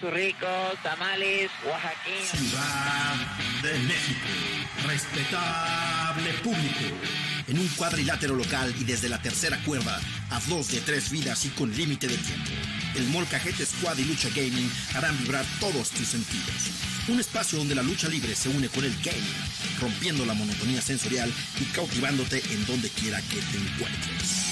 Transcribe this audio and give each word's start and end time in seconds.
Churricos, 0.00 0.80
tamales, 0.82 1.50
oaxaqueños. 1.64 2.28
Ciudad 2.30 3.14
de 3.62 3.78
México. 3.80 4.26
Respetable 4.86 6.32
público. 6.44 6.96
En 7.48 7.58
un 7.58 7.68
cuadrilátero 7.68 8.36
local 8.36 8.72
y 8.78 8.84
desde 8.84 9.08
la 9.08 9.20
tercera 9.20 9.58
cuerda, 9.64 10.00
a 10.30 10.40
dos 10.48 10.70
de 10.70 10.80
tres 10.80 11.10
vidas 11.10 11.44
y 11.46 11.48
con 11.50 11.74
límite 11.74 12.06
de 12.06 12.16
tiempo. 12.16 12.50
El 12.94 13.08
Molcajete 13.08 13.66
Squad 13.66 13.98
y 13.98 14.04
Lucha 14.04 14.28
Gaming 14.30 14.70
harán 14.94 15.18
vibrar 15.18 15.44
todos 15.58 15.90
tus 15.90 16.06
sentidos. 16.06 16.70
Un 17.08 17.18
espacio 17.18 17.58
donde 17.58 17.74
la 17.74 17.82
lucha 17.82 18.08
libre 18.08 18.34
se 18.36 18.48
une 18.48 18.68
con 18.68 18.84
el 18.84 18.94
gaming, 19.02 19.80
rompiendo 19.80 20.24
la 20.26 20.34
monotonía 20.34 20.80
sensorial 20.80 21.32
y 21.60 21.64
cautivándote 21.72 22.40
en 22.52 22.66
donde 22.66 22.88
quiera 22.90 23.20
que 23.22 23.40
te 23.40 23.56
encuentres. 23.56 24.45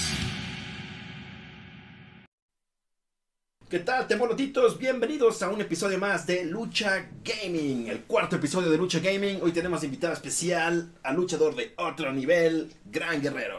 ¿Qué 3.67 3.79
tal, 3.79 4.05
temolotitos? 4.05 4.77
Bienvenidos 4.77 5.41
a 5.41 5.49
un 5.49 5.59
episodio 5.59 5.97
más 5.97 6.27
de 6.27 6.45
Lucha 6.45 7.09
Gaming, 7.23 7.87
el 7.87 8.03
cuarto 8.03 8.35
episodio 8.35 8.69
de 8.69 8.77
Lucha 8.77 8.99
Gaming. 8.99 9.39
Hoy 9.41 9.53
tenemos 9.53 9.83
invitado 9.83 10.13
especial 10.13 10.91
al 11.01 11.15
luchador 11.15 11.55
de 11.55 11.73
otro 11.77 12.13
nivel, 12.13 12.71
Gran 12.85 13.23
Guerrero. 13.23 13.57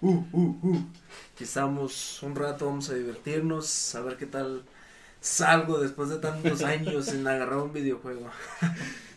Uh, 0.00 0.24
uh, 0.32 0.58
uh. 0.60 0.90
Aquí 1.32 1.44
estamos 1.44 2.20
un 2.24 2.34
rato, 2.34 2.66
vamos 2.66 2.90
a 2.90 2.94
divertirnos, 2.94 3.94
a 3.94 4.00
ver 4.00 4.16
qué 4.16 4.26
tal 4.26 4.64
salgo 5.20 5.78
después 5.78 6.08
de 6.08 6.18
tantos 6.18 6.62
años 6.62 7.06
en 7.12 7.28
agarrar 7.28 7.58
un 7.58 7.72
videojuego. 7.72 8.28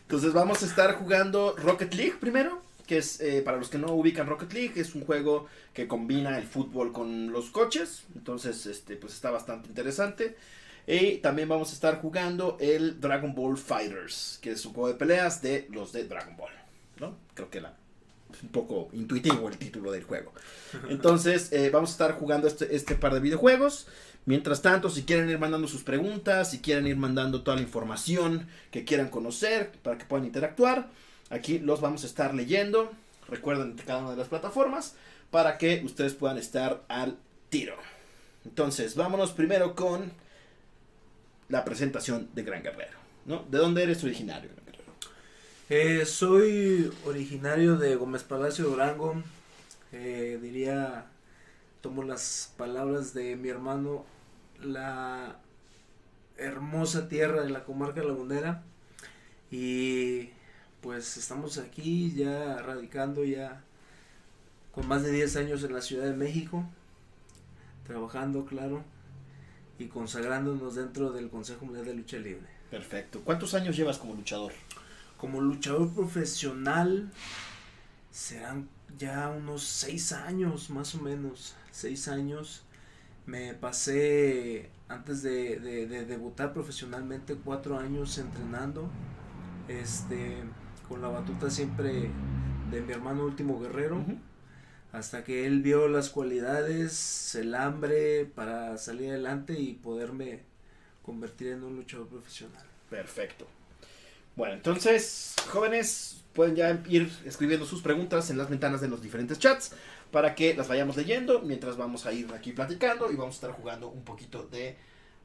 Entonces 0.04 0.34
vamos 0.34 0.62
a 0.62 0.68
estar 0.68 1.00
jugando 1.00 1.56
Rocket 1.58 1.96
League 1.96 2.18
primero, 2.20 2.62
que 2.90 2.98
es, 2.98 3.22
eh, 3.22 3.44
para 3.44 3.58
los 3.58 3.70
que 3.70 3.78
no 3.78 3.94
ubican 3.94 4.26
Rocket 4.26 4.52
League, 4.52 4.82
es 4.82 4.96
un 4.96 5.06
juego 5.06 5.46
que 5.76 5.88
combina 5.88 6.40
el 6.40 6.48
fútbol 6.48 6.92
con 6.92 7.32
los 7.32 7.52
coches. 7.52 8.06
Entonces, 8.16 8.66
este, 8.66 8.96
pues 8.96 9.14
está 9.14 9.30
bastante 9.30 9.70
interesante. 9.70 10.36
Y 10.88 11.18
también 11.18 11.48
vamos 11.48 11.70
a 11.70 11.74
estar 11.74 12.02
jugando 12.02 12.58
el 12.60 13.00
Dragon 13.00 13.36
Ball 13.36 13.60
Fighters, 13.60 14.40
que 14.42 14.54
es 14.54 14.66
un 14.66 14.74
juego 14.74 14.88
de 14.88 14.96
peleas 14.96 15.40
de 15.44 15.68
los 15.70 15.94
de 15.94 16.06
Dragon 16.06 16.36
Ball. 16.36 16.52
¿no? 17.00 17.16
Creo 17.36 17.52
que 17.52 17.62
la, 17.62 17.76
es 18.34 18.42
un 18.42 18.50
poco 18.50 18.90
intuitivo 18.94 19.48
el 19.50 19.60
título 19.60 19.92
del 19.92 20.04
juego. 20.04 20.34
Entonces, 20.90 21.54
eh, 21.54 21.70
vamos 21.70 21.92
a 21.92 21.94
estar 21.94 22.14
jugando 22.14 22.48
este, 22.48 22.76
este 22.76 22.96
par 22.96 23.14
de 23.14 23.20
videojuegos. 23.20 23.86
Mientras 24.26 24.64
tanto, 24.64 24.90
si 24.90 25.04
quieren 25.04 25.30
ir 25.30 25.38
mandando 25.38 25.68
sus 25.68 25.84
preguntas, 25.84 26.50
si 26.50 26.58
quieren 26.58 26.88
ir 26.88 26.98
mandando 26.98 27.44
toda 27.44 27.58
la 27.58 27.62
información 27.62 28.48
que 28.72 28.84
quieran 28.84 29.10
conocer 29.10 29.74
para 29.84 30.00
que 30.00 30.06
puedan 30.06 30.26
interactuar, 30.26 30.90
aquí 31.30 31.60
los 31.60 31.82
vamos 31.82 32.04
a 32.04 32.08
estar 32.08 32.34
leyendo. 32.34 32.92
Recuerden 33.28 33.76
cada 33.86 34.00
una 34.00 34.12
de 34.12 34.18
las 34.18 34.28
plataformas 34.28 34.96
para 35.32 35.58
que 35.58 35.82
ustedes 35.86 36.14
puedan 36.14 36.38
estar 36.38 36.84
al 36.88 37.18
tiro. 37.50 37.76
Entonces, 38.46 38.96
vámonos 38.96 39.32
primero 39.32 39.76
con 39.76 40.12
la 41.50 41.66
presentación 41.66 42.30
de 42.34 42.44
Gran 42.44 42.64
Guerrero. 42.64 42.98
¿no? 43.26 43.44
¿De 43.50 43.58
dónde 43.58 43.84
eres 43.84 44.04
originario, 44.04 44.50
Gran 44.54 44.66
Guerrero? 44.66 44.94
Eh, 45.70 46.06
soy 46.06 46.92
originario 47.06 47.78
de 47.78 47.96
Gómez 47.96 48.24
Palacio, 48.24 48.66
Durango. 48.66 49.22
Eh, 49.92 50.40
diría, 50.42 51.06
tomo 51.82 52.04
las 52.04 52.54
palabras 52.58 53.14
de 53.14 53.36
mi 53.36 53.50
hermano, 53.50 54.06
la 54.62 55.38
hermosa 56.38 57.10
tierra 57.10 57.44
de 57.44 57.50
la 57.50 57.64
comarca 57.66 58.02
lagunera. 58.04 58.64
Y 59.52 60.30
pues 60.82 61.18
estamos 61.18 61.58
aquí 61.58 62.14
ya 62.14 62.58
radicando 62.60 63.24
ya 63.24 63.62
con 64.72 64.88
más 64.88 65.04
de 65.04 65.12
10 65.12 65.36
años 65.38 65.64
en 65.64 65.74
la 65.74 65.82
Ciudad 65.82 66.06
de 66.06 66.16
México, 66.16 66.64
trabajando, 67.86 68.46
claro, 68.46 68.84
y 69.78 69.88
consagrándonos 69.88 70.76
dentro 70.76 71.12
del 71.12 71.30
Consejo 71.30 71.66
Mundial 71.66 71.86
de 71.86 71.94
Lucha 71.96 72.18
Libre. 72.18 72.48
Perfecto. 72.70 73.22
¿Cuántos 73.24 73.54
años 73.54 73.76
llevas 73.76 73.98
como 73.98 74.14
luchador? 74.14 74.54
Como 75.18 75.42
luchador 75.42 75.94
profesional 75.94 77.12
serán 78.12 78.70
ya 78.98 79.30
unos 79.30 79.64
6 79.64 80.12
años, 80.14 80.70
más 80.70 80.96
o 80.96 81.02
menos, 81.02 81.56
6 81.72 82.08
años. 82.10 82.64
Me 83.26 83.54
pasé, 83.54 84.70
antes 84.88 85.22
de, 85.24 85.60
de, 85.60 85.88
de 85.88 86.06
debutar 86.06 86.54
profesionalmente, 86.54 87.36
4 87.36 87.80
años 87.80 88.18
entrenando, 88.18 88.90
este, 89.68 90.38
con 90.90 91.02
la 91.02 91.08
batuta 91.08 91.50
siempre 91.50 92.10
de 92.72 92.82
mi 92.82 92.92
hermano 92.92 93.24
último 93.24 93.60
guerrero. 93.60 93.98
Uh 93.98 94.06
-huh 94.06 94.20
hasta 94.92 95.24
que 95.24 95.46
él 95.46 95.62
vio 95.62 95.88
las 95.88 96.10
cualidades, 96.10 97.36
el 97.36 97.54
hambre 97.56 98.26
para 98.26 98.78
salir 98.78 99.10
adelante 99.10 99.54
y 99.54 99.74
poderme 99.74 100.42
convertir 101.04 101.50
en 101.50 101.64
un 101.64 101.76
luchador 101.76 102.08
profesional. 102.08 102.64
Perfecto. 102.90 103.46
Bueno, 104.36 104.56
entonces, 104.56 105.36
jóvenes, 105.50 106.24
pueden 106.34 106.56
ya 106.56 106.82
ir 106.88 107.12
escribiendo 107.26 107.66
sus 107.66 107.82
preguntas 107.82 108.30
en 108.30 108.38
las 108.38 108.50
ventanas 108.50 108.82
de 108.82 108.88
los 108.88 109.02
diferentes 109.02 109.38
chats 109.38 109.74
para 110.12 110.34
que 110.34 110.56
las 110.56 110.68
vayamos 110.68 110.98
leyendo 110.98 111.42
mientras 111.42 111.78
vamos 111.78 112.06
a 112.06 112.14
ir 112.14 112.32
aquí 112.34 112.52
platicando 112.52 113.12
y 113.12 113.16
vamos 113.16 113.36
a 113.36 113.38
estar 113.38 113.52
jugando 113.52 113.90
un 113.90 114.04
poquito 114.04 114.48
de 114.48 114.76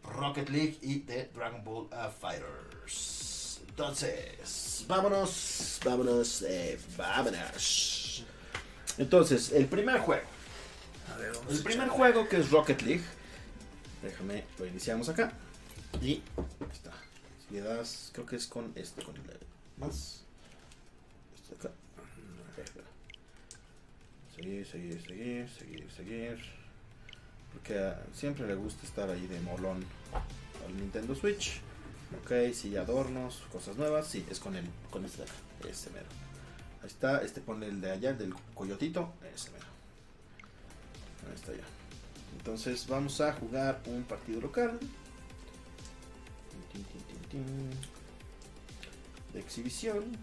Rocket 0.03 0.51
League 0.51 0.79
y 0.83 1.01
de 1.01 1.31
Dragon 1.35 1.65
Ball 1.65 1.85
uh, 1.85 2.11
Fighters. 2.11 3.34
Entonces, 3.77 4.85
vámonos, 4.87 5.81
vámonos, 5.85 6.43
eh, 6.43 6.79
vámonos. 6.97 8.25
Entonces, 8.99 9.51
el 9.51 9.67
primer 9.67 9.99
juego. 9.99 10.23
Ver, 11.19 11.33
el 11.51 11.61
primer 11.61 11.89
juego 11.89 12.29
que 12.29 12.37
es 12.37 12.53
Rocket 12.53 12.81
League. 12.83 13.03
Déjame, 14.01 14.45
lo 14.61 14.67
iniciamos 14.67 15.09
acá. 15.09 15.33
Y 16.01 16.23
está. 16.73 16.93
Si 17.49 17.55
le 17.55 17.63
das, 17.63 18.11
creo 18.13 18.25
que 18.25 18.37
es 18.37 18.47
con 18.47 18.73
este, 18.77 19.03
con 19.03 19.17
el 19.17 19.23
más. 19.77 20.23
Este 21.35 21.57
acá. 21.57 21.75
Seguir, 24.37 24.65
seguir, 24.65 25.03
seguir, 25.05 25.49
seguir, 25.51 25.91
seguir. 25.91 26.39
Porque 27.53 27.93
siempre 28.13 28.47
le 28.47 28.55
gusta 28.55 28.87
estar 28.87 29.11
ahí 29.11 29.27
de 29.27 29.41
molón 29.41 29.85
al 30.65 30.77
Nintendo 30.77 31.17
Switch. 31.17 31.61
Ok, 32.23 32.53
sí, 32.53 32.77
adornos, 32.77 33.43
cosas 33.53 33.77
nuevas. 33.77 34.07
Sí, 34.07 34.27
es 34.31 34.39
con 34.41 34.55
el, 34.57 34.69
con 34.91 35.05
este 35.05 35.19
de 35.19 35.25
acá, 35.25 35.35
este 35.69 35.91
mero. 35.91 36.07
Ahí 36.83 36.89
está, 36.89 37.23
este 37.23 37.41
pone 37.41 37.67
el 37.67 37.81
de 37.81 37.93
allá, 37.93 38.11
el 38.11 38.19
del 38.19 38.35
coyotito. 38.55 39.13
Ese 39.35 39.51
mero. 39.51 39.67
Ahí 41.29 41.35
está 41.35 41.53
ya. 41.53 41.65
Entonces 42.37 42.87
vamos 42.87 43.21
a 43.21 43.33
jugar 43.33 43.81
un 43.87 44.03
partido 44.05 44.41
local. 44.41 44.79
De 49.33 49.41
exhibición. 49.41 50.17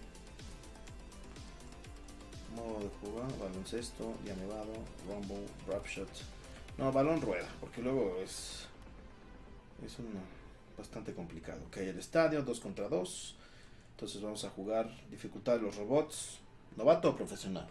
Modo 2.55 2.79
de 2.79 2.89
jugar, 3.01 3.39
baloncesto, 3.39 4.13
ya 4.25 4.35
nevado, 4.35 4.73
rumble, 5.07 5.47
rap 5.67 5.85
shot. 5.87 6.09
No, 6.77 6.91
balón 6.91 7.21
rueda, 7.21 7.47
porque 7.59 7.81
luego 7.81 8.17
es. 8.23 8.65
Es 9.85 9.97
un 9.99 10.40
bastante 10.81 11.13
complicado. 11.13 11.61
Ok, 11.67 11.77
el 11.77 11.99
estadio, 11.99 12.41
2 12.43 12.59
contra 12.59 12.89
2. 12.89 13.35
Entonces 13.91 14.21
vamos 14.21 14.43
a 14.43 14.49
jugar 14.49 14.89
dificultad 15.09 15.53
de 15.53 15.61
los 15.61 15.75
robots. 15.75 16.39
¿Novato 16.75 17.09
o 17.09 17.15
profesional? 17.15 17.67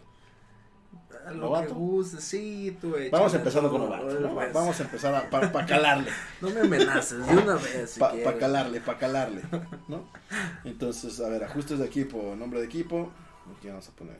Lo 1.25 1.33
¿Novato? 1.33 1.67
que 1.67 1.73
guste, 1.73 2.21
sí, 2.21 2.77
tú 2.79 2.95
Vamos 3.11 3.33
empezando 3.33 3.69
con 3.69 3.81
novato. 3.81 4.19
¿no? 4.19 4.33
Pues. 4.33 4.53
Vamos 4.53 4.79
a 4.79 4.83
empezar 4.83 5.29
para 5.29 5.51
pa 5.51 5.65
calarle. 5.65 6.11
no 6.41 6.49
me 6.49 6.61
amenaces, 6.61 7.25
de 7.25 7.37
una 7.37 7.55
vez. 7.55 7.91
Si 7.91 7.99
para 7.99 8.23
pa 8.23 8.37
calarle, 8.37 8.81
para 8.81 8.97
calarle. 8.97 9.41
¿no? 9.87 10.09
Entonces, 10.63 11.19
a 11.19 11.29
ver, 11.29 11.43
ajustes 11.43 11.79
de 11.79 11.85
equipo, 11.85 12.35
nombre 12.35 12.59
de 12.59 12.65
equipo. 12.65 13.11
Aquí 13.57 13.67
vamos 13.67 13.87
a 13.87 13.91
poner 13.91 14.19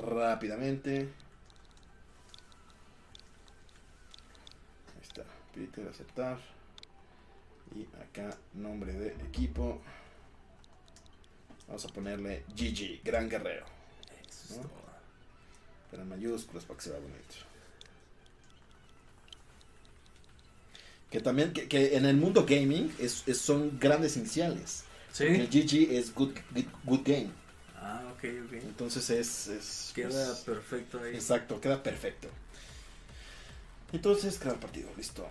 rápidamente. 0.00 1.12
Ahí 4.94 5.02
está, 5.02 5.24
Peter, 5.54 5.86
aceptar. 5.88 6.38
Y 7.74 7.86
acá, 8.02 8.36
nombre 8.54 8.92
de 8.92 9.08
equipo. 9.26 9.80
Vamos 11.66 11.84
a 11.84 11.88
ponerle 11.88 12.44
GG, 12.56 13.02
Gran 13.02 13.28
Guerrero. 13.28 13.64
¿no? 14.50 14.70
Pero 15.90 16.02
en 16.02 16.08
mayúsculas 16.08 16.64
para 16.64 16.76
que 16.76 16.84
se 16.84 16.90
vea 16.90 17.00
bonito. 17.00 17.34
Que 21.10 21.20
también, 21.20 21.52
que, 21.52 21.68
que 21.68 21.96
en 21.96 22.06
el 22.06 22.16
mundo 22.16 22.44
gaming 22.44 22.92
es, 22.98 23.22
es, 23.26 23.38
son 23.38 23.78
grandes 23.78 24.16
iniciales. 24.16 24.84
Sí. 25.12 25.24
El 25.24 25.48
GG 25.48 25.92
es 25.92 26.12
good, 26.12 26.32
good, 26.52 26.64
good 26.84 27.00
game. 27.04 27.30
Ah, 27.76 28.02
ok, 28.12 28.24
ok. 28.46 28.52
Entonces 28.54 29.10
es. 29.10 29.46
es 29.46 29.92
queda 29.94 30.08
pues, 30.08 30.40
perfecto 30.40 31.00
ahí. 31.00 31.14
Exacto, 31.14 31.60
queda 31.60 31.82
perfecto. 31.82 32.28
Entonces, 33.94 34.40
crear 34.40 34.56
partido, 34.56 34.90
listo. 34.96 35.24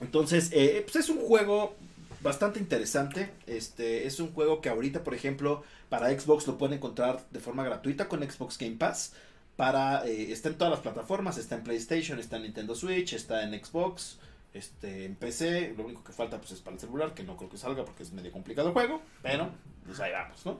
Entonces, 0.00 0.50
eh, 0.52 0.80
pues 0.82 0.96
es 0.96 1.10
un 1.10 1.18
juego 1.18 1.76
bastante 2.22 2.58
interesante. 2.58 3.30
Este 3.46 4.06
es 4.06 4.18
un 4.18 4.32
juego 4.32 4.62
que 4.62 4.70
ahorita, 4.70 5.04
por 5.04 5.14
ejemplo, 5.14 5.62
para 5.90 6.08
Xbox 6.18 6.46
lo 6.46 6.56
pueden 6.56 6.78
encontrar 6.78 7.22
de 7.30 7.40
forma 7.40 7.62
gratuita 7.62 8.08
con 8.08 8.22
Xbox 8.28 8.56
Game 8.58 8.76
Pass. 8.76 9.12
para 9.56 10.04
eh, 10.06 10.32
está 10.32 10.48
en 10.48 10.56
todas 10.56 10.72
las 10.72 10.80
plataformas, 10.80 11.36
está 11.36 11.56
en 11.56 11.62
PlayStation, 11.62 12.18
está 12.18 12.36
en 12.36 12.44
Nintendo 12.44 12.74
Switch, 12.74 13.12
está 13.12 13.44
en 13.44 13.62
Xbox, 13.62 14.18
este 14.54 15.04
en 15.04 15.14
PC, 15.16 15.74
lo 15.76 15.84
único 15.84 16.02
que 16.02 16.12
falta 16.12 16.38
pues 16.38 16.52
es 16.52 16.60
para 16.60 16.74
el 16.74 16.80
celular, 16.80 17.14
que 17.14 17.22
no 17.22 17.36
creo 17.36 17.50
que 17.50 17.58
salga 17.58 17.84
porque 17.84 18.02
es 18.02 18.12
medio 18.12 18.32
complicado 18.32 18.68
el 18.68 18.74
juego, 18.74 19.02
pero 19.22 19.50
pues 19.86 20.00
ahí 20.00 20.10
vamos, 20.10 20.44
¿no? 20.46 20.58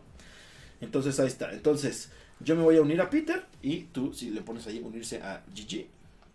Entonces 0.81 1.19
ahí 1.19 1.27
está. 1.27 1.51
Entonces, 1.53 2.11
yo 2.41 2.57
me 2.57 2.63
voy 2.63 2.77
a 2.77 2.83
unir 2.83 3.01
a 3.01 3.11
Peter 3.11 3.45
y 3.63 3.85
tú 3.85 4.13
si 4.13 4.31
le 4.31 4.43
pones 4.43 4.67
ahí 4.67 4.81
unirse 4.81 5.23
a 5.23 5.43
GG, 5.55 5.87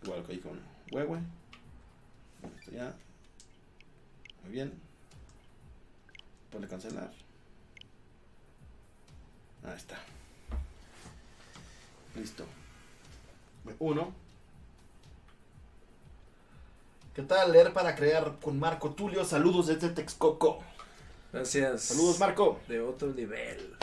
igual 0.03 0.25
que 0.25 0.33
ahí 0.33 0.39
con 0.39 0.59
Huehue. 0.91 1.19
Esto 2.59 2.71
ya. 2.71 2.95
Muy 4.43 4.51
bien. 4.53 4.73
Ponle 6.51 6.67
cancelar. 6.67 7.11
Ahí 9.63 9.75
está. 9.75 9.97
Listo. 12.15 12.45
Uno. 13.77 14.13
¿Qué 17.13 17.21
tal? 17.23 17.51
Leer 17.51 17.73
para 17.73 17.95
crear 17.95 18.37
con 18.41 18.57
Marco 18.57 18.91
Tulio. 18.91 19.25
Saludos 19.25 19.67
desde 19.67 19.89
Texcoco. 19.89 20.63
Gracias. 21.33 21.83
Saludos, 21.83 22.19
Marco. 22.19 22.59
De 22.67 22.79
otro 22.79 23.13
nivel. 23.13 23.75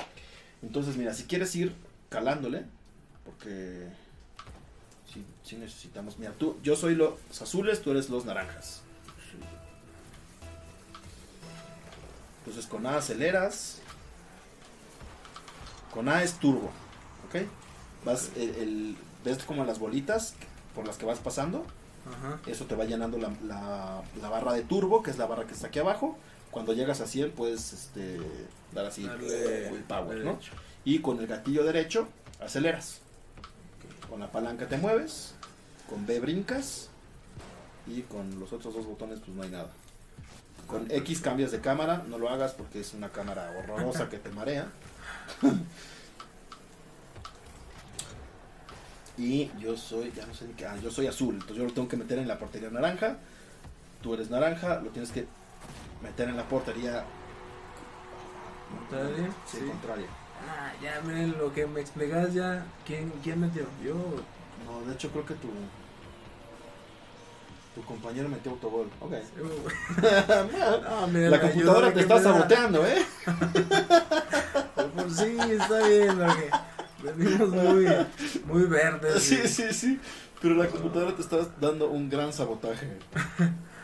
Entonces, 0.62 0.96
mira, 0.96 1.12
si 1.12 1.24
quieres 1.24 1.54
ir 1.54 1.74
calándole, 2.08 2.64
porque 3.24 3.88
sí, 5.12 5.24
sí 5.44 5.56
necesitamos. 5.56 6.18
Mira, 6.18 6.32
tú, 6.32 6.56
yo 6.62 6.76
soy 6.76 6.94
los 6.94 7.14
azules, 7.40 7.82
tú 7.82 7.90
eres 7.90 8.08
los 8.10 8.24
naranjas. 8.24 8.82
Entonces, 12.40 12.66
con 12.70 12.86
A 12.86 12.96
aceleras. 12.96 13.78
Con 15.92 16.08
A 16.08 16.22
es 16.22 16.34
turbo, 16.34 16.70
¿ok? 17.28 17.42
Vas, 18.04 18.30
el, 18.36 18.50
el- 18.56 18.96
ves 19.24 19.42
como 19.44 19.64
las 19.64 19.78
bolitas 19.78 20.34
por 20.74 20.86
las 20.86 20.96
que 20.98 21.06
vas 21.06 21.18
pasando. 21.18 21.64
Ajá. 22.06 22.38
Eso 22.46 22.66
te 22.66 22.76
va 22.76 22.84
llenando 22.84 23.18
la, 23.18 23.32
la- 23.44 24.02
la 24.20 24.28
barra 24.28 24.52
de 24.52 24.62
turbo, 24.62 25.02
que 25.02 25.10
es 25.10 25.18
la 25.18 25.26
barra 25.26 25.46
que 25.46 25.54
está 25.54 25.68
aquí 25.68 25.78
abajo. 25.78 26.16
Cuando 26.50 26.72
llegas 26.74 27.00
a 27.00 27.06
100, 27.06 27.32
puedes 27.32 27.72
este, 27.72 28.18
dar 28.72 28.86
así 28.86 29.04
el 29.74 29.82
power, 29.84 30.18
¿no? 30.24 30.38
Y 30.86 31.00
con 31.00 31.18
el 31.20 31.26
gatillo 31.26 31.64
derecho 31.64 32.08
aceleras. 32.40 33.00
Con 34.08 34.20
la 34.20 34.30
palanca 34.30 34.66
te 34.68 34.78
mueves. 34.78 35.34
Con 35.90 36.06
B 36.06 36.20
brincas. 36.20 36.88
Y 37.88 38.02
con 38.02 38.38
los 38.40 38.52
otros 38.52 38.72
dos 38.72 38.86
botones 38.86 39.18
pues 39.18 39.36
no 39.36 39.42
hay 39.42 39.50
nada. 39.50 39.70
Con 40.68 40.88
X 40.90 41.20
cambias 41.20 41.50
de 41.50 41.60
cámara. 41.60 42.04
No 42.08 42.18
lo 42.18 42.28
hagas 42.30 42.52
porque 42.52 42.80
es 42.80 42.94
una 42.94 43.08
cámara 43.10 43.52
horrorosa 43.58 44.08
que 44.08 44.18
te 44.18 44.30
marea. 44.30 44.68
y 49.18 49.50
yo 49.58 49.76
soy, 49.76 50.12
ya 50.12 50.24
no 50.24 50.34
sé 50.34 50.46
ni 50.46 50.54
qué. 50.54 50.66
Ah, 50.66 50.76
yo 50.80 50.90
soy 50.92 51.08
azul. 51.08 51.34
Entonces 51.34 51.56
yo 51.56 51.64
lo 51.64 51.72
tengo 51.72 51.88
que 51.88 51.96
meter 51.96 52.20
en 52.20 52.28
la 52.28 52.38
portería 52.38 52.70
naranja. 52.70 53.16
Tú 54.02 54.14
eres 54.14 54.30
naranja. 54.30 54.80
Lo 54.80 54.90
tienes 54.90 55.10
que 55.10 55.26
meter 56.00 56.28
en 56.28 56.36
la 56.36 56.48
portería 56.48 57.04
¿Contraria? 58.70 59.34
sí, 59.46 59.58
Sí. 59.58 59.64
contraria. 59.66 60.06
Ah, 60.48 60.72
ya 60.82 61.00
miren 61.04 61.36
lo 61.38 61.52
que 61.52 61.66
me 61.66 61.80
explicas 61.80 62.32
ya. 62.34 62.64
¿Quién, 62.86 63.12
quién 63.22 63.40
metió? 63.40 63.64
Yo. 63.84 63.94
No, 64.64 64.86
de 64.86 64.94
hecho 64.94 65.10
creo 65.10 65.24
que 65.26 65.34
tu 65.34 65.48
tu 67.74 67.82
compañero 67.84 68.28
metió 68.28 68.52
autogol. 68.52 68.88
Ok. 69.00 69.12
No, 70.88 71.06
mira, 71.08 71.30
La 71.30 71.40
computadora 71.40 71.92
te 71.92 72.00
está 72.00 72.14
da. 72.14 72.22
saboteando, 72.22 72.86
¿eh? 72.86 73.04
Pues 74.94 75.16
sí, 75.16 75.36
está 75.50 75.86
bien, 75.86 76.16
porque 76.18 76.50
venimos 77.02 77.48
muy, 77.50 77.86
muy 78.46 78.62
verdes. 78.64 79.22
Sí, 79.22 79.40
y- 79.44 79.48
sí, 79.48 79.64
sí. 79.72 80.00
Pero 80.40 80.54
la 80.54 80.68
computadora 80.68 81.14
te 81.14 81.22
está 81.22 81.36
dando 81.60 81.88
un 81.90 82.08
gran 82.08 82.32
sabotaje. 82.32 82.98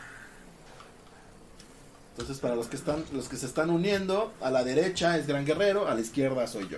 Entonces, 2.13 2.37
para 2.37 2.55
los 2.55 2.67
que 2.67 2.75
están, 2.75 3.03
los 3.11 3.27
que 3.27 3.37
se 3.37 3.47
están 3.47 3.71
uniendo, 3.71 4.33
a 4.39 4.51
la 4.51 4.63
derecha 4.63 5.17
es 5.17 5.25
Gran 5.25 5.45
Guerrero, 5.45 5.87
a 5.87 5.95
la 5.95 6.01
izquierda 6.01 6.45
soy 6.45 6.67
yo. 6.67 6.77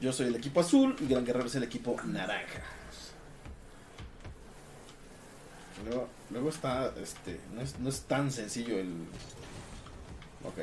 Yo 0.00 0.12
soy 0.12 0.28
el 0.28 0.36
equipo 0.36 0.60
azul 0.60 0.94
y 1.00 1.08
Gran 1.08 1.26
Guerrero 1.26 1.46
es 1.46 1.54
el 1.56 1.64
equipo 1.64 1.96
naranja. 2.04 2.62
Luego, 5.84 6.08
luego 6.30 6.48
está, 6.50 6.92
este, 7.02 7.40
no 7.54 7.60
es, 7.60 7.76
no 7.80 7.88
es 7.88 8.02
tan 8.02 8.30
sencillo 8.30 8.78
el... 8.78 8.92
Ok. 10.44 10.58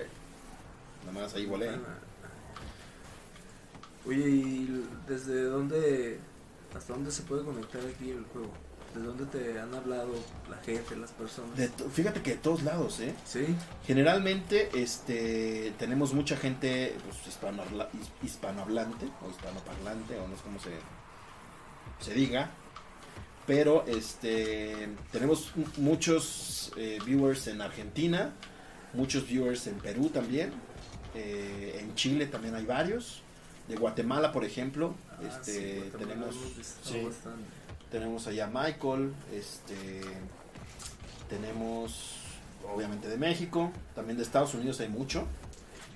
Nada 1.06 1.26
más 1.26 1.34
ahí 1.34 1.46
volé. 1.46 1.72
Oye, 4.06 4.30
¿y 4.30 4.88
desde 5.08 5.44
dónde, 5.44 6.20
hasta 6.74 6.94
dónde 6.94 7.12
se 7.12 7.24
puede 7.24 7.44
conectar 7.44 7.82
aquí 7.82 8.12
el 8.12 8.24
juego? 8.32 8.54
¿De 8.94 9.02
dónde 9.02 9.26
te 9.26 9.60
han 9.60 9.74
hablado 9.74 10.14
la 10.50 10.58
gente, 10.58 10.96
las 10.96 11.12
personas? 11.12 11.58
De 11.58 11.68
fíjate 11.68 12.22
que 12.22 12.32
de 12.32 12.38
todos 12.38 12.62
lados, 12.64 13.00
¿eh? 13.00 13.14
Sí, 13.26 13.46
Generalmente, 13.88 14.70
este, 14.76 15.74
tenemos 15.80 16.14
mucha 16.14 16.38
gente 16.38 16.96
pues, 17.04 17.18
hispanohabla- 17.36 17.90
his- 17.94 18.12
hispanohablante 18.28 19.08
o 19.26 19.30
hispanoparlante 19.32 20.18
o 20.20 20.28
no 20.28 20.36
sé 20.38 20.44
cómo 20.44 20.60
se, 20.60 20.70
se 22.06 22.14
diga, 22.14 22.52
pero 23.48 23.84
este, 23.88 24.90
tenemos 25.12 25.52
muchos 25.78 26.72
eh, 26.78 27.00
viewers 27.06 27.48
en 27.48 27.62
Argentina, 27.62 28.34
muchos 28.94 29.26
viewers 29.28 29.66
en 29.68 29.76
Perú 29.80 30.10
también, 30.10 30.52
eh, 31.16 31.80
en 31.82 31.96
Chile 31.96 32.28
también 32.28 32.54
hay 32.56 32.66
varios, 32.66 33.22
de 33.68 33.76
Guatemala 33.76 34.32
por 34.32 34.46
ejemplo, 34.46 34.94
Ah, 35.12 35.18
este, 35.40 35.52
sí, 35.52 35.90
Guatemala 35.90 35.98
tenemos 36.30 36.36
sí. 36.84 37.08
Tenemos 37.94 38.26
allá 38.26 38.46
a 38.46 38.48
Michael, 38.48 39.14
este, 39.32 40.02
tenemos 41.30 42.18
obviamente 42.74 43.08
de 43.08 43.18
México, 43.18 43.72
también 43.94 44.18
de 44.18 44.24
Estados 44.24 44.56
Unidos 44.56 44.80
hay 44.80 44.90
mucho, 44.90 45.28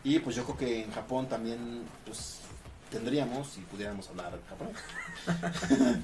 y 0.04 0.20
pues 0.20 0.36
yo 0.36 0.44
creo 0.46 0.58
que 0.58 0.84
en 0.84 0.92
Japón 0.92 1.28
también 1.28 1.82
pues 2.06 2.42
tendríamos 2.92 3.48
si 3.50 3.62
pudiéramos 3.62 4.08
hablar 4.10 4.38
japonés. 4.48 4.78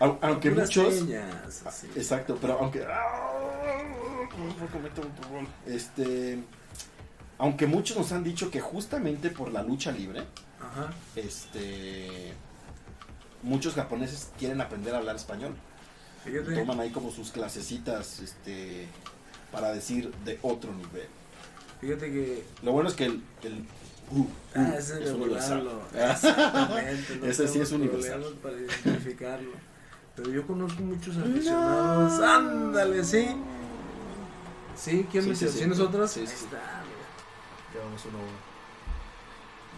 Au- 0.00 0.18
aunque 0.22 0.50
muchos, 0.50 0.94
señas, 0.94 1.62
Ah, 1.66 1.70
exacto, 1.94 2.38
pero 2.40 2.58
aunque 2.60 2.80
este, 5.66 6.38
aunque 7.38 7.66
muchos 7.66 7.96
nos 7.98 8.10
han 8.12 8.24
dicho 8.24 8.50
que 8.50 8.60
justamente 8.60 9.28
por 9.30 9.52
la 9.52 9.62
lucha 9.62 9.92
libre, 9.92 10.22
Ajá. 10.60 10.92
este 11.14 12.32
muchos 13.44 13.74
japoneses 13.74 14.30
quieren 14.38 14.60
aprender 14.60 14.94
a 14.94 14.98
hablar 14.98 15.16
español 15.16 15.54
Fíjate. 16.24 16.54
toman 16.54 16.80
ahí 16.80 16.90
como 16.90 17.10
sus 17.12 17.30
clasecitas 17.30 18.18
este 18.20 18.88
para 19.52 19.72
decir 19.72 20.12
de 20.24 20.38
otro 20.42 20.72
nivel 20.72 21.06
Fíjate 21.80 22.10
que. 22.10 22.44
lo 22.62 22.72
bueno 22.72 22.88
es 22.88 22.94
que 22.96 23.04
el, 23.04 23.22
el 23.42 23.58
uh, 24.10 24.26
Ah, 24.54 24.70
uh, 24.72 24.78
ese 24.78 25.04
es 25.04 25.10
universal. 25.10 25.68
Exactamente. 25.94 27.16
no 27.20 27.26
Ese 27.26 27.48
sí 27.48 27.60
es 27.60 27.72
universal. 27.72 28.22
Para 28.42 28.56
identificarlo. 28.56 29.50
Pero 30.16 30.30
yo 30.30 30.46
conozco 30.46 30.80
muchos 30.82 31.16
aficionados. 31.18 32.20
Ándale, 32.20 33.04
sí. 33.04 33.26
Sí, 34.76 35.06
¿quién 35.10 35.24
Sí, 35.24 35.28
me 35.30 35.36
sí, 35.36 35.44
dice? 35.44 35.52
sí. 35.52 35.58
¿Tienes 35.58 35.80
otras? 35.80 36.10
Sí, 36.12 36.20
Ahí 36.20 36.26
sí. 36.26 36.32
está, 36.44 36.82
llevamos 37.74 38.02
uno 38.06 38.18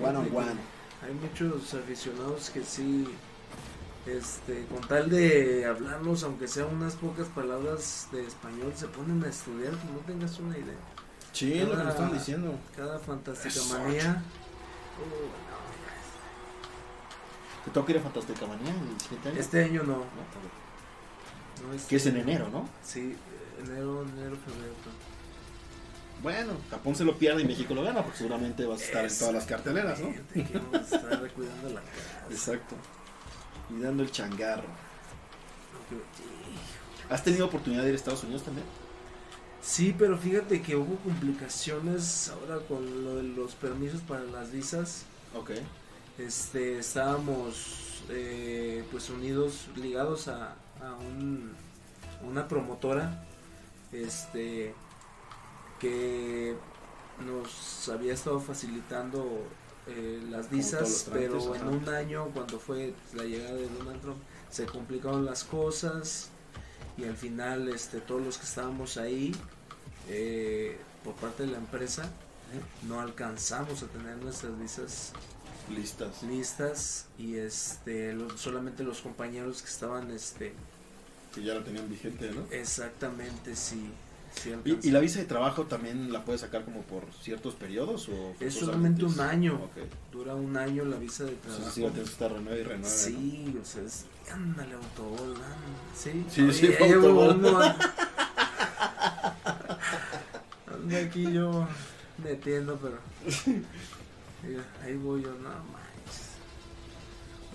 a 0.07 0.11
uno 0.11 0.21
one 0.21 0.31
on 0.31 0.37
one 0.37 0.61
Hay 1.05 1.13
muchos 1.15 1.75
aficionados 1.75 2.51
que 2.51 2.63
sí, 2.63 3.09
este, 4.07 4.65
con 4.67 4.81
tal 4.87 5.11
de 5.11 5.67
hablarnos, 5.67 6.23
aunque 6.23 6.47
sea 6.47 6.67
unas 6.67 6.95
pocas 6.95 7.27
palabras 7.29 8.09
de 8.13 8.25
español, 8.25 8.73
se 8.77 8.87
ponen 8.87 9.23
a 9.25 9.29
estudiar, 9.29 9.73
que 9.73 9.87
no 9.87 9.99
tengas 10.07 10.39
una 10.39 10.57
idea. 10.57 10.77
sí 11.33 11.55
lo 11.61 11.77
que 11.77 11.83
me 11.83 11.91
están 11.91 12.13
diciendo 12.13 12.55
Cada 12.77 12.99
fantástica 12.99 13.49
Eso. 13.49 13.79
manía. 13.79 14.23
te 17.65 17.71
toca 17.73 17.91
ir 17.93 17.99
a 17.99 18.01
Fantástica 18.01 18.47
Manía 18.47 18.71
el 18.71 19.01
siguiente 19.01 19.29
año 19.29 19.41
Este 19.41 19.65
año 19.65 19.83
no. 19.83 19.97
¿No? 19.97 21.67
no 21.67 21.75
es, 21.75 21.85
que 21.85 21.97
es 21.97 22.07
en 22.07 22.17
enero 22.17 22.49
¿no? 22.49 22.69
Sí, 22.85 23.17
enero, 23.59 24.03
enero, 24.03 24.37
febrero. 24.47 24.75
bueno 26.23 26.53
Japón 26.71 26.95
se 26.95 27.05
lo 27.05 27.19
pierde 27.19 27.43
y 27.43 27.45
México 27.45 27.75
lo 27.75 27.83
gana 27.83 28.03
porque 28.03 28.19
seguramente 28.19 28.65
vas 28.67 28.81
a 28.83 28.85
estar 28.85 29.05
en 29.05 29.19
todas 29.19 29.35
las 29.35 29.47
carteleras 29.47 29.99
¿no? 29.99 30.09
A 30.09 30.81
estar 30.81 31.31
cuidando 31.33 31.71
la 31.71 31.81
casa. 31.81 32.27
exacto 32.31 32.77
y 33.71 33.81
dando 33.81 34.03
el 34.03 34.11
changarro 34.11 34.69
¿has 37.11 37.23
tenido 37.23 37.47
oportunidad 37.47 37.83
de 37.83 37.89
ir 37.91 37.95
a 37.95 37.97
Estados 37.97 38.25
Unidos 38.25 38.43
también? 38.43 38.67
Sí, 39.63 39.95
pero 39.99 40.17
fíjate 40.17 40.63
que 40.63 40.77
hubo 40.77 40.97
complicaciones 40.97 42.29
ahora 42.31 42.61
con 42.67 43.05
lo 43.05 43.17
de 43.17 43.23
los 43.25 43.55
permisos 43.55 44.01
para 44.03 44.23
las 44.25 44.53
visas. 44.53 45.05
ok 45.35 45.51
este 46.19 46.79
estábamos 46.79 48.03
eh, 48.09 48.85
pues 48.91 49.11
unidos 49.11 49.67
ligados 49.77 50.29
a, 50.29 50.55
a 50.81 50.95
un- 50.95 51.53
una 52.27 52.49
promotora 52.49 53.25
este 53.93 54.73
que 55.79 56.57
nos 57.27 57.89
había 57.91 58.15
estado 58.15 58.41
facilitando 58.41 59.43
eh, 59.87 60.21
las 60.31 60.51
visas, 60.51 61.07
pero 61.13 61.55
en 61.55 61.67
un 61.69 61.89
año, 61.89 62.27
cuando 62.35 62.59
fue 62.59 62.95
la 63.15 63.25
llegada 63.25 63.55
de 63.55 63.69
Donald 63.69 64.01
Trump, 64.01 64.19
se 64.51 64.67
complicaron 64.67 65.25
las 65.25 65.45
cosas 65.45 66.29
y 66.99 67.05
al 67.05 67.17
final 67.17 67.69
este, 67.69 68.01
todos 68.01 68.23
los 68.23 68.39
que 68.39 68.45
estábamos 68.45 68.97
ahí, 68.97 69.35
eh, 70.09 70.79
por 71.05 71.15
parte 71.15 71.45
de 71.45 71.53
la 71.53 71.59
empresa, 71.59 72.09
no 72.89 73.01
alcanzamos 73.01 73.83
a 73.83 73.87
tener 73.87 74.17
nuestras 74.19 74.59
visas 74.59 75.13
Listas. 75.69 76.23
listas 76.23 77.07
y 77.19 77.37
este 77.37 78.13
lo- 78.13 78.37
solamente 78.39 78.85
los 78.85 79.01
compañeros 79.01 79.63
que 79.63 79.69
estaban 79.69 80.11
este 80.13 80.53
Que 81.35 81.43
ya 81.43 81.55
lo 81.55 81.65
tenían 81.65 81.89
vigente, 81.91 82.31
¿no? 82.31 82.45
exactamente 82.53 83.57
sí, 83.57 83.91
sí 84.43 84.53
¿Y, 84.65 84.89
y 84.89 84.91
la 84.91 85.01
visa 85.01 85.19
de 85.19 85.25
trabajo 85.27 85.65
también 85.65 86.13
la 86.13 86.25
puedes 86.25 86.41
sacar 86.43 86.65
como 86.65 86.83
por 86.83 87.05
ciertos 87.23 87.55
periodos? 87.55 88.09
o 88.09 88.35
Es 88.41 88.55
solamente 88.55 89.05
un 89.05 89.19
año. 89.21 89.55
Ok. 89.55 89.77
dura 90.13 90.35
un 90.35 90.57
año 90.57 90.85
la 90.85 90.97
visa 90.97 91.25
de 91.25 91.33
trabajo 91.33 91.71
sí 91.71 91.81
la 91.83 91.89
tienes 91.91 92.09
que 92.09 92.13
estar 92.13 92.33
renueva 92.33 92.59
y 92.59 92.63
renueva. 92.63 92.89
¿no? 92.89 92.89
Sí, 92.91 93.57
o 93.61 93.65
sea, 93.65 93.83
es, 93.83 94.05
ándale, 94.33 94.75
autobol, 94.75 95.35
ándale, 95.35 95.57
sí. 95.97 96.25
Sí, 96.31 96.53
sí, 96.53 96.67
llevo 96.69 97.23
autobol. 97.25 97.37
uno. 97.47 97.61
Ando 100.73 100.97
aquí 100.99 101.33
yo 101.33 101.67
metiendo, 102.23 102.77
pero. 102.79 102.99
Mira, 104.43 104.63
ahí 104.85 104.97
voy 104.97 105.23
yo, 105.23 105.31
no 105.31 105.49
manches. 105.49 105.86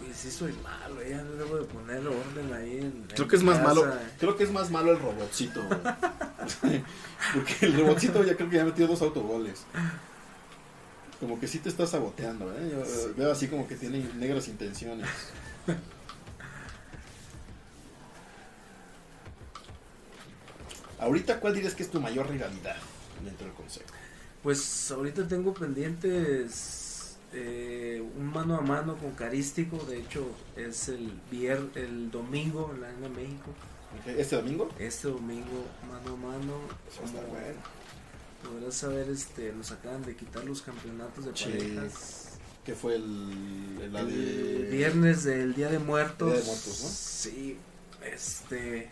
Oye, 0.01 0.13
sí 0.13 0.31
soy 0.31 0.53
malo, 0.63 1.01
ya 1.07 1.23
debo 1.23 1.57
de 1.57 1.63
poner 1.65 1.99
orden 2.07 2.53
ahí 2.53 2.79
en. 2.79 3.03
Creo 3.09 3.23
en 3.23 3.29
que 3.29 3.35
es 3.35 3.43
más 3.43 3.61
malo, 3.61 3.85
creo 4.19 4.35
que 4.35 4.43
es 4.43 4.51
más 4.51 4.69
malo 4.71 4.91
el 4.91 4.99
robotcito. 4.99 5.61
güey. 5.63 6.83
Porque 7.33 7.65
el 7.67 7.77
robotcito 7.77 8.23
ya 8.23 8.35
creo 8.35 8.49
que 8.49 8.57
ya 8.57 8.65
metió 8.65 8.87
dos 8.87 9.01
autogoles. 9.01 9.63
Como 11.19 11.39
que 11.39 11.47
sí 11.47 11.59
te 11.59 11.69
está 11.69 11.85
saboteando, 11.85 12.51
¿eh? 12.51 12.69
Yo, 12.71 12.83
Sí. 12.85 13.11
veo 13.15 13.31
así 13.31 13.47
como 13.47 13.67
que 13.67 13.75
tiene 13.75 13.99
negras 14.15 14.47
intenciones. 14.47 15.07
Ahorita, 20.99 21.39
¿cuál 21.39 21.53
dirías 21.55 21.73
que 21.73 21.83
es 21.83 21.89
tu 21.89 21.99
mayor 21.99 22.29
rivalidad 22.29 22.75
dentro 23.23 23.47
del 23.47 23.55
consejo? 23.55 23.85
Pues 24.43 24.91
ahorita 24.91 25.27
tengo 25.27 25.53
pendientes 25.53 26.80
eh, 27.33 28.03
un 28.17 28.27
mano 28.31 28.55
a 28.57 28.61
mano 28.61 28.95
con 28.97 29.11
Carístico. 29.11 29.77
De 29.85 29.99
hecho, 29.99 30.25
es 30.55 30.89
el 30.89 31.11
vier, 31.29 31.61
el 31.75 32.11
domingo 32.11 32.71
en 32.73 32.81
la 32.81 32.87
Arena 32.89 33.09
México. 33.09 33.51
¿Este 34.05 34.35
domingo? 34.37 34.69
Este 34.79 35.07
domingo, 35.09 35.65
mano 35.89 36.13
a 36.13 36.17
mano. 36.17 36.53
Eso 36.91 37.03
está 37.03 37.21
bueno. 37.25 37.59
Podrás 38.43 38.73
saber, 38.75 39.09
este, 39.09 39.51
nos 39.53 39.71
acaban 39.71 40.01
de 40.03 40.15
quitar 40.15 40.43
los 40.45 40.61
campeonatos 40.61 41.25
de 41.25 41.31
parejas. 41.31 42.39
Que 42.65 42.73
fue 42.75 42.95
el, 42.95 43.77
el- 43.81 43.93
la 43.93 43.99
El 44.01 44.07
de... 44.63 44.69
viernes 44.69 45.23
del 45.23 45.53
Día 45.55 45.69
de 45.69 45.79
Muertos. 45.79 46.29
Día 46.31 46.39
de 46.39 46.45
Muertos, 46.45 46.81
¿no? 46.83 46.89
Sí, 46.89 47.57
este. 48.05 48.89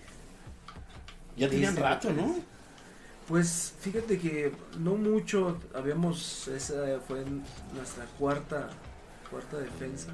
Ya 1.37 1.49
tenían 1.49 1.75
rato, 1.75 2.11
¿no? 2.11 2.35
Pues 3.29 3.73
fíjate 3.79 4.17
que 4.17 4.51
no 4.79 4.95
mucho. 4.95 5.59
Habíamos. 5.75 6.47
Esa 6.47 6.99
fue 7.07 7.23
nuestra 7.75 8.05
cuarta, 8.17 8.69
cuarta 9.29 9.57
defensa. 9.59 10.07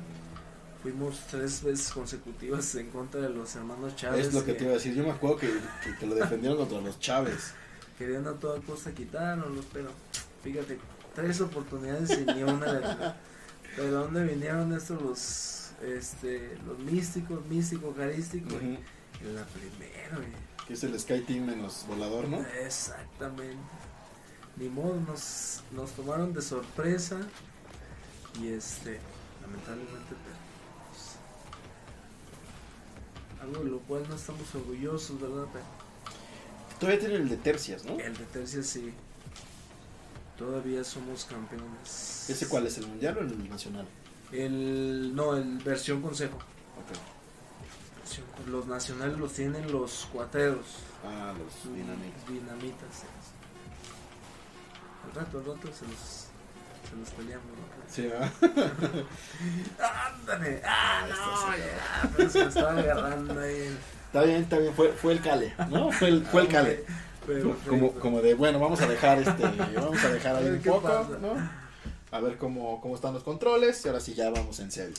Fuimos 0.84 1.22
tres 1.32 1.64
veces 1.64 1.90
consecutivas 1.92 2.76
en 2.76 2.90
contra 2.90 3.22
de 3.22 3.30
los 3.30 3.56
hermanos 3.56 3.96
Chávez. 3.96 4.28
es 4.28 4.34
lo 4.34 4.42
que 4.44 4.52
que 4.52 4.58
te 4.58 4.64
iba 4.66 4.74
a 4.74 4.76
decir. 4.76 4.94
Yo 4.94 5.04
me 5.04 5.12
acuerdo 5.12 5.38
que, 5.38 5.48
que, 5.82 5.98
que 5.98 6.06
lo 6.06 6.14
defendieron 6.24 6.58
contra 6.58 6.82
los 6.82 7.00
Chávez. 7.00 7.54
Querían 7.98 8.28
a 8.28 8.34
toda 8.34 8.60
costa 8.60 8.92
quitárnoslos, 8.92 9.66
pero 9.72 9.92
fíjate, 10.44 10.78
tres 11.16 11.40
oportunidades 11.40 12.20
y 12.20 12.26
ni 12.26 12.44
una 12.44 12.70
atinó. 12.70 13.14
Pero 13.78 13.92
¿dónde 13.92 14.26
vinieron 14.26 14.74
estos 14.74 15.02
los 15.02 15.72
este 15.82 16.58
los 16.68 16.78
místicos, 16.80 17.46
místico, 17.46 17.94
carístico? 17.94 18.60
En 18.60 19.36
la 19.36 19.46
primera, 19.46 20.18
güey. 20.18 20.45
Que 20.68 20.74
es 20.74 20.84
el 20.84 21.00
Sky 21.00 21.22
Team 21.22 21.46
menos 21.46 21.86
volador, 21.88 22.28
¿no? 22.28 22.42
Exactamente. 22.66 23.58
Ni 24.58 24.70
modo, 24.70 25.00
nos, 25.02 25.62
nos 25.72 25.92
tomaron 25.92 26.34
de 26.34 26.42
sorpresa 26.42 27.20
y 28.42 28.48
este, 28.48 29.00
lamentablemente 29.42 30.16
perdimos. 30.24 31.16
Algo 33.42 33.64
de 33.64 33.70
lo 33.70 33.80
cual 33.80 34.08
no 34.10 34.16
estamos 34.16 34.56
orgullosos, 34.56 35.20
¿verdad? 35.20 35.46
Pero 35.52 35.66
Todavía 36.80 37.00
tienen 37.00 37.22
el 37.22 37.30
de 37.30 37.38
tercias, 37.38 37.86
¿no? 37.86 37.98
el 38.00 38.18
de 38.18 38.26
tercia 38.26 38.62
sí. 38.62 38.94
Todavía 40.38 40.84
somos 40.84 41.26
campeones. 41.26 42.30
¿Ese 42.30 42.48
cuál 42.48 42.68
es? 42.68 42.78
¿El 42.78 42.88
mundial 42.88 43.18
o 43.18 43.22
el 43.22 43.50
nacional? 43.50 43.88
El, 44.32 45.16
no, 45.16 45.36
el 45.38 45.58
versión 45.60 46.02
consejo. 46.02 46.38
Versión- 48.06 48.52
Los 48.52 48.68
nacionales 48.68 49.18
los 49.18 49.34
tienen 49.34 49.72
los 49.72 50.08
cuateros. 50.14 50.66
Ah, 51.04 51.34
los 51.38 51.74
dinamitas. 51.76 52.28
Dinamitas. 52.28 52.88
sí. 52.92 53.08
Al 55.08 55.16
rato, 55.24 55.38
al 55.40 55.46
rato 55.46 55.68
se 55.74 55.86
los, 55.86 56.28
se 56.90 56.96
los 57.00 57.10
peleamos. 57.12 57.46
¿no? 57.48 57.66
Sí. 57.88 58.10
¡Ándale! 59.80 60.62
¡Ah, 60.66 61.06
Esto 61.10 61.22
no! 61.26 61.58
Ya, 61.58 62.12
pero 62.18 62.30
se 62.30 62.40
me 62.40 62.46
estaba 62.50 62.72
agarrando 62.72 63.40
ahí. 63.40 63.78
Está 64.08 64.22
bien, 64.24 64.42
está 64.44 64.58
bien. 64.60 64.74
Fue, 64.74 64.90
fue 64.94 65.14
el 65.14 65.22
Cale, 65.22 65.54
¿no? 65.70 65.92
Fue 65.92 66.08
el, 66.10 66.26
fue 66.26 66.42
el 66.44 66.48
Cale. 66.48 66.86
Pero, 67.28 67.56
Como, 67.68 67.92
como 67.94 68.22
de, 68.22 68.36
bueno, 68.36 68.60
vamos 68.60 68.80
a 68.82 68.88
dejar 68.88 69.18
este, 69.20 69.44
vamos 69.76 70.04
a 70.04 70.10
dejar 70.10 70.36
ahí 70.36 70.48
un 70.48 70.62
poco, 70.62 70.82
pasa. 70.88 71.18
¿no? 71.20 71.66
A 72.12 72.20
ver 72.20 72.38
cómo, 72.38 72.80
cómo 72.82 72.96
están 72.96 73.14
los 73.14 73.24
controles 73.24 73.84
y 73.84 73.88
ahora 73.88 74.00
sí 74.00 74.14
ya 74.14 74.30
vamos 74.30 74.60
en 74.60 74.72
serio. 74.72 74.96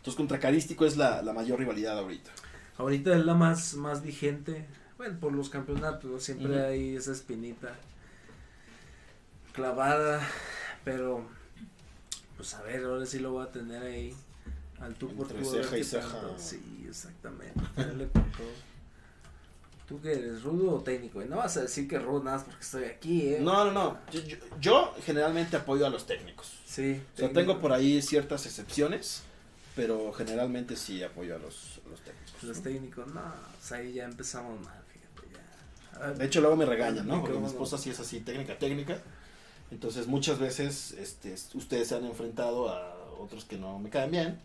Entonces 0.00 0.16
contra 0.16 0.40
Carístico 0.40 0.84
es 0.86 0.96
la, 0.96 1.22
la 1.22 1.32
mayor 1.32 1.58
rivalidad 1.58 1.98
ahorita. 1.98 2.30
Ahorita 2.78 3.14
es 3.16 3.24
la 3.24 3.34
más, 3.34 3.74
más 3.74 4.02
vigente. 4.02 4.66
Bueno, 4.96 5.18
por 5.20 5.32
los 5.32 5.48
campeonatos, 5.50 6.10
¿no? 6.10 6.18
siempre 6.20 6.64
hay 6.64 6.96
esa 6.96 7.12
espinita 7.12 7.74
clavada. 9.52 10.20
Pero, 10.84 11.26
pues 12.36 12.54
a 12.54 12.62
ver, 12.62 12.84
ahora 12.84 13.04
sí 13.06 13.18
lo 13.18 13.32
voy 13.32 13.44
a 13.46 13.50
tener 13.50 13.82
ahí. 13.82 14.14
Al 14.80 14.94
tú 14.94 15.14
por 15.14 15.30
ver 15.32 15.44
ceja 15.44 15.76
y 15.78 15.84
ceja. 15.84 16.18
Sí, 16.38 16.86
exactamente. 16.88 17.60
Dale 17.76 18.08
con 18.08 18.24
todo. 18.32 18.70
¿Tú 19.86 20.00
qué 20.00 20.12
eres, 20.12 20.42
rudo 20.44 20.76
o 20.76 20.80
técnico? 20.80 21.20
Y 21.22 21.26
no 21.28 21.36
vas 21.36 21.56
a 21.56 21.62
decir 21.62 21.86
que 21.88 21.98
rudo 21.98 22.22
nada 22.22 22.36
más 22.38 22.46
porque 22.46 22.62
estoy 22.62 22.84
aquí, 22.84 23.34
¿eh? 23.34 23.38
No, 23.42 23.64
no, 23.66 23.72
no. 23.72 23.98
Yo, 24.12 24.20
yo- 24.20 24.36
yo 24.60 24.94
generalmente 25.04 25.56
apoyo 25.56 25.84
a 25.84 25.90
los 25.90 26.06
técnicos. 26.06 26.52
Sí. 26.64 27.02
O 27.14 27.18
sea, 27.18 27.32
tengo 27.32 27.58
por 27.58 27.72
ahí 27.72 28.00
ciertas 28.00 28.46
excepciones, 28.46 29.22
pero 29.76 30.12
generalmente 30.12 30.76
sí 30.76 31.02
apoyo 31.02 31.36
a 31.36 31.38
los, 31.38 31.80
a 31.86 31.88
los 31.90 32.00
técnicos. 32.00 32.42
Los 32.42 32.56
¿no? 32.58 32.62
técnicos, 32.62 33.06
no, 33.14 33.22
pues 33.58 33.72
ahí 33.72 33.92
ya 33.94 34.04
empezamos 34.04 34.60
mal, 34.60 34.78
fíjate, 34.92 35.34
ya. 35.34 36.06
Ver, 36.08 36.18
De 36.18 36.24
hecho, 36.26 36.40
luego 36.40 36.56
me 36.56 36.66
regañan, 36.66 37.06
¿no? 37.06 37.20
Porque 37.20 37.38
mi 37.38 37.46
esposa 37.46 37.78
sí 37.78 37.90
es 37.90 38.00
así, 38.00 38.20
técnica, 38.20 38.58
técnica. 38.58 38.98
Entonces, 39.70 40.06
muchas 40.08 40.38
veces 40.38 40.92
este, 40.92 41.34
ustedes 41.54 41.88
se 41.88 41.94
han 41.94 42.04
enfrentado 42.04 42.68
a 42.70 42.94
otros 43.20 43.44
que 43.44 43.56
no 43.56 43.78
me 43.78 43.88
caen 43.90 44.10
bien. 44.10 44.40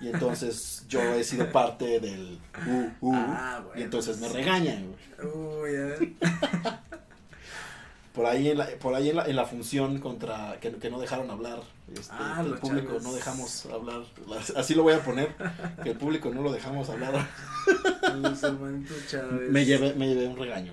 Y 0.00 0.08
entonces 0.08 0.84
yo 0.88 1.00
he 1.00 1.24
sido 1.24 1.50
parte 1.50 1.98
del 1.98 2.38
uh, 2.66 2.90
uh, 3.00 3.14
Ah, 3.16 3.62
bueno, 3.64 3.80
y 3.80 3.82
entonces 3.84 4.18
me 4.18 4.28
pues. 4.28 4.32
regañan. 4.34 4.94
güey. 5.20 5.72
Uy, 5.72 5.76
a 5.76 5.84
ver. 5.86 6.12
Por 8.14 8.26
ahí 8.26 8.48
en 8.50 8.58
la, 8.58 8.66
por 8.80 8.94
ahí 8.94 9.10
en 9.10 9.16
la, 9.16 9.24
en 9.26 9.34
la 9.34 9.44
función 9.44 9.98
contra 9.98 10.58
que, 10.60 10.70
que 10.76 10.88
no 10.88 11.00
dejaron 11.00 11.28
hablar. 11.32 11.60
Este, 11.92 12.14
Ah, 12.16 12.42
el 12.46 12.54
público 12.54 12.96
no 13.02 13.12
dejamos 13.12 13.66
hablar. 13.66 14.02
la- 14.28 14.60
Así 14.60 14.74
lo 14.76 14.84
voy 14.84 14.92
a 14.94 15.02
poner. 15.02 15.34
Que 15.82 15.90
el 15.90 15.96
público 15.98 16.30
no 16.30 16.40
lo 16.42 16.52
dejamos 16.52 16.88
hablar. 16.90 17.26
Los 18.22 18.42
hermanitos 18.42 19.06
Chávez. 19.08 19.50
Me 19.50 19.64
llevé, 19.64 19.94
me 19.94 20.06
llevé 20.08 20.28
un 20.28 20.36
regaño. 20.38 20.72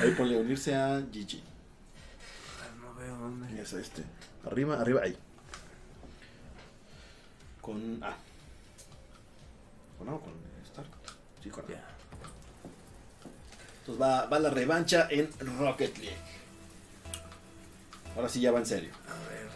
Ahí 0.00 0.10
ponle 0.16 0.38
unirse 0.38 0.74
a 0.74 1.02
Gigi. 1.12 1.42
Ah, 2.62 2.74
No 2.80 2.94
veo 2.94 3.14
dónde. 3.16 3.60
Es 3.60 3.74
este. 3.74 4.02
Arriba, 4.46 4.80
arriba, 4.80 5.02
ahí. 5.04 5.16
Con 7.60 8.02
A. 8.02 8.16
¿Con 9.98 10.08
A 10.08 10.14
o 10.14 10.20
con 10.20 10.32
Star? 10.64 10.84
Sí, 11.42 11.50
con 11.50 11.64
A. 11.64 11.93
Entonces 13.84 14.00
va, 14.02 14.24
va 14.26 14.38
la 14.38 14.48
revancha 14.48 15.08
en 15.10 15.30
Rocket 15.58 15.98
League. 15.98 16.16
Ahora 18.16 18.30
sí 18.30 18.40
ya 18.40 18.50
va 18.50 18.60
en 18.60 18.66
serio. 18.66 18.90
A 19.06 19.28
ver. 19.28 19.48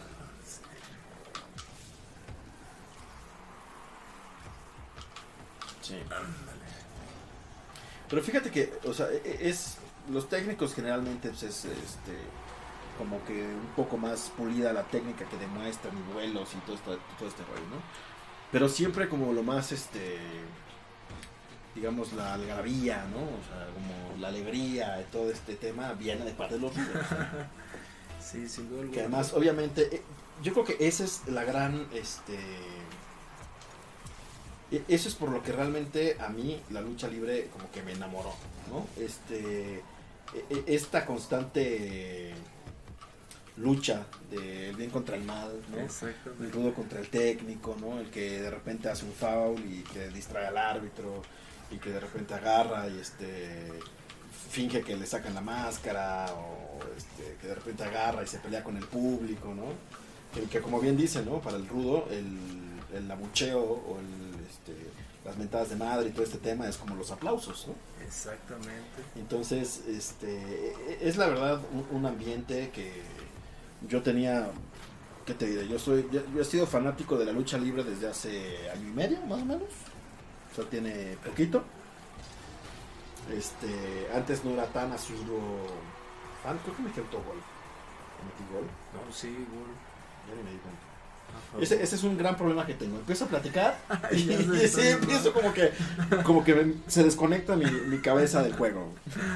Sí. 5.81 5.95
Pero 8.07 8.21
fíjate 8.21 8.51
que, 8.51 8.71
o 8.85 8.93
sea, 8.93 9.07
e- 9.11 9.21
e- 9.25 9.49
es. 9.49 9.77
Los 10.11 10.29
técnicos 10.29 10.75
generalmente 10.75 11.29
pues, 11.29 11.41
es 11.43 11.65
este. 11.65 12.15
Como 12.99 13.23
que 13.25 13.33
un 13.33 13.71
poco 13.75 13.97
más 13.97 14.31
pulida 14.37 14.73
la 14.73 14.83
técnica 14.83 15.25
que 15.27 15.37
demuestran 15.37 15.97
y 15.97 16.13
vuelos 16.13 16.49
y 16.53 16.57
todo, 16.59 16.75
esto, 16.75 16.99
todo 17.17 17.29
este 17.29 17.43
rollo, 17.45 17.65
¿no? 17.71 17.81
Pero 18.51 18.69
siempre 18.69 19.09
como 19.09 19.33
lo 19.33 19.41
más 19.41 19.71
este. 19.71 20.17
Digamos 21.79 22.11
la 22.11 22.33
algarabía, 22.33 23.05
¿no? 23.13 23.19
O 23.19 23.41
sea, 23.47 23.65
como 23.73 24.19
la 24.21 24.27
alegría 24.27 24.99
y 24.99 25.05
todo 25.13 25.31
este 25.31 25.55
tema 25.55 25.93
viene 25.93 26.25
de 26.25 26.31
parte 26.33 26.55
de 26.55 26.61
los 26.61 26.75
Rivers. 26.75 27.07
Sí, 28.21 28.49
sin 28.49 28.69
duda. 28.69 28.91
Que 28.91 28.99
además, 28.99 29.31
obviamente, 29.33 29.95
eh, 29.95 30.01
yo 30.43 30.51
creo 30.51 30.65
que 30.65 30.75
esa 30.85 31.05
es 31.05 31.21
la 31.29 31.45
gran, 31.45 31.87
este... 31.93 32.37
e- 34.71 34.83
Eso 34.89 35.07
es 35.07 35.15
por 35.15 35.29
lo 35.29 35.41
que 35.41 35.53
realmente 35.53 36.17
a 36.19 36.27
mí 36.27 36.61
la 36.69 36.81
lucha 36.81 37.07
libre 37.07 37.47
como 37.47 37.71
que 37.71 37.81
me 37.81 37.93
enamoró, 37.93 38.33
¿no? 38.69 38.85
Este, 39.01 39.75
e- 39.77 40.45
e- 40.49 40.63
esta 40.67 41.05
constante 41.05 42.33
lucha 43.55 44.05
del 44.29 44.75
bien 44.75 44.89
contra 44.89 45.15
el 45.15 45.23
mal, 45.23 45.51
¿no? 45.71 45.77
El 46.43 46.51
rudo 46.51 46.73
contra 46.73 46.99
el 46.99 47.07
técnico, 47.09 47.75
¿no? 47.79 47.99
El 47.99 48.09
que 48.11 48.41
de 48.41 48.51
repente 48.51 48.89
hace 48.89 49.05
un 49.05 49.13
foul 49.13 49.59
y 49.65 49.81
que 49.83 50.09
distrae 50.09 50.45
al 50.47 50.57
árbitro 50.57 51.23
y 51.71 51.77
que 51.77 51.91
de 51.91 51.99
repente 51.99 52.33
agarra 52.33 52.87
y 52.87 52.99
este 52.99 53.69
finge 54.49 54.81
que 54.81 54.97
le 54.97 55.05
sacan 55.05 55.33
la 55.35 55.41
máscara 55.41 56.25
o 56.33 56.79
este, 56.97 57.37
que 57.39 57.47
de 57.47 57.55
repente 57.55 57.83
agarra 57.83 58.23
y 58.23 58.27
se 58.27 58.39
pelea 58.39 58.63
con 58.63 58.77
el 58.77 58.85
público, 58.85 59.53
¿no? 59.53 59.65
Que, 60.33 60.47
que 60.47 60.59
como 60.59 60.79
bien 60.79 60.97
dice, 60.97 61.23
¿no? 61.23 61.39
Para 61.39 61.57
el 61.57 61.67
rudo 61.67 62.07
el, 62.09 62.37
el 62.97 63.11
abucheo 63.11 63.61
o 63.61 63.97
el, 63.99 64.45
este, 64.45 64.75
las 65.25 65.37
mentadas 65.37 65.69
de 65.69 65.75
madre 65.75 66.09
y 66.09 66.11
todo 66.11 66.23
este 66.23 66.39
tema 66.39 66.67
es 66.67 66.77
como 66.77 66.95
los 66.95 67.11
aplausos, 67.11 67.67
¿no? 67.67 67.75
Exactamente. 68.05 69.03
Entonces, 69.15 69.83
este, 69.87 70.73
es 71.01 71.17
la 71.17 71.27
verdad 71.27 71.61
un, 71.71 71.97
un 71.97 72.05
ambiente 72.05 72.71
que 72.73 72.91
yo 73.87 74.01
tenía, 74.01 74.49
¿qué 75.25 75.33
te 75.35 75.45
diré? 75.45 75.67
Yo 75.67 75.77
soy, 75.77 76.07
yo, 76.11 76.21
yo 76.33 76.41
he 76.41 76.45
sido 76.45 76.65
fanático 76.65 77.17
de 77.17 77.25
la 77.25 77.31
lucha 77.31 77.57
libre 77.57 77.83
desde 77.83 78.07
hace 78.07 78.69
año 78.71 78.87
y 78.87 78.91
medio, 78.93 79.21
más 79.27 79.41
o 79.41 79.45
menos. 79.45 79.69
O 80.51 80.55
sea, 80.55 80.65
tiene 80.65 81.17
poquito. 81.25 81.63
Este, 83.35 84.09
antes 84.13 84.43
no 84.43 84.51
era 84.51 84.65
tan 84.67 84.91
asiduo 84.91 85.67
fan, 86.43 86.57
creo 86.63 86.75
que 86.75 86.81
me 86.81 86.91
quedó 86.91 87.05
gol. 87.11 87.37
Metí 88.25 88.43
gol, 88.53 88.65
No, 88.93 89.13
sí, 89.13 89.27
gol. 89.27 89.69
ya 90.27 90.35
ni 90.35 90.43
me 90.43 90.51
di 90.51 90.57
cuenta. 90.57 90.89
Ese, 91.61 91.81
ese 91.81 91.95
es 91.95 92.03
un 92.03 92.17
gran 92.17 92.35
problema 92.35 92.65
que 92.65 92.73
tengo. 92.73 92.97
Empiezo 92.97 93.25
a 93.25 93.27
platicar 93.27 93.77
y, 94.11 94.17
sé, 94.23 94.67
sí, 94.67 94.87
empiezo 94.87 95.31
como 95.31 95.53
que, 95.53 95.71
como 96.23 96.43
que 96.43 96.73
se 96.87 97.03
desconecta 97.03 97.55
mi, 97.55 97.65
mi 97.65 97.99
cabeza 97.99 98.41
del 98.43 98.53
juego. 98.53 98.93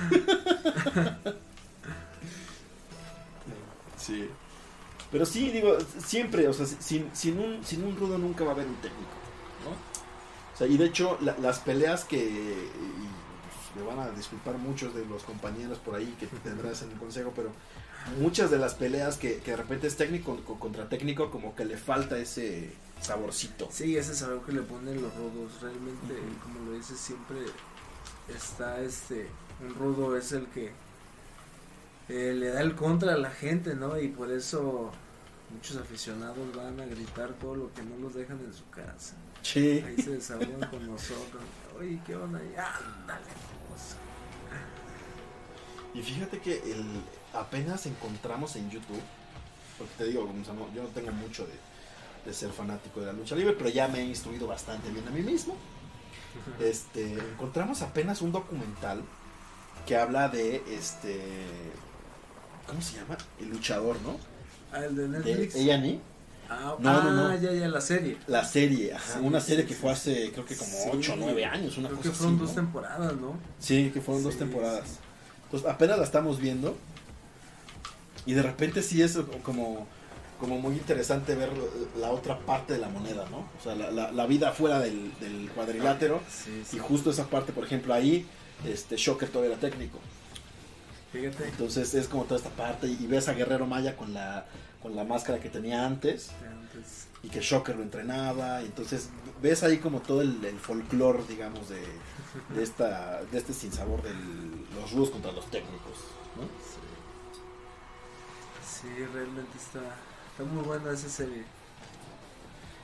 Sí. 3.98 4.30
Pero 5.12 5.26
sí, 5.26 5.50
digo, 5.50 5.78
siempre, 6.06 6.46
o 6.48 6.54
sea, 6.54 6.66
sin, 6.66 7.10
sin, 7.14 7.40
un, 7.40 7.64
sin 7.64 7.84
un 7.86 7.96
rudo 7.96 8.18
nunca 8.18 8.44
va 8.44 8.50
a 8.52 8.54
haber 8.54 8.68
un 8.68 8.76
técnico, 8.76 9.14
sea, 10.64 10.74
y 10.74 10.78
de 10.78 10.86
hecho, 10.86 11.18
la- 11.22 11.38
las 11.40 11.60
peleas 11.60 12.04
que, 12.06 12.18
y, 12.18 12.70
pues, 13.74 13.76
me 13.76 13.84
van 13.84 14.00
a 14.00 14.10
disculpar 14.12 14.58
muchos 14.58 14.94
de 14.96 15.06
los 15.06 15.24
compañeros 15.24 15.78
por 15.80 15.96
ahí 15.96 16.16
que 16.20 16.28
tendrás 16.28 16.82
en 16.84 16.92
el 16.92 16.98
consejo, 16.98 17.32
pero 17.36 17.52
muchas 18.20 18.52
de 18.52 18.58
las 18.60 18.74
peleas 18.76 19.18
que, 19.18 19.38
que 19.40 19.52
de 19.52 19.58
repente 19.58 19.88
es 19.88 19.96
técnico 19.98 20.38
co- 20.46 20.60
contra 20.60 20.90
técnico, 20.90 21.32
como 21.32 21.56
que 21.56 21.66
le 21.66 21.78
falta 21.78 22.18
ese 22.18 22.72
saborcito. 23.02 23.68
Sí, 23.72 23.98
ese 23.98 24.14
sabor 24.16 24.42
que 24.46 24.52
le 24.52 24.62
ponen 24.62 25.02
los 25.02 25.14
rudos. 25.16 25.62
Realmente, 25.62 26.16
como 26.44 26.66
lo 26.70 26.74
dices, 26.78 26.98
siempre 27.00 27.40
está 28.34 28.80
este. 28.82 29.28
Un 29.62 29.74
rudo 29.76 30.18
es 30.18 30.32
el 30.34 30.48
que 30.48 30.72
eh, 32.10 32.34
le 32.34 32.50
da 32.50 32.62
el 32.62 32.76
contra 32.76 33.14
a 33.14 33.18
la 33.18 33.30
gente, 33.32 33.76
¿no? 33.76 34.00
Y 34.00 34.10
por 34.10 34.32
eso 34.32 34.92
muchos 35.54 35.78
aficionados 35.78 36.54
van 36.56 36.80
a 36.82 36.86
gritar 36.86 37.34
todo 37.34 37.56
lo 37.56 37.74
que 37.74 37.84
no 37.84 37.98
los 37.98 38.14
dejan 38.14 38.40
en 38.40 38.54
su 38.54 38.68
casa. 38.70 39.16
Sí. 39.44 39.84
Ahí 39.86 40.02
se 40.02 40.12
desahogan 40.12 40.70
con 40.70 40.88
nosotros. 40.88 41.44
Oye, 41.80 42.00
¿qué 42.06 42.16
onda? 42.16 42.40
Y, 42.44 42.56
ándale, 42.56 43.26
pues. 43.70 43.96
Y 45.94 46.02
fíjate 46.02 46.40
que 46.40 46.56
el, 46.72 46.84
apenas 47.34 47.86
encontramos 47.86 48.56
en 48.56 48.70
YouTube, 48.72 49.02
porque 49.78 49.94
te 49.98 50.06
digo, 50.06 50.28
yo 50.74 50.84
no 50.84 50.90
tengo 50.90 51.12
mucho 51.12 51.46
de, 51.46 51.54
de 52.26 52.34
ser 52.34 52.52
fanático 52.52 53.02
de 53.02 53.08
la 53.08 53.14
lucha 53.14 53.36
libre, 53.36 53.54
pero 53.54 53.70
ya 53.70 53.88
me 53.88 54.00
he 54.00 54.06
instruido 54.06 54.48
bastante 54.48 54.90
bien 54.90 55.08
a 55.08 55.12
mí 55.12 55.22
mismo. 55.22 55.56
Este, 56.60 57.14
encontramos 57.14 57.82
apenas 57.84 58.22
un 58.22 58.32
documental 58.32 59.04
que 59.86 59.98
habla 59.98 60.30
de 60.30 60.64
este, 60.70 61.20
¿cómo 62.66 62.82
se 62.82 62.96
llama? 62.98 63.18
El 63.40 63.50
luchador, 63.50 64.02
¿no? 64.02 64.18
Ah, 64.72 64.86
el 64.86 64.96
de 64.96 65.08
De 65.08 65.20
Netflix. 65.20 65.56
A&E, 65.56 66.00
Ah, 66.60 66.76
No, 66.80 67.04
no, 67.04 67.10
ah, 67.28 67.34
no. 67.34 67.42
ya, 67.42 67.52
ya, 67.52 67.68
la 67.68 67.82
serie. 67.82 68.18
la 68.28 68.44
serie, 68.46 68.94
ajá, 68.94 69.14
Sí, 69.14 69.20
una 69.22 69.40
serie 69.42 69.64
sí, 69.64 69.70
que 69.70 69.76
fue 69.76 69.92
hace, 69.92 70.32
creo 70.32 70.46
que 70.46 70.56
como 70.56 70.72
Sí. 70.72 70.90
8 70.92 71.14
o 71.14 71.16
9 71.18 71.46
años, 71.46 71.78
una 71.78 71.88
Creo 71.90 71.98
cosa 72.00 72.10
que 72.10 72.16
fueron 72.16 72.36
así, 72.36 72.42
dos 72.46 72.50
¿no? 72.50 72.56
temporadas, 72.62 73.14
¿no? 73.16 73.36
Sí, 73.60 73.92
que 73.94 74.02
fueron 74.02 74.24
dos 74.24 74.38
temporadas. 74.38 75.00
Entonces 75.46 75.70
apenas 75.70 75.98
la 75.98 76.04
estamos 76.04 76.40
viendo 76.40 76.76
y 78.26 78.34
de 78.34 78.42
repente 78.42 78.82
sí 78.82 79.02
es 79.02 79.18
como, 79.44 79.86
como 80.40 80.60
muy 80.60 80.74
interesante 80.76 81.36
ver 81.36 81.50
la 82.00 82.10
otra 82.12 82.40
parte 82.40 82.74
de 82.74 82.80
la 82.80 82.90
moneda, 82.90 83.26
¿no? 83.30 83.40
O 83.60 83.64
sea, 83.64 83.76
la, 83.76 83.92
la- 83.92 84.12
la 84.12 84.26
vida 84.26 84.52
fuera 84.52 84.80
del, 84.80 85.12
del 85.20 85.50
cuadrilátero 85.52 86.22
Sí, 86.30 86.64
sí. 86.70 86.78
y 86.78 86.80
justo 86.80 87.12
esa 87.12 87.26
parte, 87.28 87.52
por 87.54 87.66
ejemplo, 87.66 87.94
ahí 87.94 88.26
este 88.66 88.96
Shocker 88.98 89.30
todavía 89.30 89.54
era 89.56 89.62
técnico. 89.62 90.00
Fíjate. 91.12 91.46
Entonces 91.50 91.94
es 91.94 92.08
como 92.08 92.24
toda 92.24 92.38
esta 92.38 92.50
parte 92.50 92.88
y 92.88 93.06
ves 93.08 93.28
a 93.28 93.34
Guerrero 93.34 93.68
Maya 93.68 93.96
con 93.96 94.14
la, 94.14 94.46
con 94.84 94.96
la 94.96 95.04
máscara 95.04 95.40
que 95.40 95.50
tenía 95.50 95.86
antes 95.86 96.30
Antes. 96.48 97.08
y 97.24 97.30
que 97.30 97.40
Shocker 97.42 97.76
lo 97.76 97.82
entrenaba. 97.84 98.62
Y 98.62 98.66
entonces 98.66 99.10
ves 99.42 99.64
ahí 99.64 99.78
como 99.80 100.02
todo 100.02 100.22
el, 100.22 100.44
el 100.46 100.60
folclore, 100.60 101.24
digamos, 101.28 101.70
de, 101.70 101.82
de, 102.56 102.62
esta, 102.64 103.24
de 103.32 103.38
este 103.38 103.54
sinsabor 103.54 104.04
de 104.04 104.12
los 104.80 104.92
rudos 104.92 105.10
contra 105.12 105.32
los 105.32 105.50
técnicos, 105.50 105.98
¿no? 106.38 106.44
Sí. 106.44 106.80
Sí, 108.82 108.88
realmente 109.14 109.58
está, 109.58 109.80
está 110.32 110.44
muy 110.44 110.64
buena 110.64 110.92
esa 110.92 111.10
serie. 111.10 111.44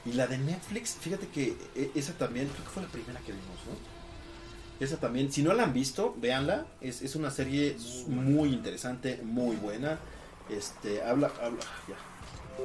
Y 0.05 0.13
la 0.13 0.27
de 0.27 0.37
Netflix, 0.37 0.95
fíjate 0.99 1.27
que 1.27 1.57
e- 1.75 1.91
esa 1.95 2.13
también, 2.13 2.47
creo 2.47 2.63
que 2.63 2.69
fue 2.69 2.83
la 2.83 2.89
primera 2.89 3.19
que 3.19 3.33
vimos, 3.33 3.57
¿no? 3.67 3.99
Esa 4.85 4.97
también, 4.97 5.29
si 5.31 5.43
no 5.43 5.53
la 5.53 5.63
han 5.63 5.73
visto, 5.73 6.15
véanla. 6.17 6.65
Es, 6.79 7.01
es 7.01 7.15
una 7.17 7.31
serie 7.31 7.75
muy 8.07 8.49
interesante, 8.53 9.19
muy 9.23 9.57
buena. 9.57 9.99
Este, 10.49 11.01
habla, 11.03 11.31
habla, 11.41 11.59
ya. 11.87 11.95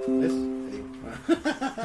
¿Ves? 0.09 0.33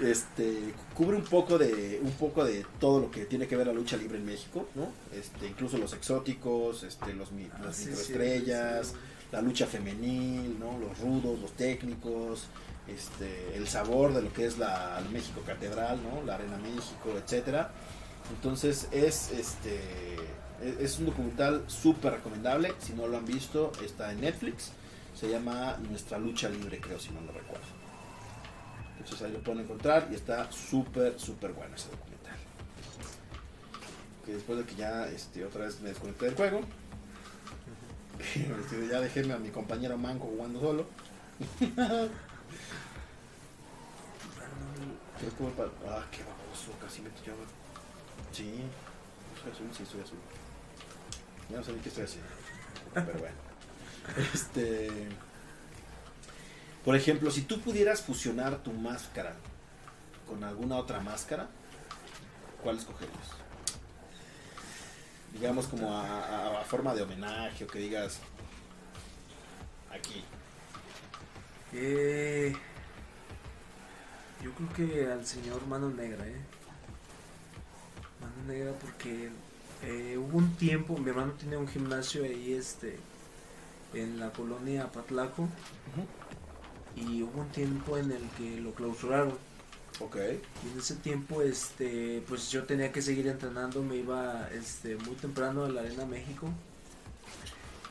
Este, 0.00 0.74
cubre 0.94 1.16
un 1.16 1.24
poco 1.24 1.58
de, 1.58 2.00
un 2.02 2.12
poco 2.12 2.44
de 2.44 2.64
todo 2.78 3.00
lo 3.00 3.10
que 3.10 3.24
tiene 3.24 3.48
que 3.48 3.56
ver 3.56 3.66
la 3.66 3.72
lucha 3.72 3.96
libre 3.96 4.18
en 4.18 4.24
México, 4.26 4.68
¿no? 4.76 4.92
Este, 5.12 5.48
incluso 5.48 5.76
los 5.76 5.92
exóticos, 5.92 6.84
este, 6.84 7.14
los, 7.14 7.30
Ah, 7.52 7.58
las 7.64 7.76
sí, 7.76 7.86
microestrellas, 7.86 8.86
sí, 8.88 8.92
sí. 8.94 8.98
la 9.32 9.42
lucha 9.42 9.66
femenil, 9.66 10.56
¿no? 10.60 10.78
Los 10.78 10.98
rudos, 11.00 11.40
los 11.40 11.50
técnicos, 11.52 12.44
este, 12.86 13.56
el 13.56 13.66
sabor 13.66 14.14
de 14.14 14.22
lo 14.22 14.32
que 14.32 14.46
es 14.46 14.56
la 14.58 15.02
México 15.12 15.42
Catedral, 15.44 15.98
¿no? 16.02 16.22
La 16.24 16.36
Arena 16.36 16.58
México, 16.58 17.12
etcétera. 17.16 17.72
Entonces 18.30 18.86
es 18.92 19.32
este 19.32 19.80
es- 20.62 20.78
es 20.80 20.98
un 21.00 21.06
documental 21.06 21.64
súper 21.66 22.12
recomendable. 22.14 22.72
Si 22.78 22.92
no 22.92 23.08
lo 23.08 23.16
han 23.18 23.24
visto, 23.24 23.72
está 23.84 24.12
en 24.12 24.20
Netflix. 24.20 24.70
Se 25.18 25.28
llama 25.28 25.76
Nuestra 25.88 26.18
Lucha 26.18 26.48
Libre, 26.48 26.80
creo, 26.80 26.98
si 27.00 27.10
no 27.10 27.20
lo 27.22 27.32
recuerdo. 27.32 27.66
Entonces 28.98 29.22
ahí 29.22 29.32
lo 29.32 29.40
pueden 29.40 29.62
encontrar 29.62 30.08
y 30.10 30.14
está 30.14 30.50
súper, 30.52 31.18
súper 31.18 31.52
bueno 31.52 31.74
ese 31.74 31.90
documental. 31.90 32.36
Que 34.24 34.34
después 34.34 34.58
de 34.58 34.64
que 34.64 34.74
ya 34.76 35.06
este, 35.08 35.44
otra 35.44 35.64
vez 35.64 35.80
me 35.80 35.88
desconecté 35.88 36.26
del 36.26 36.34
juego, 36.36 36.60
este, 38.18 38.88
ya 38.88 39.00
dejé 39.00 39.32
a 39.32 39.38
mi 39.38 39.48
compañero 39.50 39.96
Manco 39.98 40.26
jugando 40.26 40.60
solo. 40.60 40.86
Para- 45.56 45.70
Ah, 45.88 46.04
qué 46.12 46.22
baboso, 46.22 46.72
casi 46.80 47.02
me 47.02 47.10
tiraba. 47.10 47.40
Sí, 48.32 48.60
soy 49.42 49.52
azul, 49.52 49.66
sí, 49.76 49.84
soy 49.84 50.00
azul. 50.00 50.18
Ya 51.50 51.56
no 51.58 51.64
sé 51.64 51.72
ni 51.72 51.80
qué 51.80 51.88
estoy 51.88 52.04
haciendo. 52.04 52.30
Pero 52.94 53.18
bueno. 53.18 53.47
Este. 54.16 54.88
Por 56.84 56.96
ejemplo, 56.96 57.30
si 57.30 57.42
tú 57.42 57.60
pudieras 57.60 58.02
fusionar 58.02 58.62
tu 58.62 58.72
máscara 58.72 59.34
con 60.26 60.42
alguna 60.42 60.76
otra 60.76 61.00
máscara, 61.00 61.48
¿cuál 62.62 62.78
escogerías? 62.78 63.14
Digamos 65.32 65.66
como 65.66 65.94
a, 65.94 66.64
forma 66.66 66.94
de 66.94 67.02
homenaje 67.02 67.64
o 67.64 67.66
que 67.66 67.78
digas 67.78 68.20
aquí. 69.90 70.24
Eh, 71.74 72.54
yo 74.42 74.52
creo 74.52 74.72
que 74.72 75.12
al 75.12 75.26
señor 75.26 75.66
Mano 75.66 75.90
Negra, 75.90 76.26
¿eh? 76.26 76.40
Mano 78.20 78.44
Negra 78.46 78.72
porque 78.80 79.30
eh, 79.82 80.16
hubo 80.16 80.38
un 80.38 80.54
tiempo, 80.56 80.96
mi 80.96 81.10
hermano 81.10 81.32
tenía 81.32 81.58
un 81.58 81.68
gimnasio 81.68 82.24
ahí 82.24 82.54
este 82.54 82.98
en 83.94 84.18
la 84.20 84.30
colonia 84.32 84.90
Patlaco 84.92 85.48
y 86.96 87.22
hubo 87.22 87.40
un 87.42 87.48
tiempo 87.48 87.96
en 87.96 88.10
el 88.12 88.22
que 88.36 88.60
lo 88.60 88.72
clausuraron 88.72 89.34
Ok. 90.00 90.16
y 90.16 90.72
en 90.72 90.78
ese 90.78 90.96
tiempo 90.96 91.42
este 91.42 92.22
pues 92.28 92.50
yo 92.50 92.64
tenía 92.64 92.92
que 92.92 93.02
seguir 93.02 93.26
entrenando, 93.26 93.82
me 93.82 93.96
iba 93.96 94.48
este 94.52 94.96
muy 94.96 95.14
temprano 95.16 95.64
a 95.64 95.68
la 95.70 95.80
Arena 95.80 96.04
México 96.06 96.48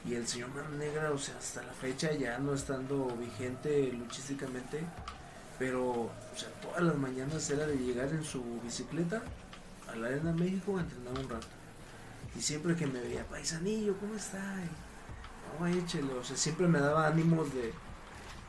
Y 0.06 0.16
el 0.16 0.26
señor 0.28 0.50
Mano 0.54 0.70
Negra, 0.78 1.12
o 1.12 1.18
sea, 1.18 1.36
hasta 1.38 1.62
la 1.64 1.74
fecha 1.74 2.12
ya 2.14 2.38
no 2.40 2.54
estando 2.54 3.08
vigente 3.18 3.92
luchísticamente, 3.92 4.80
pero, 5.60 5.84
o 5.84 6.12
sea, 6.36 6.50
todas 6.62 6.82
las 6.82 6.96
mañanas 6.96 7.50
era 7.50 7.66
de 7.68 7.76
llegar 7.78 8.10
en 8.10 8.24
su 8.24 8.42
bicicleta 8.62 9.22
a 9.92 9.96
la 9.96 10.08
Arena 10.08 10.32
México 10.32 10.78
a 10.78 10.82
entrenar 10.82 11.20
un 11.20 11.30
rato. 11.30 11.48
Y 12.38 12.42
siempre 12.42 12.76
que 12.76 12.88
me 12.88 13.02
veía, 13.02 13.26
paisanillo, 13.28 13.98
¿cómo 14.00 14.16
está? 14.16 14.40
Y, 14.64 14.70
no, 15.60 16.20
o 16.20 16.24
sea, 16.24 16.38
siempre 16.38 16.68
me 16.68 16.80
daba 16.80 17.08
ánimos 17.08 17.54
de, 17.54 17.74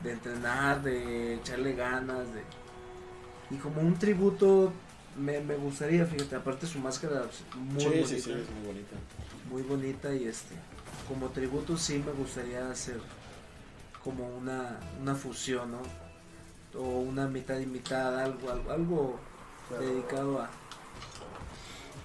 de 0.01 0.13
entrenar, 0.13 0.83
de 0.83 1.35
echarle 1.35 1.75
ganas, 1.75 2.33
de... 2.35 2.43
Y 3.51 3.57
como 3.57 3.81
un 3.81 3.99
tributo 3.99 4.73
me, 5.17 5.41
me 5.41 5.57
gustaría, 5.57 6.07
fíjate, 6.07 6.37
aparte 6.37 6.67
su 6.67 6.79
máscara 6.79 7.23
muy 7.55 7.81
sí, 7.81 7.87
bonita 7.87 8.07
sí, 8.07 8.21
sí, 8.21 8.33
es 8.33 8.51
muy 8.51 8.67
bonita. 8.67 8.97
muy 9.45 9.63
bonita 9.63 10.15
y 10.15 10.25
este 10.27 10.55
como 11.09 11.31
tributo 11.31 11.77
sí 11.77 12.03
me 12.05 12.13
gustaría 12.13 12.71
hacer 12.71 13.01
como 14.05 14.27
una, 14.37 14.79
una 15.01 15.15
fusión 15.15 15.73
¿no? 15.73 15.83
o 16.79 17.01
una 17.01 17.27
mitad 17.27 17.59
y 17.59 17.67
mitad 17.67 18.19
algo 18.21 18.51
algo, 18.51 18.71
algo 18.71 19.21
dedicado 19.79 20.41
a 20.43 20.51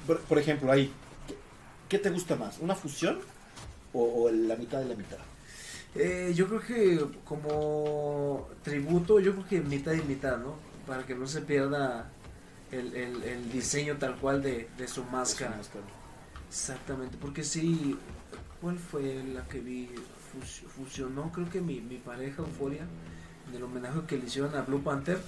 Por, 0.05 0.21
por 0.21 0.37
ejemplo, 0.39 0.71
ahí, 0.71 0.91
¿qué, 1.27 1.37
qué 1.89 1.99
te 1.99 2.09
gusta 2.09 2.35
más? 2.35 2.59
¿Una 2.59 2.75
fusión 2.75 3.19
o, 3.93 4.23
o 4.25 4.31
la 4.31 4.55
mitad 4.55 4.79
de 4.79 4.85
la 4.85 4.95
mitad? 4.95 5.17
Eh, 5.95 6.31
yo 6.35 6.47
creo 6.47 6.59
que 6.61 7.05
como 7.23 8.47
tributo 8.63 9.19
yo 9.19 9.33
creo 9.33 9.47
que 9.47 9.61
mitad 9.61 9.93
y 9.93 10.01
mitad 10.01 10.37
no 10.37 10.55
para 10.87 11.05
que 11.05 11.13
no 11.15 11.27
se 11.27 11.41
pierda 11.41 12.09
el, 12.71 12.95
el, 12.95 13.23
el 13.23 13.51
diseño 13.51 13.97
tal 13.97 14.15
cual 14.17 14.41
de, 14.41 14.67
de 14.77 14.87
su 14.87 15.03
máscara. 15.05 15.51
Exactamente, 16.49 17.17
porque 17.19 17.43
sí, 17.43 17.95
¿cuál 18.61 18.77
fue 18.79 19.23
la 19.33 19.43
que 19.47 19.59
vi? 19.59 19.89
Fus- 20.33 20.63
fusionó, 20.67 21.31
creo 21.31 21.47
que 21.49 21.61
mi, 21.61 21.79
mi 21.79 21.97
pareja 21.97 22.41
Euforia, 22.41 22.87
en 23.49 23.55
el 23.55 23.61
homenaje 23.63 23.99
que 24.07 24.17
le 24.17 24.25
hicieron 24.25 24.55
a 24.55 24.61
Blue 24.63 24.81
Panther, 24.81 25.19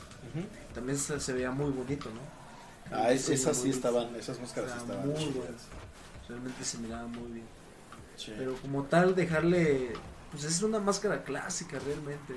también 0.74 0.98
se, 0.98 1.20
se 1.20 1.34
veía 1.34 1.52
muy 1.52 1.70
bonito, 1.72 2.10
¿no? 2.10 2.96
Ah, 2.96 3.12
es- 3.12 3.30
esas 3.30 3.58
sí 3.58 3.70
estaban, 3.70 4.16
esas 4.16 4.40
máscaras 4.40 4.72
Estaban 4.82 5.08
muy 5.08 5.34
buenas. 5.34 5.62
Realmente 6.28 6.64
se 6.66 6.78
miraba 6.80 7.06
muy 7.08 7.32
bien. 7.34 7.46
Sí. 8.18 8.34
Pero 8.38 8.56
como 8.58 8.84
tal, 8.84 9.16
dejarle, 9.16 9.92
pues 10.32 10.44
es 10.46 10.62
una 10.62 10.80
máscara 10.80 11.24
clásica 11.24 11.80
realmente. 11.80 12.34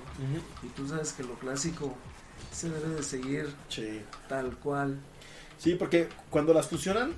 Y 0.63 0.69
tú 0.69 0.89
sabes 0.89 1.13
que 1.13 1.23
lo 1.23 1.35
clásico 1.39 1.95
se 2.53 2.69
debe 2.71 2.95
de 2.97 3.03
seguir 3.03 3.49
Sí. 3.69 4.01
tal 4.29 4.57
cual. 4.57 4.99
Sí, 5.59 5.75
porque 5.75 6.09
cuando 6.31 6.53
las 6.55 6.69
fusionan, 6.69 7.15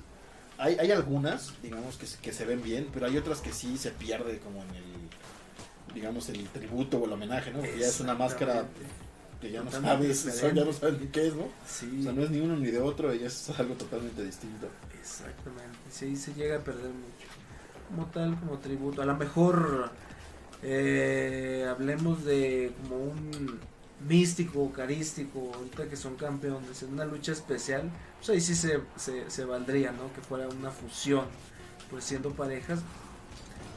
hay, 0.57 0.75
hay 0.79 0.91
algunas, 0.91 1.53
digamos, 1.61 1.97
que, 1.97 2.05
se- 2.07 2.17
que 2.19 2.33
se 2.33 2.45
ven 2.45 2.61
bien, 2.63 2.87
pero 2.93 3.05
hay 3.07 3.17
otras 3.17 3.39
que 3.41 3.51
sí 3.51 3.77
se 3.77 3.91
pierde 3.91 4.39
como 4.39 4.61
en 4.63 4.69
el, 4.75 5.93
digamos, 5.93 6.29
el 6.29 6.47
tributo 6.49 6.97
o 6.97 7.05
el 7.05 7.13
homenaje, 7.13 7.51
¿no? 7.51 7.59
Porque 7.59 7.79
ya 7.79 7.87
es 7.87 7.99
una 7.99 8.13
máscara 8.15 8.65
que 9.41 9.51
ya 9.51 9.63
no 9.63 9.71
sabes, 9.71 10.23
ya 10.39 10.53
no 10.63 10.71
sabes 10.71 10.99
ni 11.01 11.07
qué 11.07 11.27
es, 11.27 11.33
¿no? 11.35 11.47
Sí. 11.67 11.97
O 11.99 12.03
sea, 12.03 12.11
no 12.13 12.21
es 12.23 12.29
ni 12.29 12.39
uno 12.41 12.55
ni 12.57 12.67
de 12.69 12.79
otro, 12.79 13.13
y 13.13 13.23
es 13.23 13.49
algo 13.59 13.73
totalmente 13.75 14.23
distinto. 14.23 14.67
Exactamente, 14.99 15.77
sí, 15.91 16.15
se 16.15 16.33
llega 16.35 16.57
a 16.57 16.59
perder 16.59 16.85
mucho. 16.91 17.27
Como 17.91 18.05
tal, 18.07 18.39
como 18.39 18.57
tributo. 18.59 19.01
A 19.01 19.05
lo 19.05 19.15
mejor 19.15 19.91
eh, 20.63 21.67
hablemos 21.69 22.23
de 22.23 22.73
como 22.81 23.03
un 23.03 23.59
místico, 24.07 24.71
carístico, 24.71 25.51
ahorita 25.53 25.89
que 25.89 25.95
son 25.95 26.15
campeones, 26.15 26.81
en 26.83 26.93
una 26.93 27.05
lucha 27.05 27.33
especial, 27.33 27.91
pues 28.17 28.29
ahí 28.29 28.41
sí 28.41 28.55
se, 28.55 28.81
se, 28.95 29.29
se 29.29 29.45
valdría, 29.45 29.91
¿no? 29.91 30.11
Que 30.13 30.21
fuera 30.21 30.47
una 30.47 30.71
fusión, 30.71 31.25
pues 31.89 32.03
siendo 32.05 32.31
parejas. 32.31 32.79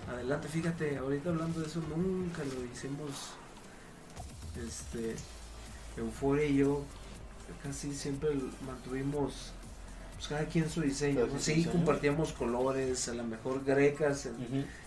Adelante, 0.09 0.48
fíjate, 0.48 0.98
ahorita 0.98 1.31
hablando 1.31 1.61
de 1.61 1.66
eso, 1.66 1.81
nunca 1.94 2.42
lo 2.44 2.64
hicimos, 2.64 3.31
este, 4.66 5.16
Euforia 5.96 6.44
y 6.44 6.57
yo, 6.57 6.85
casi 7.62 7.94
siempre 7.94 8.31
mantuvimos 8.66 9.54
pues 10.28 10.40
cada 10.40 10.50
quien 10.50 10.70
su 10.70 10.80
diseño, 10.80 11.26
Sí, 11.38 11.54
diseño. 11.54 11.72
compartíamos 11.72 12.32
colores, 12.32 13.08
a 13.08 13.14
lo 13.14 13.24
mejor 13.24 13.64
grecas 13.64 14.26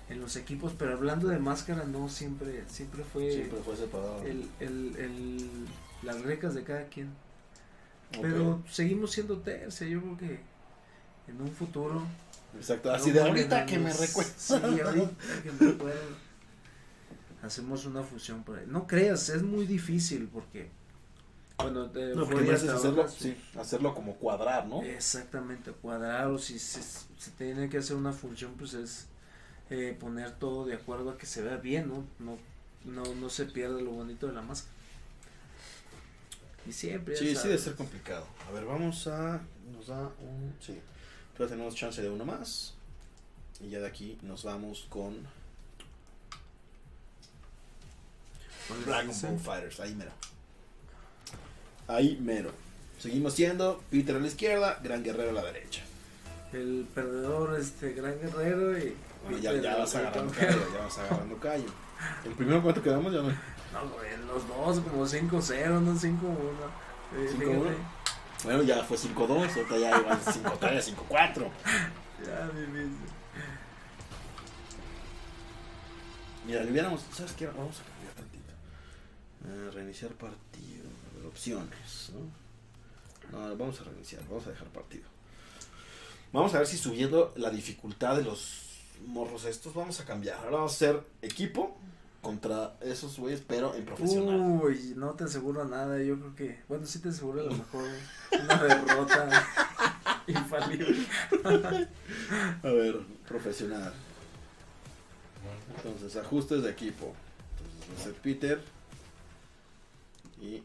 en, 0.09 0.19
los 0.21 0.35
equipos, 0.35 0.73
pero 0.77 0.93
hablando 0.93 1.27
de 1.27 1.37
máscara, 1.37 1.83
no, 1.83 2.07
siempre, 2.09 2.63
siempre 2.67 3.03
fue 3.03 3.31
Siempre 3.31 3.59
fue 3.59 3.75
separado. 3.75 4.23
el, 4.23 4.47
el, 4.59 4.95
el- 4.97 5.49
las 6.03 6.21
grecas 6.21 6.53
de 6.55 6.63
cada 6.63 6.85
quien. 6.85 7.09
Pero 8.21 8.63
seguimos 8.69 9.11
siendo 9.11 9.39
tercia, 9.39 9.85
yo 9.87 9.99
creo 10.01 10.17
que 10.17 10.39
en 11.27 11.41
un 11.41 11.51
futuro. 11.51 12.01
Exacto, 12.55 12.91
así 12.91 13.11
de 13.11 13.19
ahorita 13.19 13.65
que 13.65 13.77
me 13.79 13.91
recuerdo. 13.91 14.31
Sí, 14.37 14.53
ahorita 14.53 15.09
que 15.43 15.51
me 15.51 15.71
recuerdo. 15.71 16.27
Hacemos 17.43 17.85
una 17.85 18.03
fusión 18.03 18.43
por 18.43 18.57
ahí. 18.59 18.65
No 18.67 18.87
creas, 18.87 19.29
es 19.29 19.43
muy 19.43 19.65
difícil 19.65 20.29
porque 20.31 20.69
cuando 21.57 21.89
te 21.89 22.15
No, 22.15 22.23
es 22.39 22.63
hacerlo, 22.63 23.07
sí, 23.09 23.35
hacerlo 23.59 23.93
como 23.93 24.15
cuadrar, 24.15 24.67
¿no? 24.67 24.81
Exactamente, 24.83 25.71
cuadrar 25.71 26.27
o 26.27 26.37
si 26.37 26.59
se, 26.59 26.81
se 26.81 27.31
tiene 27.37 27.67
que 27.69 27.79
hacer 27.79 27.95
una 27.95 28.13
función, 28.13 28.53
pues 28.57 28.73
es 28.75 29.07
eh, 29.69 29.97
poner 29.99 30.31
todo 30.33 30.65
de 30.65 30.75
acuerdo 30.75 31.09
a 31.09 31.17
que 31.17 31.25
se 31.25 31.41
vea 31.41 31.57
bien, 31.57 31.89
¿no? 31.89 32.05
No, 32.19 32.37
no, 32.85 33.15
no 33.15 33.29
se 33.29 33.45
pierda 33.45 33.81
lo 33.81 33.91
bonito 33.91 34.27
de 34.27 34.33
la 34.33 34.41
máscara. 34.41 34.73
Y 36.67 36.73
siempre. 36.73 37.15
Sí, 37.15 37.35
sí 37.35 37.47
debe 37.47 37.57
ser 37.57 37.75
complicado. 37.75 38.27
A 38.47 38.51
ver, 38.51 38.65
vamos 38.65 39.07
a. 39.07 39.41
Nos 39.73 39.87
da 39.87 40.01
un. 40.01 40.53
Sí. 40.61 40.79
Pero 41.35 41.49
tenemos 41.49 41.75
chance 41.75 42.01
de 42.01 42.09
uno 42.09 42.25
más. 42.25 42.75
Y 43.59 43.69
ya 43.69 43.79
de 43.79 43.87
aquí 43.87 44.17
nos 44.21 44.43
vamos 44.43 44.85
con 44.89 45.27
¿Cuál 48.67 48.79
es 48.79 48.85
Dragon? 48.85 49.21
Ball 49.21 49.39
Fighters. 49.39 49.79
Ahí 49.79 49.95
mero. 49.95 50.11
Ahí 51.87 52.17
mero. 52.21 52.51
Seguimos 52.99 53.33
siendo 53.33 53.81
Peter 53.89 54.15
a 54.15 54.19
la 54.19 54.27
izquierda, 54.27 54.79
Gran 54.83 55.03
Guerrero 55.03 55.29
a 55.29 55.33
la 55.33 55.43
derecha. 55.43 55.83
El 56.53 56.87
perdedor, 56.93 57.59
este 57.59 57.91
gran 57.93 58.19
guerrero 58.21 58.77
y. 58.77 58.95
Y 59.29 59.41
ya, 59.41 59.53
ya 59.53 59.75
vas 59.75 59.93
agarrando 59.95 60.33
callo, 60.33 60.73
ya 60.73 60.79
vas 60.81 60.97
agarrando 60.97 61.37
callo. 61.37 61.65
El 62.23 62.31
primero 62.33 62.61
cuánto 62.63 62.81
quedamos 62.81 63.11
ya 63.11 63.19
no. 63.19 63.27
No, 63.27 63.89
güey, 63.93 64.17
los 64.25 64.47
dos 64.47 64.79
como 64.79 65.05
5-0, 65.05 65.81
no 65.81 65.93
5-1. 65.93 66.07
Eh, 67.15 67.29
5-1. 67.33 67.37
fíjate, 67.37 67.77
Bueno, 68.45 68.63
ya 68.63 68.83
fue 68.83 68.97
5-2, 68.97 69.29
ahorita 69.29 69.77
ya 69.77 69.99
iban 69.99 70.19
5-3, 70.21 70.95
5-4. 71.09 71.49
Ya, 72.25 72.47
difícil. 72.47 72.97
Mira, 76.47 76.63
le 76.63 76.71
hubiéramos. 76.71 77.05
¿Sabes 77.13 77.33
qué? 77.33 77.45
Vamos 77.45 77.79
a 77.79 77.83
cambiar 77.83 78.13
tantito. 78.15 78.53
Ah, 79.45 79.69
reiniciar 79.71 80.11
partido. 80.13 80.86
Opciones, 81.37 82.11
¿no? 82.13 83.39
No, 83.39 83.55
vamos 83.57 83.79
a 83.79 83.83
reiniciar, 83.83 84.23
vamos 84.27 84.47
a 84.47 84.49
dejar 84.49 84.67
partido. 84.69 85.03
Vamos 86.33 86.55
a 86.55 86.57
ver 86.57 86.65
si 86.65 86.77
subiendo 86.77 87.31
la 87.35 87.51
dificultad 87.51 88.15
de 88.15 88.23
los 88.23 88.79
morros 89.05 89.45
estos, 89.45 89.75
vamos 89.75 89.99
a 89.99 90.05
cambiar. 90.05 90.37
Ahora 90.37 90.57
vamos 90.57 90.71
a 90.71 90.75
hacer 90.75 91.03
equipo 91.21 91.77
contra 92.23 92.75
esos 92.81 93.19
güeyes, 93.19 93.43
pero 93.47 93.75
en 93.75 93.85
profesional. 93.85 94.59
Uy, 94.63 94.93
no 94.95 95.11
te 95.11 95.25
aseguro 95.25 95.63
nada, 95.65 96.01
yo 96.01 96.19
creo 96.19 96.35
que, 96.35 96.59
bueno, 96.67 96.87
sí 96.87 96.99
te 96.99 97.09
aseguro 97.09 97.41
a 97.41 97.43
lo 97.43 97.51
mejor 97.51 97.85
una 98.31 98.63
derrota 98.63 99.47
infalible. 100.27 101.05
A 102.63 102.67
ver, 102.67 102.99
profesional. 103.27 103.93
Entonces, 105.75 106.15
ajustes 106.15 106.63
de 106.63 106.71
equipo. 106.71 107.13
Entonces, 107.59 107.89
va 107.95 108.01
a 108.01 108.03
ser 108.03 108.13
Peter. 108.15 108.61
Y. 110.41 110.63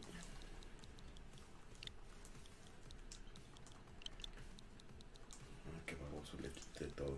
Ah, 5.65 5.81
qué 5.85 5.95
baboso, 5.95 6.37
le 6.41 6.49
quité 6.49 6.85
todo. 6.87 7.17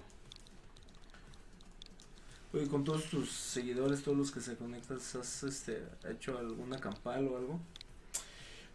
Oye, 2.55 2.67
con 2.67 2.85
todos 2.85 3.03
tus 3.05 3.29
seguidores, 3.31 4.01
todos 4.01 4.17
los 4.17 4.31
que 4.31 4.39
se 4.39 4.55
conectan, 4.55 4.97
¿has 4.97 5.43
este, 5.43 5.83
hecho 6.09 6.37
alguna 6.37 6.79
campal 6.79 7.27
o 7.27 7.37
algo? 7.37 7.59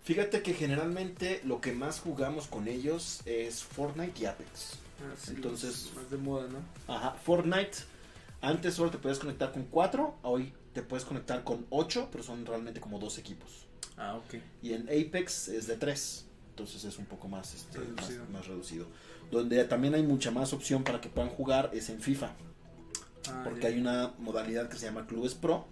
Fíjate 0.03 0.43
que 0.43 0.53
generalmente 0.53 1.41
lo 1.45 1.63
que 1.63 1.73
más 1.73 2.01
jugamos 2.01 2.47
con 2.47 2.69
ellos 2.69 3.21
es 3.25 3.63
Fortnite 3.65 4.21
y 4.21 4.27
Apex. 4.27 4.73
Ah, 5.01 5.15
sí, 5.19 5.33
Entonces- 5.35 5.93
Más 5.95 6.11
de 6.11 6.19
moda, 6.19 6.47
¿no? 6.49 6.95
Ajá, 6.95 7.13
Fortnite. 7.13 7.79
Antes 8.43 8.75
solo 8.75 8.91
te 8.91 8.99
podías 8.99 9.19
conectar 9.19 9.51
con 9.53 9.65
4, 9.65 10.15
hoy 10.23 10.53
te 10.75 10.83
puedes 10.83 11.07
conectar 11.07 11.43
con 11.43 11.67
8, 11.71 12.09
pero 12.13 12.23
son 12.23 12.45
realmente 12.45 12.81
como 12.81 12.99
dos 12.99 13.17
equipos. 13.17 13.67
Ah, 13.97 14.17
ok. 14.17 14.41
Y 14.63 14.75
en 14.75 14.83
Apex 14.89 15.49
es 15.49 15.67
de 15.67 15.77
3. 15.77 16.27
Entonces 16.51 16.85
es 16.85 16.99
un 16.99 17.07
poco 17.07 17.29
más, 17.29 17.55
este, 17.55 17.79
más- 17.79 17.87
Reducido. 17.89 18.25
Más, 18.27 18.47
reducido. 18.47 18.87
Donde 19.31 19.65
también 19.65 19.95
hay 19.95 20.03
mucha 20.03 20.31
más 20.31 20.53
opción 20.53 20.85
para 20.85 21.01
que 21.01 21.09
puedan 21.09 21.31
jugar 21.31 21.71
es 21.73 21.89
en 21.89 22.01
FIFA. 22.01 22.33
Ah, 23.29 23.43
Porque 23.45 23.63
ya. 23.63 23.69
hay 23.69 23.81
una 23.81 24.15
modalidad 24.19 24.69
que 24.69 24.77
se 24.79 24.87
llama 24.87 25.07
Clubes 25.07 25.35
Pro. 25.35 25.67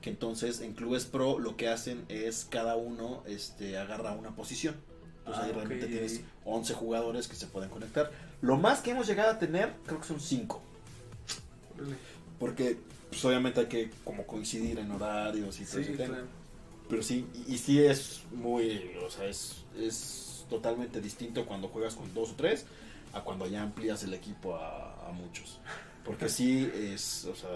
Que 0.00 0.08
entonces 0.10 0.60
en 0.60 0.72
Clubes 0.72 1.04
Pro 1.04 1.38
lo 1.38 1.56
que 1.56 1.68
hacen 1.68 2.04
es 2.08 2.46
cada 2.48 2.76
uno 2.76 3.22
este, 3.26 3.76
agarra 3.76 4.12
una 4.12 4.34
posición. 4.34 4.74
Entonces 5.18 5.42
Ah, 5.42 5.44
ahí 5.44 5.50
ok, 5.50 5.56
realmente 5.56 5.86
tienes 5.88 6.12
ahí- 6.18 6.24
11 6.46 6.72
jugadores 6.74 7.28
que 7.28 7.36
se 7.36 7.46
pueden 7.46 7.68
conectar. 7.68 8.10
Lo 8.40 8.56
más 8.56 8.80
que 8.80 8.92
hemos 8.92 9.06
llegado 9.06 9.30
a 9.32 9.38
tener 9.38 9.74
creo 9.84 10.00
que 10.00 10.06
son 10.06 10.18
5. 10.20 10.62
Órale. 11.76 11.96
Porque 12.38 12.78
pues 13.10 13.22
obviamente 13.24 13.60
hay 13.60 13.66
que 13.66 13.90
como 14.04 14.26
coincidir 14.26 14.78
en 14.78 14.90
horarios 14.90 15.60
y 15.60 15.64
todo 15.64 15.82
Sí, 15.82 15.92
claro. 15.92 16.14
Pero 16.88 17.02
sí, 17.02 17.26
y, 17.46 17.54
y 17.54 17.58
sí 17.58 17.82
es 17.84 18.22
muy, 18.32 18.92
o 19.04 19.10
sea, 19.10 19.26
es, 19.26 19.64
es 19.78 20.46
totalmente 20.48 21.00
distinto 21.00 21.44
cuando 21.46 21.68
juegas 21.68 21.94
con 21.94 22.12
dos 22.14 22.30
o 22.30 22.34
tres 22.34 22.64
a 23.12 23.20
cuando 23.20 23.46
ya 23.46 23.62
amplías 23.62 24.02
el 24.04 24.14
equipo 24.14 24.56
a, 24.56 25.08
a 25.08 25.12
muchos. 25.12 25.60
Porque 26.04 26.28
sí 26.28 26.70
es, 26.74 27.24
o 27.26 27.34
sea, 27.34 27.50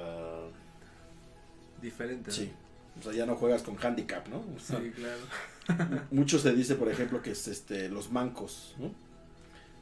Diferente. 1.81 2.31
sí. 2.31 2.53
O 2.99 3.03
sea, 3.03 3.13
ya 3.13 3.27
no 3.27 3.35
juegas 3.37 3.63
con 3.63 3.77
handicap, 3.83 4.29
¿no? 4.29 4.45
O 4.55 4.59
sea, 4.61 4.79
Sí, 4.81 4.91
claro. 4.91 6.07
Mucho 6.11 6.39
se 6.39 6.53
dice, 6.55 6.77
por 6.77 6.89
ejemplo, 6.89 7.23
que 7.23 7.33
es 7.33 7.49
este 7.49 7.89
los 7.89 8.13
mancos, 8.13 8.75
¿no? 8.79 8.93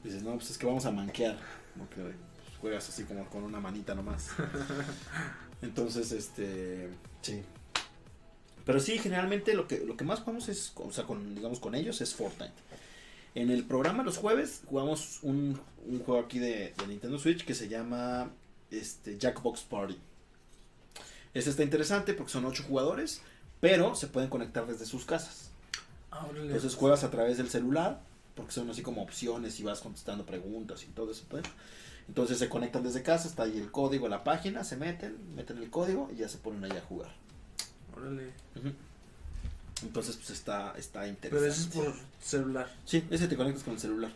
Dices, 0.02 0.22
no, 0.22 0.34
pues 0.34 0.50
es 0.50 0.58
que 0.58 0.66
vamos 0.66 0.86
a 0.86 0.90
manquear, 0.90 1.38
porque 1.78 1.96
pues, 1.96 2.56
juegas 2.60 2.88
así 2.88 3.04
como 3.04 3.28
con 3.28 3.44
una 3.44 3.60
manita 3.60 3.94
nomás. 3.94 4.30
Entonces, 5.62 6.10
este, 6.12 6.88
sí. 7.20 7.42
Pero 8.64 8.80
sí, 8.80 8.98
generalmente 8.98 9.54
lo 9.54 9.66
que, 9.68 9.80
lo 9.84 9.96
que 9.96 10.04
más 10.04 10.20
jugamos 10.20 10.48
es, 10.48 10.72
o 10.76 10.90
sea, 10.92 11.04
con, 11.04 11.34
digamos, 11.34 11.60
con 11.60 11.74
ellos 11.74 12.00
es 12.00 12.14
Fortnite. 12.14 12.52
En 13.34 13.50
el 13.50 13.64
programa 13.64 14.02
los 14.02 14.18
jueves 14.18 14.62
jugamos 14.66 15.18
un, 15.22 15.60
un 15.86 15.98
juego 16.00 16.20
aquí 16.20 16.38
de, 16.38 16.74
de 16.78 16.86
Nintendo 16.86 17.18
Switch 17.18 17.44
que 17.44 17.54
se 17.54 17.68
llama 17.68 18.30
este, 18.72 19.18
Jackbox 19.18 19.62
Party. 19.62 19.98
Este 21.34 21.50
está 21.50 21.62
interesante 21.62 22.14
porque 22.14 22.32
son 22.32 22.44
ocho 22.44 22.62
jugadores, 22.64 23.22
pero 23.60 23.94
se 23.94 24.06
pueden 24.06 24.28
conectar 24.28 24.66
desde 24.66 24.86
sus 24.86 25.04
casas. 25.04 25.50
Ah. 26.10 26.26
Entonces 26.34 26.74
juegas 26.74 27.04
a 27.04 27.10
través 27.10 27.38
del 27.38 27.48
celular, 27.48 28.00
porque 28.34 28.52
son 28.52 28.68
así 28.70 28.82
como 28.82 29.02
opciones 29.02 29.58
y 29.60 29.62
vas 29.62 29.80
contestando 29.80 30.26
preguntas 30.26 30.82
y 30.84 30.86
todo 30.86 31.10
eso. 31.12 31.24
pues. 31.28 31.44
Entonces 32.08 32.38
se 32.38 32.48
conectan 32.48 32.82
desde 32.82 33.02
casa, 33.02 33.28
está 33.28 33.44
ahí 33.44 33.56
el 33.58 33.70
código, 33.70 34.08
la 34.08 34.24
página, 34.24 34.64
se 34.64 34.76
meten, 34.76 35.16
meten 35.36 35.58
el 35.58 35.70
código 35.70 36.10
y 36.12 36.16
ya 36.16 36.28
se 36.28 36.38
ponen 36.38 36.64
ahí 36.64 36.76
a 36.76 36.80
jugar. 36.82 37.10
Órale. 37.96 38.30
Entonces 39.82 40.16
pues 40.16 40.30
está, 40.30 40.74
está 40.76 41.00
Pero 41.00 41.10
interesante. 41.10 41.48
eso 41.48 41.62
es 41.62 41.66
por 41.68 41.94
celular. 42.20 42.74
Sí, 42.84 43.04
ese 43.10 43.28
te 43.28 43.36
conectas 43.36 43.62
con 43.62 43.74
el 43.74 43.80
celular. 43.80 44.12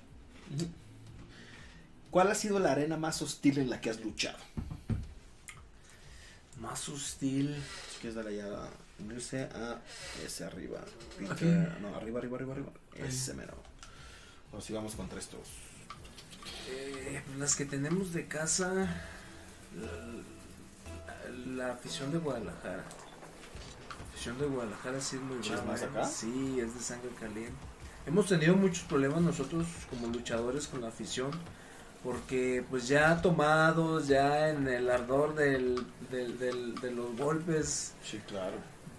¿Cuál 2.16 2.30
ha 2.30 2.34
sido 2.34 2.58
la 2.58 2.72
arena 2.72 2.96
más 2.96 3.20
hostil 3.20 3.58
en 3.58 3.68
la 3.68 3.78
que 3.78 3.90
has 3.90 4.00
luchado? 4.00 4.38
Más 6.62 6.88
hostil. 6.88 7.54
Si 7.92 7.98
quieres 8.00 8.14
darle 8.14 8.36
ya 8.36 8.46
a 8.46 8.70
unirse 9.00 9.42
a 9.42 9.82
ese 10.24 10.46
arriba. 10.46 10.80
No, 11.20 11.94
arriba, 11.94 12.20
arriba, 12.20 12.36
arriba, 12.38 12.52
arriba. 12.54 12.72
Ese 12.94 13.34
mero. 13.34 13.52
O 14.50 14.62
si 14.62 14.72
vamos 14.72 14.94
contra 14.94 15.18
estos. 15.18 15.46
Eh, 16.70 17.22
las 17.36 17.54
que 17.54 17.66
tenemos 17.66 18.14
de 18.14 18.26
casa. 18.26 18.88
La, 19.76 21.66
la 21.66 21.72
afición 21.74 22.12
de 22.12 22.16
Guadalajara. 22.16 22.82
La 23.98 24.04
afición 24.14 24.38
de 24.38 24.46
Guadalajara 24.46 25.02
sí 25.02 25.16
es 25.16 25.22
muy 25.22 25.36
¿Sí 25.42 25.50
es 25.50 25.56
brava, 25.56 25.72
más 25.72 25.82
¿eh? 25.82 25.84
acá? 25.84 26.08
Sí, 26.08 26.60
es 26.60 26.72
de 26.72 26.80
sangre 26.80 27.10
caliente. 27.20 27.52
Hemos 28.06 28.26
tenido 28.26 28.56
muchos 28.56 28.84
problemas 28.84 29.20
nosotros 29.20 29.66
como 29.90 30.06
luchadores 30.06 30.66
con 30.66 30.80
la 30.80 30.88
afición. 30.88 31.30
Porque 32.06 32.64
pues 32.70 32.86
ya 32.86 33.20
tomados, 33.20 34.06
ya 34.06 34.48
en 34.50 34.68
el 34.68 34.88
ardor 34.88 35.34
del, 35.34 35.84
del- 36.08 36.38
del- 36.38 36.74
de 36.76 36.92
los 36.92 37.16
golpes, 37.16 37.94
Sí, 38.00 38.20
claro. 38.28 38.54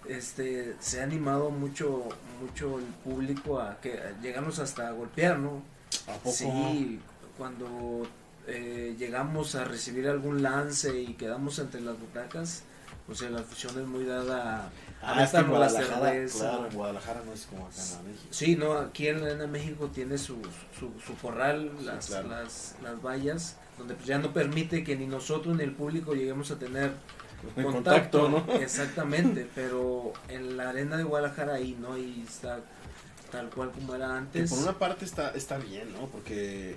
este 0.06 0.76
se 0.78 1.00
ha 1.00 1.04
animado 1.04 1.48
mucho 1.48 2.06
mucho 2.42 2.78
el 2.78 2.84
público 2.84 3.60
a 3.60 3.80
que 3.80 3.94
a 3.94 4.20
llegarnos 4.20 4.58
hasta 4.58 4.88
a 4.88 4.92
golpear, 4.92 5.38
¿no? 5.38 5.62
¿A 6.06 6.18
poco? 6.18 6.36
Sí, 6.36 7.00
cuando 7.38 8.06
eh, 8.46 8.94
llegamos 8.98 9.54
a 9.54 9.64
recibir 9.64 10.06
algún 10.06 10.42
lance 10.42 11.00
y 11.00 11.14
quedamos 11.14 11.58
entre 11.60 11.80
las 11.80 11.98
butacas, 11.98 12.62
o 13.08 13.14
sea, 13.14 13.30
la 13.30 13.40
afición 13.40 13.78
es 13.80 13.86
muy 13.86 14.04
dada 14.04 14.66
a 14.66 14.70
Ah, 15.00 15.22
es 15.24 15.30
que 15.30 15.36
en 15.38 15.44
aventarnos 15.46 15.48
la 15.48 15.68
Guadalajara, 15.86 16.26
claro, 16.26 16.66
en 16.66 16.74
Guadalajara 16.74 17.22
no 17.24 17.32
es 17.32 17.46
como 17.46 17.66
acá 17.66 17.76
en 18.00 18.06
México. 18.12 18.26
Sí, 18.30 18.56
no, 18.56 18.72
aquí 18.74 19.06
en 19.08 19.20
la 19.20 19.26
Arena 19.28 19.46
México 19.46 19.90
tiene 19.94 20.18
su, 20.18 20.36
su, 20.78 20.90
su 21.04 21.14
corral, 21.22 21.70
Sí, 21.78 21.84
las, 21.84 22.06
claro. 22.06 22.28
las, 22.28 22.74
las 22.82 23.02
vallas, 23.02 23.56
donde 23.78 23.94
pues 23.94 24.06
ya 24.06 24.18
no 24.18 24.32
permite 24.32 24.82
que 24.84 24.96
ni 24.96 25.06
nosotros 25.06 25.56
ni 25.56 25.62
el 25.64 25.72
público 25.72 26.14
lleguemos 26.14 26.50
a 26.50 26.58
tener 26.58 26.92
En 27.56 27.62
contacto, 27.72 28.22
contacto, 28.22 28.28
¿no? 28.28 28.54
Exactamente, 28.60 29.48
pero 29.54 30.12
en 30.28 30.56
la 30.56 30.70
arena 30.70 30.96
de 30.96 31.04
Guadalajara 31.04 31.54
ahí 31.54 31.76
no, 31.80 31.96
y 31.96 32.24
está 32.28 32.58
tal 33.30 33.48
cual 33.50 33.70
como 33.70 33.94
era 33.94 34.06
Que 34.08 34.12
antes. 34.40 34.50
por 34.50 34.58
una 34.58 34.78
parte 34.78 35.04
está, 35.04 35.30
está 35.30 35.58
bien, 35.58 35.92
¿no? 35.92 36.06
Porque 36.06 36.76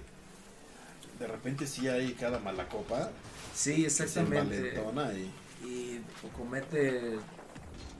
de 1.19 1.27
repente 1.27 1.65
sí 1.65 1.87
hay 1.87 2.13
cada 2.13 2.39
mala 2.39 2.67
copa 2.67 3.09
Sí, 3.55 3.83
que 3.83 3.89
se 3.89 4.03
exactamente. 4.03 4.57
envalentona 4.57 5.13
y 5.13 5.31
Y 5.63 5.99
comete 6.37 7.17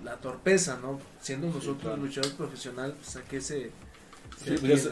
la 0.04 0.16
torpeza, 0.18 0.80
¿no? 0.82 1.00
Siendo 1.22 1.48
Sí, 1.48 1.54
nosotros 1.56 1.82
claro. 1.82 1.98
luchadores 1.98 2.34
profesional, 2.36 2.94
pues 2.94 3.16
a 3.18 3.22
qué 3.24 3.40
se... 3.42 3.72
sí, 4.44 4.58
se 4.58 4.68
ya, 4.68 4.74
es, 4.74 4.84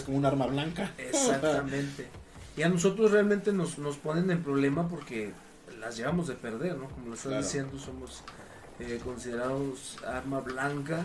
ya- 0.00 0.04
como 0.04 0.18
un 0.18 0.24
arma 0.26 0.46
blanca. 0.46 0.92
Exactamente. 0.98 2.08
Y 2.56 2.62
a 2.62 2.68
nosotros 2.68 3.10
realmente 3.10 3.52
nos, 3.52 3.78
nos 3.78 3.96
ponen 3.96 4.30
en 4.30 4.40
problema 4.44 4.86
porque 4.88 5.32
las 5.80 5.96
llevamos 5.96 6.28
de 6.28 6.34
perder, 6.34 6.76
¿no? 6.76 6.88
Como 6.88 7.08
lo 7.08 7.14
estás 7.14 7.30
Claro. 7.32 7.42
diciendo, 7.44 7.78
somos 7.80 8.22
eh, 8.78 9.00
considerados 9.04 9.96
arma 10.06 10.38
blanca 10.38 11.04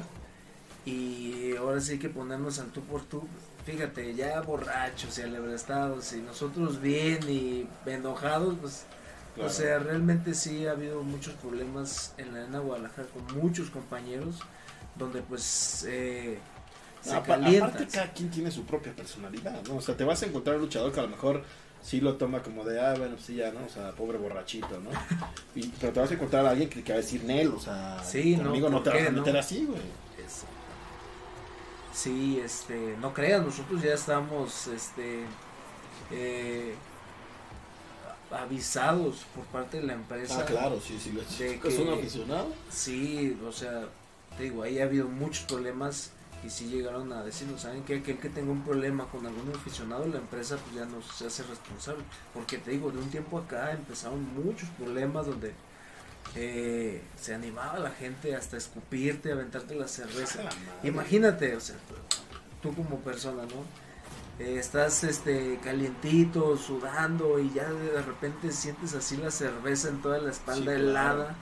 y 0.85 1.55
ahora 1.55 1.81
sí 1.81 1.93
hay 1.93 1.97
que 1.99 2.09
ponernos 2.09 2.59
al 2.59 2.67
tú 2.67 2.81
por 2.81 3.01
tú. 3.03 3.23
Fíjate, 3.65 4.13
ya 4.15 4.41
borrachos 4.41 5.17
y 5.17 5.21
alebrestados 5.23 6.13
y 6.13 6.17
nosotros 6.21 6.79
bien 6.81 7.19
y 7.27 7.67
enojados, 7.85 8.55
pues, 8.61 8.85
Claro. 9.39 9.51
o 9.51 9.53
sea, 9.53 9.79
realmente 9.79 10.33
sí 10.33 10.67
ha 10.67 10.71
habido 10.71 11.01
muchos 11.03 11.33
problemas 11.35 12.13
en 12.17 12.33
la 12.33 12.41
arena 12.41 12.59
Guadalajara 12.59 13.07
con 13.09 13.37
muchos 13.41 13.69
compañeros 13.69 14.35
donde 14.95 15.21
pues 15.21 15.85
eh, 15.87 16.39
se 17.01 17.21
calientan. 17.21 17.69
aparte 17.69 17.87
cada 17.87 18.11
quien 18.11 18.29
tiene 18.29 18.51
su 18.51 18.65
propia 18.65 18.93
personalidad, 18.93 19.61
¿no? 19.67 19.77
O 19.77 19.81
sea, 19.81 19.95
te 19.95 20.03
vas 20.03 20.21
a 20.23 20.25
encontrar 20.25 20.57
un 20.57 20.63
luchador 20.63 20.91
que 20.91 20.99
a 20.99 21.03
lo 21.03 21.09
mejor 21.09 21.43
sí 21.81 22.01
lo 22.01 22.15
toma 22.17 22.43
como 22.43 22.65
de, 22.65 22.81
ah, 22.81 22.93
bueno, 22.97 23.15
sí, 23.17 23.35
ya, 23.35 23.51
¿no? 23.51 23.65
O 23.65 23.69
sea, 23.69 23.91
pobre 23.93 24.17
borrachito, 24.17 24.79
¿no? 24.81 24.89
Y, 25.55 25.67
pero 25.79 25.93
te 25.93 25.99
vas 26.01 26.11
a 26.11 26.13
encontrar 26.15 26.45
a 26.45 26.49
alguien 26.49 26.69
que, 26.69 26.83
que 26.83 26.91
va 26.91 26.99
a 26.99 27.01
decir, 27.01 27.23
Nel, 27.23 27.47
o 27.53 27.59
sea, 27.59 28.03
Sí, 28.03 28.35
no, 28.35 28.43
conmigo 28.43 28.69
no, 28.69 28.83
¿por 28.83 28.83
te 28.83 28.89
vas 28.99 29.07
a 29.07 29.11
meter 29.11 29.33
no? 29.33 29.39
así, 29.39 29.65
güey. 29.65 29.79
Es- 30.25 30.43
Sí, 31.93 32.39
este, 32.43 32.95
no 33.01 33.13
creas, 33.13 33.43
nosotros 33.43 33.81
ya 33.81 33.93
estamos, 33.93 34.67
este, 34.67 35.23
eh, 36.11 36.75
avisados 38.31 39.25
por 39.35 39.45
parte 39.45 39.77
de 39.81 39.83
la 39.87 39.93
empresa. 39.93 40.39
Ah, 40.41 40.45
claro, 40.45 40.79
sí, 40.81 40.99
sí. 41.01 41.11
de 41.11 41.55
¿Es 41.55 41.59
que- 41.61 41.81
un 41.81 41.89
aficionado? 41.93 42.53
Sí, 42.71 43.37
o 43.47 43.51
sea, 43.51 43.85
te 44.37 44.43
digo, 44.43 44.63
ahí 44.63 44.79
ha 44.79 44.83
habido 44.83 45.07
muchos 45.07 45.45
problemas 45.45 46.11
y 46.45 46.49
sí 46.49 46.67
llegaron 46.67 47.11
a 47.11 47.23
decirnos, 47.23 47.61
¿saben 47.61 47.83
qué? 47.83 47.95
Aquel 47.97 48.17
que 48.17 48.29
tenga 48.29 48.51
un 48.51 48.63
problema 48.63 49.05
con 49.07 49.25
algún 49.25 49.53
aficionado, 49.53 50.05
la 50.07 50.19
empresa 50.19 50.57
pues 50.57 50.75
ya 50.75 50.85
no 50.85 51.01
se 51.01 51.27
hace 51.27 51.43
responsable. 51.43 52.03
Porque 52.33 52.57
te 52.57 52.71
digo, 52.71 52.91
de 52.91 52.99
un 52.99 53.09
tiempo 53.09 53.37
acá 53.39 53.71
empezaron 53.73 54.23
muchos 54.35 54.69
problemas 54.77 55.25
donde 55.25 55.53
eh, 56.35 57.01
se 57.19 57.33
animaba 57.33 57.79
la 57.79 57.91
gente 57.91 58.35
hasta 58.35 58.55
escupirte, 58.57 59.31
aventarte 59.31 59.75
la 59.75 59.87
cerveza. 59.87 60.39
A 60.41 60.43
la 60.43 60.49
madre. 60.51 60.87
Imagínate, 60.89 61.55
o 61.55 61.59
sea, 61.59 61.75
tú 62.61 62.73
como 62.75 62.97
persona, 62.99 63.43
¿no? 63.43 63.88
Eh, 64.39 64.57
estás 64.57 65.03
este 65.03 65.59
calientito, 65.63 66.57
sudando 66.57 67.39
y 67.39 67.51
ya 67.53 67.71
de 67.71 68.01
repente 68.01 68.51
sientes 68.53 68.93
así 68.95 69.17
la 69.17 69.31
cerveza 69.31 69.89
en 69.89 70.01
toda 70.01 70.19
la 70.19 70.31
espalda 70.31 70.73
Sí, 70.73 70.79
claro. 70.87 70.89
helada, 70.89 71.35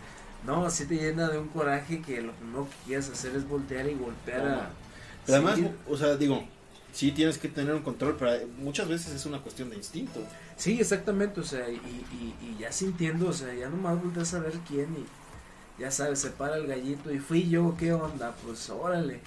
¿no? 0.44 0.66
Así 0.66 0.86
te 0.88 0.96
llena 0.96 1.30
de 1.30 1.38
un 1.38 1.48
coraje 1.50 2.02
que 2.02 2.22
lo 2.22 2.34
primero 2.34 2.68
que 2.70 2.76
quieres 2.86 3.10
hacer 3.10 3.36
es 3.36 3.48
voltear 3.48 3.88
y 3.88 3.96
golpear 3.96 4.48
a... 4.48 4.78
Pero 5.26 5.38
además, 5.48 5.60
o 5.88 5.98
sea, 5.98 6.16
digo, 6.16 6.50
sí 6.92 7.12
tienes 7.12 7.38
que 7.38 7.50
tener 7.50 7.74
un 7.76 7.84
control, 7.84 8.16
pero 8.18 8.48
muchas 8.58 8.88
veces 8.88 9.14
es 9.14 9.26
una 9.26 9.42
cuestión 9.42 9.70
de 9.70 9.76
instinto. 9.78 10.34
Sí, 10.56 10.80
exactamente, 10.80 11.40
o 11.42 11.44
sea, 11.44 11.70
y, 11.70 11.76
y, 11.76 12.36
y 12.42 12.58
ya 12.60 12.72
sintiendo, 12.72 13.28
o 13.30 13.34
sea, 13.34 13.54
ya 13.54 13.70
nomás 13.70 14.02
volteas 14.02 14.34
a 14.34 14.40
ver 14.40 14.54
quién 14.68 14.96
y 14.98 15.82
ya 15.82 15.92
sabes, 15.92 16.20
se 16.20 16.32
para 16.32 16.58
el 16.58 16.68
gallito 16.68 17.12
y 17.14 17.20
fui 17.20 17.50
yo, 17.50 17.76
¿qué 17.78 17.94
onda? 17.94 18.36
Pues 18.44 18.70
órale. 18.70 19.22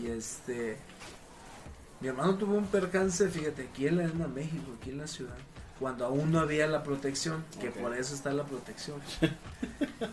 Y 0.00 0.08
este, 0.08 0.78
mi 2.04 2.10
hermano 2.10 2.34
tuvo 2.34 2.58
un 2.58 2.66
percance, 2.66 3.30
fíjate, 3.30 3.62
aquí 3.62 3.86
en 3.86 3.96
la 3.96 4.04
Arena 4.04 4.28
México, 4.28 4.74
aquí 4.78 4.90
en 4.90 4.98
la 4.98 5.06
ciudad, 5.06 5.38
cuando 5.80 6.04
aún 6.04 6.32
no 6.32 6.38
había 6.38 6.66
la 6.66 6.82
protección, 6.82 7.42
que 7.62 7.70
por 7.70 7.96
eso 7.96 8.14
está 8.14 8.30
la 8.34 8.44
protección. 8.44 8.98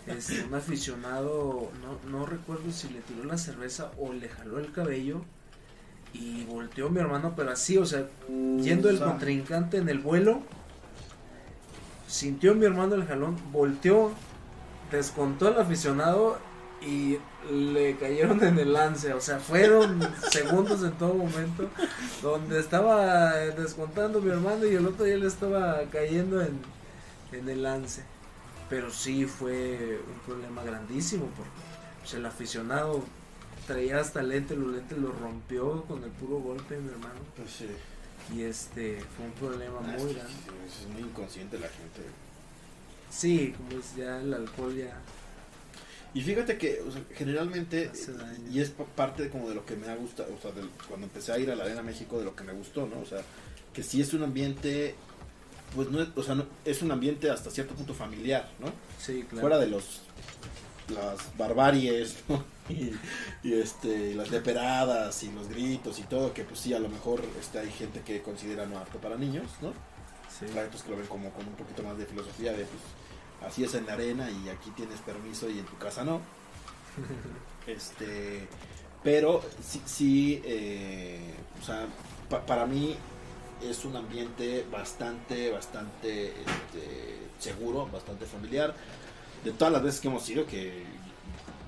Este, 0.07 0.43
un 0.45 0.53
aficionado, 0.53 1.69
no, 1.81 2.09
no 2.09 2.25
recuerdo 2.25 2.71
si 2.71 2.87
le 2.89 3.01
tiró 3.01 3.25
la 3.25 3.37
cerveza 3.37 3.91
o 3.97 4.13
le 4.13 4.29
jaló 4.29 4.59
el 4.59 4.71
cabello 4.71 5.21
y 6.13 6.45
volteó 6.45 6.89
mi 6.89 7.01
hermano, 7.01 7.33
pero 7.35 7.51
así, 7.51 7.77
o 7.77 7.85
sea, 7.85 8.07
yendo 8.29 8.89
el 8.89 8.99
contrincante 8.99 9.77
en 9.77 9.89
el 9.89 9.99
vuelo, 9.99 10.41
sintió 12.07 12.55
mi 12.55 12.65
hermano 12.65 12.95
el 12.95 13.05
jalón, 13.05 13.35
volteó, 13.51 14.11
descontó 14.91 15.47
al 15.47 15.59
aficionado 15.59 16.39
y 16.81 17.17
le 17.49 17.95
cayeron 17.97 18.43
en 18.43 18.59
el 18.59 18.73
lance, 18.73 19.13
o 19.13 19.21
sea, 19.21 19.39
fueron 19.39 19.99
segundos 20.31 20.83
en 20.83 20.91
todo 20.93 21.13
momento 21.13 21.69
donde 22.21 22.59
estaba 22.59 23.33
descontando 23.35 24.21
mi 24.21 24.29
hermano 24.31 24.65
y 24.65 24.75
el 24.75 24.85
otro 24.85 25.07
ya 25.07 25.17
le 25.17 25.27
estaba 25.27 25.81
cayendo 25.91 26.41
en, 26.41 26.59
en 27.31 27.49
el 27.49 27.63
lance. 27.63 28.03
Pero 28.69 28.91
sí 28.91 29.25
fue 29.25 29.99
un 30.07 30.19
problema 30.25 30.63
grandísimo 30.63 31.25
porque 31.35 31.51
pues, 32.01 32.13
el 32.13 32.25
aficionado 32.25 33.03
traía 33.67 33.99
hasta 33.99 34.21
lente, 34.21 34.55
los 34.55 34.71
lentes 34.71 34.97
los 34.97 35.17
rompió 35.19 35.83
con 35.83 36.03
el 36.03 36.11
puro 36.11 36.37
golpe, 36.39 36.77
mi 36.77 36.89
hermano. 36.89 37.19
Pues 37.35 37.51
sí. 37.51 37.67
Y 38.33 38.43
este 38.43 39.01
fue 39.17 39.25
un 39.25 39.31
problema 39.33 39.79
Ah, 39.85 39.95
es 39.95 40.03
muy 40.03 40.13
grande. 40.13 40.33
Es 40.65 40.87
muy 40.93 41.01
inconsciente 41.01 41.59
la 41.59 41.67
gente. 41.67 42.01
Sí, 43.09 43.53
como 43.57 43.79
es 43.79 43.95
ya 43.95 44.21
el 44.21 44.33
alcohol 44.33 44.73
ya. 44.75 44.97
Y 46.13 46.21
fíjate 46.21 46.57
que 46.57 46.81
o 46.81 46.91
sea, 46.91 47.01
generalmente, 47.15 47.87
daño. 48.07 48.49
y 48.51 48.59
es 48.59 48.69
pa- 48.71 48.83
parte 48.83 49.29
como 49.29 49.47
de 49.47 49.55
lo 49.55 49.65
que 49.65 49.75
me 49.77 49.87
ha 49.87 49.95
gustado, 49.95 50.33
o 50.37 50.41
sea, 50.41 50.51
del- 50.51 50.69
cuando 50.87 51.07
empecé 51.07 51.31
a 51.31 51.39
ir 51.39 51.49
a 51.51 51.55
la 51.55 51.63
Arena 51.63 51.81
México, 51.81 52.17
de 52.19 52.25
lo 52.25 52.35
que 52.35 52.43
me 52.43 52.51
gustó, 52.53 52.85
¿no? 52.85 52.99
O 52.99 53.05
sea, 53.05 53.21
que 53.73 53.81
sí 53.81 54.01
es 54.01 54.13
un 54.13 54.23
ambiente, 54.23 54.95
pues 55.73 55.89
no 55.89 56.01
es, 56.01 56.09
o 56.15 56.21
sea, 56.23 56.35
no- 56.35 56.45
es 56.65 56.81
un 56.81 56.91
ambiente 56.91 57.29
hasta 57.29 57.49
cierto 57.49 57.75
punto 57.75 57.93
familiar, 57.93 58.49
¿no? 58.59 58.73
Sí, 58.99 59.23
claro. 59.23 59.39
Fuera 59.41 59.57
de 59.57 59.67
los, 59.67 60.01
las 60.89 61.37
barbaries, 61.37 62.15
¿no? 62.27 62.43
Y, 62.69 62.91
y, 63.43 63.53
este, 63.53 64.13
las 64.15 64.31
leperadas 64.31 65.23
y 65.23 65.31
los 65.31 65.47
gritos 65.47 65.97
y 65.99 66.03
todo, 66.03 66.33
que 66.33 66.43
pues 66.43 66.59
sí, 66.59 66.73
a 66.73 66.79
lo 66.79 66.89
mejor 66.89 67.21
este, 67.39 67.59
hay 67.59 67.71
gente 67.71 68.01
que 68.01 68.21
considera 68.21 68.65
no 68.65 68.77
apto 68.79 68.99
para 68.99 69.15
niños, 69.17 69.47
¿no? 69.61 69.71
Sí. 70.37 70.45
Hay 70.57 70.65
otros 70.67 70.83
que 70.83 70.91
lo 70.91 70.97
ven 70.97 71.07
como 71.07 71.29
con 71.31 71.45
un 71.47 71.53
poquito 71.55 71.83
más 71.83 71.97
de 71.97 72.05
filosofía 72.05 72.51
de 72.51 72.65
pues 72.65 72.81
así 73.45 73.63
es 73.63 73.73
en 73.75 73.85
la 73.85 73.93
arena 73.93 74.29
y 74.31 74.49
aquí 74.49 74.69
tienes 74.71 74.99
permiso 75.01 75.49
y 75.49 75.59
en 75.59 75.65
tu 75.65 75.77
casa 75.77 76.03
no. 76.03 76.21
Este, 77.67 78.47
pero 79.03 79.41
sí, 79.63 79.81
sí 79.85 80.41
eh, 80.43 81.35
o 81.61 81.65
sea, 81.65 81.85
pa- 82.29 82.45
para 82.45 82.65
mí 82.65 82.95
es 83.61 83.85
un 83.85 83.95
ambiente 83.95 84.65
bastante, 84.71 85.51
bastante 85.51 86.29
este, 86.29 87.17
seguro, 87.39 87.87
bastante 87.91 88.25
familiar. 88.25 88.73
De 89.43 89.51
todas 89.51 89.71
las 89.71 89.83
veces 89.83 90.01
que 90.01 90.07
hemos 90.07 90.27
ido, 90.29 90.45
que 90.47 90.83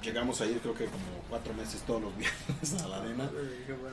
llegamos 0.02 0.42
a 0.42 0.46
ir 0.48 0.60
creo 0.60 0.74
que 0.74 0.86
como 0.86 1.06
cuatro 1.30 1.54
meses 1.54 1.82
todos 1.84 2.02
los 2.02 2.12
viernes 2.18 2.84
a 2.84 2.88
la 2.88 2.98
arena. 2.98 3.30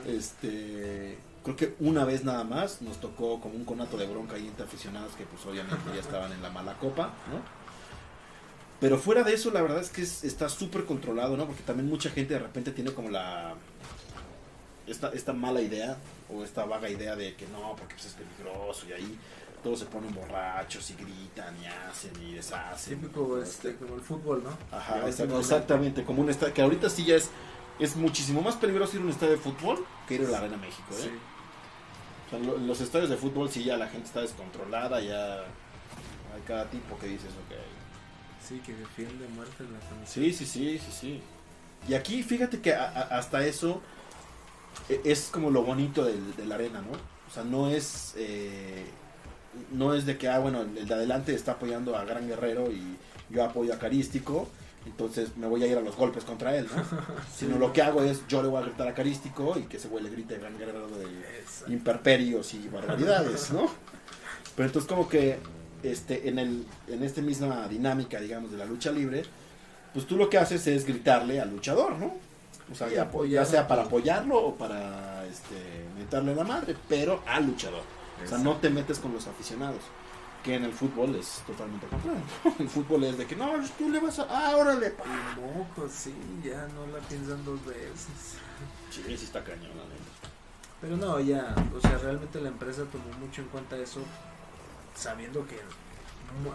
Este, 0.06 1.18
creo 1.44 1.56
que 1.56 1.74
una 1.80 2.04
vez 2.06 2.24
nada 2.24 2.44
más 2.44 2.80
nos 2.82 2.98
tocó 2.98 3.40
como 3.40 3.54
un 3.56 3.64
conato 3.66 3.96
de 3.98 4.06
bronca 4.06 4.36
ahí 4.36 4.46
entre 4.48 4.64
aficionados 4.64 5.12
que 5.14 5.24
pues 5.24 5.44
obviamente 5.46 5.84
ya 5.94 6.00
estaban 6.00 6.32
en 6.32 6.42
la 6.42 6.50
mala 6.50 6.74
copa, 6.78 7.12
¿no? 7.30 7.59
Pero 8.80 8.98
fuera 8.98 9.22
de 9.22 9.34
eso, 9.34 9.50
la 9.50 9.60
verdad 9.62 9.80
es 9.80 9.90
que 9.90 10.02
es- 10.02 10.24
está 10.24 10.48
súper 10.48 10.84
controlado, 10.86 11.36
¿no? 11.36 11.46
Porque 11.46 11.62
también 11.62 11.88
mucha 11.88 12.10
gente 12.10 12.34
de 12.34 12.40
repente 12.40 12.70
tiene 12.72 12.92
como 12.92 13.10
la... 13.10 13.54
Esta, 14.86 15.10
esta 15.10 15.32
mala 15.32 15.60
idea 15.60 15.96
o 16.34 16.42
esta 16.42 16.64
vaga 16.64 16.88
idea 16.88 17.14
de 17.14 17.34
que 17.36 17.46
no, 17.48 17.76
porque 17.76 17.94
pues, 17.94 18.06
es 18.06 18.14
peligroso 18.14 18.86
y 18.88 18.92
ahí 18.92 19.18
todos 19.62 19.80
se 19.80 19.84
ponen 19.86 20.12
borrachos 20.14 20.90
y 20.90 20.94
gritan 20.94 21.54
y 21.62 21.66
hacen 21.66 22.10
y 22.22 22.32
deshacen. 22.34 22.98
Típico 22.98 23.40
este, 23.40 23.76
como 23.76 23.94
el 23.96 24.00
fútbol, 24.00 24.42
¿no? 24.42 24.50
Ajá, 24.76 24.94
exact- 25.06 25.38
exactamente, 25.38 26.02
como 26.04 26.22
un 26.22 26.30
estadio, 26.30 26.54
que 26.54 26.62
ahorita 26.62 26.88
sí 26.88 27.04
ya 27.04 27.14
es, 27.16 27.30
es 27.78 27.94
muchísimo 27.96 28.40
más 28.40 28.56
peligroso 28.56 28.96
ir 28.96 29.02
a 29.02 29.04
un 29.04 29.10
estadio 29.10 29.32
de 29.32 29.38
fútbol 29.38 29.84
que 30.08 30.14
ir 30.14 30.22
a 30.22 30.30
la 30.30 30.38
Arena 30.38 30.56
México, 30.56 30.88
¿eh? 30.92 31.02
Sí. 31.02 31.10
O 32.26 32.30
sea, 32.30 32.38
lo- 32.38 32.58
los 32.58 32.80
estadios 32.80 33.10
de 33.10 33.16
fútbol 33.16 33.50
sí 33.50 33.62
ya 33.62 33.76
la 33.76 33.86
gente 33.88 34.06
está 34.06 34.22
descontrolada, 34.22 35.00
ya 35.00 35.40
hay 36.34 36.40
cada 36.48 36.64
tipo 36.70 36.98
que 36.98 37.06
dices, 37.08 37.28
ok. 37.46 37.54
Sí, 38.50 38.58
que 38.66 38.74
defiende 38.74 39.26
muerte 39.28 39.62
en 39.64 39.72
la. 39.72 40.06
Sí, 40.06 40.32
sí, 40.32 40.44
sí, 40.44 40.78
sí, 40.78 40.92
sí. 41.00 41.22
Y 41.88 41.94
aquí 41.94 42.22
fíjate 42.22 42.60
que 42.60 42.74
a- 42.74 42.84
a- 42.90 43.16
hasta 43.18 43.46
eso 43.46 43.80
e- 44.88 45.00
es 45.04 45.28
como 45.32 45.50
lo 45.50 45.62
bonito 45.62 46.04
del- 46.04 46.34
de 46.36 46.44
la 46.46 46.56
arena, 46.56 46.80
¿no? 46.82 46.90
O 46.92 47.32
sea, 47.32 47.44
no 47.44 47.70
es 47.70 48.14
eh, 48.16 48.84
no 49.72 49.94
es 49.94 50.04
de 50.04 50.18
que, 50.18 50.28
ah, 50.28 50.38
bueno, 50.40 50.62
el 50.62 50.86
de 50.86 50.94
adelante 50.94 51.32
está 51.34 51.52
apoyando 51.52 51.96
a 51.96 52.04
Gran 52.04 52.26
Guerrero 52.28 52.70
y 52.72 52.82
yo 53.30 53.44
apoyo 53.44 53.72
a 53.72 53.78
Carístico, 53.78 54.48
entonces 54.86 55.36
me 55.36 55.46
voy 55.46 55.62
a 55.62 55.66
ir 55.68 55.76
a 55.78 55.80
los 55.80 55.94
golpes 55.96 56.24
contra 56.24 56.56
él, 56.56 56.66
¿no? 56.74 56.82
Sino 57.36 57.56
lo 57.58 57.72
que 57.72 57.82
hago 57.82 58.02
es, 58.02 58.26
yo 58.28 58.42
le 58.42 58.48
voy 58.48 58.60
a 58.62 58.66
gritar 58.66 58.88
a 58.88 58.94
Carístico 58.94 59.56
y 59.58 59.62
que 59.62 59.76
ese 59.76 59.86
güey 59.88 60.02
le 60.04 60.10
grite 60.10 60.34
a 60.34 60.38
Gran 60.38 60.58
Guerrero 60.58 60.88
de 60.88 61.04
Exacto. 61.40 61.72
imperperios 61.72 62.52
y 62.54 62.68
barbaridades, 62.68 63.52
¿no? 63.52 63.70
Pero 64.56 64.66
entonces 64.66 64.88
como 64.88 65.08
que 65.08 65.38
este 65.82 66.28
en 66.28 66.38
el 66.38 66.66
en 66.88 67.02
esta 67.02 67.20
misma 67.20 67.66
dinámica, 67.68 68.20
digamos, 68.20 68.50
de 68.50 68.58
la 68.58 68.64
lucha 68.64 68.90
libre, 68.90 69.22
pues 69.92 70.06
tú 70.06 70.16
lo 70.16 70.28
que 70.28 70.38
haces 70.38 70.66
es 70.66 70.86
gritarle 70.86 71.40
al 71.40 71.50
luchador, 71.50 71.96
¿no? 71.96 72.14
O 72.70 72.74
sea, 72.74 72.88
ya, 72.88 73.10
ya 73.28 73.44
sea 73.44 73.66
para 73.66 73.82
apoyarlo 73.82 74.38
o 74.38 74.54
para 74.54 75.26
este 75.26 75.84
meterle 75.98 76.34
la 76.34 76.44
madre, 76.44 76.76
pero 76.88 77.22
al 77.26 77.46
luchador. 77.46 77.82
O 78.24 78.28
sea, 78.28 78.38
no 78.38 78.56
te 78.56 78.70
metes 78.70 78.98
con 78.98 79.12
los 79.12 79.26
aficionados. 79.26 79.80
Que 80.44 80.54
en 80.54 80.64
el 80.64 80.72
fútbol 80.72 81.16
es 81.16 81.42
totalmente 81.46 81.86
contrario. 81.86 82.22
¿no? 82.44 82.54
El 82.60 82.68
fútbol 82.68 83.04
es 83.04 83.18
de 83.18 83.26
que 83.26 83.36
no, 83.36 83.52
tú 83.76 83.90
le 83.90 84.00
vas 84.00 84.20
a. 84.20 84.26
¡Ah, 84.30 84.56
órale! 84.56 84.88
pa". 84.88 85.04
Y 85.04 85.38
mocos, 85.38 85.92
sí, 85.92 86.14
ya 86.42 86.66
no 86.68 86.86
la 86.86 86.98
piensan 87.06 87.44
dos 87.44 87.62
veces. 87.66 88.38
Sí, 88.90 89.02
sí 89.06 89.24
está 89.24 89.44
cañón, 89.44 89.68
la. 89.76 89.84
Pero 90.80 90.96
no, 90.96 91.20
ya, 91.20 91.54
o 91.76 91.80
sea, 91.80 91.98
realmente 91.98 92.40
la 92.40 92.48
empresa 92.48 92.84
tomó 92.90 93.12
mucho 93.18 93.42
en 93.42 93.48
cuenta 93.48 93.76
eso, 93.76 94.00
sabiendo 95.00 95.46
que 95.46 95.56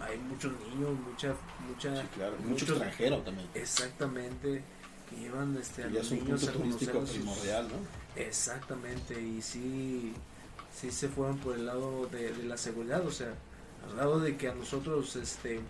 hay 0.08 0.18
muchos 0.18 0.52
niños, 0.60 0.90
mucha, 1.06 1.34
mucha, 1.68 2.00
Sí, 2.02 2.08
claro. 2.14 2.32
Mucho 2.38 2.48
muchos- 2.50 2.68
extranjero 2.70 3.18
también. 3.18 3.48
exactamente, 3.54 4.62
que 5.10 5.16
llevan 5.16 5.56
este, 5.60 5.84
a 5.84 5.88
los 5.88 6.10
niños 6.12 6.40
punto 6.44 6.50
a 6.50 6.52
turístico 6.62 7.00
sus- 7.00 7.10
primordial, 7.10 7.68
¿no? 7.68 8.20
Exactamente, 8.20 9.20
y 9.20 9.42
sí, 9.42 10.14
sí 10.74 10.90
se 10.90 11.08
fueron 11.08 11.38
por 11.38 11.54
el 11.56 11.66
lado 11.66 12.06
de, 12.06 12.32
de 12.32 12.42
la 12.44 12.56
seguridad, 12.56 13.04
o 13.06 13.10
sea, 13.10 13.34
al 13.90 13.96
lado 13.96 14.20
de 14.20 14.36
que 14.36 14.48
a 14.48 14.54
nosotros, 14.54 15.14
este, 15.16 15.60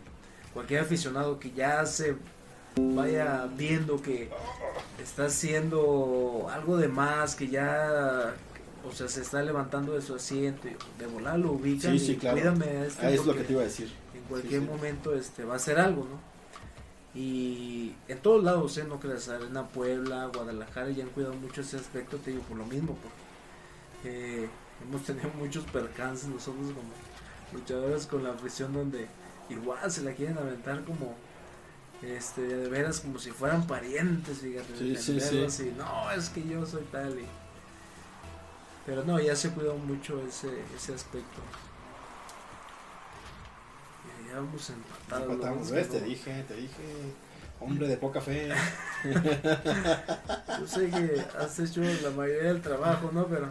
cualquier 0.55 0.81
aficionado 0.81 1.39
que 1.41 1.51
ya 1.53 1.85
se 1.87 2.17
vaya 2.79 3.47
viendo 3.57 4.01
que 4.01 4.31
está 5.03 5.27
haciendo 5.27 6.47
algo 6.53 6.77
de 6.77 6.89
más, 6.89 7.35
que 7.35 7.49
ya, 7.49 8.35
o 8.89 8.93
sea, 8.93 9.09
se 9.09 9.23
está 9.23 9.43
levantando 9.43 9.93
de 9.93 10.03
su 10.03 10.15
asiento, 10.15 10.69
y 10.69 10.77
de 10.99 11.07
volar 11.07 11.39
lo 11.39 11.53
ubican 11.53 11.93
Sí, 11.93 11.99
sí, 12.07 12.13
y 12.13 12.17
claro. 12.17 12.37
cuídame 12.37 12.67
a 12.67 12.85
este 12.87 13.07
Ah, 13.07 13.11
es 13.11 13.25
lo 13.27 13.35
que 13.35 13.43
te 13.45 13.53
iba 13.53 13.63
a 13.63 13.65
decir. 13.65 13.93
en 14.15 14.23
cualquier 14.23 14.61
Sí, 14.63 14.67
momento 14.67 15.15
este 15.15 15.45
va 15.45 15.55
a 15.55 15.57
hacer 15.57 15.79
algo, 15.79 16.05
¿no? 16.05 16.21
Y 17.19 17.95
en 18.09 18.19
todos 18.19 18.45
lados, 18.45 18.77
¿eh? 18.77 18.85
No 18.87 19.01
creas, 19.01 19.29
Arena 19.29 19.67
Puebla, 19.69 20.27
Guadalajara 20.35 20.91
ya 20.91 21.05
han 21.05 21.11
cuidado 21.11 21.35
mucho 21.35 21.63
ese 21.63 21.77
aspecto, 21.79 22.19
te 22.19 22.31
digo, 22.33 22.43
por 22.43 22.59
lo 22.59 22.67
mismo, 22.67 22.97
porque 22.97 24.45
eh, 24.45 24.49
hemos 24.83 25.03
tenido 25.03 25.31
muchos 25.39 25.65
percances 25.65 26.29
nosotros 26.29 26.67
como 26.73 26.91
luchadores 27.55 28.07
con 28.07 28.23
la 28.23 28.31
afición 28.33 28.73
donde 28.75 29.07
igual 29.49 29.91
se 29.91 30.03
la 30.03 30.13
quieren 30.13 30.37
aventar 30.37 30.83
como 30.85 31.15
este 32.03 32.43
de 32.43 32.69
veras 32.69 33.01
como 33.01 33.19
si 33.19 33.31
fueran 33.31 33.67
parientes, 33.67 34.39
fíjate, 34.39 34.77
Sí, 34.77 34.97
sí, 34.97 35.49
sí. 35.49 35.69
y, 35.75 35.79
no, 35.79 36.11
es 36.13 36.29
que 36.29 36.47
yo 36.47 36.67
soy 36.67 36.83
tal 36.93 37.19
y 37.19 37.25
pero 38.87 39.05
no, 39.05 39.21
ya 39.21 39.35
se 39.37 39.51
cuidó 39.51 39.77
mucho 39.77 40.23
ese, 40.27 40.49
ese 40.75 40.95
aspecto. 40.95 41.41
Y 44.25 44.29
ya 44.29 44.37
vamos 44.37 44.71
empatados. 44.71 45.33
Empatamos, 45.33 45.71
¿ves? 45.71 45.87
es 45.87 45.93
Te 45.93 46.01
dije, 46.03 46.45
te 46.47 46.55
dije. 46.55 47.15
Hombre 47.59 47.89
de 47.89 47.97
poca 47.97 48.21
fe. 48.21 48.49
Yo 49.05 50.67
sé 50.67 50.91
que 50.91 51.25
has 51.39 51.59
hecho 51.59 51.81
la 51.81 52.11
mayoría 52.11 52.53
del 52.53 52.61
trabajo, 52.63 53.11
¿no? 53.13 53.27
Pero 53.27 53.49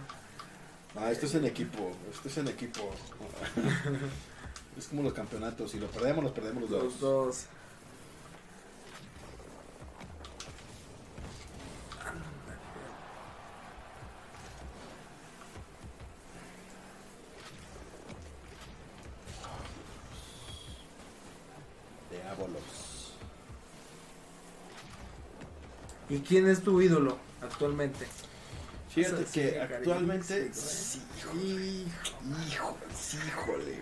Ah, 0.97 1.11
esto 1.11 1.25
es 1.25 1.35
en 1.35 1.45
equipo. 1.45 1.91
Esto 2.11 2.29
es 2.29 2.37
en 2.37 2.47
equipo. 2.47 2.91
es 4.77 4.87
como 4.87 5.03
los 5.03 5.13
campeonatos. 5.13 5.71
Si 5.71 5.79
lo 5.79 5.87
perdemos, 5.87 6.23
los 6.23 6.33
perdemos 6.33 6.61
los 6.63 6.69
dos. 6.69 6.83
los 6.83 6.99
dos. 6.99 7.45
¿Y 26.15 26.19
quién 26.19 26.47
es 26.47 26.61
tu 26.63 26.81
ídolo 26.81 27.17
actualmente? 27.41 28.05
Fíjate 28.89 29.25
que 29.25 29.59
actualmente. 29.59 30.49
sí, 30.53 31.01
hijo, 31.17 32.77
híjole. 33.27 33.81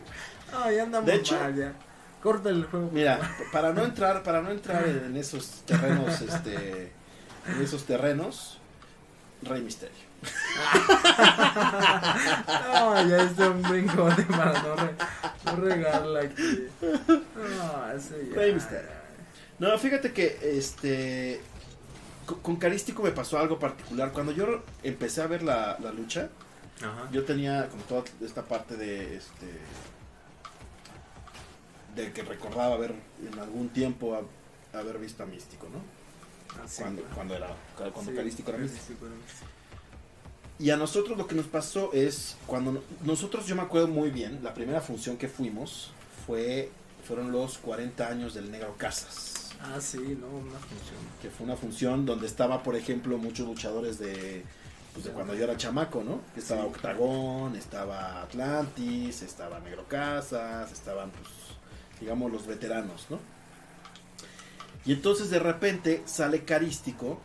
Ya 0.75 0.83
andamos 0.83 1.05
De 1.07 1.15
hecho- 1.15 1.39
mal, 1.39 1.55
ya. 1.55 1.73
Corta 2.21 2.49
el 2.49 2.65
juego. 2.65 2.89
Mira, 2.91 3.19
para 3.51 3.73
no 3.73 3.83
entrar, 3.85 4.23
para 4.23 4.41
no 4.41 4.49
entrar 4.51 4.87
en, 4.87 5.15
esos 5.17 5.61
terrenos, 5.65 6.21
este, 6.21 6.91
en 7.47 7.61
esos 7.61 7.83
terrenos, 7.85 8.57
Rey 9.43 9.61
Misterio. 9.61 9.95
No, 12.73 13.07
ya 13.09 13.23
es 13.23 13.35
de 13.37 13.49
un 13.49 13.61
brincote 13.61 14.23
para 14.23 14.61
no, 14.61 14.75
re- 14.75 14.95
no 15.45 15.55
regarla 15.57 16.21
aquí. 16.21 16.67
No. 17.35 18.35
Rey 18.35 18.53
Mysterio. 18.53 18.89
No, 19.59 19.77
fíjate 19.77 20.11
que 20.13 20.39
este 20.57 21.41
con, 22.25 22.55
Carístico 22.57 23.03
me 23.03 23.11
pasó 23.11 23.37
algo 23.39 23.59
particular. 23.59 24.11
Cuando 24.11 24.31
yo 24.31 24.63
empecé 24.83 25.21
a 25.21 25.27
ver 25.27 25.43
la, 25.43 25.77
la 25.79 25.91
lucha, 25.91 26.29
Ajá. 26.81 27.09
yo 27.11 27.23
tenía 27.25 27.69
como 27.69 27.83
toda 27.83 28.03
esta 28.21 28.43
parte 28.43 28.75
de 28.77 29.17
este 29.17 29.47
de 31.95 32.11
que 32.11 32.23
recordaba 32.23 32.73
haber 32.75 32.93
en 33.31 33.39
algún 33.39 33.69
tiempo 33.69 34.15
a- 34.15 34.77
haber 34.79 34.97
visto 34.97 35.21
a 35.23 35.25
Místico, 35.27 35.67
¿no? 35.69 35.77
Ah, 36.59 36.65
sí, 36.67 36.81
cuando, 36.81 37.01
claro. 37.01 37.15
cuando 37.15 37.35
era 37.35 37.47
cuando 37.93 38.11
Sí, 38.11 38.17
Carístico 38.17 38.49
era 38.49 38.59
Místico. 38.59 39.05
Era 39.05 39.15
místico. 39.15 39.45
Y 40.59 40.69
a 40.69 40.77
nosotros 40.77 41.17
lo 41.17 41.27
que 41.27 41.35
nos 41.35 41.45
pasó 41.45 41.91
es 41.93 42.35
cuando 42.47 42.71
no- 42.73 42.81
nosotros 43.03 43.45
yo 43.47 43.55
me 43.55 43.61
acuerdo 43.63 43.87
muy 43.87 44.09
bien, 44.09 44.39
la 44.43 44.53
primera 44.53 44.81
función 44.81 45.17
que 45.17 45.27
fuimos 45.27 45.91
fue 46.25 46.71
fueron 47.07 47.31
los 47.33 47.57
40 47.57 48.07
años 48.07 48.33
del 48.33 48.49
Negro 48.49 48.75
Casas, 48.77 49.42
Ah, 49.63 49.79
sí, 49.79 50.17
no, 50.19 50.27
una 50.27 50.59
función. 50.59 50.99
que 51.21 51.29
fue 51.29 51.45
una 51.45 51.55
función 51.55 52.05
donde 52.05 52.27
estaba, 52.27 52.63
por 52.63 52.75
ejemplo, 52.75 53.17
muchos 53.17 53.47
luchadores 53.47 53.97
de 53.97 54.45
pues 54.93 55.05
de 55.05 55.11
cuando 55.11 55.33
yo 55.33 55.45
era 55.45 55.57
chamaco, 55.57 56.03
¿no? 56.03 56.21
Estaba 56.35 56.63
Sí. 56.63 56.67
Octagón, 56.67 57.55
estaba 57.55 58.21
Atlantis, 58.23 59.23
estaba 59.23 59.59
Negro 59.59 59.87
Casas, 59.87 60.71
estaban 60.71 61.09
pues 61.11 61.29
digamos 61.99 62.31
los 62.31 62.45
veteranos, 62.45 63.07
¿no? 63.09 63.19
Y 64.85 64.93
entonces 64.93 65.29
de 65.29 65.39
repente 65.39 66.03
sale 66.05 66.43
Carístico 66.43 67.19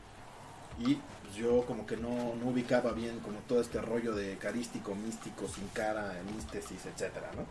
y 0.79 0.95
pues, 0.95 1.35
yo 1.37 1.67
como 1.67 1.87
que 1.87 1.97
no, 1.97 2.35
no 2.37 2.51
ubicaba 2.51 2.93
bien 2.93 3.19
como 3.21 3.41
todo 3.41 3.61
este 3.61 3.81
rollo 3.83 4.15
de 4.15 4.39
carístico, 4.39 4.95
místico, 4.95 5.49
sin 5.49 5.67
cara, 5.69 6.15
místesis, 6.35 6.87
etcétera, 6.87 7.31
¿no? 7.37 7.45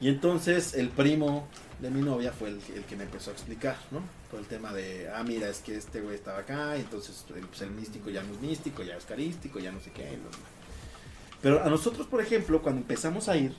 Y 0.00 0.08
entonces 0.08 0.74
el 0.74 0.90
primo 0.90 1.48
de 1.80 1.90
mi 1.90 2.00
novia 2.00 2.32
fue 2.32 2.48
el, 2.48 2.60
el 2.74 2.84
que 2.84 2.96
me 2.96 3.04
empezó 3.04 3.30
a 3.30 3.32
explicar, 3.32 3.76
¿no? 3.90 4.00
Todo 4.30 4.40
el 4.40 4.46
tema 4.46 4.72
de, 4.72 5.10
ah, 5.14 5.22
mira, 5.22 5.48
es 5.48 5.58
que 5.60 5.76
este 5.76 6.00
güey 6.00 6.14
estaba 6.14 6.38
acá, 6.38 6.76
y 6.76 6.80
entonces 6.80 7.24
el, 7.34 7.46
pues, 7.46 7.62
el 7.62 7.70
místico 7.70 8.10
ya 8.10 8.22
no 8.22 8.32
es 8.34 8.40
místico, 8.40 8.82
ya 8.82 8.96
es 8.96 9.04
carístico, 9.04 9.58
ya 9.58 9.72
no 9.72 9.80
sé 9.80 9.90
qué. 9.92 10.18
Pero 11.42 11.62
a 11.62 11.68
nosotros, 11.68 12.06
por 12.06 12.20
ejemplo, 12.20 12.62
cuando 12.62 12.80
empezamos 12.80 13.28
a 13.28 13.36
ir, 13.36 13.54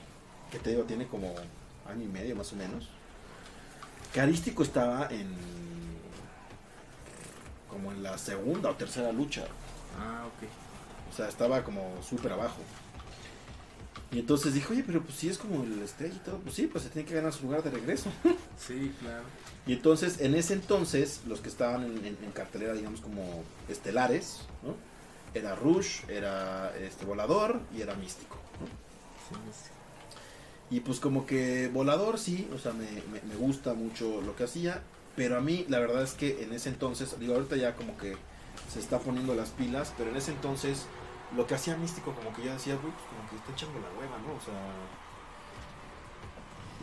que 0.50 0.58
te 0.58 0.70
digo, 0.70 0.82
tiene 0.84 1.06
como 1.06 1.34
año 1.88 2.04
y 2.04 2.08
medio 2.08 2.36
más 2.36 2.52
o 2.52 2.56
menos, 2.56 2.88
carístico 4.12 4.62
estaba 4.62 5.08
en 5.10 5.28
como 7.68 7.92
en 7.92 8.02
la 8.02 8.18
segunda 8.18 8.70
o 8.70 8.74
tercera 8.74 9.12
lucha. 9.12 9.46
Ah, 9.98 10.24
ok. 10.26 10.48
O 11.12 11.16
sea, 11.16 11.28
estaba 11.28 11.62
como 11.62 12.02
súper 12.02 12.32
abajo. 12.32 12.60
Y 14.10 14.18
entonces 14.20 14.54
dijo, 14.54 14.72
oye, 14.72 14.82
pero 14.86 15.02
pues 15.02 15.16
si 15.18 15.28
es 15.28 15.36
como 15.36 15.62
el 15.64 15.82
estrella 15.82 16.14
y 16.14 16.18
todo, 16.20 16.38
pues 16.38 16.54
sí, 16.54 16.66
pues 16.66 16.84
se 16.84 16.90
tiene 16.90 17.06
que 17.06 17.14
ganar 17.14 17.32
su 17.32 17.42
lugar 17.44 17.62
de 17.62 17.70
regreso. 17.70 18.10
Sí, 18.58 18.92
claro. 19.00 19.22
Y 19.66 19.74
entonces, 19.74 20.20
en 20.20 20.34
ese 20.34 20.54
entonces, 20.54 21.20
los 21.28 21.40
que 21.40 21.48
estaban 21.48 21.84
en, 21.84 21.98
en- 22.04 22.18
en 22.24 22.30
cartelera, 22.32 22.72
digamos, 22.72 23.00
como 23.00 23.44
estelares, 23.68 24.40
¿no? 24.62 24.74
Era 25.38 25.54
Rush, 25.54 26.00
era 26.08 26.74
este 26.78 27.04
Volador 27.04 27.60
y 27.76 27.82
era 27.82 27.94
Místico. 27.94 28.36
¿no? 28.60 28.66
Sí, 29.28 29.42
sí. 29.52 29.70
Y 30.76 30.80
pues 30.80 30.98
como 31.00 31.24
que 31.26 31.68
Volador 31.68 32.18
sí, 32.18 32.48
o 32.54 32.58
sea, 32.58 32.72
me, 32.72 32.86
me- 33.12 33.22
me 33.28 33.34
gusta 33.36 33.74
mucho 33.74 34.20
lo 34.22 34.34
que 34.34 34.44
hacía, 34.44 34.82
pero 35.16 35.36
a 35.36 35.40
mí 35.40 35.64
la 35.68 35.78
verdad 35.78 36.02
es 36.02 36.12
que 36.14 36.42
en 36.42 36.52
ese 36.52 36.68
entonces, 36.70 37.14
digo, 37.20 37.34
ahorita 37.34 37.56
ya 37.56 37.74
como 37.76 37.96
que 37.98 38.16
se 38.72 38.80
está 38.80 38.98
poniendo 38.98 39.34
las 39.34 39.50
pilas, 39.50 39.92
pero 39.96 40.10
en 40.10 40.16
ese 40.16 40.32
entonces 40.32 40.86
lo 41.36 41.46
que 41.46 41.54
hacía 41.54 41.76
Místico 41.76 42.14
como 42.14 42.32
que 42.34 42.44
yo 42.44 42.52
decía, 42.52 42.74
güey, 42.76 42.92
pues 42.92 43.04
como 43.08 43.28
que 43.30 43.36
está 43.36 43.52
echando 43.52 43.78
la 43.80 43.88
hueva, 43.98 44.18
¿no? 44.18 44.34
O 44.34 44.40
sea, 44.40 44.54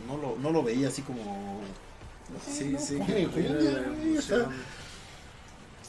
no 0.06 0.16
lo, 0.16 0.36
no 0.38 0.50
lo 0.50 0.62
veía 0.62 0.88
así 0.88 1.02
como... 1.02 1.60
Sí, 2.44 2.70
no, 2.70 2.78
sí, 2.78 2.98
que 3.06 4.14
la 4.14 4.22
sea, 4.22 4.48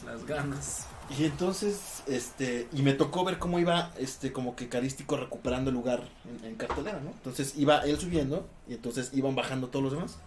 las 0.04 0.24
ganas. 0.24 0.86
Y 1.16 1.24
entonces, 1.24 2.02
este, 2.06 2.68
y 2.72 2.82
me 2.82 2.92
tocó 2.92 3.24
ver 3.24 3.38
cómo 3.38 3.58
iba, 3.58 3.92
este, 3.98 4.32
como 4.32 4.54
que 4.54 4.68
Carístico 4.68 5.16
recuperando 5.16 5.70
el 5.70 5.74
lugar 5.74 6.08
en, 6.24 6.44
en 6.44 6.56
cartelera, 6.56 7.00
¿no? 7.00 7.10
Entonces 7.10 7.54
iba 7.56 7.80
él 7.80 7.98
subiendo 7.98 8.46
y 8.68 8.74
entonces 8.74 9.10
iban 9.14 9.34
bajando 9.34 9.68
todos 9.68 9.84
los 9.84 9.92
demás. 9.92 10.18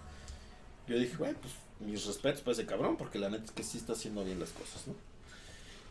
Yo 0.87 0.97
dije, 0.97 1.15
güey, 1.15 1.33
pues 1.35 1.53
mis 1.79 2.05
respetos 2.05 2.41
para 2.41 2.53
ese 2.53 2.65
cabrón, 2.65 2.97
porque 2.97 3.19
la 3.19 3.29
neta 3.29 3.45
es 3.45 3.51
que 3.51 3.63
sí 3.63 3.77
está 3.77 3.93
haciendo 3.93 4.23
bien 4.23 4.39
las 4.39 4.49
cosas, 4.49 4.87
¿no? 4.87 5.10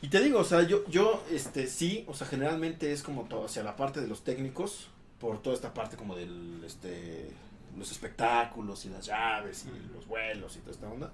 Y 0.03 0.09
te 0.09 0.21
digo, 0.21 0.39
o 0.41 0.45
sea, 0.45 0.63
yo, 0.63 0.87
yo, 0.89 1.23
este, 1.31 1.67
sí, 1.67 2.05
o 2.09 2.15
sea, 2.15 2.27
generalmente 2.27 2.93
es 2.93 3.03
como 3.03 3.25
todo 3.25 3.45
hacia 3.45 3.63
la 3.63 3.77
parte 3.77 4.01
de 4.01 4.07
los 4.07 4.25
técnicos, 4.25 4.89
por 5.19 5.43
toda 5.43 5.55
esta 5.55 5.75
parte 5.75 5.97
como 5.97 6.17
del, 6.17 6.63
este, 6.65 7.31
los 7.79 7.93
espectáculos 7.93 8.87
y 8.87 8.89
las 8.89 9.05
llaves 9.05 9.67
y 9.67 9.95
los 9.95 10.07
vuelos 10.07 10.57
y 10.57 10.61
toda 10.61 10.73
esta 10.73 10.89
onda. 10.89 11.13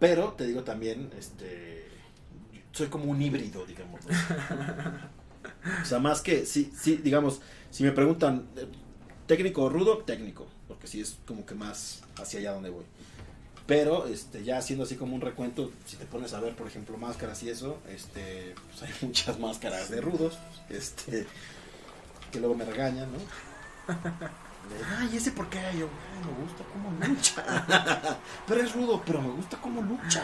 Pero 0.00 0.32
te 0.32 0.46
digo 0.46 0.64
también, 0.64 1.10
este, 1.16 1.86
soy 2.72 2.88
como 2.88 3.04
un 3.04 3.22
híbrido, 3.22 3.64
digamos. 3.64 4.00
o 5.82 5.84
sea, 5.84 6.00
más 6.00 6.20
que, 6.20 6.44
sí, 6.44 6.72
sí, 6.76 6.96
digamos, 6.96 7.40
si 7.70 7.84
me 7.84 7.92
preguntan, 7.92 8.48
eh, 8.56 8.66
técnico 9.26 9.62
o 9.62 9.68
rudo, 9.68 9.98
técnico, 9.98 10.46
porque 10.68 10.86
sí 10.86 11.00
es 11.00 11.18
como 11.26 11.46
que 11.46 11.54
más 11.54 12.02
hacia 12.16 12.40
allá 12.40 12.52
donde 12.52 12.70
voy. 12.70 12.84
Pero, 13.66 14.06
este, 14.06 14.44
ya 14.44 14.58
haciendo 14.58 14.84
así 14.84 14.94
como 14.96 15.14
un 15.16 15.20
recuento, 15.20 15.72
si 15.86 15.96
te 15.96 16.04
pones 16.06 16.32
a 16.34 16.40
ver, 16.40 16.54
por 16.54 16.68
ejemplo, 16.68 16.96
máscaras 16.98 17.42
y 17.42 17.50
eso, 17.50 17.78
este, 17.88 18.54
pues 18.70 18.82
hay 18.82 18.94
muchas 19.06 19.38
máscaras 19.40 19.90
de 19.90 20.00
rudos, 20.00 20.38
este, 20.70 21.26
que 22.30 22.38
luego 22.40 22.54
me 22.54 22.64
regañan, 22.64 23.08
¿no? 23.12 23.18
Ay, 24.98 25.16
¿ese 25.16 25.32
por 25.32 25.48
qué? 25.48 25.58
Yo, 25.78 25.88
"Ay, 25.88 26.24
me 26.24 26.42
gusta 26.44 26.64
cómo 26.72 26.90
lucha. 27.06 28.18
pero 28.46 28.60
es 28.60 28.72
rudo, 28.72 29.02
pero 29.04 29.20
me 29.22 29.30
gusta 29.30 29.56
cómo 29.60 29.80
lucha. 29.82 30.22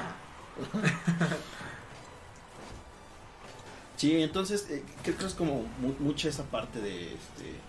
Sí, 3.96 4.20
entonces 4.22 4.66
eh, 4.70 4.82
creo 5.02 5.16
que 5.16 5.26
es 5.26 5.34
como 5.34 5.62
mu- 5.80 5.94
mucha 6.00 6.28
esa 6.28 6.44
parte 6.44 6.80
de 6.80 7.14
este 7.14 7.60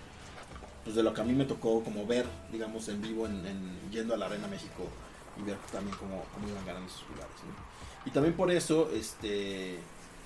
pues 0.84 0.96
de 0.96 1.04
lo 1.04 1.14
que 1.14 1.22
a 1.22 1.24
mí 1.24 1.34
me 1.34 1.46
tocó 1.46 1.82
como 1.84 2.06
ver, 2.06 2.26
digamos, 2.52 2.90
en 2.90 3.02
vivo 3.02 3.26
en, 3.28 3.46
en- 3.46 3.80
yendo 3.92 4.14
a 4.14 4.18
la 4.18 4.26
Arena 4.26 4.48
México 4.48 4.88
y 5.38 5.44
ver 5.44 5.58
también 5.72 5.96
cómo, 5.98 6.24
cómo 6.34 6.48
iban 6.48 6.66
ganando 6.66 6.88
esos 6.88 7.08
lugares. 7.10 7.36
¿no? 7.46 7.74
Y 8.06 8.12
también 8.12 8.36
por 8.36 8.52
eso, 8.52 8.90
este, 8.94 9.80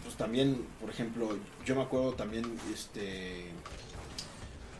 pues 0.03 0.15
también, 0.15 0.65
por 0.79 0.89
ejemplo, 0.89 1.37
yo 1.65 1.75
me 1.75 1.83
acuerdo 1.83 2.13
también, 2.13 2.59
este, 2.73 3.51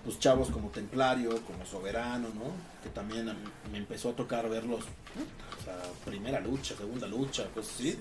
pues 0.04 0.20
chavos 0.20 0.50
como 0.50 0.70
Templario, 0.70 1.42
como 1.46 1.66
Soberano, 1.66 2.30
¿no? 2.30 2.52
Que 2.82 2.90
también 2.90 3.32
me 3.72 3.78
empezó 3.78 4.10
a 4.10 4.16
tocar 4.16 4.50
verlos, 4.50 4.84
o 4.84 5.64
sea, 5.64 5.80
primera 6.06 6.40
lucha, 6.40 6.76
segunda 6.76 7.08
lucha, 7.08 7.48
cosas 7.54 7.74
así. 7.76 8.00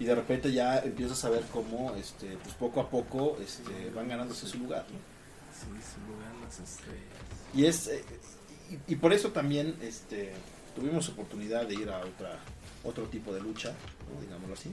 Y 0.00 0.04
de 0.04 0.14
repente 0.14 0.52
ya 0.52 0.78
empiezas 0.78 1.24
a 1.24 1.30
ver 1.30 1.42
cómo, 1.52 1.94
este, 1.96 2.38
pues 2.42 2.54
poco 2.54 2.80
a 2.80 2.88
poco, 2.88 3.36
este, 3.42 3.90
van 3.90 4.08
ganándose 4.08 4.46
su 4.46 4.58
lugar, 4.58 4.86
¿no? 4.90 4.98
Sí, 5.52 5.66
su 5.66 6.12
lugar 6.12 6.32
las 6.44 6.60
estrellas. 6.60 7.02
Y 7.52 7.66
es 7.66 7.88
eh, 7.88 8.04
y, 8.70 8.92
y 8.92 8.96
por 8.96 9.12
eso 9.12 9.30
también 9.32 9.76
este 9.82 10.34
tuvimos 10.78 11.08
oportunidad 11.08 11.66
de 11.66 11.74
ir 11.74 11.90
a 11.90 11.98
otra 11.98 12.38
otro 12.84 13.04
tipo 13.04 13.32
de 13.34 13.40
lucha, 13.40 13.70
¿no? 14.14 14.20
digámoslo 14.20 14.54
así. 14.54 14.70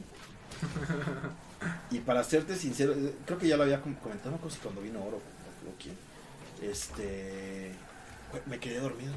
y 1.91 1.99
para 1.99 2.23
serte 2.23 2.55
sincero, 2.55 2.93
eh, 2.93 3.13
creo 3.25 3.37
que 3.39 3.47
ya 3.47 3.57
lo 3.57 3.63
había 3.63 3.81
com- 3.81 3.95
comentado, 3.95 4.37
no 4.41 4.49
sé 4.49 4.59
cuando 4.59 4.81
vino 4.81 5.03
Oro 5.03 5.17
o, 5.17 5.81
quién. 5.81 5.95
Este 6.61 7.71
me 8.45 8.59
quedé 8.59 8.79
dormido, 8.79 9.13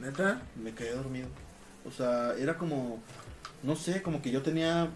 ¿Neta? 0.00 0.40
me 0.56 0.72
quedé 0.74 0.92
dormido. 0.92 1.28
O 1.86 1.90
sea, 1.90 2.34
era 2.38 2.56
como 2.56 3.00
no 3.62 3.74
sé, 3.76 4.02
como 4.02 4.22
que 4.22 4.30
yo 4.30 4.42
tenía 4.42 4.88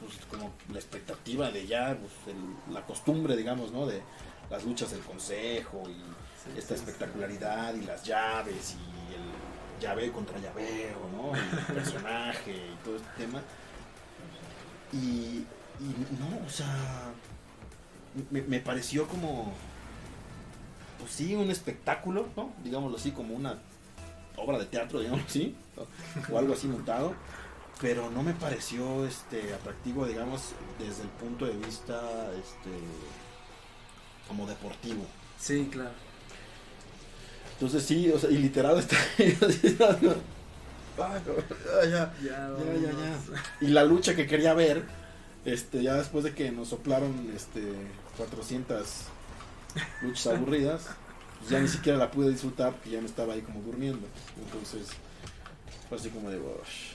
pues 0.00 0.12
como 0.30 0.52
la 0.72 0.78
expectativa 0.78 1.50
de 1.50 1.66
ya 1.66 1.96
pues, 1.98 2.36
el- 2.36 2.74
la 2.74 2.84
costumbre, 2.86 3.36
digamos, 3.36 3.72
¿no? 3.72 3.86
De 3.86 4.00
las 4.50 4.64
luchas 4.64 4.90
del 4.90 5.00
consejo 5.00 5.84
y 5.88 5.94
Sí, 5.94 6.56
esta 6.58 6.74
sí, 6.76 6.80
espectacularidad 6.80 7.74
y 7.74 7.82
las 7.84 8.04
llaves 8.04 8.74
y 8.74 8.97
llave 9.80 10.10
contra 10.12 10.38
llaveo, 10.38 10.98
¿no? 11.16 11.34
El 11.34 11.74
personaje 11.74 12.52
y 12.52 12.84
todo 12.84 12.96
este 12.96 13.08
tema. 13.16 13.42
Y, 14.92 15.44
y 15.80 15.94
no, 16.18 16.46
o 16.46 16.50
sea, 16.50 17.12
me, 18.30 18.42
me 18.42 18.60
pareció 18.60 19.06
como, 19.06 19.52
pues 20.98 21.10
sí, 21.12 21.34
un 21.34 21.50
espectáculo, 21.50 22.28
¿no? 22.36 22.52
Digámoslo 22.64 22.96
así, 22.96 23.12
como 23.12 23.34
una 23.34 23.58
obra 24.36 24.58
de 24.58 24.66
teatro, 24.66 25.00
digámoslo 25.00 25.26
así, 25.26 25.56
o, 25.76 26.34
o 26.34 26.38
algo 26.38 26.54
así 26.54 26.66
montado. 26.66 27.14
Pero 27.80 28.10
no 28.10 28.24
me 28.24 28.32
pareció 28.32 29.06
este 29.06 29.54
atractivo, 29.54 30.04
digamos, 30.04 30.52
desde 30.80 31.02
el 31.02 31.08
punto 31.10 31.46
de 31.46 31.52
vista 31.52 32.00
este 32.32 32.70
como 34.26 34.46
deportivo. 34.46 35.06
Sí, 35.38 35.68
claro. 35.70 36.07
Entonces 37.60 37.82
sí, 37.84 38.10
o 38.10 38.18
sea, 38.18 38.30
y 38.30 38.38
literal 38.38 38.78
está 38.78 38.96
no, 40.00 40.14
ya, 41.84 41.88
ya, 41.88 42.12
Ya, 42.22 42.50
ya, 42.74 42.90
ya. 42.90 43.42
Y 43.60 43.68
la 43.68 43.84
lucha 43.84 44.14
que 44.14 44.26
quería 44.26 44.54
ver, 44.54 44.84
este, 45.44 45.82
ya 45.82 45.94
después 45.94 46.24
de 46.24 46.34
que 46.34 46.50
nos 46.50 46.68
soplaron 46.68 47.32
este 47.34 47.62
400 48.16 48.86
luchas 50.02 50.26
aburridas, 50.28 50.86
pues 51.38 51.50
ya 51.50 51.60
ni 51.60 51.68
siquiera 51.68 51.98
la 51.98 52.10
pude 52.10 52.30
disfrutar 52.30 52.72
porque 52.72 52.90
ya 52.90 53.00
me 53.00 53.06
estaba 53.06 53.34
ahí 53.34 53.42
como 53.42 53.60
durmiendo. 53.62 54.06
Entonces, 54.44 54.88
fue 55.88 55.98
así 55.98 56.10
como 56.10 56.30
de, 56.30 56.38
"Ush". 56.38 56.94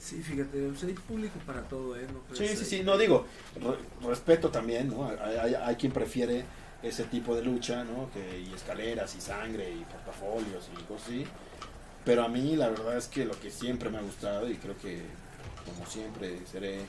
Sí, 0.00 0.22
fíjate, 0.22 0.68
pues 0.68 0.82
hay 0.84 0.94
público 0.94 1.38
para 1.46 1.62
todo, 1.62 1.96
¿eh? 1.96 2.06
No 2.12 2.34
Sí, 2.36 2.48
sí, 2.56 2.64
sí, 2.64 2.82
no 2.82 2.96
digo, 2.98 3.26
re- 3.60 4.08
respeto 4.08 4.48
también, 4.50 4.88
¿no? 4.88 5.08
Hay, 5.08 5.36
hay- 5.36 5.54
hay 5.54 5.76
quien 5.76 5.92
prefiere 5.92 6.44
ese 6.82 7.04
tipo 7.04 7.34
de 7.34 7.42
lucha, 7.42 7.84
¿no? 7.84 8.10
Que, 8.10 8.40
y 8.40 8.52
escaleras 8.54 9.14
y 9.14 9.20
sangre 9.20 9.70
y 9.70 9.84
portafolios 9.84 10.68
y 10.72 10.82
cosas 10.84 11.08
así. 11.08 11.26
Pero 12.04 12.24
a 12.24 12.28
mí 12.28 12.56
la 12.56 12.68
verdad 12.68 12.96
es 12.96 13.08
que 13.08 13.24
lo 13.24 13.38
que 13.38 13.50
siempre 13.50 13.90
me 13.90 13.98
ha 13.98 14.02
gustado 14.02 14.48
y 14.48 14.56
creo 14.56 14.76
que 14.78 15.02
como 15.64 15.86
siempre 15.86 16.40
seré, 16.50 16.80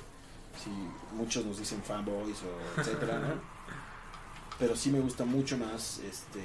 si 0.62 0.70
muchos 1.14 1.46
nos 1.46 1.60
dicen 1.60 1.82
fanboys 1.84 2.38
o 2.44 2.80
etcétera, 2.80 3.20
¿no? 3.20 3.62
Pero 4.60 4.76
sí 4.76 4.92
me 4.92 5.00
gusta 5.00 5.26
mucho 5.26 5.58
más 5.58 6.00
este 6.00 6.42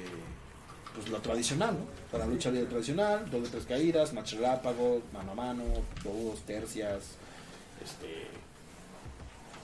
pues 0.93 1.09
lo 1.09 1.19
tradicional, 1.19 1.75
¿no? 1.77 1.85
Para 2.11 2.25
la 2.25 2.31
lucha 2.31 2.49
libre 2.49 2.67
tradicional, 2.67 3.29
dos 3.29 3.43
de 3.43 3.49
tres 3.49 3.65
caídas, 3.65 4.13
match 4.13 4.33
relápago, 4.33 5.03
mano 5.13 5.31
a 5.33 5.35
mano, 5.35 5.63
dos 6.03 6.39
tercias, 6.41 7.17
este 7.83 8.27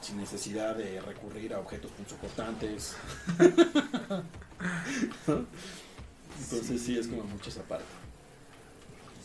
sin 0.04 0.18
necesidad 0.18 0.76
de 0.76 1.00
recurrir 1.02 1.54
a 1.54 1.60
objetos 1.60 1.92
punzocortantes. 1.92 2.96
Entonces 5.28 6.82
sí. 6.82 6.98
es 6.98 7.08
como 7.08 7.24
mucho 7.24 7.50
esa 7.50 7.64
parte. 7.64 7.86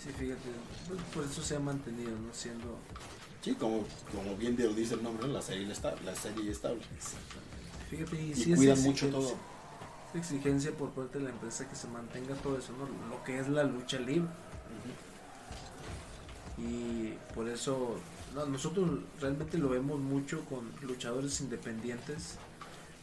Sí, 0.03 0.11
fíjate, 0.17 0.49
pues, 0.87 1.01
por 1.13 1.25
eso 1.25 1.43
se 1.43 1.57
ha 1.57 1.61
mantenido, 1.61 2.11
¿no? 2.11 2.33
Siendo... 2.33 2.79
Sí, 3.43 3.55
como, 3.55 3.85
como 4.15 4.37
bien 4.37 4.57
lo 4.59 4.73
dice 4.73 4.95
el 4.95 5.03
nombre, 5.03 5.27
la 5.29 5.43
serie 5.43 5.71
estable. 5.71 6.01
La 6.05 6.15
serie 6.15 6.51
estable. 6.51 6.81
Exactamente. 6.97 7.49
Fíjate, 7.91 8.23
y, 8.23 8.31
Y 8.31 8.35
sí 8.35 8.53
es 8.53 8.59
cuidan 8.59 8.83
mucho 8.83 9.09
todo. 9.11 9.35
es 10.15 10.21
exigencia 10.21 10.71
por 10.73 10.91
parte 10.91 11.19
de 11.19 11.25
la 11.25 11.31
empresa 11.31 11.69
que 11.69 11.75
se 11.75 11.89
mantenga 11.89 12.35
todo 12.37 12.59
eso, 12.59 12.73
¿no? 12.73 12.87
Lo 13.09 13.23
que 13.25 13.39
es 13.39 13.49
la 13.49 13.65
lucha 13.65 13.99
libre. 13.99 14.29
Y 16.57 17.15
por 17.35 17.49
eso 17.49 17.97
nosotros 18.35 19.01
realmente 19.21 19.59
lo 19.59 19.69
vemos 19.69 19.99
mucho 19.99 20.45
con 20.45 20.71
luchadores 20.83 21.41
independientes 21.41 22.37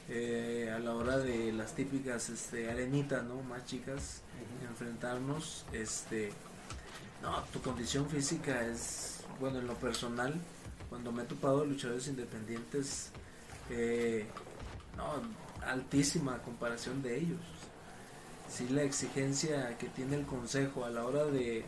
eh, 0.09 0.71
a 0.75 0.79
la 0.79 0.93
hora 0.93 1.17
de 1.17 1.51
las 1.51 1.73
típicas 1.75 2.29
este, 2.29 2.69
arenitas, 2.69 3.23
¿no? 3.23 3.41
Más 3.43 3.65
chicas, 3.65 4.21
enfrentarnos, 4.69 5.65
este, 5.73 6.31
no, 7.21 7.41
tu 7.51 7.61
condición 7.61 8.07
física 8.09 8.65
es, 8.67 9.21
bueno, 9.39 9.59
en 9.59 9.67
lo 9.67 9.73
personal, 9.75 10.33
cuando 10.89 11.11
me 11.11 11.23
he 11.23 11.25
topado 11.25 11.65
luchadores 11.65 12.07
independientes, 12.07 13.09
eh, 13.71 14.27
no, 14.95 15.05
altísima 15.67 16.35
a 16.35 16.41
comparación 16.43 17.01
de 17.01 17.17
ellos. 17.17 17.41
Sí, 18.49 18.67
la 18.69 18.83
exigencia 18.83 19.75
que 19.79 19.87
tiene 19.89 20.17
el 20.17 20.25
consejo 20.25 20.85
a 20.85 20.89
la 20.91 21.03
hora 21.03 21.25
de, 21.25 21.65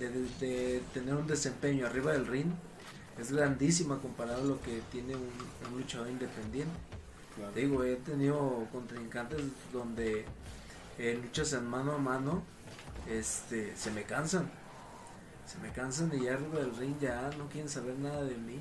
de, 0.00 0.10
de- 0.10 0.28
de 0.46 0.82
tener 0.92 1.14
un 1.14 1.28
desempeño 1.28 1.86
arriba 1.86 2.12
del 2.12 2.26
ring 2.26 2.50
es 3.20 3.32
grandísima 3.32 3.98
comparado 3.98 4.42
a 4.42 4.44
lo 4.44 4.60
que 4.60 4.80
tiene 4.92 5.14
un, 5.14 5.28
un 5.72 5.78
luchador 5.78 6.08
independiente. 6.08 6.76
Claro. 7.34 7.52
Te 7.52 7.60
Digo, 7.60 7.84
he 7.84 7.96
tenido 7.96 8.66
contrincantes 8.72 9.40
donde 9.72 10.24
en 10.98 11.22
luchas 11.22 11.52
en 11.52 11.66
mano 11.66 11.92
a 11.92 11.98
mano 11.98 12.42
este, 13.08 13.76
se 13.76 13.90
me 13.90 14.02
cansan. 14.02 14.50
Se 15.46 15.58
me 15.58 15.72
cansan 15.72 16.12
y 16.14 16.24
ya 16.24 16.34
arriba 16.34 16.58
del 16.60 16.76
ring 16.76 16.94
ya 17.00 17.30
no 17.38 17.48
quieren 17.48 17.70
saber 17.70 17.98
nada 17.98 18.22
de 18.22 18.36
mí. 18.36 18.60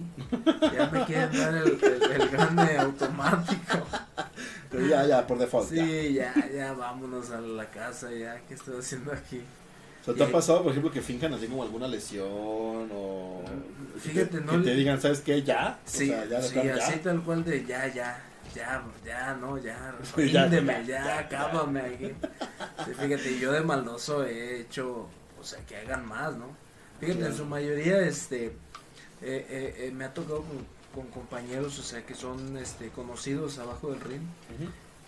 Ya 0.74 0.90
me 0.90 1.04
quieren 1.06 1.38
dar 1.38 1.54
el, 1.56 1.84
el, 1.84 2.22
el 2.22 2.30
grande 2.30 2.78
automático. 2.78 3.86
Pero 4.72 4.88
ya, 4.88 5.06
ya, 5.06 5.28
por 5.28 5.38
default. 5.38 5.70
Sí, 5.70 6.14
ya, 6.14 6.34
ya 6.50 6.72
vámonos 6.74 7.30
a 7.32 7.42
la 7.42 7.70
casa, 7.70 8.10
ya, 8.12 8.40
¿qué 8.48 8.54
estoy 8.54 8.80
haciendo 8.80 9.12
aquí? 9.12 9.42
¿te 10.14 10.24
ha 10.24 10.32
pasado, 10.32 10.64
por 10.64 10.72
ejemplo, 10.72 10.92
que 10.92 11.02
finjan 11.02 11.34
así 11.34 11.48
como 11.48 11.64
alguna 11.64 11.88
lesión 11.88 12.90
o... 12.94 13.44
Fíjate, 14.00 14.42
no 14.42 14.52
Que 14.54 14.58
le- 14.60 14.64
te 14.64 14.76
digan, 14.76 15.02
¿sabes 15.02 15.20
qué? 15.22 15.44
Ya. 15.44 15.80
Sí, 15.86 16.10
o 16.12 16.14
sea, 16.16 16.26
ya, 16.26 16.42
sí, 16.42 16.56
ya. 16.64 16.76
así 16.76 17.00
tal 17.00 17.22
cual 17.24 17.44
de 17.44 17.66
ya, 17.66 17.88
ya, 17.88 18.22
ya, 18.56 18.84
ya, 19.06 19.34
no, 19.36 19.58
ya, 19.58 19.96
ríndeme, 20.16 20.74
ya, 20.74 20.82
ya, 20.82 21.06
ya, 21.06 21.20
acábame 21.20 21.82
aquí. 21.82 22.12
Sí, 22.86 22.92
fíjate, 22.94 23.40
yo 23.40 23.52
de 23.52 23.62
maldoso 23.62 24.24
he 24.26 24.62
hecho, 24.62 25.08
o 25.40 25.44
sea, 25.44 25.60
que 25.66 25.78
hagan 25.78 26.06
más, 26.06 26.36
¿no? 26.36 26.48
Fíjate, 27.00 27.26
en 27.28 27.36
su 27.36 27.46
mayoría, 27.46 28.00
este, 28.00 28.46
eh, 28.48 28.52
eh, 29.22 29.76
eh, 29.80 29.92
me 29.94 30.06
ha 30.06 30.14
tocado 30.14 30.44
con, 30.44 30.66
con 30.96 31.12
compañeros, 31.12 31.78
o 31.80 31.84
sea, 31.84 32.04
que 32.06 32.16
son, 32.16 32.58
este, 32.58 32.90
conocidos 32.90 33.60
abajo 33.60 33.92
del 33.92 34.02
ring 34.02 34.22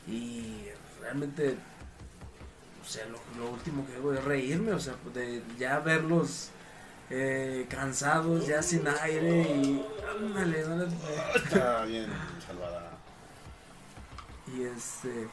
y 0.08 0.66
realmente, 1.02 1.56
o 2.84 2.88
sea, 2.88 3.06
lo, 3.08 3.20
lo 3.44 3.52
último 3.52 3.86
que 3.88 3.96
hago 3.96 4.14
es 4.14 4.24
reírme, 4.24 4.74
o 4.74 4.80
sea, 4.80 4.96
de 5.14 5.42
ya 5.58 5.80
verlos 5.80 6.50
eh, 7.10 7.66
cansados, 7.70 8.46
ya 8.48 8.62
sin 8.62 8.88
aire 8.88 9.42
y, 9.42 9.86
ándale, 10.18 10.64
no 10.68 10.78
les- 10.86 10.94
Está 11.44 11.86
bien, 11.86 12.08
salvada. 12.46 12.92
Y 14.56 14.64
este, 14.64 15.28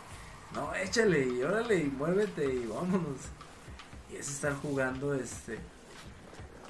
no, 0.55 0.75
échale 0.75 1.27
y 1.27 1.43
órale 1.43 1.79
y 1.79 1.85
muévete 1.85 2.45
y 2.45 2.67
vámonos. 2.67 3.19
Y 4.13 4.17
es 4.17 4.29
estar 4.29 4.55
jugando 4.55 5.15
este 5.15 5.59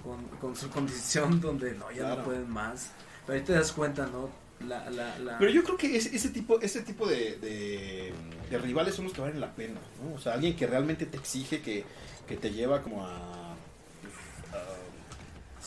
con, 0.02 0.22
con 0.40 0.56
su 0.56 0.70
condición 0.70 1.40
donde 1.42 1.72
no, 1.74 1.90
ya 1.90 1.98
Claro. 2.04 2.16
no 2.16 2.24
pueden 2.24 2.48
más. 2.50 2.90
Pero 3.26 3.38
ahí 3.38 3.44
te 3.44 3.52
das 3.52 3.72
cuenta, 3.72 4.06
¿no? 4.06 4.30
La, 4.66 4.88
la, 4.88 5.18
la... 5.18 5.38
Pero 5.38 5.50
yo 5.50 5.62
creo 5.64 5.76
que 5.76 5.96
ese, 5.96 6.16
ese 6.16 6.30
tipo, 6.30 6.58
ese 6.60 6.80
tipo 6.82 7.06
de, 7.06 7.36
de, 7.36 8.14
de 8.48 8.58
rivales 8.58 8.94
son 8.94 9.04
los 9.04 9.12
que 9.12 9.20
valen 9.20 9.38
la 9.40 9.54
pena, 9.54 9.78
¿no? 10.02 10.14
O 10.14 10.18
sea, 10.18 10.32
alguien 10.34 10.56
que 10.56 10.66
realmente 10.66 11.04
te 11.04 11.18
exige, 11.18 11.60
que, 11.60 11.84
que 12.26 12.36
te 12.36 12.50
lleva 12.52 12.80
como 12.82 13.04
a, 13.06 13.14
a- 13.16 13.45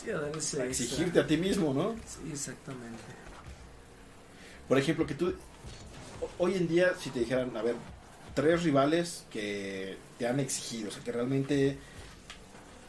Sí, 0.00 0.10
a 0.10 0.18
dar 0.20 0.36
ese 0.36 0.62
a 0.62 0.64
extra. 0.64 0.64
exigirte 0.64 1.20
a 1.20 1.26
ti 1.26 1.36
mismo, 1.36 1.74
¿no? 1.74 1.96
Sí, 2.06 2.30
exactamente. 2.32 3.14
Por 4.68 4.78
ejemplo, 4.78 5.06
que 5.06 5.14
tú, 5.14 5.34
ho- 6.20 6.30
hoy 6.38 6.54
en 6.56 6.68
día, 6.68 6.94
si 6.98 7.10
te 7.10 7.20
dijeran, 7.20 7.56
a 7.56 7.62
ver, 7.62 7.76
tres 8.34 8.62
rivales 8.62 9.24
que 9.30 9.98
te 10.18 10.26
han 10.28 10.40
exigido, 10.40 10.88
o 10.88 10.92
sea, 10.92 11.02
que 11.02 11.12
realmente 11.12 11.78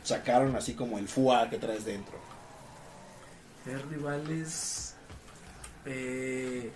sacaron 0.03 0.55
así 0.55 0.73
como 0.73 0.97
el 0.99 1.07
fuá 1.07 1.49
que 1.49 1.57
traes 1.57 1.85
dentro. 1.85 2.19
Ver 3.65 3.87
rivales. 3.89 4.95
eh, 5.85 6.71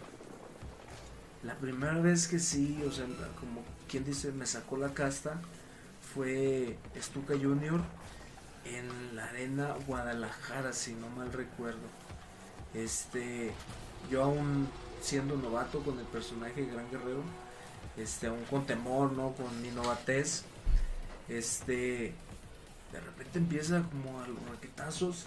la 1.44 1.56
primera 1.56 2.00
vez 2.00 2.28
que 2.28 2.40
sí, 2.40 2.82
o 2.88 2.92
sea, 2.92 3.06
como 3.40 3.64
quien 3.88 4.04
dice, 4.04 4.32
me 4.32 4.46
sacó 4.46 4.78
la 4.78 4.94
casta, 4.94 5.40
fue 6.14 6.78
Stuka 7.00 7.36
Junior 7.36 7.82
en 8.66 9.16
la 9.16 9.26
arena 9.26 9.76
Guadalajara, 9.88 10.74
si 10.74 10.94
no 10.94 11.10
mal 11.10 11.32
recuerdo. 11.32 11.88
Este, 12.74 13.52
yo 14.12 14.24
aún 14.24 14.68
siendo 15.02 15.36
novato 15.38 15.80
con 15.82 16.00
el 16.00 16.06
personaje 16.06 16.62
de 16.66 16.72
Gran 16.74 16.90
Guerrero, 16.92 17.24
este, 17.98 18.28
aún 18.28 18.44
con 18.50 18.66
temor, 18.66 19.12
¿no? 19.14 19.32
Con 19.34 19.62
mi 19.62 19.70
novatez, 19.70 20.44
este, 21.30 22.14
de 22.92 23.00
repente 23.06 23.40
empieza 23.40 23.82
como 23.84 24.22
a 24.22 24.28
los 24.28 24.38
raquetazos 24.50 25.26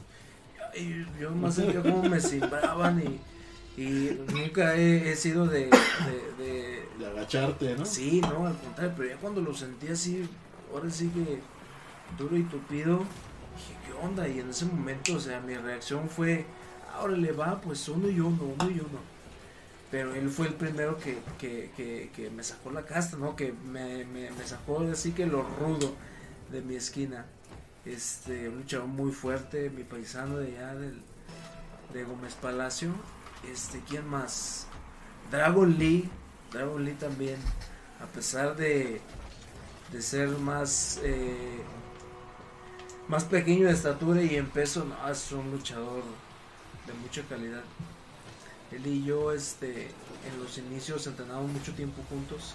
y 0.74 1.04
yo 1.20 1.30
más 1.30 1.54
sentía 1.54 1.82
como 1.82 2.02
me 2.02 2.20
cimbraban 2.20 3.00
y, 3.00 3.80
y 3.82 4.20
nunca 4.32 4.74
he, 4.76 5.10
he 5.12 5.16
sido 5.16 5.46
de, 5.46 5.66
de- 5.66 6.44
de- 6.44 6.88
De 6.98 7.06
agacharte, 7.06 7.74
¿no? 7.76 7.84
sí 7.86 8.20
no 8.20 8.46
al 8.46 8.56
contrario 8.58 8.92
pero 8.96 9.08
ya 9.10 9.16
cuando 9.16 9.40
lo 9.40 9.54
sentí 9.54 9.88
así 9.88 10.28
ahora 10.72 10.90
sí 10.90 11.08
que 11.10 11.40
duro 12.22 12.36
y 12.36 12.42
tupido 12.44 13.02
dije 13.58 13.74
qué 13.86 13.92
onda 14.06 14.28
y 14.28 14.40
en 14.40 14.50
ese 14.50 14.64
momento 14.64 15.14
o 15.14 15.20
sea 15.20 15.40
mi 15.40 15.54
reacción 15.54 16.08
fue 16.08 16.46
ahora 16.94 17.16
le 17.16 17.32
va 17.32 17.60
pues 17.60 17.88
uno 17.88 18.08
y 18.08 18.20
uno 18.20 18.54
uno 18.58 18.70
y 18.70 18.80
uno 18.80 19.00
pero 19.90 20.14
él 20.14 20.28
fue 20.28 20.48
el 20.48 20.54
primero 20.54 20.98
que, 20.98 21.18
que, 21.38 21.70
que, 21.76 22.10
que 22.14 22.30
me 22.30 22.42
sacó 22.42 22.70
la 22.70 22.84
casta 22.84 23.16
no 23.16 23.36
que 23.36 23.52
me, 23.52 24.04
me, 24.04 24.30
sacó 24.44 24.80
así 24.80 25.12
que 25.12 25.26
lo 25.26 25.42
rudo 25.42 25.94
de 26.50 26.62
mi 26.62 26.76
esquina. 26.76 27.26
Este, 27.84 28.48
un 28.48 28.58
luchador 28.58 28.86
muy 28.86 29.12
fuerte, 29.12 29.70
mi 29.70 29.84
paisano 29.84 30.38
de 30.38 30.56
allá 30.56 30.74
del, 30.74 31.00
de 31.92 32.04
Gómez 32.04 32.34
Palacio. 32.34 32.90
Este, 33.50 33.80
¿quién 33.88 34.06
más? 34.06 34.66
Dragon 35.30 35.78
Lee, 35.78 36.10
Dragon 36.52 36.84
Lee 36.84 36.94
también, 36.94 37.36
a 38.02 38.06
pesar 38.06 38.56
de, 38.56 39.00
de 39.92 40.02
ser 40.02 40.28
más, 40.30 41.00
eh, 41.02 41.60
más 43.08 43.24
pequeño 43.24 43.66
de 43.66 43.72
estatura 43.72 44.22
y 44.22 44.36
en 44.36 44.48
peso, 44.48 44.84
no, 44.84 45.10
es 45.10 45.32
un 45.32 45.50
luchador 45.50 46.02
de 46.86 46.92
mucha 46.92 47.22
calidad. 47.22 47.62
Él 48.70 48.86
y 48.86 49.02
yo, 49.02 49.32
este, 49.32 49.86
en 49.86 50.42
los 50.42 50.58
inicios 50.58 51.06
entrenamos 51.06 51.50
mucho 51.50 51.72
tiempo 51.74 52.02
juntos. 52.10 52.54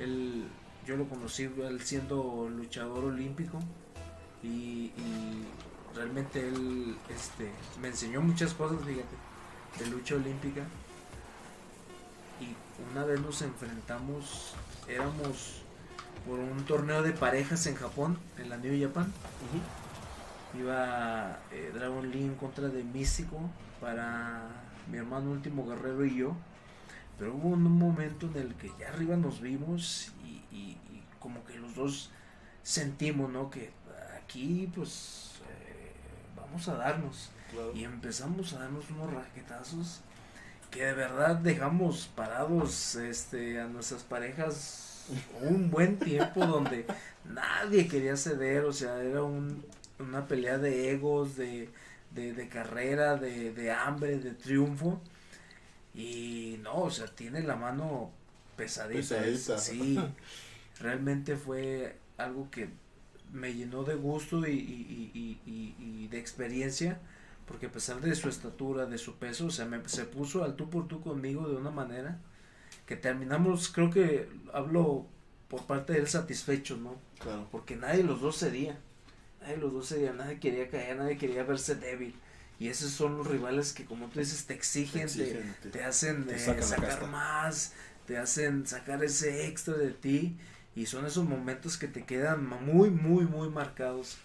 Él, 0.00 0.48
yo 0.84 0.96
lo 0.96 1.08
conocí 1.08 1.44
él 1.44 1.80
siendo 1.82 2.48
luchador 2.50 3.04
olímpico 3.04 3.60
y, 4.42 4.86
y 4.96 5.46
realmente 5.94 6.48
él 6.48 6.96
este, 7.08 7.52
me 7.80 7.88
enseñó 7.88 8.20
muchas 8.20 8.54
cosas, 8.54 8.78
fíjate, 8.84 9.16
de 9.78 9.86
lucha 9.86 10.16
olímpica. 10.16 10.62
Y 12.40 12.56
una 12.90 13.04
vez 13.04 13.20
nos 13.20 13.42
enfrentamos, 13.42 14.54
éramos 14.88 15.61
por 16.26 16.38
un 16.38 16.64
torneo 16.64 17.02
de 17.02 17.12
parejas 17.12 17.66
en 17.66 17.74
Japón, 17.74 18.18
en 18.38 18.48
la 18.50 18.56
New 18.56 18.80
Japan. 18.80 19.12
Iba 20.58 21.38
eh, 21.50 21.70
Dragon 21.74 22.10
Lee 22.10 22.24
en 22.24 22.34
contra 22.34 22.68
de 22.68 22.82
Místico 22.84 23.38
para 23.80 24.42
mi 24.90 24.98
hermano 24.98 25.30
Último 25.30 25.66
Guerrero 25.66 26.04
y 26.04 26.16
yo. 26.16 26.36
Pero 27.18 27.34
hubo 27.34 27.48
un 27.48 27.62
momento 27.62 28.26
en 28.26 28.36
el 28.36 28.54
que 28.54 28.70
ya 28.78 28.88
arriba 28.88 29.16
nos 29.16 29.40
vimos 29.40 30.12
y, 30.24 30.42
y- 30.54 30.78
y 30.90 31.02
como 31.20 31.44
que 31.44 31.58
los 31.58 31.74
dos 31.74 32.10
sentimos, 32.62 33.30
¿no? 33.30 33.48
Que 33.50 33.70
aquí 34.20 34.70
pues 34.74 35.40
eh, 35.48 35.92
vamos 36.36 36.68
a 36.68 36.74
darnos. 36.74 37.30
Claro. 37.50 37.72
Y 37.74 37.84
empezamos 37.84 38.52
a 38.54 38.60
darnos 38.60 38.90
unos 38.90 39.12
raquetazos 39.12 40.00
que 40.70 40.84
de 40.84 40.94
verdad 40.94 41.36
dejamos 41.36 42.08
parados 42.14 42.94
este, 42.94 43.60
a 43.60 43.66
nuestras 43.66 44.02
parejas 44.04 44.91
un 45.40 45.70
buen 45.70 45.98
tiempo 45.98 46.46
donde 46.46 46.86
nadie 47.24 47.88
quería 47.88 48.16
ceder, 48.16 48.64
o 48.64 48.72
sea, 48.72 49.02
era 49.02 49.22
un, 49.22 49.64
una 49.98 50.26
pelea 50.26 50.58
de 50.58 50.90
egos, 50.92 51.36
de, 51.36 51.68
de, 52.14 52.32
de 52.34 52.48
carrera, 52.48 53.16
de, 53.16 53.52
de 53.52 53.72
hambre, 53.72 54.18
de 54.18 54.32
triunfo. 54.32 55.00
Y 55.94 56.58
no, 56.62 56.82
o 56.84 56.90
sea, 56.90 57.06
tiene 57.06 57.42
la 57.42 57.56
mano 57.56 58.10
pesadita. 58.56 59.00
Pesadita. 59.22 59.58
Sí, 59.58 59.98
realmente 60.80 61.36
fue 61.36 61.96
algo 62.16 62.50
que 62.50 62.68
me 63.32 63.54
llenó 63.54 63.84
de 63.84 63.94
gusto 63.94 64.46
y, 64.46 64.52
y, 64.52 65.10
y, 65.14 65.40
y, 65.50 65.74
y 66.04 66.08
de 66.08 66.18
experiencia, 66.18 67.00
porque 67.46 67.66
a 67.66 67.72
pesar 67.72 68.00
de 68.00 68.14
su 68.14 68.28
estatura, 68.28 68.86
de 68.86 68.98
su 68.98 69.16
peso, 69.16 69.46
o 69.46 69.50
sea, 69.50 69.66
me, 69.66 69.86
se 69.88 70.04
puso 70.04 70.44
al 70.44 70.56
tú 70.56 70.70
por 70.70 70.88
tú 70.88 71.00
conmigo 71.02 71.48
de 71.48 71.56
una 71.56 71.70
manera 71.70 72.18
que 72.86 72.96
terminamos, 72.96 73.68
creo 73.68 73.90
que 73.90 74.28
hablo 74.52 75.06
por 75.48 75.66
parte 75.66 75.92
de 75.94 76.00
él 76.00 76.08
satisfecho, 76.08 76.76
¿no? 76.76 76.96
Claro. 77.20 77.48
Porque 77.50 77.76
nadie 77.76 77.98
de 77.98 78.04
los 78.04 78.20
dos 78.20 78.38
cedía, 78.38 78.78
nadie 79.40 79.54
de 79.56 79.60
los 79.60 79.72
dos 79.72 79.88
cedía, 79.88 80.12
nadie 80.12 80.38
quería 80.40 80.68
caer, 80.68 80.96
nadie 80.96 81.18
quería 81.18 81.44
verse 81.44 81.74
débil. 81.74 82.14
Y 82.58 82.68
esos 82.68 82.90
son 82.92 83.16
los 83.18 83.26
rivales 83.26 83.72
que, 83.72 83.84
como 83.84 84.08
tú 84.08 84.20
dices, 84.20 84.46
te 84.46 84.54
exigen, 84.54 85.02
te, 85.08 85.22
Exigen, 85.24 85.56
te- 85.62 85.70
te 85.70 85.84
hacen 85.84 86.26
te 86.26 86.36
eh, 86.36 86.62
sacar 86.62 87.06
más, 87.08 87.72
te 88.06 88.18
hacen 88.18 88.66
sacar 88.66 89.02
ese 89.02 89.46
extra 89.46 89.74
de 89.74 89.90
ti 89.90 90.36
y 90.76 90.86
son 90.86 91.04
esos 91.06 91.24
momentos 91.24 91.76
que 91.76 91.88
te 91.88 92.04
quedan 92.04 92.46
muy, 92.46 92.90
muy, 92.90 93.24
muy 93.26 93.48
marcados 93.48 94.18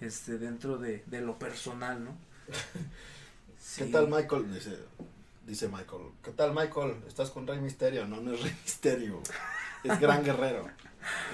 este 0.00 0.38
dentro 0.38 0.78
de, 0.78 1.02
de 1.06 1.20
lo 1.20 1.38
personal, 1.38 2.04
¿no? 2.04 2.16
¿Qué 3.76 3.84
tal 3.86 4.08
Michael? 4.08 4.52
Dice, 4.54 4.78
dice 5.50 5.68
Michael. 5.68 6.02
¿Qué 6.22 6.30
tal 6.30 6.54
Michael? 6.54 6.96
¿Estás 7.06 7.30
con 7.30 7.46
Rey 7.46 7.58
Misterio? 7.58 8.06
No, 8.06 8.20
no 8.20 8.32
es 8.32 8.40
Rey 8.42 8.56
Misterio. 8.64 9.20
Es 9.84 9.98
Gran 10.00 10.24
Guerrero. 10.24 10.66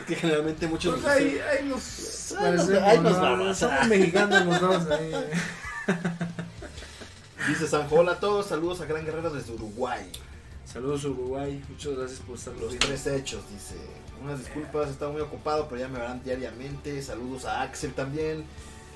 Es 0.01 0.07
que 0.07 0.15
generalmente 0.17 0.67
muchos 0.67 0.95
Pues 1.01 1.07
ahí, 1.07 1.25
dicen- 1.25 1.43
ahí 1.49 1.65
nos 1.69 2.33
Ahí 2.37 2.99
nos- 3.01 3.21
vamos. 3.21 3.59
Somos 3.59 3.87
mexicanos 3.89 4.47
los 4.47 4.61
dos. 4.61 4.91
ahí. 4.91 5.13
Dice 7.49 7.69
Sanjo, 7.69 7.97
hola 7.97 8.13
a 8.13 8.21
todos, 8.21 8.47
saludos 8.47 8.81
a 8.81 8.87
Gran 8.87 9.05
Guerrero 9.05 9.31
desde 9.31 9.53
Uruguay. 9.53 10.11
Saludos 10.65 11.05
Uruguay, 11.05 11.63
muchas 11.69 11.93
gracias 11.97 12.21
por 12.21 12.37
estar 12.37 12.55
Los 12.55 12.77
tres 12.79 13.07
hechos, 13.07 13.43
dice. 13.53 13.77
Unas 14.23 14.39
disculpas, 14.41 14.89
estaba 14.91 15.13
muy 15.13 15.21
ocupado, 15.21 15.69
pero 15.69 15.81
ya 15.81 15.89
me 15.89 15.99
verán 15.99 16.23
diariamente. 16.25 17.01
Saludos 17.03 17.45
a 17.45 17.63
Axel 17.63 17.93
también. 17.93 18.45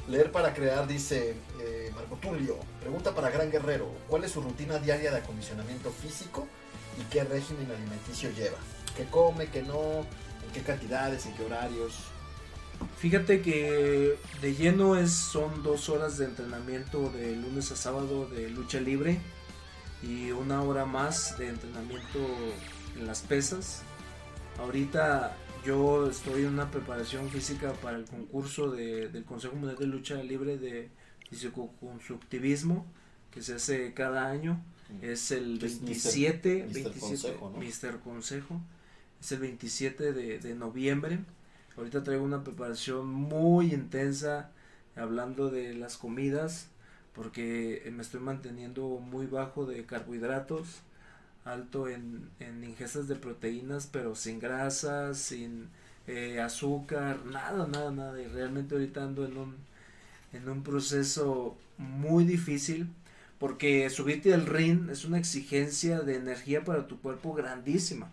Leer 0.09 0.32
para 0.32 0.53
crear, 0.55 0.86
dice 0.86 1.34
eh, 1.61 1.90
Marco 1.94 2.16
Tulio. 2.16 2.57
Pregunta 2.80 3.14
para 3.14 3.30
Gran 3.30 3.51
Guerrero. 3.51 3.90
¿Cuál 4.09 4.24
es 4.24 4.32
su 4.32 4.40
rutina 4.40 4.78
diaria 4.78 5.11
de 5.11 5.18
acondicionamiento 5.18 5.90
físico 5.90 6.48
y 7.01 7.05
qué 7.12 7.24
régimen 7.24 7.70
alimenticio 7.70 8.30
lleva? 8.30 8.59
¿Qué 8.96 9.05
come, 9.05 9.48
qué 9.48 9.62
no? 9.62 10.01
¿En 10.44 10.53
qué 10.53 10.62
cantidades, 10.62 11.26
en 11.26 11.34
qué 11.34 11.44
horarios? 11.44 11.94
Fíjate 12.98 13.42
que 13.42 14.18
de 14.40 14.55
lleno 14.55 14.96
es, 14.96 15.12
son 15.12 15.62
dos 15.62 15.88
horas 15.88 16.18
de 16.18 16.24
entrenamiento 16.24 17.11
de 17.11 17.36
lunes 17.36 17.70
a 17.72 17.76
sábado 17.76 18.26
de 18.26 18.48
lucha 18.48 18.80
libre 18.80 19.20
y 20.03 20.30
una 20.30 20.62
hora 20.62 20.86
más 20.86 21.36
de 21.38 21.48
entrenamiento 21.48 22.18
en 22.96 23.07
las 23.07 23.20
pesas. 23.20 23.82
Ahorita 24.59 25.36
yo 25.64 26.08
estoy 26.08 26.42
en 26.42 26.48
una 26.54 26.70
preparación 26.70 27.28
física 27.28 27.72
para 27.74 27.96
el 27.98 28.04
concurso 28.04 28.70
de- 28.70 29.08
del 29.08 29.24
Consejo 29.24 29.56
Mundial 29.56 29.76
de 29.78 29.86
Lucha 29.86 30.22
Libre 30.22 30.56
de 30.58 30.88
Fisicoconstructivismo 31.28 32.86
que 33.30 33.42
se 33.42 33.54
hace 33.54 33.92
cada 33.94 34.28
año. 34.30 34.62
Es 35.02 35.30
el 35.30 35.58
Que 35.61 35.66
es 35.66 35.80
Mister- 35.82 35.86
27, 35.86 36.64
Mister 36.64 36.82
27 36.84 37.00
Consejo, 37.00 37.50
¿no? 37.50 37.58
Mister 37.58 37.96
Consejo. 38.00 38.61
Es 39.20 39.30
el 39.32 39.38
27 39.40 40.12
de, 40.12 40.38
de 40.40 40.54
noviembre. 40.54 41.20
Ahorita 41.76 42.02
traigo 42.02 42.24
una 42.24 42.42
preparación 42.42 43.06
muy 43.06 43.72
intensa 43.72 44.50
hablando 44.96 45.50
de 45.50 45.74
las 45.74 45.96
comidas 45.96 46.68
porque 47.14 47.88
me 47.94 48.02
estoy 48.02 48.20
manteniendo 48.20 48.88
muy 48.98 49.26
bajo 49.26 49.64
de 49.66 49.84
carbohidratos, 49.84 50.80
alto 51.45 51.88
en, 51.88 52.28
en 52.38 52.62
ingestas 52.64 53.09
de 53.09 53.16
proteínas, 53.16 53.88
pero 53.91 54.14
sin 54.14 54.38
grasas, 54.38 55.18
sin 55.18 55.68
eh, 56.07 56.41
azúcar, 56.41 57.24
nada, 57.26 57.66
nada, 57.66 57.91
nada. 57.91 58.20
Y 58.20 58.26
realmente 58.26 58.74
ahorita 58.74 59.03
ando 59.03 59.24
en 59.24 59.36
un, 59.36 59.57
en 60.32 60.49
un 60.49 60.62
proceso 60.62 61.57
muy 61.78 62.24
difícil 62.24 62.88
porque 63.38 63.88
subirte 63.88 64.34
al 64.34 64.45
ring 64.45 64.91
es 64.91 65.07
una 65.07 65.18
exigencia 65.18 66.01
de 66.01 66.16
energía 66.16 66.62
para 66.62 66.86
tu 66.86 67.01
cuerpo 67.01 67.32
grandísima. 67.32 68.11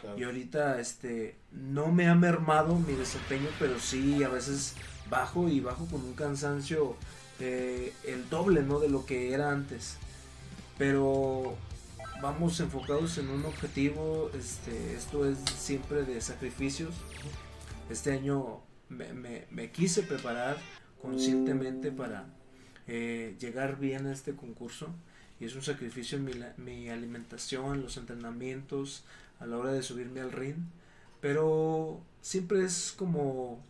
Claro. 0.00 0.16
Y 0.16 0.22
ahorita 0.22 0.78
este 0.78 1.34
no 1.50 1.90
me 1.90 2.06
ha 2.08 2.14
mermado 2.14 2.76
mi 2.78 2.94
desempeño, 2.94 3.48
pero 3.58 3.80
sí 3.80 4.22
a 4.22 4.28
veces 4.28 4.74
bajo 5.10 5.48
y 5.48 5.58
bajo 5.58 5.86
con 5.86 6.02
un 6.02 6.14
cansancio 6.14 6.94
eh, 7.40 7.92
el 8.06 8.28
doble 8.30 8.62
¿no? 8.62 8.78
de 8.78 8.88
lo 8.88 9.04
que 9.04 9.32
era 9.32 9.50
antes. 9.50 9.96
Pero 10.78 11.56
vamos 12.20 12.58
enfocados 12.60 13.18
en 13.18 13.28
un 13.30 13.44
objetivo, 13.44 14.30
este, 14.34 14.94
esto 14.94 15.26
es 15.28 15.38
siempre 15.38 16.02
de 16.02 16.20
sacrificios. 16.20 16.94
Este 17.90 18.12
año 18.12 18.60
me, 18.88 19.12
me- 19.50 19.70
quise 19.70 20.02
preparar 20.02 20.56
conscientemente 21.00 21.90
para 21.92 22.26
eh, 22.86 23.36
llegar 23.38 23.78
bien 23.78 24.06
a 24.06 24.12
este 24.12 24.34
concurso 24.34 24.88
y 25.40 25.44
es 25.44 25.54
un 25.54 25.62
sacrificio 25.62 26.18
en 26.18 26.24
mi, 26.24 26.32
mi 26.56 26.88
alimentación, 26.88 27.82
los 27.82 27.96
entrenamientos, 27.96 29.04
a 29.38 29.46
la 29.46 29.56
hora 29.56 29.72
de 29.72 29.82
subirme 29.82 30.20
al 30.20 30.32
ring, 30.32 30.56
pero 31.20 32.00
siempre 32.20 32.64
es 32.64 32.92
como 32.96 33.60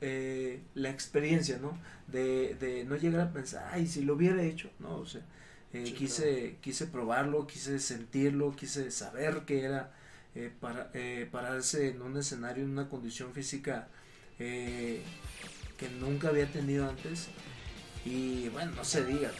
eh, 0.00 0.60
la 0.74 0.90
experiencia, 0.90 1.58
¿no? 1.58 1.78
De, 2.08 2.56
de 2.56 2.84
no 2.84 2.96
llegar 2.96 3.20
a 3.20 3.32
pensar, 3.32 3.68
ay, 3.72 3.86
si 3.86 4.02
lo 4.02 4.14
hubiera 4.14 4.42
hecho, 4.42 4.68
¿no? 4.80 4.96
O 4.96 5.06
sea, 5.06 5.22
eh, 5.72 5.84
Sí, 5.86 5.92
quise, 5.92 6.56
quise 6.60 6.86
probarlo, 6.86 7.46
quise 7.46 7.78
sentirlo, 7.80 8.54
quise 8.56 8.90
saber 8.90 9.40
que 9.46 9.62
era 9.64 9.92
eh, 10.34 10.50
para, 10.60 10.90
eh, 10.94 11.28
pararse 11.30 11.88
en 11.88 12.02
un 12.02 12.16
escenario, 12.16 12.64
en 12.64 12.70
una 12.70 12.88
condición 12.88 13.32
física 13.32 13.88
eh, 14.38 15.02
que 15.78 15.88
nunca 15.88 16.28
había 16.28 16.46
tenido 16.50 16.88
antes. 16.88 17.28
Y 18.04 18.48
bueno, 18.48 18.72
no 18.76 18.84
se 18.84 19.04
diga, 19.04 19.30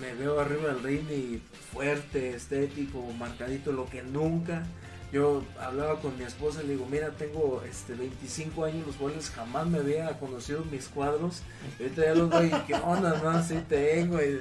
me 0.00 0.12
veo 0.14 0.40
arriba 0.40 0.68
del 0.74 0.82
ring 0.82 1.08
y 1.10 1.42
fuerte, 1.72 2.34
estético, 2.34 3.00
marcadito, 3.18 3.72
lo 3.72 3.88
que 3.88 4.02
nunca. 4.02 4.64
Yo 5.12 5.44
hablaba 5.60 6.00
con 6.00 6.18
mi 6.18 6.24
esposa 6.24 6.62
y 6.62 6.66
le 6.66 6.72
digo, 6.72 6.86
mira, 6.90 7.10
tengo 7.12 7.62
este 7.70 7.94
25 7.94 8.64
años, 8.64 8.84
los 8.84 8.96
cuales 8.96 9.30
jamás 9.30 9.64
me 9.68 9.78
había 9.78 10.18
conocido 10.18 10.64
mis 10.64 10.88
cuadros. 10.88 11.42
Y 11.78 11.84
ahorita 11.84 12.02
ya 12.04 12.14
los 12.16 12.30
doy, 12.30 12.50
¿qué 12.66 12.74
onda? 12.74 13.20
No, 13.22 13.40
sí 13.46 13.62
tengo. 13.68 14.20
y- 14.20 14.40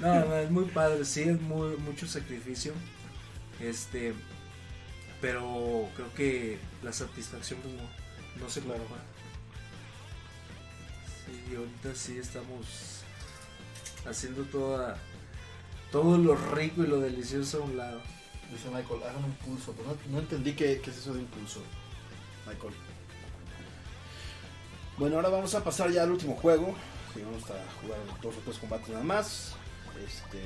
no, 0.00 0.24
no, 0.26 0.36
es 0.36 0.50
muy 0.50 0.64
padre, 0.66 1.04
sí, 1.04 1.22
es 1.22 1.40
muy, 1.40 1.76
mucho 1.76 2.06
sacrificio. 2.06 2.72
Este, 3.60 4.14
pero 5.20 5.88
creo 5.96 6.12
que 6.14 6.58
la 6.82 6.92
satisfacción 6.92 7.60
pues, 7.60 7.74
no, 7.74 7.82
no 8.42 8.50
se 8.50 8.60
Claro. 8.60 8.78
compara. 8.80 9.02
Sí, 11.26 11.54
ahorita 11.54 11.94
sí 11.94 12.18
estamos 12.18 13.02
haciendo 14.08 14.42
toda 14.44 14.96
todo 15.92 16.16
lo 16.18 16.34
rico 16.36 16.84
y 16.84 16.86
lo 16.86 17.00
delicioso 17.00 17.62
a 17.62 17.66
un 17.66 17.76
lado. 17.76 18.00
Dice 18.50 18.68
Michael, 18.68 19.02
hagan 19.02 19.24
un 19.24 19.32
pulso. 19.34 19.72
Pero 19.72 19.88
no, 19.90 20.12
no 20.12 20.18
entendí 20.20 20.52
qué, 20.54 20.80
qué 20.80 20.90
es 20.90 20.98
eso 20.98 21.14
de 21.14 21.20
impulso, 21.20 21.60
Michael. 22.46 22.72
Bueno, 24.96 25.16
ahora 25.16 25.28
vamos 25.28 25.54
a 25.54 25.62
pasar 25.64 25.90
ya 25.90 26.02
al 26.02 26.10
último 26.12 26.34
juego. 26.36 26.74
Que 27.14 27.24
vamos 27.24 27.42
a 27.44 27.58
jugar 27.80 27.98
dos 28.22 28.36
o 28.36 28.40
tres 28.44 28.58
combates 28.58 28.88
nada 28.88 29.02
más. 29.04 29.54
Este. 30.06 30.38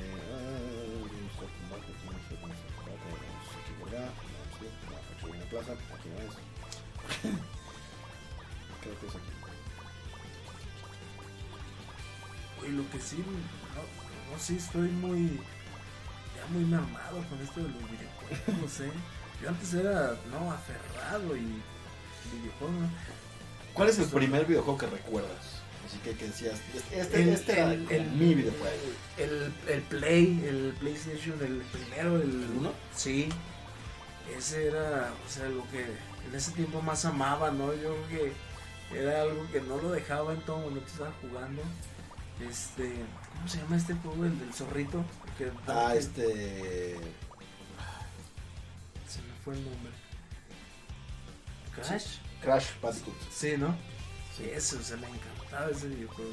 no, 5.23 5.45
plaza, 5.49 5.71
aquí 5.73 6.09
no 6.09 6.17
es. 6.17 6.35
Creo 8.81 8.99
que 8.99 9.07
es 9.07 9.15
aquí. 9.15 9.31
Y 12.67 12.71
lo 12.71 12.89
que 12.89 12.99
sí, 12.99 13.17
no, 13.17 13.23
no 14.31 14.39
sí 14.39 14.57
estoy 14.57 14.89
muy, 14.89 15.39
ya 16.35 16.45
muy 16.51 16.65
mamado 16.65 17.23
con 17.29 17.39
esto 17.41 17.61
de 17.61 17.69
los 17.69 17.91
videojuegos, 17.91 18.61
no 18.61 18.67
sé. 18.85 18.91
Yo 19.41 19.49
antes 19.49 19.73
era, 19.73 20.17
no, 20.31 20.51
aferrado 20.51 21.37
y 21.37 21.61
videojuegos. 22.31 22.75
¿no? 22.75 22.89
¿Cuál 23.73 23.89
es 23.89 23.99
el 23.99 24.07
primer 24.07 24.45
videojuego 24.45 24.79
que 24.79 24.87
recuerdas? 24.87 25.54
Así 25.85 25.97
que, 25.99 26.11
que 26.15 26.25
decías, 26.27 26.59
este, 26.91 27.21
El, 27.21 27.29
este 27.29 27.51
era 27.53 27.73
el, 27.73 27.91
el- 27.91 28.11
mi 28.11 28.33
videojuego. 28.35 28.75
el, 29.17 29.53
el 29.67 29.81
Play, 29.83 30.43
el 30.47 30.73
PlayStation, 30.79 31.33
el 31.41 31.61
primero, 31.71 32.15
el 32.17 32.23
¿El 32.43 32.49
uno? 32.57 32.71
Sí. 32.95 33.29
Ese 34.35 34.67
era, 34.67 35.13
o 35.25 35.29
sea, 35.29 35.47
lo 35.49 35.63
que 35.69 35.81
en 35.83 36.35
ese 36.35 36.51
tiempo 36.51 36.81
más 36.81 37.05
amaba, 37.05 37.51
¿no? 37.51 37.71
Yo 37.75 37.95
creo 38.07 38.31
que 38.91 38.99
era 38.99 39.21
algo 39.21 39.45
que 39.51 39.61
no 39.61 39.77
lo 39.77 39.91
dejaba 39.91 40.33
en 40.33 40.41
todo 40.41 40.57
momento, 40.57 40.87
estaba 40.87 41.13
jugando. 41.21 41.61
Este, 42.49 42.91
¿cómo 43.35 43.47
se 43.47 43.57
llama 43.59 43.77
este 43.77 43.93
juego? 43.93 44.25
El 44.25 44.39
del 44.39 44.53
zorrito. 44.53 45.05
Ah, 45.67 45.93
este. 45.95 46.95
Se 49.07 49.19
me 49.21 49.33
fue 49.43 49.53
el 49.53 49.63
nombre. 49.63 49.91
Crash. 51.75 52.17
Crash 52.41 52.65
Bandicoot. 52.81 53.15
Sí, 53.31 53.55
¿no? 53.57 53.75
Sí, 54.35 54.49
eso, 54.51 54.81
se 54.83 54.97
me 54.97 55.07
ese 55.71 55.87
videojuego. 55.87 56.31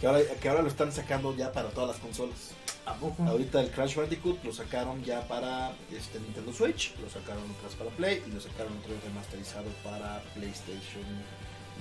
Que 0.00 0.06
ahora, 0.06 0.20
que 0.40 0.48
ahora 0.48 0.62
lo 0.62 0.68
están 0.68 0.92
sacando 0.92 1.34
ya 1.34 1.52
para 1.52 1.70
todas 1.70 1.90
las 1.90 1.98
consolas. 1.98 2.52
¿A 2.84 2.94
poco? 2.94 3.24
Ahorita 3.24 3.60
el 3.60 3.70
Crash 3.70 3.96
Bandicoot 3.96 4.44
lo 4.44 4.52
sacaron 4.52 5.02
ya 5.02 5.26
para 5.26 5.72
este, 5.90 6.20
Nintendo 6.20 6.52
Switch, 6.52 6.94
lo 7.00 7.10
sacaron 7.10 7.42
otras 7.58 7.74
para 7.74 7.90
Play 7.90 8.22
y 8.26 8.30
lo 8.30 8.40
sacaron 8.40 8.76
otro 8.78 8.94
remasterizado 9.04 9.68
para 9.82 10.22
PlayStation 10.34 11.02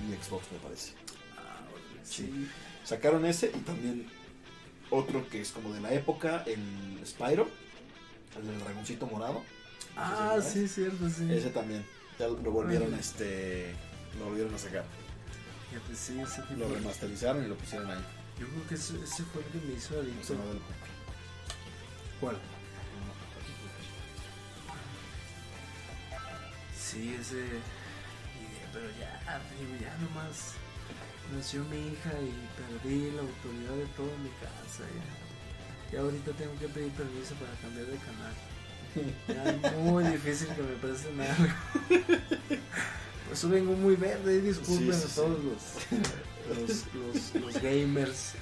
y 0.02 0.24
Xbox, 0.24 0.52
me 0.52 0.58
parece. 0.60 0.94
Ah, 1.38 1.62
sí. 2.04 2.50
Sacaron 2.84 3.26
ese 3.26 3.52
y 3.54 3.60
también 3.60 4.10
otro 4.90 5.28
que 5.30 5.42
es 5.42 5.52
como 5.52 5.74
de 5.74 5.82
la 5.82 5.94
época, 5.94 6.44
el 6.48 7.06
Spyro, 7.06 7.48
el 8.40 8.48
del 8.48 8.60
dragoncito 8.60 9.06
morado. 9.06 9.44
Ah, 9.96 10.36
No 10.38 10.42
sí, 10.42 10.68
cierto, 10.68 11.08
sí. 11.10 11.28
Ese 11.32 11.50
también. 11.52 11.86
Ya 12.18 12.28
lo 12.28 12.52
volvieron 12.52 12.94
este. 12.94 13.76
Lo 14.18 14.26
volvieron 14.26 14.54
a 14.56 14.58
sacar. 14.58 14.86
Fíjate, 15.70 15.96
sí, 15.96 16.20
ese 16.22 16.42
tipo 16.44 16.60
Lo 16.60 16.74
remasterizaron 16.74 17.44
y 17.46 17.48
lo 17.48 17.56
pusieron 17.56 17.90
ahí. 17.92 18.04
Yo 18.40 18.48
creo 18.48 18.68
que 18.68 18.76
ese, 18.76 18.96
ese 19.04 19.24
fue 19.24 19.42
el 19.42 19.48
que 19.50 19.66
me 19.68 19.74
hizo 19.74 20.00
adicto. 20.00 20.34
no, 20.36 20.40
¿Cuál? 22.20 22.38
Sí, 26.78 27.16
ese. 27.20 27.38
y- 27.40 28.74
pero 28.74 28.86
ya, 29.00 29.42
digo, 29.60 29.76
ya 29.82 29.96
nomás 29.98 30.54
nació 31.36 31.64
mi 31.66 31.78
hija 31.78 32.12
y 32.22 32.48
perdí 32.56 33.12
la 33.12 33.22
autoridad 33.22 33.74
de 33.76 33.86
todo 33.98 34.14
en 34.14 34.24
mi 34.24 34.30
casa. 34.30 34.84
Ya, 35.92 35.98
ya 35.98 36.02
ahorita 36.02 36.32
tengo 36.34 36.58
que 36.60 36.68
pedir 36.68 36.92
permiso 36.92 37.36
para 37.36 37.52
cambiar 37.62 37.88
de 37.88 37.98
canal. 37.98 38.34
Ya 39.28 39.70
es 39.70 39.78
muy 39.78 40.04
difícil 40.06 40.48
que 40.50 40.62
me 40.62 40.76
presten 40.76 41.20
algo. 41.22 41.54
Por 43.26 43.34
eso 43.34 43.50
vengo 43.50 43.74
muy 43.74 43.96
verde, 43.96 44.36
y 44.36 44.40
disculpen 44.42 44.94
Sí, 44.94 45.00
sí, 45.00 45.06
a 45.06 45.08
sí. 45.10 45.16
todos 45.16 45.40
los, 45.44 46.60
los, 46.70 47.34
los, 47.36 47.44
los 47.54 47.62
gamers. 47.62 48.34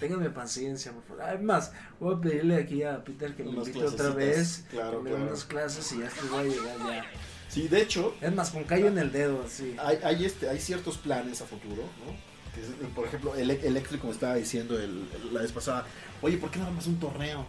Ténganme 0.00 0.30
paciencia, 0.30 0.92
por 0.92 1.02
favor. 1.04 1.22
Además, 1.24 1.72
voy 1.98 2.14
a 2.14 2.20
pedirle 2.20 2.56
aquí 2.56 2.82
a 2.82 3.04
Peter 3.04 3.34
que 3.36 3.44
me 3.44 3.50
invite 3.50 3.84
otra 3.84 4.10
vez. 4.10 4.64
Claro, 4.70 4.98
que 4.98 5.04
me 5.04 5.10
claro. 5.10 5.26
unas 5.26 5.44
clases 5.44 5.92
y 5.92 5.98
ya 5.98 6.08
te 6.08 6.26
voy 6.30 6.38
a 6.40 6.44
llegar 6.44 6.78
ya. 6.78 7.04
Sí, 7.48 7.68
de 7.68 7.82
hecho, 7.82 8.14
Es 8.20 8.34
más, 8.34 8.50
con 8.50 8.64
callo 8.64 8.86
en 8.86 8.96
el 8.96 9.12
dedo, 9.12 9.42
así. 9.44 9.76
hay, 9.78 9.98
hay, 10.04 10.24
este, 10.24 10.48
hay 10.48 10.58
ciertos 10.60 10.96
planes 10.96 11.42
a 11.42 11.44
futuro, 11.44 11.82
¿no? 12.06 12.30
Que 12.54 12.60
es, 12.62 12.68
por 12.94 13.06
ejemplo, 13.06 13.34
el 13.34 13.50
eléctrico 13.50 14.06
me 14.06 14.12
estaba 14.12 14.36
diciendo 14.36 14.78
el, 14.80 15.06
la 15.32 15.42
vez 15.42 15.52
pasada, 15.52 15.84
oye, 16.22 16.38
¿por 16.38 16.50
qué 16.50 16.60
no 16.60 16.66
armas 16.66 16.86
un 16.86 16.98
torneo? 16.98 17.44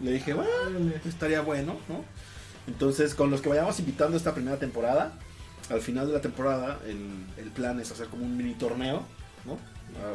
Le 0.00 0.12
dije, 0.12 0.32
bueno, 0.32 0.48
estaría 1.04 1.40
bueno, 1.42 1.76
¿no? 1.88 2.04
Entonces, 2.68 3.14
con 3.14 3.30
los 3.30 3.40
que 3.42 3.48
vayamos 3.48 3.78
invitando 3.80 4.16
esta 4.16 4.32
primera 4.32 4.56
temporada, 4.58 5.18
al 5.70 5.80
final 5.80 6.06
de 6.06 6.12
la 6.14 6.20
temporada, 6.20 6.78
el, 6.86 6.98
el 7.36 7.50
plan 7.50 7.80
es 7.80 7.90
hacer 7.90 8.08
como 8.08 8.24
un 8.24 8.36
mini 8.36 8.54
torneo, 8.54 9.04
¿no? 9.44 9.58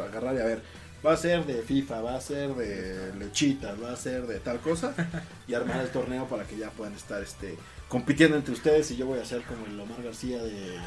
Agarrar 0.06 0.36
y 0.36 0.39
a 0.39 0.45
ver, 0.45 0.62
va 1.06 1.14
a 1.14 1.18
ser 1.18 1.45
de 1.45 1.62
FIFA, 1.62 2.02
va 2.02 2.16
a 2.16 2.22
ser 2.22 2.56
de 2.56 3.14
lechitas, 3.16 3.82
va 3.82 3.91
a 3.91 3.95
ser 3.95 4.28
de 4.28 4.39
tal 4.39 4.60
cosa, 4.60 4.93
y 5.48 5.54
armar 5.54 5.82
el 5.82 5.89
torneo 5.89 6.26
para 6.28 6.43
que 6.43 6.58
ya 6.58 6.70
puedan 6.72 6.93
estar 6.93 7.22
este 7.22 7.58
compitiendo 7.88 8.36
entre 8.36 8.54
ustedes 8.54 8.91
y 8.91 8.98
yo 8.98 9.06
voy 9.06 9.20
a 9.20 9.26
ser 9.26 9.43
como 9.43 9.66
el 9.66 9.80
Omar 9.80 10.04
García 10.04 10.43
de 10.43 10.78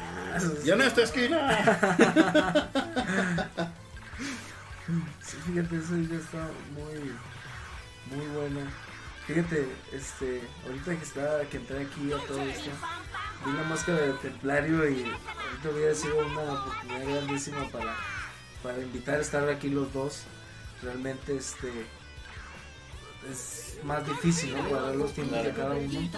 ya 0.63 0.75
no 0.75 0.83
esta 0.83 1.01
esquina 1.01 1.57
Sí, 5.23 5.37
fíjate, 5.45 5.77
eso 5.77 5.95
ya 6.09 6.17
está 6.17 6.49
muy, 6.73 7.11
muy 8.11 8.27
bueno. 8.35 8.59
Fíjate, 9.33 9.65
este, 9.93 10.41
ahorita 10.65 10.97
que 10.97 11.03
estaba, 11.03 11.41
que 11.45 11.55
entré 11.55 11.83
aquí 11.83 12.11
a 12.11 12.17
todo 12.27 12.41
esto, 12.41 12.69
vi 13.45 13.53
la 13.53 13.63
máscara 13.63 13.99
de 13.99 14.13
templario 14.15 14.89
y 14.89 15.03
ahorita 15.03 15.69
hubiera 15.73 15.95
sido 15.95 16.17
una 16.17 16.41
oportunidad 16.41 17.05
grandísima 17.05 17.69
para, 17.69 17.95
para 18.61 18.79
invitar 18.79 19.19
a 19.19 19.21
estar 19.21 19.47
aquí 19.47 19.69
los 19.69 19.93
dos. 19.93 20.23
Realmente, 20.83 21.37
este, 21.37 21.71
es 23.31 23.79
más 23.85 24.05
difícil, 24.05 24.53
¿no? 24.53 24.67
Para 24.67 24.93
los 24.95 25.13
tiempos 25.13 25.45
de 25.45 25.53
cada 25.53 25.75
uno. 25.75 26.09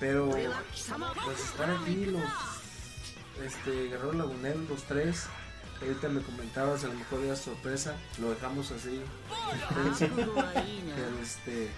Pero, 0.00 0.30
pues 0.30 1.40
estar 1.40 1.70
aquí 1.70 2.06
los, 2.06 2.24
este, 3.44 3.70
Guerrero 3.90 4.12
Lagunero, 4.12 4.60
los 4.68 4.82
tres. 4.82 5.26
Ahorita 5.80 6.08
me 6.08 6.20
comentabas, 6.20 6.82
a 6.82 6.88
lo 6.88 6.94
mejor 6.94 7.20
era 7.20 7.36
sorpresa, 7.36 7.94
lo 8.18 8.30
dejamos 8.30 8.72
así. 8.72 9.00
Pero 10.96 11.18
este, 11.22 11.70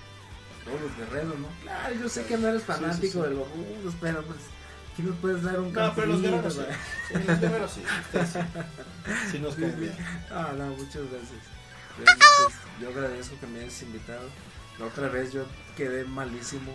todos 0.67 0.81
los 0.81 0.97
guerreros, 0.97 1.39
¿no? 1.39 1.49
Claro, 1.63 1.95
yo 1.95 2.09
sé 2.09 2.27
que 2.27 2.37
no 2.37 2.49
eres 2.49 2.65
fanático 2.65 3.23
sí. 3.23 3.29
de 3.29 3.35
los 3.35 3.49
rudos, 3.51 3.95
pero 4.01 4.23
pues, 4.23 4.39
aquí 4.93 5.03
nos 5.03 5.17
puedes 5.17 5.43
dar 5.43 5.61
un 5.61 5.73
no 5.73 5.95
pero 5.95 6.07
los 6.09 6.23
guerreros 6.23 6.55
sí, 6.55 6.61
los 7.27 7.41
guerreros 7.41 7.71
sí 7.73 7.83
ustedes 8.07 8.31
sí, 8.31 8.39
sí 9.31 9.39
nos 9.39 9.55
caen 9.55 9.81
bien 9.81 9.97
Ah, 10.31 10.53
no, 10.57 10.67
muchas 10.69 11.03
gracias. 11.11 11.43
Realmente, 11.97 12.27
este, 12.49 12.83
yo 12.83 12.89
agradezco 12.89 13.41
que 13.41 13.47
me 13.47 13.61
hayas 13.61 13.83
invitado. 13.83 14.29
La 14.79 14.87
otra 14.87 15.09
vez 15.09 15.33
yo 15.33 15.47
quedé 15.77 16.05
malísimo. 16.05 16.73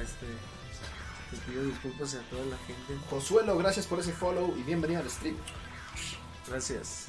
Este, 0.00 0.26
te 1.30 1.50
pido 1.50 1.64
disculpas 1.64 2.14
a 2.14 2.20
toda 2.30 2.44
la 2.46 2.58
gente. 2.58 2.94
Josuelo 3.10 3.56
gracias 3.56 3.86
por 3.86 3.98
ese 3.98 4.12
follow 4.12 4.54
y 4.56 4.62
bienvenido 4.62 5.00
al 5.00 5.10
stream 5.10 5.36
Gracias. 6.48 7.06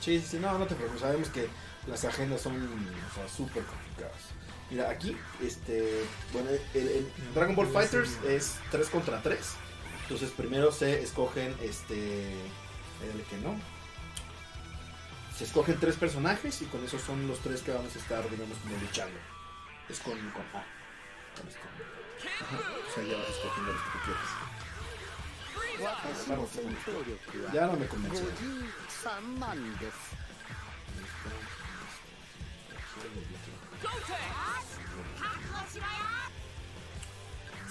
Sí, 0.00 0.20
sí, 0.20 0.38
no, 0.38 0.58
no 0.58 0.66
te 0.66 0.74
preocupes, 0.74 1.00
sabemos 1.00 1.28
que 1.28 1.48
las 1.86 2.04
agendas 2.04 2.40
son 2.40 2.56
o 2.56 3.14
sea, 3.14 3.28
súper 3.28 3.62
complicadas. 3.64 4.33
Mira, 4.70 4.90
aquí, 4.90 5.16
este, 5.42 6.04
bueno, 6.32 6.50
el, 6.74 6.88
el 6.88 7.12
Dragon 7.34 7.54
Ball 7.54 7.68
Fighters 7.68 8.18
es 8.26 8.56
3 8.70 8.88
contra 8.88 9.22
3. 9.22 9.38
Entonces 10.04 10.30
primero 10.30 10.70
se 10.70 11.02
escogen, 11.02 11.54
este, 11.62 12.30
el 13.02 13.22
que 13.30 13.36
no. 13.38 13.58
Se 15.36 15.44
escogen 15.44 15.80
tres 15.80 15.96
personajes 15.96 16.60
y 16.62 16.66
con 16.66 16.84
esos 16.84 17.02
son 17.02 17.26
los 17.26 17.40
tres 17.40 17.62
que 17.62 17.72
vamos 17.72 17.96
a 17.96 17.98
estar, 17.98 18.28
digamos, 18.30 18.56
como 18.58 18.76
luchando. 18.76 19.18
Es 19.88 19.98
con, 20.00 20.12
con 20.30 20.42
A. 20.42 20.64
Con 21.36 21.48
esto. 21.48 21.60
Ajá, 22.40 22.56
o 22.56 22.94
sea, 22.94 23.04
ya 23.04 23.16
vas 23.16 23.28
escogiendo 23.30 23.72
los 23.72 23.82
que 23.82 23.90
tú 23.90 23.98
quieres. 24.04 24.30
Ya 27.52 27.66
no 27.66 27.72
me 27.72 27.86
convence. 27.86 28.22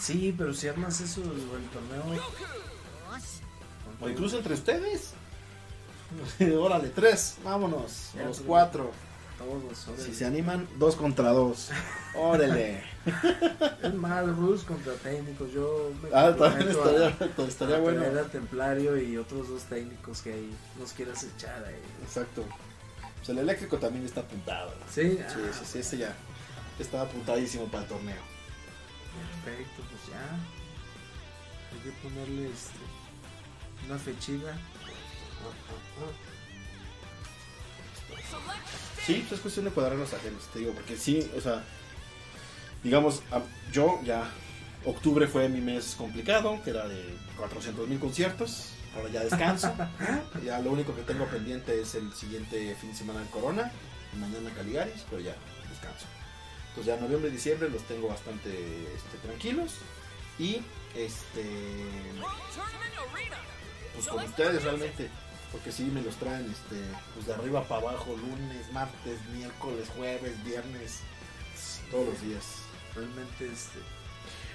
Sí, 0.03 0.36
pero 0.38 0.53
si 0.53 0.68
armas 0.68 0.99
eso 0.99 1.22
el 1.22 1.70
torneo. 1.70 2.22
O 4.01 4.09
incluso 4.09 4.38
entre 4.38 4.53
ustedes. 4.53 5.14
Órale, 6.59 6.89
tres, 6.89 7.38
vámonos. 7.43 8.11
Los 8.26 8.41
cuatro. 8.41 8.91
Todos. 9.38 9.88
Si 9.97 10.14
se 10.14 10.26
animan, 10.26 10.68
dos 10.78 10.95
contra 10.95 11.32
dos. 11.32 11.70
Órale. 12.16 12.84
es 13.84 13.93
mal, 13.93 14.36
Rus 14.36 14.64
contra 14.64 14.93
técnicos. 14.93 15.51
Yo 15.51 15.91
me 16.01 16.09
ah, 16.14 16.36
también 16.36 16.70
estaría, 16.70 17.07
a, 17.07 17.47
estaría 17.47 17.76
a 17.78 17.80
bueno. 17.80 18.03
Templario 18.32 18.97
y 18.97 19.18
otros 19.18 19.47
dos 19.47 19.64
técnicos 19.64 20.22
que 20.22 20.34
ahí 20.34 20.53
nos 20.80 20.91
quieras 20.91 21.24
echar 21.24 21.64
ahí. 21.66 21.82
Exacto. 22.03 22.43
Pues 23.24 23.38
el 23.38 23.38
eléctrico 23.38 23.78
también 23.78 24.03
está 24.03 24.19
apuntado. 24.19 24.74
Sí, 24.93 25.11
Sí, 25.11 25.19
ah, 25.26 25.30
sí, 25.53 25.65
sí, 25.65 25.80
ese 25.80 25.97
ya 25.97 26.13
está 26.78 27.03
apuntadísimo 27.03 27.67
para 27.67 27.84
el 27.84 27.89
torneo. 27.89 28.21
Perfecto, 29.45 29.82
pues 29.89 30.01
ya. 30.11 30.36
Hay 31.71 31.80
que 31.84 31.91
ponerle 32.01 32.49
este, 32.49 32.80
una 33.88 33.97
fechita. 33.97 34.57
Sí, 39.05 39.19
pues 39.21 39.32
es 39.32 39.39
cuestión 39.39 39.65
de 39.65 39.71
cuadrar 39.71 39.97
los 39.97 40.13
agentes, 40.13 40.43
te 40.51 40.59
digo, 40.59 40.74
porque 40.74 40.97
sí, 40.97 41.32
o 41.38 41.39
sea, 41.39 41.63
digamos, 42.84 43.24
yo 43.71 44.01
ya, 44.03 44.30
octubre 44.84 45.28
fue 45.28 45.47
mi 45.47 45.61
mes 45.61 45.95
complicado, 45.97 46.61
que 46.61 46.71
era 46.71 46.89
de 46.89 47.15
400 47.38 47.88
mil 47.88 47.99
conciertos, 47.99 48.71
ahora 48.95 49.09
ya 49.09 49.21
descanso, 49.21 49.73
ya 50.43 50.59
lo 50.59 50.71
único 50.71 50.95
que 50.95 51.01
tengo 51.03 51.25
pendiente 51.25 51.79
es 51.79 51.95
el 51.95 52.13
siguiente 52.13 52.75
fin 52.75 52.91
de 52.91 52.95
semana 52.95 53.21
en 53.21 53.27
Corona, 53.27 53.71
y 54.13 54.17
mañana 54.17 54.51
Caligaris, 54.55 55.05
pero 55.09 55.21
ya 55.21 55.35
descanso. 55.69 56.05
Entonces 56.69 56.95
ya 56.95 57.01
noviembre 57.01 57.29
y 57.29 57.33
diciembre 57.33 57.69
los 57.69 57.83
tengo 57.83 58.07
bastante 58.07 58.49
este, 58.49 59.17
tranquilos, 59.23 59.73
y 60.39 60.61
este, 60.95 61.43
pues 63.93 64.07
con 64.07 64.23
ustedes 64.23 64.63
realmente, 64.63 65.09
Porque 65.51 65.71
sí 65.71 65.83
me 65.83 66.01
los 66.01 66.15
traen 66.15 66.49
este, 66.49 66.81
pues 67.13 67.27
de 67.27 67.33
arriba 67.33 67.63
para 67.67 67.81
abajo, 67.81 68.15
lunes, 68.17 68.71
martes, 68.71 69.19
miércoles, 69.35 69.87
jueves, 69.95 70.43
viernes, 70.43 70.99
todos 71.91 72.07
los 72.07 72.21
días. 72.21 72.43
Realmente, 72.95 73.45
este. 73.45 73.79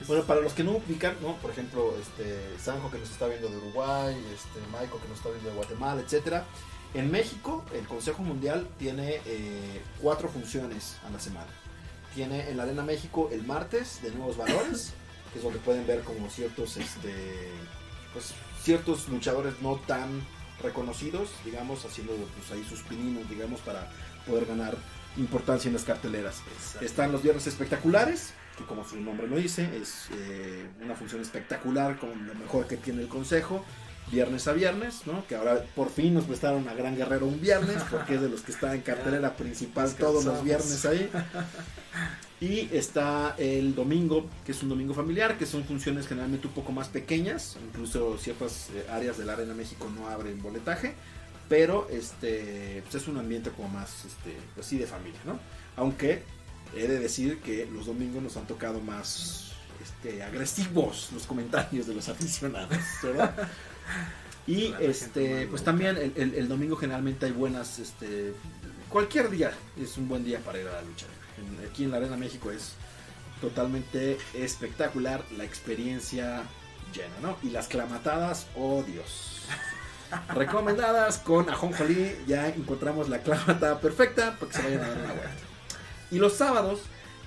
Bueno, 0.06 0.24
para 0.24 0.40
los 0.40 0.52
que 0.52 0.64
no 0.64 0.72
ubican, 0.72 1.16
¿no? 1.20 1.36
Por 1.36 1.50
ejemplo, 1.50 1.94
este 2.00 2.58
Sanjo 2.58 2.90
que 2.90 2.98
nos 2.98 3.10
está 3.10 3.26
viendo 3.26 3.48
de 3.48 3.56
Uruguay, 3.56 4.16
este 4.32 4.60
Maico 4.70 5.00
que 5.00 5.08
nos 5.08 5.18
está 5.18 5.30
viendo 5.30 5.50
de 5.50 5.56
Guatemala, 5.56 6.00
etcétera. 6.00 6.44
En 6.94 7.10
México, 7.10 7.64
el 7.74 7.86
Consejo 7.86 8.22
Mundial 8.22 8.66
tiene 8.78 9.20
eh, 9.26 9.82
cuatro 10.00 10.28
funciones 10.28 10.96
a 11.06 11.10
la 11.10 11.20
semana. 11.20 11.50
Tiene 12.14 12.48
en 12.48 12.56
la 12.56 12.62
Arena 12.62 12.82
México 12.82 13.28
el 13.30 13.44
martes 13.44 14.00
de 14.02 14.10
nuevos 14.12 14.36
valores, 14.36 14.94
que 15.32 15.38
es 15.38 15.44
donde 15.44 15.58
pueden 15.58 15.86
ver 15.86 16.00
como 16.02 16.30
ciertos, 16.30 16.78
este, 16.78 17.50
pues, 18.14 18.32
ciertos 18.62 19.08
luchadores 19.08 19.60
no 19.60 19.76
tan 19.76 20.22
reconocidos, 20.62 21.28
digamos, 21.44 21.84
haciendo 21.84 22.14
pues, 22.14 22.50
ahí 22.52 22.64
sus 22.64 22.80
pininos, 22.82 23.28
digamos, 23.28 23.60
para 23.60 23.90
poder 24.26 24.46
ganar 24.46 24.76
importancia 25.18 25.68
en 25.68 25.74
las 25.74 25.84
carteleras. 25.84 26.40
Están 26.80 27.12
los 27.12 27.22
viernes 27.22 27.46
espectaculares, 27.46 28.32
que 28.58 28.64
como 28.64 28.84
su 28.84 29.00
nombre 29.00 29.28
lo 29.28 29.36
dice, 29.36 29.70
es 29.80 30.08
eh, 30.12 30.66
una 30.82 30.94
función 30.94 31.22
espectacular 31.22 31.98
con 31.98 32.26
lo 32.26 32.34
mejor 32.34 32.66
que 32.66 32.76
tiene 32.76 33.02
el 33.02 33.08
consejo, 33.08 33.64
viernes 34.10 34.48
a 34.48 34.52
viernes, 34.52 35.06
¿no? 35.06 35.26
Que 35.26 35.36
ahora 35.36 35.62
por 35.76 35.90
fin 35.90 36.14
nos 36.14 36.24
prestaron 36.24 36.68
a 36.68 36.74
Gran 36.74 36.96
Guerrero 36.96 37.26
un 37.26 37.40
viernes, 37.40 37.82
porque 37.90 38.16
es 38.16 38.20
de 38.20 38.28
los 38.28 38.42
que 38.42 38.52
está 38.52 38.74
en 38.74 38.82
cartelera 38.82 39.34
principal 39.36 39.94
todos 39.98 40.24
los 40.24 40.42
viernes 40.42 40.84
ahí. 40.84 41.08
Y 42.40 42.68
está 42.72 43.34
el 43.38 43.74
domingo, 43.74 44.26
que 44.44 44.52
es 44.52 44.62
un 44.62 44.68
domingo 44.68 44.94
familiar, 44.94 45.38
que 45.38 45.46
son 45.46 45.64
funciones 45.64 46.06
generalmente 46.06 46.46
un 46.46 46.52
poco 46.52 46.72
más 46.72 46.88
pequeñas, 46.88 47.56
incluso 47.64 48.16
ciertas 48.18 48.70
eh, 48.74 48.86
áreas 48.90 49.18
de 49.18 49.24
la 49.24 49.32
Arena 49.32 49.54
México 49.54 49.90
no 49.94 50.08
abren 50.08 50.40
boletaje, 50.40 50.94
pero 51.48 51.88
este 51.90 52.82
pues 52.82 53.02
es 53.02 53.08
un 53.08 53.18
ambiente 53.18 53.50
como 53.50 53.68
más 53.68 54.04
este, 54.04 54.36
así 54.58 54.78
de 54.78 54.86
familia, 54.86 55.20
¿no? 55.24 55.38
Aunque 55.76 56.22
he 56.74 56.86
de 56.86 56.98
decir 56.98 57.40
que 57.40 57.66
los 57.72 57.86
domingos 57.86 58.22
nos 58.22 58.36
han 58.36 58.46
tocado 58.46 58.80
más 58.80 59.52
este, 59.82 60.22
agresivos 60.22 61.08
los 61.12 61.24
comentarios 61.26 61.86
de 61.86 61.94
los 61.94 62.08
aficionados, 62.08 62.78
¿verdad? 63.02 63.48
Y 64.46 64.74
este, 64.80 65.46
pues 65.48 65.62
también 65.62 65.98
el, 65.98 66.12
el- 66.16 66.34
el 66.34 66.48
domingo 66.48 66.74
generalmente 66.76 67.26
hay 67.26 67.32
buenas, 67.32 67.78
este, 67.78 68.32
cualquier 68.88 69.28
día 69.28 69.52
es 69.78 69.98
un 69.98 70.08
buen 70.08 70.24
día 70.24 70.38
para 70.40 70.58
ir 70.58 70.66
a 70.68 70.72
la 70.72 70.82
lucha. 70.82 71.04
En- 71.36 71.68
aquí 71.68 71.84
en 71.84 71.90
la 71.90 71.98
Arena 71.98 72.16
México 72.16 72.50
es 72.50 72.72
totalmente 73.42 74.16
espectacular 74.32 75.22
la 75.36 75.44
experiencia 75.44 76.44
llena, 76.94 77.14
¿no? 77.20 77.36
Y 77.42 77.50
las 77.50 77.68
clamatadas, 77.68 78.46
oh 78.56 78.82
Dios. 78.84 79.42
Recomendadas 80.34 81.18
con 81.18 81.50
Ajonjolí, 81.50 82.16
ya 82.26 82.48
encontramos 82.48 83.10
la 83.10 83.18
clamatada 83.22 83.78
perfecta 83.80 84.36
para 84.38 84.50
que 84.50 84.56
se 84.56 84.62
vayan 84.64 84.80
a 84.82 84.88
dar 84.88 84.96
una 84.98 85.12
vuelta. 85.12 85.42
Y 86.10 86.18
los 86.18 86.34
sábados 86.34 86.80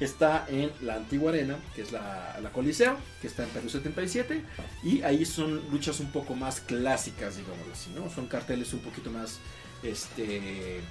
está 0.06 0.46
en 0.50 0.72
la 0.82 0.96
antigua 0.96 1.32
arena, 1.32 1.58
que 1.76 1.84
es 1.84 1.92
la, 1.92 2.38
la 2.42 2.52
Coliseo, 2.52 2.98
que 3.22 3.28
está 3.28 3.44
en 3.44 3.50
Perú 3.50 3.70
77. 3.70 4.44
Y 4.84 5.04
ahí 5.04 5.26
son 5.26 5.62
luchas 5.72 6.00
un 6.00 6.12
poco 6.12 6.34
más 6.36 6.60
clásicas, 6.60 7.38
digamos 7.38 7.68
así, 7.72 7.92
¿no? 7.96 8.10
Son 8.10 8.28
carteles 8.28 8.74
un 8.74 8.80
poquito 8.80 9.12
más, 9.12 9.40
este, 9.84 10.82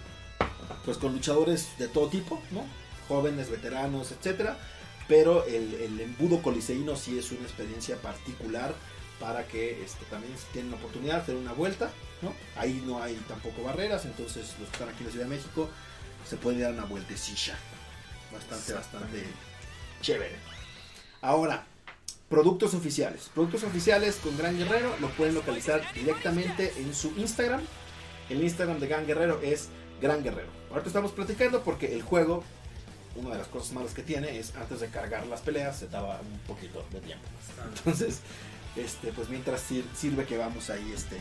pues 0.85 0.97
con 0.99 1.13
luchadores 1.13 1.77
de 1.79 1.89
todo 1.89 2.09
tipo, 2.09 2.41
¿no? 2.53 2.65
Jóvenes, 3.09 3.51
veteranos, 3.51 4.13
etcétera. 4.13 4.57
Pero 5.09 5.45
el, 5.45 6.01
embudo 6.01 6.41
coliseíno 6.41 6.95
sí 6.95 7.19
es 7.19 7.33
una 7.33 7.43
experiencia 7.43 7.97
particular 7.97 8.73
para 9.19 9.45
que 9.49 9.83
este, 9.83 10.05
también 10.05 10.33
tienen 10.53 10.71
la 10.71 10.77
oportunidad 10.77 11.17
de 11.17 11.23
hacer 11.23 11.35
una 11.35 11.53
vuelta, 11.53 11.91
¿no? 12.23 12.33
Ahí 12.57 12.81
no 12.87 13.03
hay 13.03 13.15
tampoco 13.27 13.65
barreras, 13.65 14.05
entonces 14.05 14.55
los 14.61 14.69
que 14.69 14.77
están 14.77 14.89
aquí 14.89 15.01
en 15.01 15.07
la 15.07 15.11
Ciudad 15.11 15.27
de 15.27 15.37
México 15.37 15.69
se 16.29 16.37
pueden 16.37 16.61
dar 16.61 16.73
una 16.73 16.85
vueltecilla. 16.85 17.59
Bastante, 18.33 18.73
bastante 18.73 19.25
chévere. 20.01 20.37
Ahora, 21.23 21.65
productos 22.29 22.75
oficiales. 22.75 23.31
Productos 23.35 23.65
oficiales 23.65 24.17
con 24.17 24.37
Gran 24.39 24.57
Guerrero 24.57 24.95
lo 25.01 25.09
pueden 25.11 25.35
localizar 25.35 25.83
directamente 25.95 26.73
en 26.79 26.95
su 26.95 27.13
Instagram. 27.17 27.61
El 28.29 28.43
Instagram 28.43 28.79
de 28.79 28.87
Gran 28.87 29.07
Guerrero 29.07 29.41
es 29.43 29.69
Gran 30.01 30.23
Guerrero. 30.23 30.49
Ahorita 30.71 30.87
estamos 30.89 31.11
platicando 31.13 31.63
porque 31.63 31.93
el 31.95 32.03
juego, 32.03 32.45
una 33.17 33.31
de 33.31 33.39
las 33.39 33.49
cosas 33.49 33.73
malas 33.73 33.93
que 33.93 34.03
tiene 34.03 34.39
es 34.39 34.55
antes 34.55 34.81
de 34.81 34.89
cargar 34.89 35.27
las 35.27 35.41
peleas 35.41 35.79
se 35.79 35.89
daba 35.89 36.21
un 36.21 36.39
poquito 36.47 36.85
de 36.93 37.01
tiempo. 37.01 37.27
Entonces, 37.77 38.21
este, 38.77 39.13
pues 39.13 39.29
mientras 39.29 39.61
sir- 39.61 39.85
sirve 39.97 40.25
que 40.25 40.39
vamos 40.39 40.71
ahí 40.71 40.93
este, 40.95 41.17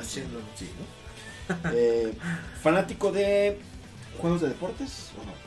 haciendo. 0.00 0.40
Sí, 0.56 0.70
¿no? 0.78 1.70
Eh, 1.72 2.12
¿Fanático 2.62 3.12
de 3.12 3.58
juegos 4.18 4.40
de 4.40 4.48
deportes 4.48 5.10
o 5.20 5.24
no? 5.26 5.45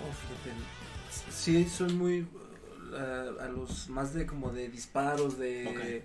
No, 0.00 0.12
fíjate. 0.12 1.32
Sí, 1.32 1.68
soy 1.68 1.92
muy. 1.92 2.22
uh, 2.22 3.40
a 3.40 3.48
los 3.48 3.88
más 3.88 4.14
de 4.14 4.26
como 4.26 4.50
de 4.50 4.68
disparos, 4.68 5.38
de. 5.38 6.04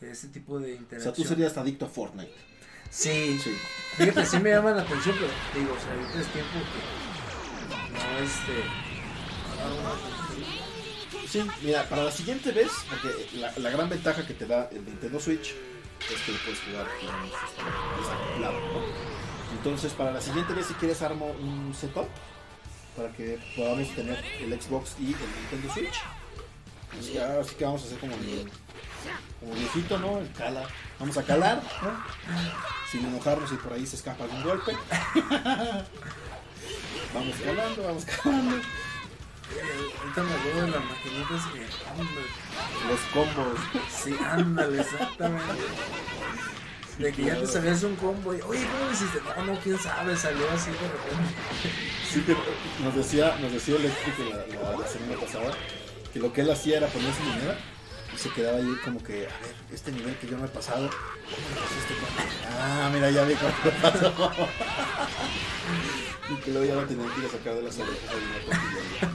de 0.00 0.10
ese 0.12 0.28
tipo 0.28 0.58
de 0.58 0.72
O 0.72 0.76
interacción. 0.76 1.14
sea, 1.14 1.22
tú 1.24 1.28
serías 1.28 1.56
adicto 1.56 1.86
a 1.86 1.88
Fortnite. 1.88 2.32
Sí, 2.90 3.38
Sí. 3.42 3.54
fíjate, 3.96 4.24
sí 4.24 4.38
me 4.38 4.50
llama 4.50 4.70
la 4.70 4.82
atención, 4.82 5.14
pero 5.18 5.30
digo, 5.54 5.74
o 5.76 5.80
sea, 5.80 5.92
ahorita 5.92 6.20
es 6.20 6.26
tiempo 6.32 6.52
que. 6.72 7.92
No, 7.92 8.18
este. 8.24 8.64
Sí, 11.28 11.42
mira, 11.62 11.84
para 11.88 12.04
la 12.04 12.10
siguiente 12.12 12.52
vez, 12.52 12.70
porque 12.88 13.28
la, 13.38 13.52
la 13.58 13.70
gran 13.70 13.88
ventaja 13.88 14.26
que 14.26 14.32
te 14.34 14.46
da 14.46 14.68
el 14.72 14.84
Nintendo 14.84 15.20
Switch 15.20 15.54
es 16.10 16.20
que 16.24 16.32
lo 16.32 16.38
puedes 16.38 16.60
jugar 16.60 16.86
desacoplado, 17.98 18.60
¿no? 18.60 18.82
Entonces, 19.56 19.92
para 19.92 20.12
la 20.12 20.20
siguiente 20.22 20.54
vez, 20.54 20.66
si 20.66 20.74
quieres, 20.74 21.02
armo 21.02 21.26
un 21.32 21.74
setup 21.74 22.06
para 22.98 23.10
que 23.12 23.38
podamos 23.54 23.88
tener 23.94 24.22
el 24.40 24.60
Xbox 24.60 24.96
y 24.98 25.12
el 25.12 25.20
Nintendo 25.40 25.72
Switch. 25.72 26.02
Así 26.98 27.12
que, 27.12 27.20
así 27.20 27.54
que 27.54 27.64
vamos 27.64 27.82
a 27.82 27.84
hacer 27.86 27.98
como 28.00 28.14
el, 28.14 28.50
como 29.38 29.54
viejito, 29.54 29.98
¿no? 30.00 30.18
El 30.18 30.32
cala. 30.32 30.66
Vamos 30.98 31.16
a 31.16 31.22
calar, 31.22 31.62
¿no? 31.80 31.92
Sin 32.90 33.06
enojarnos 33.06 33.52
y 33.52 33.56
por 33.56 33.72
ahí 33.72 33.86
se 33.86 33.94
escapa 33.94 34.24
algún 34.24 34.42
golpe. 34.42 34.72
vamos 37.14 37.36
calando, 37.36 37.82
vamos 37.84 38.04
calando. 38.04 38.56
Ahorita 40.00 40.22
me 40.22 40.34
acuerdo 40.34 40.62
de 40.62 40.70
las 40.72 40.84
maquinitas 40.84 41.46
que. 41.52 41.60
Los 42.88 43.00
combos. 43.12 43.60
sí, 43.88 44.16
ándale, 44.20 44.80
exactamente. 44.80 45.54
De 46.98 47.12
que 47.12 47.24
ya 47.24 47.36
te 47.38 47.46
sabías 47.46 47.82
un 47.84 47.94
combo 47.96 48.34
y, 48.34 48.40
oye, 48.42 48.66
¿cómo 48.66 48.84
lo 48.86 48.92
hiciste? 48.92 49.20
No, 49.36 49.44
no, 49.44 49.60
quién 49.60 49.78
sabe, 49.78 50.16
salió 50.16 50.50
así 50.50 50.70
de 50.70 50.76
repente. 50.78 51.34
Sí, 52.10 52.22
que 52.22 52.36
nos 52.82 52.94
decía, 52.94 53.36
nos 53.40 53.52
decía 53.52 53.76
el 53.76 53.84
eléctrico 53.84 54.22
la, 54.30 54.70
la, 54.72 54.78
la 54.78 54.86
semana 54.86 55.20
pasada 55.20 55.52
que 56.12 56.18
lo 56.18 56.32
que 56.32 56.40
él 56.40 56.50
hacía 56.50 56.78
era 56.78 56.88
poner 56.88 57.14
su 57.14 57.22
moneda 57.22 57.56
y 58.12 58.18
se 58.18 58.30
quedaba 58.30 58.58
ahí 58.58 58.76
como 58.84 59.02
que, 59.02 59.26
a 59.26 59.38
ver, 59.40 59.54
este 59.72 59.92
nivel 59.92 60.16
que 60.16 60.26
yo 60.26 60.36
no 60.38 60.46
he 60.46 60.48
pasado, 60.48 60.88
¿cómo 60.90 61.48
lo 61.54 61.60
pasó 61.60 61.74
este 61.78 61.94
cuate? 61.94 62.22
Ah, 62.58 62.90
mira, 62.92 63.10
ya 63.10 63.24
vi 63.24 63.34
cómo 63.34 63.52
lo 63.64 63.70
pasó. 63.82 64.32
y 66.30 66.34
que 66.40 66.50
luego 66.50 66.66
ya 66.66 66.74
lo 66.74 66.86
tenían 66.86 67.10
que 67.10 67.20
ir 67.20 67.26
a 67.26 67.30
sacar 67.30 67.54
de 67.54 67.62
las 67.62 67.78
orejas 67.78 68.10
ahí 68.10 68.16
una. 68.48 69.12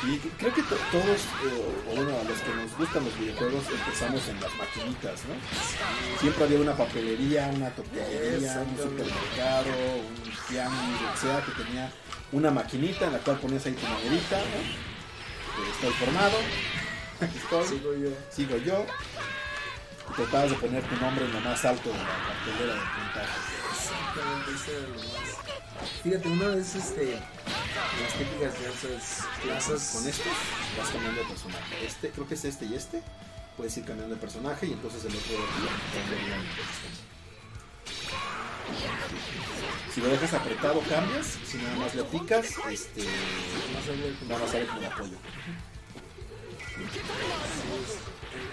Sí, 0.00 0.20
creo 0.38 0.54
que 0.54 0.62
to- 0.62 0.76
todos, 0.92 1.20
eh, 1.44 1.90
o 1.90 1.96
bueno, 1.96 2.10
a 2.20 2.22
los 2.22 2.38
que 2.38 2.54
nos 2.54 2.76
gustan 2.78 3.04
los 3.04 3.18
videojuegos, 3.18 3.64
empezamos 3.68 4.28
en 4.28 4.40
las 4.40 4.54
maquinitas, 4.56 5.22
¿no? 5.26 5.34
Siempre 6.20 6.44
había 6.44 6.60
una 6.60 6.76
papelería, 6.76 7.50
una 7.54 7.70
tortillería, 7.70 8.64
un 8.64 8.76
supermercado, 8.76 9.66
un 9.98 10.32
tianguis, 10.48 11.00
lo 11.02 11.12
que 11.12 11.18
sea, 11.18 11.44
que 11.44 11.62
tenía 11.64 11.92
una 12.30 12.50
maquinita 12.52 13.06
en 13.06 13.12
la 13.14 13.18
cual 13.18 13.38
ponías 13.40 13.66
ahí 13.66 13.72
tu 13.72 13.86
monedita, 13.86 14.36
¿no? 14.38 14.88
Estoy 15.72 15.92
formado, 15.94 16.38
estoy, 17.20 17.66
Sigo 17.78 17.94
yo. 17.96 18.10
sigo 18.30 18.56
yo. 18.58 18.86
Tratabas 20.16 20.50
de 20.50 20.56
poner 20.56 20.82
tu 20.84 20.96
nombre 20.96 21.24
en 21.24 21.32
lo 21.32 21.40
más 21.40 21.64
alto 21.64 21.90
de 21.90 21.98
la 21.98 22.04
cartelera 22.04 22.74
de 22.74 22.80
puntaje. 22.80 23.38
Exactamente, 23.70 24.50
eso 24.54 24.70
era 24.78 24.88
lo 24.88 24.94
más. 24.96 25.92
Fíjate, 26.02 26.28
una 26.28 26.46
vez, 26.48 26.74
este, 26.74 27.12
las 27.12 28.12
típicas 28.14 28.52
de 28.58 28.68
esas 28.68 29.26
plazas 29.42 29.90
Con 29.94 30.08
estos 30.08 30.32
vas 30.76 30.88
cambiando 30.88 31.20
de 31.20 31.26
personaje. 31.28 31.86
Este, 31.86 32.10
creo 32.10 32.26
que 32.28 32.34
es 32.34 32.44
este 32.44 32.64
y 32.66 32.74
este. 32.74 33.02
Puedes 33.56 33.76
ir 33.76 33.84
cambiando 33.84 34.14
de 34.14 34.20
personaje 34.20 34.66
y 34.66 34.72
entonces 34.72 35.04
el 35.04 35.12
otro. 35.16 35.36
Si 39.94 40.00
lo 40.00 40.08
dejas 40.08 40.34
apretado 40.34 40.80
cambias, 40.88 41.38
si 41.46 41.56
nada 41.58 41.76
más 41.76 41.94
le 41.94 42.04
picas, 42.04 42.46
este, 42.70 43.02
sale 43.02 44.14
como- 44.18 44.28
nada 44.28 44.40
más 44.42 44.50
sale 44.50 44.66
como 44.66 44.86
apoyo. 44.86 45.16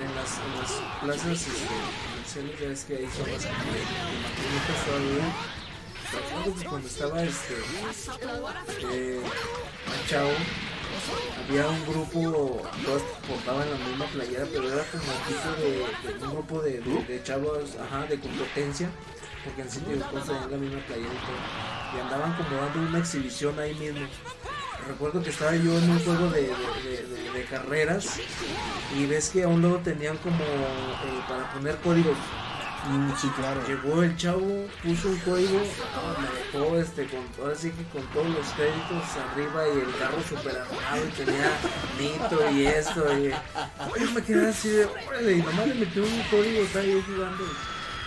En, 0.01 0.15
las, 0.15 0.39
en 0.39 0.59
las 0.59 0.71
plazas 1.01 1.47
este, 1.47 1.75
comerciales 2.09 2.59
ya 2.59 2.67
es 2.67 2.83
que 2.85 2.93
de, 2.95 3.01
de 3.01 3.09
maquinitas 4.23 4.85
todavía. 4.85 5.27
Cuando 6.69 6.87
estaba 6.87 7.23
este 7.23 7.55
eh, 8.91 9.21
Machao, 9.89 10.29
había 11.43 11.67
un 11.67 11.85
grupo, 11.85 12.61
todos 12.85 13.01
portaban 13.27 13.69
la 13.69 13.77
misma 13.77 14.05
playera, 14.05 14.45
pero 14.51 14.71
era 14.71 14.83
como 14.91 15.03
tipo 15.27 15.49
de, 15.61 16.13
de 16.13 16.23
un 16.25 16.31
grupo 16.31 16.61
de, 16.61 16.79
de, 16.79 17.23
chavos, 17.23 17.75
ajá, 17.81 18.05
de 18.05 18.19
competencia, 18.19 18.89
porque 19.43 19.63
en 19.63 19.69
sitio 19.69 19.97
de 19.97 20.03
tenían 20.03 20.51
la 20.51 20.57
misma 20.57 20.79
playera 20.85 21.13
y 21.13 21.17
todo, 21.17 21.97
y 21.97 21.99
andaban 22.01 22.37
como 22.37 22.61
dando 22.61 22.79
una 22.81 22.99
exhibición 22.99 23.59
ahí 23.59 23.73
mismo. 23.75 24.07
Recuerdo 24.87 25.23
que 25.23 25.29
estaba 25.31 25.55
yo 25.55 25.77
en 25.77 25.89
un 25.89 25.99
juego 25.99 26.29
de, 26.29 26.41
de, 26.41 26.47
de- 26.47 27.05
de- 27.07 27.31
de 27.31 27.43
carreras 27.45 28.19
y 28.95 29.05
ves 29.07 29.29
que 29.29 29.43
a 29.43 29.47
un 29.47 29.61
lado 29.61 29.79
tenían 29.79 30.17
como 30.17 30.37
eh, 30.37 31.21
para 31.27 31.51
poner 31.53 31.75
códigos 31.77 32.17
Mm, 32.87 33.11
sí, 33.19 33.27
claro. 33.35 33.61
Llegó 33.67 34.03
el 34.03 34.15
chavo, 34.15 34.67
puso 34.83 35.07
un 35.07 35.17
código, 35.21 35.59
me 36.53 36.59
dejó 36.59 36.77
este, 36.77 37.07
con, 37.07 37.21
ahora 37.43 37.55
sí 37.55 37.71
que 37.71 37.83
con 37.85 38.05
todos 38.13 38.27
los 38.29 38.45
créditos 38.49 39.03
arriba 39.31 39.63
y 39.69 39.79
el 39.79 39.97
carro 39.97 40.21
super 40.21 40.55
armado 40.55 41.03
y 41.07 41.11
tenía 41.17 41.51
nitro 41.99 42.51
y 42.51 42.67
esto. 42.67 43.05
Y, 43.17 43.31
yo 43.99 44.11
me 44.11 44.21
quedé 44.21 44.49
así 44.49 44.69
de, 44.69 44.85
órale, 44.85 45.31
y 45.31 45.41
nomás 45.41 45.67
le 45.67 45.73
metió 45.73 46.03
un 46.03 46.21
código, 46.29 46.61
estaba 46.61 46.85
yo 46.85 47.01
jugando. 47.01 47.43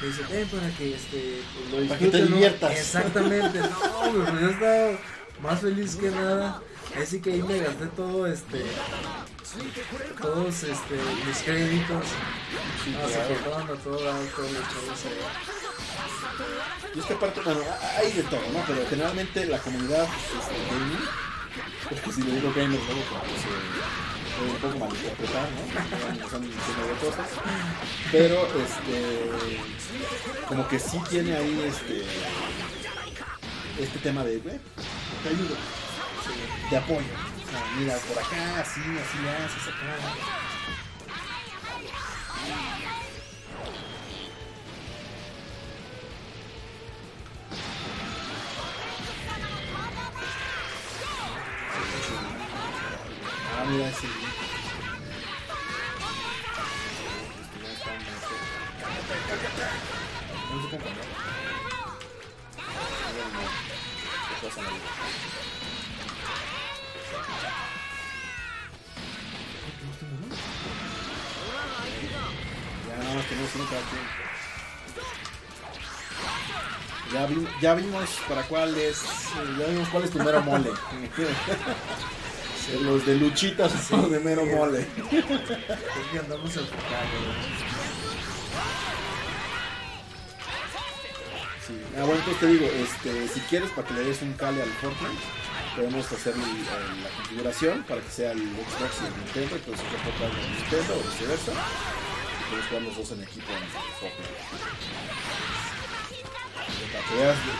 Me 0.01 0.07
dice, 0.07 0.23
ven 0.31 0.47
para 0.49 0.71
que 0.71 0.95
este, 0.95 1.43
pues, 1.71 1.83
lo 1.83 1.89
Para 1.89 1.99
que 1.99 2.07
te 2.07 2.17
disfruten, 2.19 2.31
¿no?". 2.31 2.37
diviertas. 2.37 2.71
Exactamente, 2.79 3.59
no, 3.59 4.13
pues 4.13 4.41
yo 4.43 4.49
estaba 4.51 4.99
más 5.43 5.61
feliz 5.61 5.97
que 5.97 6.11
nada. 6.13 6.63
Así 6.97 7.21
que 7.21 7.33
ahí 7.33 7.43
me 7.43 7.59
gasté 7.59 7.87
todo 7.87 8.27
este 8.27 8.65
todos 10.21 10.63
este 10.63 10.95
mis 11.27 11.39
créditos 11.39 12.05
ah, 12.97 13.09
se 13.09 13.35
portaban 13.35 13.63
a 13.63 13.81
todo 13.81 14.05
lado, 14.05 14.25
todos 14.37 14.53
los 14.53 14.63
chavos 14.63 15.05
ahí. 15.07 15.19
Y 16.95 16.99
es 16.99 17.05
que 17.05 17.15
aparte, 17.15 17.41
bueno, 17.41 17.61
hay 17.97 18.13
de 18.13 18.23
todo, 18.25 18.41
¿no? 18.53 18.63
Pero 18.67 18.87
generalmente 18.89 19.47
la 19.47 19.59
comunidad 19.59 20.05
este, 20.05 20.55
gaming, 20.71 21.09
porque 21.89 22.13
si 22.13 22.23
le 22.23 22.33
digo 22.33 22.53
gamer 22.55 22.81
luego 22.81 23.03
puede 23.09 24.51
un 24.51 24.57
poco 24.57 24.79
malinterpretar, 24.79 25.49
¿no? 25.51 26.25
Están 26.25 26.43
diciendo 26.43 26.87
de 26.87 26.95
cosas. 27.07 27.29
Pero, 28.13 28.47
este, 28.47 29.31
como 30.47 30.69
que 30.69 30.79
sí 30.79 31.01
tiene 31.11 31.37
ahí 31.37 31.61
este, 31.67 32.05
este 33.83 33.99
tema 33.99 34.25
de, 34.25 34.39
güey, 34.39 34.59
te 35.23 35.29
ayudo, 35.29 35.57
de 36.71 36.77
apoyo. 36.77 37.01
O 37.01 37.51
sea, 37.51 37.65
mira, 37.79 37.97
por 37.97 38.19
acá, 38.19 38.61
así, 38.61 38.81
así 38.81 39.19
le 39.23 39.31
haces 39.31 39.69
acá. 39.69 39.97
Ah, 53.57 53.65
mira, 53.67 53.93
sí. 53.93 54.09
No 64.41 64.51
se 64.51 65.08
nada 73.09 73.19
más 73.19 73.27
tenemos 73.29 73.51
uno 73.55 73.65
cada 73.69 73.83
quien. 73.91 74.03
Ya, 77.13 77.27
vi- 77.27 77.49
ya 77.63 77.75
vimos 77.75 78.09
para 78.29 78.43
cuál 78.43 78.77
es, 78.77 79.03
eh, 79.03 79.57
ya 79.59 79.67
vimos 79.67 79.89
cuál 79.89 80.05
es 80.05 80.11
tu 80.11 80.19
mero 80.19 80.43
mole. 80.43 80.71
Los 82.83 83.07
de 83.07 83.15
luchitas 83.15 83.73
son 83.89 84.03
los 84.03 84.11
de 84.11 84.21
mero 84.21 84.45
mole. 84.45 84.87
Creo 84.95 85.27
que 86.13 86.19
andamos 86.19 86.55
enfocados. 86.55 87.09
Sí. 91.67 91.81
Ah, 91.97 92.01
bueno, 92.05 92.17
entonces 92.17 92.41
te 92.41 92.47
digo, 92.47 92.67
este, 92.67 93.27
si 93.29 93.41
quieres 93.49 93.71
para 93.71 93.89
que 93.89 93.95
le 93.95 94.05
des 94.05 94.21
un 94.21 94.35
cale 94.35 94.61
al 94.63 94.69
Fortnite, 94.69 95.23
podemos 95.77 96.13
hacer 96.13 96.35
el- 96.35 96.43
el- 96.43 97.03
la 97.05 97.09
configuración 97.17 97.85
para 97.85 98.03
que 98.03 98.11
sea 98.11 98.33
el 98.33 98.39
Xbox 98.41 99.01
y 99.03 99.07
el 99.07 99.17
Nintendo, 99.25 99.57
entonces 99.57 99.87
puedo 99.89 100.03
jugar 100.17 100.31
el 100.39 100.53
Nintendo 100.53 100.95
o 100.95 101.03
viceversa, 101.11 101.53
podemos 102.49 102.69
jugar 102.69 102.83
los 102.83 102.97
dos 102.97 103.11
en 103.13 103.23
equipo 103.23 103.53
en 103.53 103.63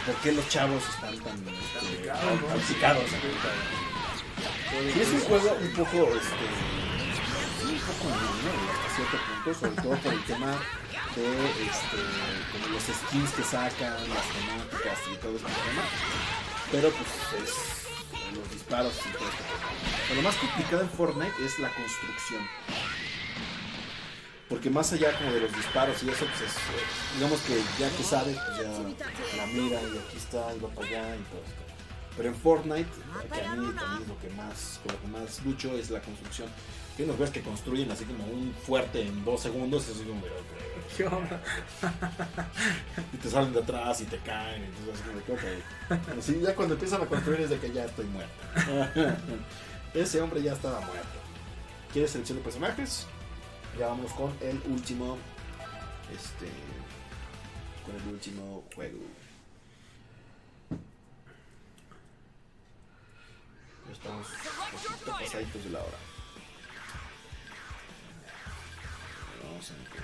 por 0.07 0.15
qué 0.23 0.33
los 0.33 0.49
chavos 0.49 0.83
están 0.89 1.19
tan, 1.19 1.37
este, 1.49 2.75
picados, 2.75 3.03
¿no? 3.03 3.19
tan. 3.19 3.59
Sí, 4.93 5.01
es 5.01 5.09
un 5.09 5.21
juego 5.21 5.57
un 5.61 5.71
poco, 5.73 6.15
este, 6.15 6.47
un 7.65 7.79
poco 7.81 8.05
ñoño, 8.09 8.71
hasta 8.73 8.89
cierto 8.95 9.17
punto, 9.27 9.59
sobre 9.59 9.83
todo 9.83 9.97
por 9.97 10.13
el 10.13 10.25
tema 10.25 10.53
de, 11.17 11.29
este, 11.67 11.99
como 12.53 12.67
los 12.69 12.83
skins 12.83 13.31
que 13.33 13.43
sacan, 13.43 13.97
las 14.09 14.27
temáticas 14.29 14.99
y 15.13 15.17
todo 15.17 15.37
este 15.37 15.49
tema. 15.49 15.83
Pero 16.71 16.91
pues 16.91 17.43
es 17.43 17.79
los 18.37 18.51
disparos 18.53 18.93
y 19.09 19.13
todo 19.13 19.29
esto. 19.29 20.15
Lo 20.15 20.23
más 20.23 20.37
complicado 20.37 20.83
en 20.83 20.91
Fortnite 20.91 21.45
es 21.45 21.59
la 21.59 21.71
construcción. 21.71 22.47
Porque 24.49 24.71
más 24.71 24.93
allá 24.93 25.17
como 25.19 25.33
de 25.33 25.41
los 25.41 25.55
disparos 25.55 26.03
y 26.03 26.09
eso, 26.09 26.25
pues 26.25 26.51
es, 26.51 26.57
eh, 26.57 26.61
digamos 27.17 27.41
que 27.43 27.61
ya 27.79 27.91
que 27.95 28.03
sabes, 28.03 28.37
pues 28.37 28.59
ya 28.59 28.73
la 29.37 29.47
mira 29.47 29.81
y 29.83 29.99
aquí 29.99 30.17
está, 30.17 30.55
y 30.55 30.59
va 30.59 30.69
para 30.71 30.89
allá 30.89 31.17
y 31.17 31.23
todo 31.25 31.41
esto. 31.45 31.63
Pero 32.17 32.31
en 32.31 32.35
Fortnite, 32.35 32.89
que 33.33 33.41
a 33.43 33.55
mí 33.55 33.73
también 33.75 34.03
es 34.03 34.09
lo 34.09 34.19
que 34.19 34.31
más, 34.31 34.81
lo 34.87 35.01
que 35.01 35.07
más 35.09 35.45
lucho 35.45 35.77
es 35.77 35.91
la 35.91 36.01
construcción. 36.01 36.49
Unos 36.99 37.17
ves 37.17 37.31
que 37.31 37.43
construyen 37.43 37.93
así 37.93 38.05
como 38.05 38.25
un 38.25 38.53
fuerte 38.67 39.03
en 39.03 39.25
dos 39.25 39.41
segundos, 39.41 39.87
y 43.13 43.17
te 43.19 43.31
salen 43.31 43.53
de 43.53 43.61
atrás 43.61 44.01
y 44.01 44.05
te 44.07 44.19
caen, 44.19 44.65
entonces 44.65 44.95
así 44.95 45.03
como 45.05 45.21
de, 45.21 45.33
ok. 45.33 46.19
Así 46.19 46.41
ya 46.41 46.57
cuando 46.57 46.75
empiezan 46.75 47.03
a 47.03 47.07
construir 47.07 47.43
es 47.43 47.51
de 47.51 47.59
que 47.59 47.71
ya 47.71 47.85
estoy 47.85 48.07
muerto. 48.07 48.33
Ese 49.95 50.21
hombre 50.21 50.43
ya 50.43 50.55
estaba 50.55 50.81
muerto. 50.81 51.19
¿Quieres 51.93 52.11
selección 52.11 52.39
de 52.39 52.45
personajes? 52.45 53.07
Ya 53.79 53.87
vamos 53.87 54.13
con 54.15 54.37
el 54.41 54.61
último, 54.67 55.17
este, 56.13 56.51
con 57.87 57.95
el 57.95 58.09
último 58.15 58.65
juego. 58.75 58.99
Ya 63.87 63.93
estamos 63.93 64.27
pasaditos 65.07 65.63
de 65.63 65.71
la 65.71 65.79
hora. 65.79 65.99
Vamos 69.45 69.71
a 69.71 69.75
eh, 69.75 69.99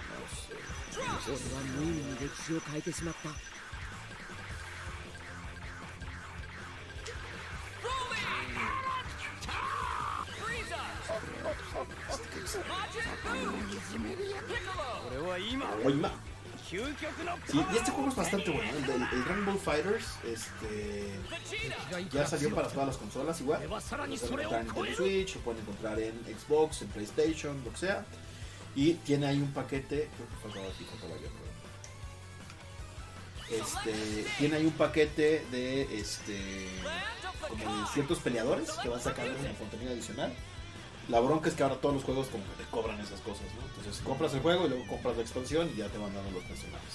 俺 13.35 13.64
Ahora 15.67 15.85
Sí, 17.51 17.59
y 17.73 17.77
este 17.77 17.91
juego 17.91 18.09
es 18.09 18.17
bastante 18.17 18.51
bueno. 18.51 18.71
El, 18.71 18.91
el, 18.91 19.03
el 19.03 19.25
Rainbow 19.27 19.59
Fighters 19.59 20.07
este, 20.27 21.19
ya 22.11 22.27
salió 22.27 22.55
para 22.55 22.69
todas 22.69 22.87
las 22.89 22.97
consolas 22.97 23.41
igual. 23.41 23.61
Lo 24.23 24.29
pueden 24.29 24.61
encontrar 24.61 24.89
en 24.89 24.97
Switch, 24.97 25.35
lo 25.35 25.41
pueden 25.43 25.61
encontrar 25.63 26.01
en 26.01 26.39
Xbox, 26.39 26.83
en 26.83 26.89
PlayStation, 26.89 27.63
lo 27.65 27.71
que 27.73 27.77
sea. 27.77 28.07
Y 28.75 28.95
tiene 28.95 29.27
ahí 29.27 29.39
un 29.41 29.53
paquete. 29.53 30.09
Creo 30.17 30.29
que 30.29 30.37
faltaba 30.43 30.67
aquí, 30.67 30.85
este, 33.51 34.25
tiene 34.39 34.57
ahí 34.57 34.65
un 34.65 34.73
paquete 34.73 35.45
de 35.51 35.83
este 36.01 36.67
como 37.49 37.81
de 37.81 37.87
ciertos 37.93 38.19
peleadores 38.21 38.71
que 38.83 38.89
va 38.89 38.97
a 38.97 39.01
sacar 39.01 39.27
como 39.37 39.55
contenido 39.55 39.93
adicional. 39.93 40.33
La 41.09 41.21
bronca 41.21 41.51
es 41.51 41.55
que 41.55 41.63
ahora 41.63 41.77
todos 41.77 41.95
los 41.95 42.05
juegos 42.05 42.29
como 42.29 42.43
que 42.45 42.65
te 42.65 42.71
cobran 42.71 42.99
esas 43.01 43.21
cosas, 43.21 43.45
¿no? 43.55 43.74
Entonces 43.85 44.03
compras 44.03 44.33
el 44.33 44.41
juego 44.41 44.65
y 44.65 44.71
luego 44.71 44.87
compras 44.87 45.15
la 45.17 45.23
expansión 45.23 45.71
y 45.75 45.79
ya 45.79 45.89
te 45.89 45.99
van 45.99 46.15
dando 46.15 46.31
los 46.31 46.43
personajes. 46.45 46.95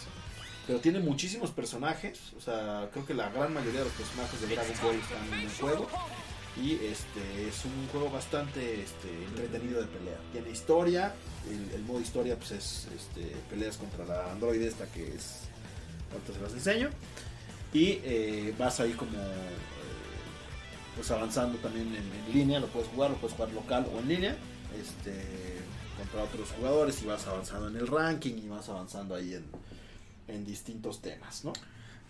Pero 0.66 0.80
tiene 0.80 1.00
muchísimos 1.00 1.52
personajes, 1.52 2.20
o 2.36 2.42
sea, 2.42 2.90
creo 2.92 3.06
que 3.06 3.14
la 3.14 3.30
gran 3.30 3.54
mayoría 3.54 3.82
de 3.82 3.86
los 3.86 3.94
personajes 3.94 4.42
de 4.42 4.48
Dragon 4.56 4.76
Ball 4.82 4.96
están 4.96 5.34
en 5.34 5.46
el 5.46 5.52
juego. 5.52 5.88
Y 6.60 6.74
este 6.84 7.48
es 7.48 7.64
un 7.64 7.88
juego 7.92 8.10
bastante 8.10 8.82
este, 8.82 9.08
entretenido 9.28 9.82
de 9.82 9.88
pelea. 9.88 10.18
Tiene 10.32 10.50
historia, 10.50 11.14
el, 11.76 11.84
modo 11.84 12.02
historia 12.02 12.36
pues 12.36 12.52
es 12.52 12.88
este, 12.96 13.36
peleas 13.52 13.78
contra 13.78 14.04
la 14.06 14.32
androide 14.32 14.68
esta 14.68 14.88
que 14.88 15.14
es... 15.14 15.42
Ahorita 16.12 16.34
se 16.34 16.42
las 16.42 16.54
enseño. 16.54 16.90
Y 17.72 18.00
eh, 18.04 18.56
vas 18.58 18.80
ahí 18.80 18.94
como 18.94 19.12
eh, 19.12 19.58
pues 20.96 21.12
avanzando 21.12 21.60
también 21.60 21.88
en, 21.96 22.12
en 22.28 22.34
línea, 22.34 22.60
lo 22.60 22.68
puedes 22.68 22.90
jugar, 22.90 23.12
lo 23.12 23.18
puedes 23.18 23.36
jugar 23.36 23.54
local 23.54 23.88
o 23.94 24.00
en 24.00 24.08
línea, 24.08 24.38
este, 24.76 25.60
contra 26.00 26.24
otros 26.24 26.50
jugadores 26.52 27.02
y 27.04 27.06
vas 27.06 27.28
avanzando 27.28 27.68
en 27.68 27.76
el 27.76 27.88
ranking 27.88 28.36
y 28.36 28.48
vas 28.48 28.70
avanzando 28.70 29.16
ahí 29.16 29.34
en, 29.34 29.46
en 30.28 30.46
distintos 30.46 31.02
temas, 31.02 31.44
¿no? 31.44 31.54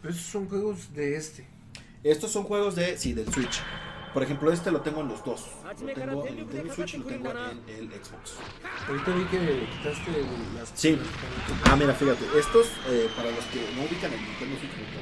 Pero 0.02 0.14
esos 0.14 0.26
son 0.26 0.48
juegos 0.48 0.94
de 0.94 1.18
este. 1.18 1.48
Estos 2.04 2.32
son 2.32 2.44
juegos 2.44 2.76
de, 2.76 2.98
sí, 2.98 3.14
del 3.14 3.32
Switch. 3.34 3.62
Por 4.14 4.24
ejemplo, 4.24 4.52
este 4.52 4.72
lo 4.72 4.82
tengo 4.82 5.02
en 5.02 5.10
los 5.10 5.24
dos. 5.24 5.46
Lo 5.82 5.94
tengo 5.94 6.26
en 6.26 6.36
Nintendo 6.38 6.74
Switch 6.74 6.96
y 6.96 6.98
lo 6.98 7.06
tengo 7.06 7.30
en 7.30 7.62
el 7.68 7.90
Xbox. 7.92 8.36
Ahorita 8.88 9.14
vi 9.14 9.26
que 9.26 9.68
quitaste 9.70 10.26
las. 10.56 10.72
Sí. 10.74 10.98
Ah, 11.66 11.76
mira, 11.76 11.94
fíjate, 11.94 12.26
estos, 12.40 12.68
eh, 12.88 13.10
para 13.16 13.30
los 13.32 13.44
que 13.46 13.60
no 13.76 13.82
ubican 13.84 14.12
el 14.14 14.22
Nintendo 14.22 14.58
Switch, 14.60 14.72
poquito. 14.72 15.00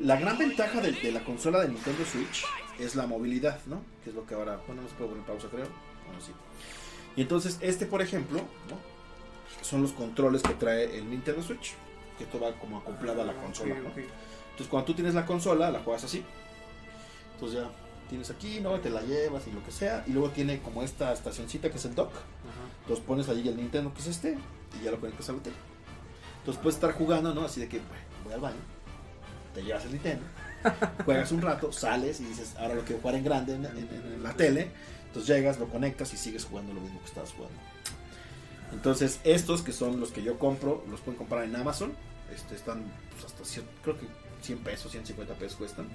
la 0.00 0.16
gran 0.16 0.38
ventaja 0.38 0.80
de, 0.80 0.92
de 0.92 1.12
la 1.12 1.24
consola 1.24 1.60
de 1.60 1.68
Nintendo 1.68 2.04
Switch 2.04 2.44
es 2.78 2.96
la 2.96 3.06
movilidad, 3.06 3.60
¿no? 3.66 3.82
Que 4.02 4.10
es 4.10 4.16
lo 4.16 4.26
que 4.26 4.34
ahora, 4.34 4.60
bueno, 4.66 4.82
no 4.82 4.88
se 4.88 4.94
puede 4.94 5.10
poner 5.10 5.26
pausa, 5.26 5.48
creo. 5.48 5.68
Y 7.16 7.22
entonces, 7.22 7.58
este, 7.60 7.86
por 7.86 8.02
ejemplo, 8.02 8.38
¿no? 8.40 9.64
Son 9.64 9.82
los 9.82 9.92
controles 9.92 10.42
que 10.42 10.54
trae 10.54 10.96
el 10.98 11.08
Nintendo 11.10 11.42
Switch, 11.42 11.74
que 12.18 12.24
esto 12.24 12.38
va 12.40 12.52
como 12.58 12.78
acoplada 12.78 13.22
a 13.22 13.26
la 13.26 13.34
consola, 13.34 13.74
Ok, 13.74 13.82
¿no? 13.82 13.88
Entonces, 14.50 14.68
cuando 14.68 14.86
tú 14.86 14.94
tienes 14.94 15.14
la 15.14 15.26
consola, 15.26 15.70
la 15.70 15.80
juegas 15.80 16.04
así. 16.04 16.24
Entonces 17.34 17.58
ya 17.60 17.70
tienes 18.08 18.30
aquí, 18.30 18.60
¿no? 18.60 18.78
Te 18.80 18.88
la 18.90 19.02
llevas 19.02 19.46
y 19.46 19.52
lo 19.52 19.62
que 19.64 19.70
sea. 19.72 20.04
Y 20.06 20.12
luego 20.12 20.30
tiene 20.30 20.60
como 20.60 20.82
esta 20.82 21.12
estacioncita 21.12 21.70
que 21.70 21.76
es 21.78 21.84
el 21.84 21.94
dock. 21.94 22.12
Entonces 22.82 23.04
pones 23.04 23.28
allí 23.28 23.48
el 23.48 23.56
Nintendo 23.56 23.92
que 23.92 24.00
es 24.00 24.06
este 24.06 24.38
y 24.80 24.84
ya 24.84 24.90
lo 24.90 25.00
conectas 25.00 25.28
a 25.28 25.32
la 25.32 25.38
tele. 25.40 25.56
Entonces 26.38 26.62
puedes 26.62 26.76
estar 26.76 26.92
jugando, 26.92 27.34
¿no? 27.34 27.42
Así 27.42 27.60
de 27.60 27.68
que, 27.68 27.78
bueno, 27.78 28.04
voy 28.24 28.32
al 28.34 28.40
baño, 28.40 28.56
te 29.54 29.62
llevas 29.64 29.84
el 29.84 29.92
Nintendo, 29.92 30.24
juegas 31.04 31.32
un 31.32 31.42
rato, 31.42 31.72
sales 31.72 32.20
y 32.20 32.24
dices, 32.26 32.54
ahora 32.58 32.74
lo 32.74 32.82
quiero 32.82 33.00
jugar 33.02 33.16
en 33.16 33.24
grande 33.24 33.54
en, 33.56 33.66
en- 33.66 34.12
en 34.14 34.22
la 34.22 34.32
tele. 34.34 34.70
Entonces 35.06 35.34
llegas, 35.34 35.58
lo 35.58 35.68
conectas 35.68 36.12
y 36.12 36.16
sigues 36.16 36.44
jugando 36.44 36.72
lo 36.74 36.80
mismo 36.80 37.00
que 37.00 37.06
estabas 37.06 37.32
jugando. 37.32 37.58
Entonces 38.72 39.20
estos 39.24 39.62
que 39.62 39.72
son 39.72 40.00
los 40.00 40.10
que 40.10 40.22
yo 40.22 40.38
compro, 40.38 40.84
los 40.90 41.00
pueden 41.00 41.18
comprar 41.18 41.44
en 41.44 41.56
Amazon. 41.56 41.92
Este, 42.34 42.54
están 42.56 42.82
pues, 43.12 43.24
hasta, 43.24 43.44
cien- 43.44 43.66
creo 43.82 43.96
que 43.98 44.06
100 44.42 44.58
pesos, 44.58 44.90
150 44.92 45.34
pesos 45.34 45.56
cuestan. 45.56 45.86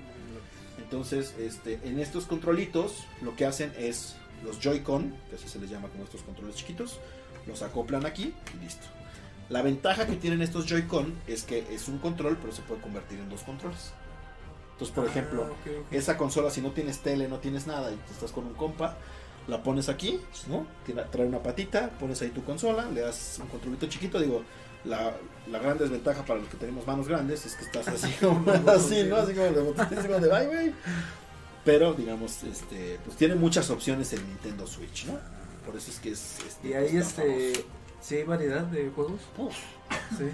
Entonces, 0.78 1.36
este, 1.40 1.80
en 1.84 2.00
estos 2.00 2.26
controlitos 2.26 3.06
lo 3.22 3.36
que 3.36 3.46
hacen 3.46 3.72
es 3.78 4.16
los 4.44 4.60
Joy-Con, 4.60 5.14
que 5.30 5.36
así 5.36 5.48
se 5.48 5.60
les 5.60 5.70
llama 5.70 5.90
como 5.90 6.04
estos 6.06 6.22
controles 6.24 6.56
chiquitos, 6.56 7.00
los 7.46 7.62
acoplan 7.62 8.06
aquí 8.06 8.34
y 8.60 8.64
listo. 8.64 8.88
La 9.50 9.62
ventaja 9.62 10.08
que 10.08 10.16
tienen 10.16 10.42
estos 10.42 10.66
Joy-Con 10.66 11.14
es 11.28 11.44
que 11.44 11.68
es 11.70 11.88
un 11.90 12.00
control, 12.00 12.38
pero 12.42 12.54
se 12.54 12.62
puede 12.62 12.82
convertir 12.82 13.20
en 13.20 13.30
dos 13.30 13.42
controles. 13.44 13.92
Entonces, 14.82 14.96
por 14.96 15.06
Ah, 15.06 15.10
ejemplo, 15.10 15.56
esa 15.92 16.18
consola, 16.18 16.50
si 16.50 16.62
no 16.62 16.72
tienes 16.72 17.00
tele, 17.00 17.28
no 17.28 17.38
tienes 17.40 17.68
nada 17.68 17.92
y 17.92 17.96
te 17.96 18.14
estás 18.14 18.32
con 18.32 18.46
un 18.46 18.54
compa, 18.54 18.98
la 19.48 19.62
pones 19.64 19.90
aquí, 19.90 20.20
¿no? 20.48 20.66
Trae 21.12 21.28
una 21.28 21.42
patita, 21.44 21.90
pones 22.00 22.22
ahí 22.22 22.30
tu 22.30 22.44
consola, 22.44 22.90
le 22.92 23.02
das 23.02 23.38
un 23.42 23.48
controlito 23.48 23.88
chiquito, 23.88 24.20
digo, 24.20 24.44
la, 24.86 25.14
la 25.52 25.60
gran 25.60 25.78
desventaja 25.78 26.26
para 26.26 26.40
los 26.40 26.50
que 26.50 26.58
tenemos 26.58 26.88
manos 26.88 27.08
grandes 27.08 27.46
es 27.46 27.56
que 27.56 27.66
estás 27.66 27.88
así 27.88 28.12
como 28.22 28.50
así, 28.72 29.04
¿no? 29.04 29.18
Así 29.18 29.34
como 29.34 29.48
de 29.52 30.30
bye, 30.30 30.48
güey. 30.48 30.74
Pero, 31.64 31.94
digamos, 31.94 32.44
este, 32.44 33.00
pues 33.06 33.18
tiene 33.18 33.36
muchas 33.36 33.70
opciones 33.70 34.12
el 34.14 34.28
Nintendo 34.28 34.66
Switch, 34.66 35.06
¿no? 35.06 35.20
Por 35.66 35.76
eso 35.76 35.92
es 35.92 36.00
que 36.00 36.10
es... 36.12 36.40
este, 36.48 36.70
Y 36.70 36.74
ahí, 36.74 36.90
pues, 36.92 37.14
tan 37.14 37.30
este. 37.30 37.54
famoso. 37.54 37.68
Sí, 38.02 38.16
hay 38.16 38.24
variedad 38.24 38.64
de 38.64 38.90
juegos. 38.90 39.22
Uf, 39.38 39.56
Sí. 40.18 40.26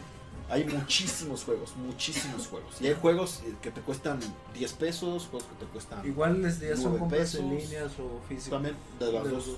Hay 0.49 0.63
muchísimos 0.65 1.43
juegos, 1.43 1.75
muchísimos 1.75 2.47
juegos. 2.47 2.81
Y 2.81 2.87
hay 2.87 2.93
juegos 2.99 3.41
eh, 3.45 3.53
que 3.61 3.71
te 3.71 3.81
cuestan 3.81 4.19
10 4.53 4.73
pesos, 4.73 5.27
juegos 5.29 5.47
que 5.49 5.65
te 5.65 5.71
cuestan... 5.71 6.05
Igual 6.05 6.41
les 6.41 6.59
ya 6.59 6.75
son 6.77 6.97
compras 6.97 7.35
en 7.35 7.49
pesos. 7.49 7.69
líneas 7.69 7.91
o 7.99 8.21
físicas. 8.29 8.49
También 8.51 8.75
de 8.99 9.11
las 9.11 9.23
De 9.23 9.29
dos. 9.29 9.31
los 9.31 9.45
dos. 9.47 9.57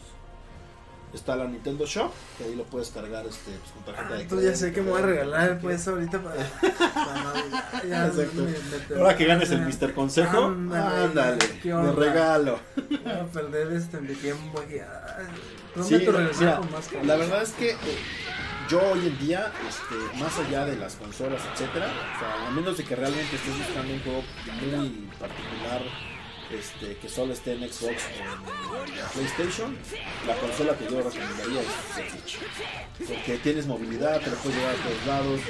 Está 1.12 1.36
la 1.36 1.46
Nintendo 1.48 1.88
Shop, 1.88 2.12
que 2.38 2.44
ahí 2.44 2.54
lo 2.56 2.66
puedes 2.66 2.90
cargar 2.92 3.26
este, 3.26 3.50
pues, 3.50 3.72
con 3.72 3.84
tarjeta 3.84 4.10
Ah, 4.10 4.16
de 4.18 4.22
entonces 4.22 4.48
ya 4.52 4.56
sé 4.56 4.72
que 4.72 4.84
me 4.84 4.92
voy 4.92 5.02
a 5.02 5.06
regalar 5.08 5.60
pues 5.60 5.88
ahorita 5.88 6.22
para, 6.22 6.36
para. 6.94 7.84
Ya 7.88 8.06
Exacto. 8.08 8.44
me- 8.44 8.96
me- 8.96 9.02
Ahora 9.02 9.18
que 9.18 9.26
ganes 9.26 9.50
el 9.50 9.60
ya. 9.68 9.88
Mr. 9.88 9.94
Consejo, 9.96 10.46
Ándale, 10.46 11.06
ándale, 11.06 11.40
¿qué 11.64 11.70
de 11.70 11.74
onda? 11.74 11.92
regalo. 11.94 12.60
Voy 12.76 13.12
a 13.12 13.26
perder 13.26 13.74
este 13.74 14.00
mi 14.02 14.14
tiempo 14.14 14.62
y 14.70 14.78
ah, 14.78 15.18
Sí, 15.84 15.96
mira, 15.96 16.58
con 16.58 16.72
más 16.72 16.92
la 17.04 17.16
verdad 17.16 17.42
es 17.42 17.54
que 17.54 17.72
eh, 17.72 17.76
yo 18.70 18.80
hoy 18.92 19.08
en 19.08 19.18
día, 19.18 19.52
este, 19.68 20.20
más 20.20 20.38
allá 20.38 20.66
de 20.66 20.76
las 20.76 20.96
consolas, 20.96 21.42
etcétera, 21.54 21.88
o 21.88 22.20
sea, 22.20 22.48
a 22.48 22.52
menos 22.52 22.78
de 22.78 22.84
que 22.84 22.96
realmente 22.96 23.36
estés 23.36 23.58
buscando 23.58 23.94
un 23.94 24.00
juego 24.02 24.24
muy 24.62 25.10
particular, 25.20 25.82
este, 26.52 26.98
que 26.98 27.10
solo 27.10 27.34
esté 27.34 27.54
en 27.54 27.62
Xbox 27.62 28.04
o 28.06 28.84
en 28.86 29.10
PlayStation, 29.14 29.78
la 30.28 30.36
consola 30.36 30.78
que 30.78 30.86
yo 30.86 31.02
recomendaría 31.02 31.62
es 31.62 32.12
Switch. 32.12 32.40
Porque 33.08 33.38
tienes 33.38 33.66
movilidad, 33.66 34.22
te 34.22 34.30
lo 34.30 34.36
puedes 34.38 34.58
llevar 34.58 34.76
a 34.76 34.84
todos 34.84 35.06
lados, 35.08 35.42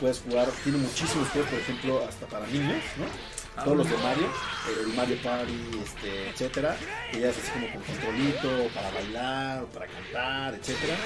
puedes 0.00 0.20
jugar, 0.20 0.48
tiene 0.64 0.78
muchísimos 0.78 1.28
juegos, 1.28 1.50
por 1.50 1.60
ejemplo, 1.60 2.04
hasta 2.08 2.26
para 2.26 2.46
niños, 2.48 2.82
¿no? 2.98 3.33
Todos 3.62 3.76
los 3.76 3.88
de 3.88 3.96
Mario, 3.98 4.26
eh, 4.26 4.80
el 4.80 4.88
Mario 4.94 5.16
Party, 5.22 5.70
este, 5.82 6.30
etcétera, 6.30 6.76
que 7.10 7.28
es 7.28 7.36
así 7.38 7.50
como 7.52 7.72
con 7.72 7.82
controlito, 7.82 8.68
para 8.74 8.90
bailar, 8.90 9.66
para 9.66 9.86
cantar, 9.86 10.54
etcétera. 10.54 10.96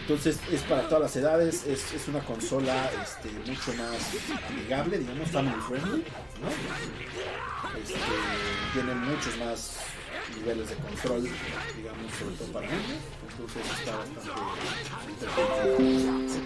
Entonces 0.00 0.38
es 0.50 0.62
para 0.62 0.88
todas 0.88 1.02
las 1.02 1.16
edades, 1.16 1.66
es, 1.66 1.92
es 1.92 2.08
una 2.08 2.20
consola 2.20 2.90
este, 3.02 3.30
mucho 3.30 3.74
más 3.74 4.10
amigable, 4.48 4.98
digamos, 4.98 5.30
family 5.30 5.60
friendly, 5.68 6.04
¿no? 6.40 6.48
Este, 7.78 7.98
tiene 8.72 8.94
muchos 8.94 9.36
más 9.38 9.76
niveles 10.36 10.70
de 10.70 10.76
control, 10.76 11.22
digamos, 11.76 12.12
sobre 12.18 12.36
todo 12.36 12.48
para 12.52 12.66
niños. 12.68 13.00
Entonces 13.30 13.62
está 13.78 13.96
bastante 13.96 14.30
interesante. 15.10 16.40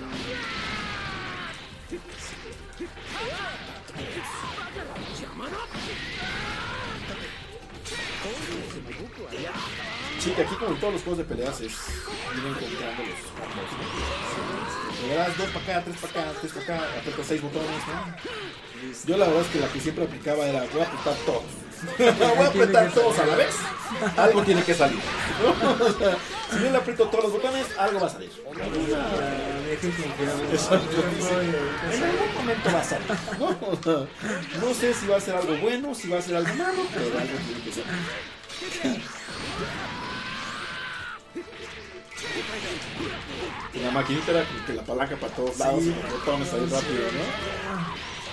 Sí, 10.27 10.33
que 10.33 10.43
aquí 10.43 10.57
como 10.57 10.73
en 10.73 10.81
todos 10.81 10.95
los 10.95 11.03
juegos 11.03 11.19
de 11.19 11.25
peleas 11.25 11.61
es 11.61 11.71
ir 11.71 12.43
encontrando 12.45 13.03
los 13.07 13.31
combos. 13.31 13.71
¿no? 15.01 15.07
Le 15.07 15.15
das 15.15 15.39
dos 15.39 15.49
para 15.51 15.65
acá, 15.65 15.85
tres 15.85 15.97
para 15.99 16.11
acá, 16.11 16.39
tres 16.41 16.53
para 16.53 16.65
acá, 16.65 16.99
aprietas 16.99 17.27
seis 17.29 17.43
botones, 17.43 17.71
¿no? 17.87 19.07
Yo 19.07 19.17
la 19.19 19.27
verdad 19.27 19.43
es 19.43 19.49
que 19.49 19.61
la 19.61 19.69
que 19.69 19.79
siempre 19.79 20.03
aplicaba 20.05 20.45
era 20.47 20.67
voy 20.73 20.81
a 20.81 20.85
apretar 20.85 21.15
todos. 21.25 21.45
voy 22.19 22.45
a 22.45 22.49
apretar 22.49 22.93
todos 22.93 23.17
a 23.21 23.27
la 23.27 23.37
vez. 23.37 23.55
Algo 24.17 24.43
tiene 24.43 24.65
que 24.65 24.75
salir. 24.75 24.99
¿no? 24.99 25.51
O 25.87 25.93
sea, 25.93 26.19
si 26.51 26.59
yo 26.61 26.71
le 26.73 26.77
aprieto 26.77 27.07
todos 27.07 27.25
los 27.27 27.33
botones, 27.35 27.67
algo 27.79 28.01
va 28.01 28.09
a 28.09 28.11
salir. 28.11 28.33
En 28.51 28.61
algún 32.03 32.35
momento 32.35 32.71
va 32.75 32.81
a 32.81 32.85
salir. 32.85 33.07
¿no? 34.61 34.75
Sé 34.75 34.93
si 34.93 35.07
va 35.07 35.19
a 35.19 35.21
ser 35.21 35.37
algo 35.37 35.57
bueno, 35.59 35.95
si 35.95 36.09
va 36.09 36.19
a 36.19 36.23
ser 36.23 36.35
algo 36.35 36.53
malo, 36.57 36.83
pero 36.93 37.17
algo 37.17 37.39
tiene 37.47 37.63
que 37.63 37.71
ser. 37.71 37.85
Y 43.75 43.79
la 43.81 43.91
maquinita 43.91 44.31
era 44.33 44.45
que 44.67 44.73
la 44.75 44.83
palanca 44.83 45.17
para 45.17 45.33
todos 45.35 45.59
lados 45.59 45.83
Sí. 45.83 45.91
y 45.91 46.03
los 46.03 46.13
botones 46.13 46.53
ahí 46.53 46.61
rápido, 46.67 47.03
¿no? 47.13 48.27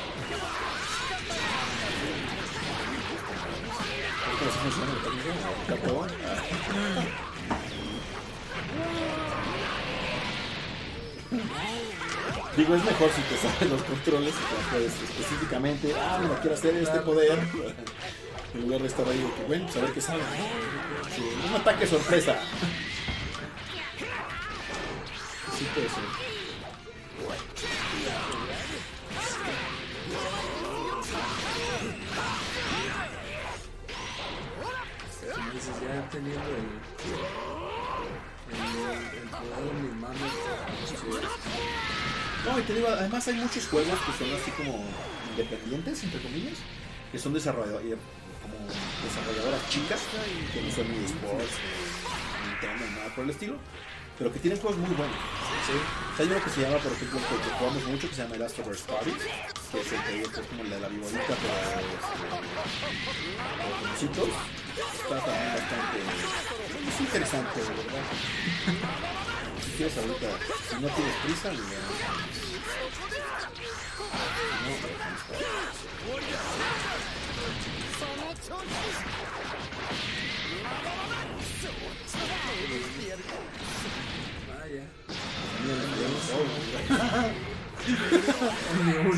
Digo, 12.56 12.76
es 12.76 12.86
mejor 12.86 13.10
si 13.10 13.22
te 13.24 13.38
sabes 13.38 13.70
los 13.72 13.82
controles 13.82 14.34
y 14.36 14.72
puedes 14.72 14.94
específicamente, 15.02 15.94
ah, 16.00 16.20
mira, 16.22 16.40
quiero 16.40 16.56
hacer 16.56 16.76
este 16.78 17.00
poder. 17.00 17.40
En 18.54 18.62
lugar 18.62 18.82
de 18.82 18.88
estar 18.88 19.08
ahí, 19.08 19.28
bueno, 19.48 19.66
pues 19.66 19.78
a 19.78 19.82
ver 19.82 19.92
qué 19.94 20.02
sale. 20.02 20.22
Sí, 21.16 21.24
un 21.50 21.56
ataque 21.56 21.88
sorpresa. 21.88 22.36
Teniendo 36.12 36.42
el, 36.50 36.56
el, 38.54 38.60
el 39.18 39.28
poder 39.30 39.64
en 39.72 39.78
mis 39.84 39.96
manos. 39.96 40.32
No, 42.46 42.60
y 42.60 42.62
te 42.64 42.74
digo, 42.74 42.88
además 42.88 43.28
hay 43.28 43.36
muchos 43.36 43.68
juegos 43.68 44.00
que 44.06 44.12
son 44.24 44.36
así 44.36 44.52
como 44.52 44.86
independientes, 45.32 46.04
entre 46.04 46.22
comillas, 46.22 46.58
que 47.12 47.18
son 47.18 47.34
desarrolladoras, 47.34 47.98
como 48.42 48.56
desarrolladoras 49.04 49.70
chicas, 49.70 50.02
que 50.54 50.62
no 50.62 50.72
son 50.72 50.92
ni 50.92 51.06
sports, 51.06 51.54
ni 52.44 52.50
Nintendo, 52.50 52.86
ni 52.86 52.96
nada 52.96 53.16
por 53.16 53.24
el 53.24 53.30
estilo, 53.32 53.56
pero 54.18 54.32
que 54.32 54.40
tienen 54.40 54.60
juegos 54.60 54.80
muy 54.80 54.96
buenos. 54.96 55.16
hay 56.20 56.26
uno 56.26 56.44
que 56.44 56.50
se 56.50 56.62
llama, 56.62 56.78
por 56.78 56.92
ejemplo, 56.92 57.20
que, 57.20 57.50
jugamos 57.58 57.84
mucho, 57.86 58.10
que 58.10 58.16
se 58.16 58.24
llama 58.24 58.38
Last 58.38 58.60
of 58.60 58.68
Us 58.68 58.82
Party, 58.82 59.12
que 59.72 59.82
es 59.82 59.92
el 59.92 60.02
que 60.04 60.22
es 60.22 60.48
como 60.48 60.64
el 60.64 60.70
de 60.70 60.80
la 60.80 60.88
viborita, 60.88 61.22
pero 61.28 61.54
este, 61.94 62.14
pero 62.22 62.36
con 63.80 63.92
ositos. 63.92 64.30
Está 64.74 65.18
también 65.20 65.54
bastante 65.54 66.00
es 66.94 67.00
interesante, 67.00 67.60
de 67.60 67.70
verdad. 67.70 68.04
Si 69.64 69.72
quieres 69.78 69.98
ahorita, 69.98 70.28
si 70.70 70.76
no 70.76 70.88
tienes 70.90 71.16
prisa, 71.24 71.52
le 71.52 71.58
no, 71.58 71.64
me 85.64 85.74
fallaron 85.88 86.20
todos. 86.28 86.48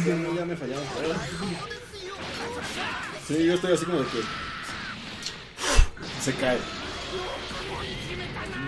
Ya, 0.05 0.15
ya 0.35 0.45
me 0.45 0.55
fallaron 0.55 0.85
todos. 0.87 1.17
Sí, 3.27 3.45
yo 3.45 3.53
estoy 3.55 3.73
así 3.73 3.85
como 3.85 3.99
de 3.99 4.05
que 4.05 4.21
se 6.21 6.33
cae. 6.35 6.57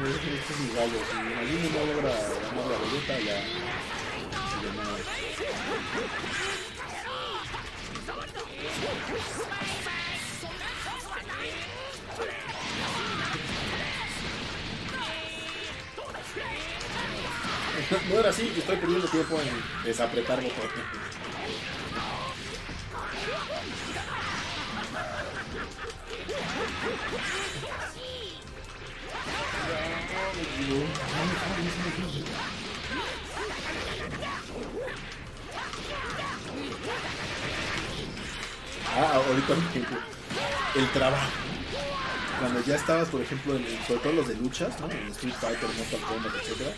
Este 0.08 0.54
es 0.54 0.60
mi 0.60 0.68
gallo. 0.76 1.00
Si 1.10 1.16
Magini 1.18 1.70
no 1.70 1.80
logra 1.86 2.12
ganar 2.12 2.66
la 2.66 2.78
boleta, 2.78 3.16
ya. 3.20 3.36
ya 3.36 4.70
no. 4.76 4.84
No 18.10 18.20
era 18.20 18.30
así, 18.30 18.54
estoy 18.58 18.78
perdiendo 18.78 19.08
tiempo 19.08 19.40
en 19.40 19.84
desapretar 19.86 20.42
botones. 20.42 20.72
Ah, 38.96 39.14
ahorita, 39.14 39.54
el 40.76 40.92
trabajo. 40.92 41.30
Cuando 42.40 42.64
ya 42.64 42.76
estabas, 42.76 43.08
por 43.10 43.22
ejemplo, 43.22 43.56
en, 43.56 43.66
sobre 43.88 44.00
todo 44.02 44.14
los 44.14 44.28
de 44.28 44.36
luchas, 44.36 44.80
¿no? 44.80 44.90
En 44.90 45.08
Street 45.10 45.34
Fighter, 45.40 45.70
Mortal 45.78 46.00
Kombat, 46.08 46.36
etcétera. 46.36 46.72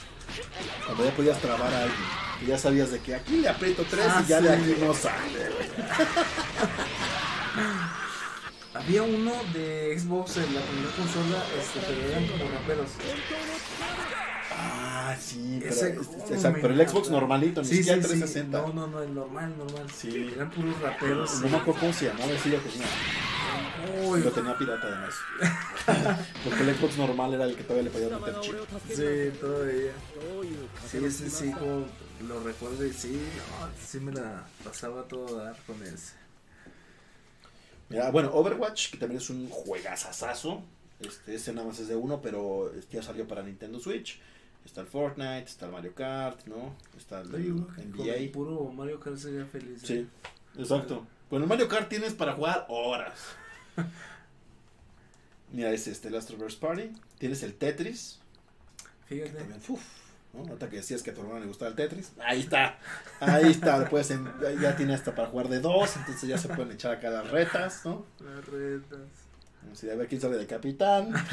Cuando 0.86 1.06
ya 1.06 1.12
podías 1.12 1.40
trabar 1.40 1.74
a 1.74 1.84
alguien. 1.84 2.00
Y 2.42 2.46
ya 2.48 2.58
sabías 2.58 2.92
de 2.92 3.00
que 3.00 3.16
aquí 3.16 3.38
le 3.38 3.50
aprieto 3.50 3.86
tres 3.90 4.06
Ah, 4.10 4.22
y 4.26 4.30
ya 4.30 4.42
de 4.42 4.54
aquí 4.54 4.76
no 4.80 4.94
sale. 4.94 5.16
Había 8.74 9.04
uno 9.04 9.34
de 9.52 9.98
Xbox 10.00 10.38
en 10.38 10.56
la 10.56 10.62
primera 10.62 10.92
consola, 10.96 11.44
este, 11.60 11.80
pero 11.86 12.02
eran 12.08 12.26
como 12.28 12.46
raperos. 12.52 12.90
Ah, 15.10 15.16
sí, 15.20 15.60
pero, 15.60 15.74
exacto, 15.74 16.60
pero 16.62 16.74
el 16.74 16.88
Xbox 16.88 17.10
normalito, 17.10 17.62
ni 17.62 17.68
siquiera 17.68 17.96
sí, 17.96 18.10
360. 18.10 18.62
No, 18.62 18.74
no, 18.74 18.88
no, 18.88 19.02
el 19.02 19.16
normal, 19.16 19.58
normal. 19.58 19.88
Sí. 19.92 20.32
Eran 20.36 20.52
puros 20.52 20.80
raperos. 20.80 21.34
No, 21.36 21.42
no 21.42 21.50
me 21.50 21.58
acuerdo 21.58 21.80
cómo 21.80 21.94
se 21.94 22.12
sí 22.12 22.52
ya 22.52 22.60
tenía. 22.60 24.24
Lo 24.24 24.32
tenía 24.32 24.56
pirata 24.56 24.88
además. 24.88 25.16
Porque 26.44 26.62
el 26.62 26.76
Xbox 26.76 26.98
normal 26.98 27.34
era 27.34 27.46
el 27.46 27.56
que 27.56 27.64
todavía 27.64 27.84
le 27.86 27.90
podía 27.90 28.20
meter 28.20 28.40
chip. 28.42 28.56
Sí, 28.88 29.40
todavía. 29.40 29.92
Sí, 30.92 30.98
ese 31.04 31.30
sí, 31.30 31.52
como 31.54 31.86
lo 32.28 32.44
recuerdo 32.44 32.86
y 32.86 32.94
sí, 32.94 33.20
no, 33.38 33.70
sí 33.84 34.00
me 34.00 34.12
la 34.12 34.46
pasaba 34.64 35.08
todo 35.08 35.40
a 35.40 35.46
dar 35.46 35.58
con 35.66 35.82
ese. 35.82 36.14
Mira, 37.90 38.12
bueno, 38.12 38.30
Overwatch, 38.32 38.92
que 38.92 38.98
también 38.98 39.20
es 39.20 39.30
un 39.32 39.50
juegazazazo. 39.50 40.62
Este, 41.00 41.34
ese 41.34 41.54
nada 41.54 41.68
más 41.68 41.80
es 41.80 41.88
de 41.88 41.96
uno, 41.96 42.22
pero 42.22 42.72
ya 42.92 43.02
salió 43.02 43.28
para 43.28 43.42
Nintendo 43.42 43.80
Switch. 43.80 44.20
Está 44.70 44.82
el 44.82 44.88
Fortnite, 44.88 45.46
está 45.46 45.66
el 45.66 45.72
Mario 45.72 45.96
Kart, 45.96 46.46
¿no? 46.46 46.76
Está 46.96 47.22
el 47.22 47.32
que 47.32 47.50
con 47.50 47.76
el 47.80 47.90
NBA. 47.92 48.32
puro 48.32 48.66
Mario 48.72 49.00
Kart 49.00 49.18
sería 49.18 49.44
feliz. 49.48 49.84
¿eh? 49.84 49.88
Sí, 49.88 50.08
exacto. 50.62 51.08
Con 51.28 51.42
el 51.42 51.48
Mario 51.48 51.68
Kart 51.68 51.90
tienes 51.90 52.14
para 52.14 52.34
jugar 52.34 52.68
horas. 52.70 53.16
Mira, 55.52 55.72
es 55.72 55.88
este, 55.88 56.10
el 56.10 56.16
Astroverse 56.16 56.60
Party. 56.60 56.92
Tienes 57.18 57.42
el 57.42 57.56
Tetris. 57.56 58.20
Fíjate. 59.08 59.32
También, 59.32 59.60
uf, 59.70 59.82
¿no? 60.34 60.42
Ahorita 60.42 60.70
que 60.70 60.76
decías 60.76 61.02
que 61.02 61.10
a 61.10 61.14
tu 61.16 61.22
hermano 61.22 61.40
le 61.40 61.48
gustaba 61.48 61.70
el 61.70 61.76
Tetris. 61.76 62.12
Ahí 62.24 62.42
está. 62.42 62.78
Ahí 63.20 63.50
está. 63.50 63.80
Después 63.80 64.12
en- 64.12 64.32
ya 64.62 64.76
tiene 64.78 64.94
hasta 64.94 65.16
para 65.16 65.30
jugar 65.30 65.48
de 65.50 65.62
dos. 65.62 65.98
Entonces 65.98 66.30
ya 66.30 66.38
se 66.38 66.48
pueden 66.48 66.74
echar 66.74 66.92
acá 66.92 67.10
las 67.10 67.28
retas, 67.32 67.84
¿no? 67.86 68.06
Las 68.20 68.46
retas. 68.46 69.00
Si 69.74 69.90
a 69.90 69.96
ver 69.96 70.08
quién 70.08 70.22
sale 70.22 70.38
de 70.38 70.46
capitán. 70.46 71.12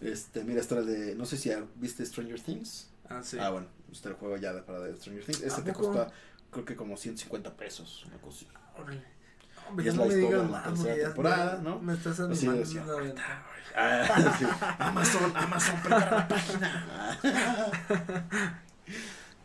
este, 0.00 0.44
mira, 0.44 0.60
está 0.60 0.78
el 0.78 0.86
de. 0.86 1.14
No 1.14 1.24
sé 1.26 1.36
si 1.36 1.50
viste 1.76 2.04
Stranger 2.04 2.40
Things. 2.40 2.88
Ah, 3.08 3.20
sí. 3.22 3.38
Ah, 3.40 3.50
bueno, 3.50 3.66
está 3.92 4.08
el 4.10 4.14
juego 4.16 4.36
ya 4.36 4.52
de- 4.52 4.62
para 4.62 4.80
de 4.80 4.94
Stranger 4.96 5.24
Things. 5.24 5.42
Ese 5.42 5.60
¿A 5.60 5.64
te 5.64 5.72
poco? 5.72 5.92
cuesta, 5.92 6.12
creo 6.50 6.64
que 6.64 6.76
como 6.76 6.96
150 6.96 7.56
pesos. 7.56 8.04
Una 8.06 8.18
cosa 8.18 8.36
así. 8.46 8.48
Órale. 8.80 9.02
Y 9.84 9.88
es 9.88 9.94
no 9.96 10.06
la 10.06 10.14
historia 10.14 10.38
de 10.42 10.48
la 10.48 10.62
tercera 10.62 10.94
temporada, 11.08 11.60
¿no? 11.62 11.78
Me 11.80 11.92
estás 11.92 12.18
Así 12.20 12.46
animando. 12.46 12.60
decía, 12.60 12.82
a 12.84 12.92
aventar. 12.98 13.46
Ah, 13.76 14.34
sí. 14.38 14.44
Amazon, 14.78 15.36
Amazon, 15.36 15.80
prepara 15.82 16.10
la 16.16 16.28
página. 16.28 17.18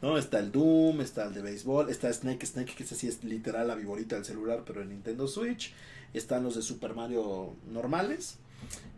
No, 0.02 0.18
está 0.18 0.40
el 0.40 0.52
Doom, 0.52 1.00
está 1.00 1.24
el 1.24 1.34
de 1.34 1.42
béisbol, 1.42 1.90
está 1.90 2.12
Snake 2.12 2.46
Snake, 2.46 2.74
que 2.76 2.84
ese 2.84 2.94
sí 2.94 3.08
es 3.08 3.24
literal 3.24 3.70
la 3.70 3.76
viborita 3.76 4.16
del 4.16 4.26
celular, 4.26 4.64
pero 4.66 4.82
en 4.82 4.90
Nintendo 4.90 5.28
Switch. 5.30 5.74
Están 6.14 6.44
los 6.44 6.56
de 6.56 6.62
Super 6.62 6.94
Mario 6.94 7.56
normales. 7.72 8.38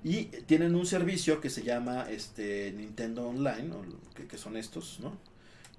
Y 0.03 0.25
tienen 0.45 0.75
un 0.75 0.85
servicio 0.85 1.41
que 1.41 1.49
se 1.49 1.63
llama 1.63 2.07
este 2.09 2.71
Nintendo 2.73 3.27
Online, 3.27 3.71
o 3.73 4.13
que, 4.13 4.27
que 4.27 4.37
son 4.37 4.55
estos, 4.57 4.99
¿no? 4.99 5.17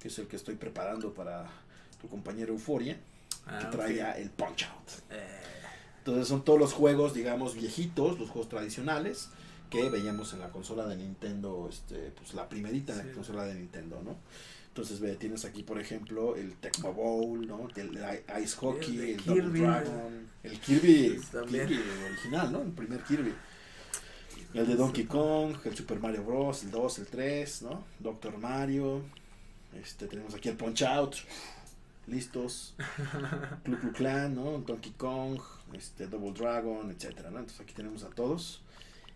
Que 0.01 0.09
es 0.09 0.19
el 0.19 0.27
que 0.27 0.35
estoy 0.35 0.55
preparando 0.55 1.13
para 1.13 1.49
tu 2.01 2.07
compañero 2.09 2.53
Euforia, 2.53 2.97
Ah, 3.49 3.69
que 3.85 3.95
ya 3.95 4.11
el 4.11 4.29
Punch 4.29 4.63
Out. 4.65 4.89
Eh, 5.11 5.25
Entonces 5.99 6.27
son 6.27 6.43
todos 6.43 6.59
los 6.59 6.73
juegos, 6.73 7.13
digamos, 7.13 7.55
viejitos, 7.55 8.19
los 8.19 8.29
juegos 8.29 8.49
tradicionales 8.49 9.29
que 9.69 9.89
veíamos 9.89 10.33
en 10.33 10.39
la 10.41 10.49
consola 10.49 10.85
de 10.85 10.97
Nintendo, 10.97 11.67
este, 11.69 12.11
pues 12.17 12.33
la 12.33 12.47
primerita 12.49 12.93
en 12.93 13.01
Sí. 13.01 13.07
la 13.07 13.13
consola 13.13 13.45
de 13.45 13.55
Nintendo, 13.55 14.01
¿no? 14.03 14.15
Entonces 14.67 14.99
ve, 14.99 15.15
tienes 15.15 15.43
aquí, 15.45 15.63
por 15.63 15.79
ejemplo, 15.79 16.35
el 16.35 16.53
Tecmo 16.55 16.93
Bowl, 16.93 17.47
¿no? 17.47 17.67
El 17.75 17.97
Ice 18.43 18.55
Hockey, 18.57 18.95
de 18.97 19.13
el, 19.15 19.25
Double. 19.25 19.59
Dragon, 19.61 20.27
el 20.43 20.59
Kirby. 20.59 21.19
Kirby 21.31 21.79
original, 22.11 22.51
¿no? 22.51 22.61
El 22.61 22.71
primer 22.71 23.01
Kirby. 23.03 23.33
El 24.53 24.65
de 24.65 24.75
Donkey 24.75 25.05
Kong, 25.05 25.55
el 25.65 25.75
Super 25.75 25.99
Mario 25.99 26.23
Bros, 26.23 26.63
el 26.63 26.71
2, 26.71 26.99
el 26.99 27.07
3, 27.07 27.61
¿no? 27.63 27.83
Doctor 27.99 28.37
Mario. 28.37 29.01
Este, 29.73 30.07
tenemos 30.07 30.33
aquí 30.33 30.49
el 30.49 30.55
Punch 30.55 30.83
Out. 30.83 31.15
Listos. 32.07 32.73
Clu 33.63 33.77
Clu 33.77 33.91
Clan, 33.91 34.35
¿no? 34.35 34.59
Donkey 34.59 34.93
Kong, 34.93 35.39
este, 35.73 36.07
Double 36.07 36.31
Dragon, 36.31 36.89
etcétera, 36.89 37.29
¿no? 37.29 37.39
Entonces 37.39 37.59
aquí 37.61 37.73
tenemos 37.73 38.03
a 38.03 38.09
todos. 38.09 38.61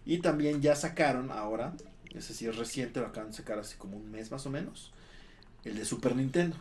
Y 0.06 0.20
también 0.20 0.62
ya 0.62 0.76
sacaron 0.76 1.32
ahora, 1.32 1.74
ese 2.14 2.34
sí 2.34 2.48
es 2.48 2.58
reciente, 2.58 3.00
lo 3.00 3.08
acaban 3.08 3.32
de 3.32 3.38
sacar 3.38 3.60
hace 3.60 3.78
como 3.78 3.98
un 3.98 4.12
mes 4.12 4.32
más 4.32 4.46
o 4.46 4.50
menos, 4.50 4.92
el 5.64 5.76
de 5.76 5.86
Super 5.86 6.16
Nintendo. 6.16 6.58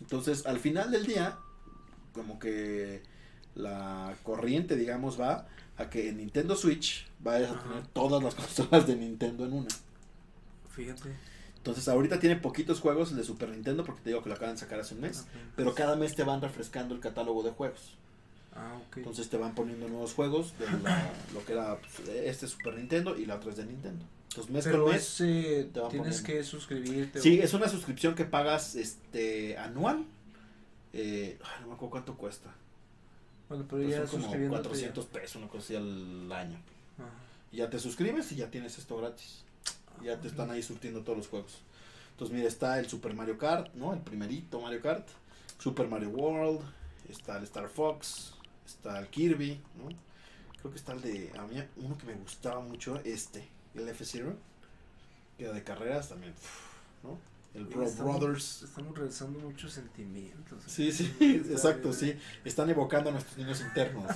Entonces, 0.00 0.46
al 0.46 0.58
final 0.58 0.90
del 0.90 1.06
día, 1.06 1.38
como 2.14 2.38
que 2.38 3.02
la 3.54 4.16
corriente, 4.22 4.76
digamos, 4.76 5.20
va 5.20 5.46
a 5.78 5.88
que 5.88 6.08
en 6.10 6.18
Nintendo 6.18 6.54
Switch 6.56 7.06
vayas 7.20 7.50
a 7.52 7.60
tener 7.62 7.86
todas 7.88 8.22
las 8.22 8.34
consolas 8.36 8.86
de 8.86 8.96
Nintendo 8.96 9.44
en 9.46 9.52
una. 9.52 9.68
Fíjate. 10.70 11.10
Entonces, 11.56 11.88
ahorita 11.88 12.18
tiene 12.20 12.36
poquitos 12.36 12.80
juegos 12.80 13.10
el 13.10 13.16
de 13.18 13.24
Super 13.24 13.48
Nintendo, 13.50 13.84
porque 13.84 14.02
te 14.02 14.10
digo 14.10 14.22
que 14.22 14.28
lo 14.28 14.36
acaban 14.36 14.54
de 14.54 14.60
sacar 14.60 14.80
hace 14.80 14.94
un 14.94 15.00
mes. 15.02 15.26
Pero 15.56 15.74
cada 15.74 15.96
mes 15.96 16.14
te 16.14 16.22
van 16.22 16.40
refrescando 16.40 16.94
el 16.94 17.00
catálogo 17.00 17.42
de 17.42 17.50
juegos. 17.50 17.94
Ah, 18.54 18.76
ok. 18.88 18.98
Entonces 18.98 19.28
te 19.28 19.36
van 19.36 19.54
poniendo 19.54 19.88
nuevos 19.88 20.14
juegos 20.14 20.54
de 20.58 20.66
la- 20.82 21.12
lo 21.34 21.44
que 21.44 21.52
era 21.52 21.78
pues, 21.78 22.08
este 22.08 22.46
Super 22.48 22.74
Nintendo 22.76 23.16
y 23.18 23.26
la 23.26 23.36
otra 23.36 23.50
es 23.50 23.56
de 23.56 23.66
Nintendo. 23.66 24.04
Entonces 24.30 24.52
mes 24.52 24.64
Pero 24.64 24.84
con 24.84 24.92
mes. 24.92 25.02
es, 25.02 25.20
eh, 25.20 25.70
te 25.72 25.80
van 25.80 25.90
tienes 25.90 26.16
poniendo. 26.22 26.26
que 26.26 26.44
suscribirte. 26.44 27.20
Sí, 27.20 27.38
o- 27.38 27.42
es 27.42 27.54
una 27.54 27.68
suscripción 27.68 28.14
que 28.14 28.24
pagas 28.24 28.74
este 28.76 29.56
anual. 29.58 30.04
Eh, 30.92 31.38
ay, 31.44 31.60
no 31.62 31.68
me 31.68 31.74
acuerdo 31.74 31.90
cuánto 31.90 32.14
cuesta. 32.16 32.54
Bueno, 33.48 33.64
pero 33.68 33.82
ya 33.82 33.98
son 33.98 34.08
como 34.08 34.22
suscribiéndote 34.22 34.68
400 34.68 35.06
pesos, 35.06 35.36
una 35.36 35.48
cosa 35.48 35.64
así 35.64 35.76
al 35.76 36.32
año. 36.32 36.58
Ajá. 36.98 37.28
Y 37.50 37.58
ya 37.58 37.70
te 37.70 37.78
suscribes 37.78 38.30
y 38.32 38.36
ya 38.36 38.50
tienes 38.50 38.78
esto 38.78 38.96
gratis. 38.96 39.42
Y 40.00 40.06
ya 40.06 40.20
te 40.20 40.28
están 40.28 40.50
ahí 40.50 40.62
surtiendo 40.62 41.02
todos 41.02 41.18
los 41.18 41.28
juegos. 41.28 41.58
Entonces, 42.10 42.36
mira, 42.36 42.48
está 42.48 42.78
el 42.78 42.88
Super 42.88 43.14
Mario 43.14 43.38
Kart, 43.38 43.72
¿no? 43.74 43.92
El 43.92 44.00
primerito 44.00 44.60
Mario 44.60 44.82
Kart. 44.82 45.06
Super 45.58 45.88
Mario 45.88 46.10
World. 46.10 46.60
Está 47.08 47.38
el 47.38 47.44
Star 47.44 47.68
Fox. 47.68 48.34
Está 48.66 48.98
el 48.98 49.08
Kirby, 49.08 49.60
¿no? 49.76 49.88
Creo 50.58 50.72
que 50.72 50.78
está 50.78 50.92
el 50.92 51.00
de. 51.00 51.32
A 51.38 51.46
mí, 51.46 51.62
uno 51.76 51.96
que 51.96 52.06
me 52.06 52.14
gustaba 52.14 52.60
mucho, 52.60 53.00
este. 53.04 53.48
El 53.74 53.88
F-Zero. 53.88 54.36
Que 55.36 55.44
era 55.44 55.52
de 55.52 55.62
carreras 55.62 56.08
también. 56.08 56.34
¿no? 57.02 57.18
El 57.58 57.82
estamos- 57.82 58.18
Brothers. 58.20 58.62
Estamos 58.62 58.96
realizando 58.96 59.38
muchos 59.40 59.72
sentimientos. 59.72 60.62
Sí, 60.66 60.90
sí, 60.92 61.14
exacto, 61.50 61.92
sí. 61.92 62.14
Están 62.44 62.70
evocando 62.70 63.10
a 63.10 63.12
nuestros 63.12 63.38
niños 63.38 63.60
internos. 63.60 64.06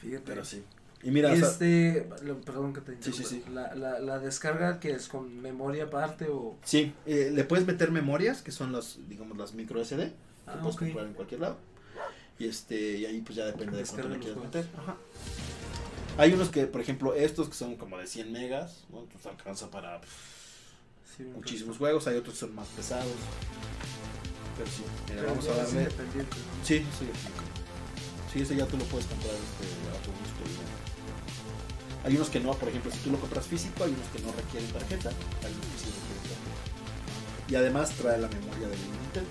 Fíjate. 0.00 0.22
Pero 0.24 0.44
sí. 0.44 0.62
Y 1.02 1.10
mira, 1.12 1.32
o 1.32 1.36
sea, 1.36 1.48
este, 1.48 2.08
lo- 2.24 2.40
perdón 2.40 2.72
que 2.72 2.80
te 2.80 2.96
Sí, 3.00 3.12
sí, 3.12 3.22
sí. 3.24 3.44
La, 3.52 3.72
la, 3.76 4.00
la 4.00 4.18
descarga 4.18 4.80
que 4.80 4.90
es 4.92 5.06
con 5.08 5.40
memoria 5.40 5.84
aparte 5.84 6.26
o 6.28 6.56
Sí, 6.64 6.92
eh, 7.06 7.30
le 7.32 7.44
puedes 7.44 7.66
meter 7.66 7.92
memorias, 7.92 8.42
que 8.42 8.50
son 8.50 8.72
las, 8.72 8.98
digamos, 9.08 9.36
las 9.38 9.54
micro 9.54 9.80
SD, 9.84 9.96
que 10.08 10.12
Ah, 10.46 10.58
puedes 10.60 10.74
ok. 10.76 10.80
comprar 10.82 11.06
en 11.06 11.12
cualquier 11.14 11.40
lado. 11.40 11.56
Y 12.40 12.46
este 12.48 12.98
y 12.98 13.06
ahí 13.06 13.20
pues 13.20 13.36
ya 13.36 13.44
depende 13.46 13.76
de 13.76 13.84
cuánto 13.84 14.08
le 14.08 14.18
quieras 14.18 14.38
meter. 14.42 14.66
Ajá. 14.76 14.96
Hay 16.18 16.32
unos 16.32 16.50
que, 16.50 16.66
por 16.66 16.80
ejemplo, 16.80 17.14
estos 17.14 17.48
que 17.48 17.54
son 17.54 17.76
como 17.76 17.96
de 17.96 18.06
100 18.06 18.32
megas, 18.32 18.84
¿no? 18.90 19.00
Entonces 19.00 19.26
alcanza 19.26 19.70
para 19.70 20.00
Sí, 21.16 21.22
un 21.22 21.32
muchísimos 21.34 21.78
juegos, 21.78 22.06
hay 22.08 22.16
otros 22.16 22.34
que 22.34 22.40
son 22.40 22.54
más 22.54 22.66
pesados. 22.68 23.06
Pero 24.56 24.68
sí, 24.68 24.82
mira, 25.08 25.22
Pero 25.22 25.28
vamos 25.28 25.48
a 25.48 25.54
darle. 25.54 25.88
Sí, 26.64 26.78
sí, 26.98 27.06
sí. 28.32 28.40
Ese 28.40 28.54
ya 28.54 28.66
tú 28.66 28.76
lo 28.76 28.84
puedes 28.84 29.06
comprar 29.06 29.34
este, 29.34 29.66
a 29.90 30.02
tu 30.02 30.10
gusto. 30.10 30.42
Hay 32.04 32.14
unos 32.14 32.30
que 32.30 32.40
no, 32.40 32.52
por 32.52 32.68
ejemplo, 32.68 32.90
si 32.90 32.98
tú 32.98 33.10
lo 33.10 33.18
compras 33.18 33.46
físico, 33.46 33.82
hay 33.82 33.90
unos 33.90 34.06
que 34.08 34.20
no 34.20 34.32
requieren 34.32 34.70
tarjeta, 34.70 35.08
hay 35.08 35.52
unos 35.52 35.66
que 35.66 35.78
sí 35.78 35.86
requieren 35.86 36.22
tarjeta. 36.22 37.48
Y 37.48 37.54
además 37.56 37.90
trae 37.92 38.18
la 38.18 38.28
memoria 38.28 38.68
del 38.68 38.78
Nintendo. 38.78 39.30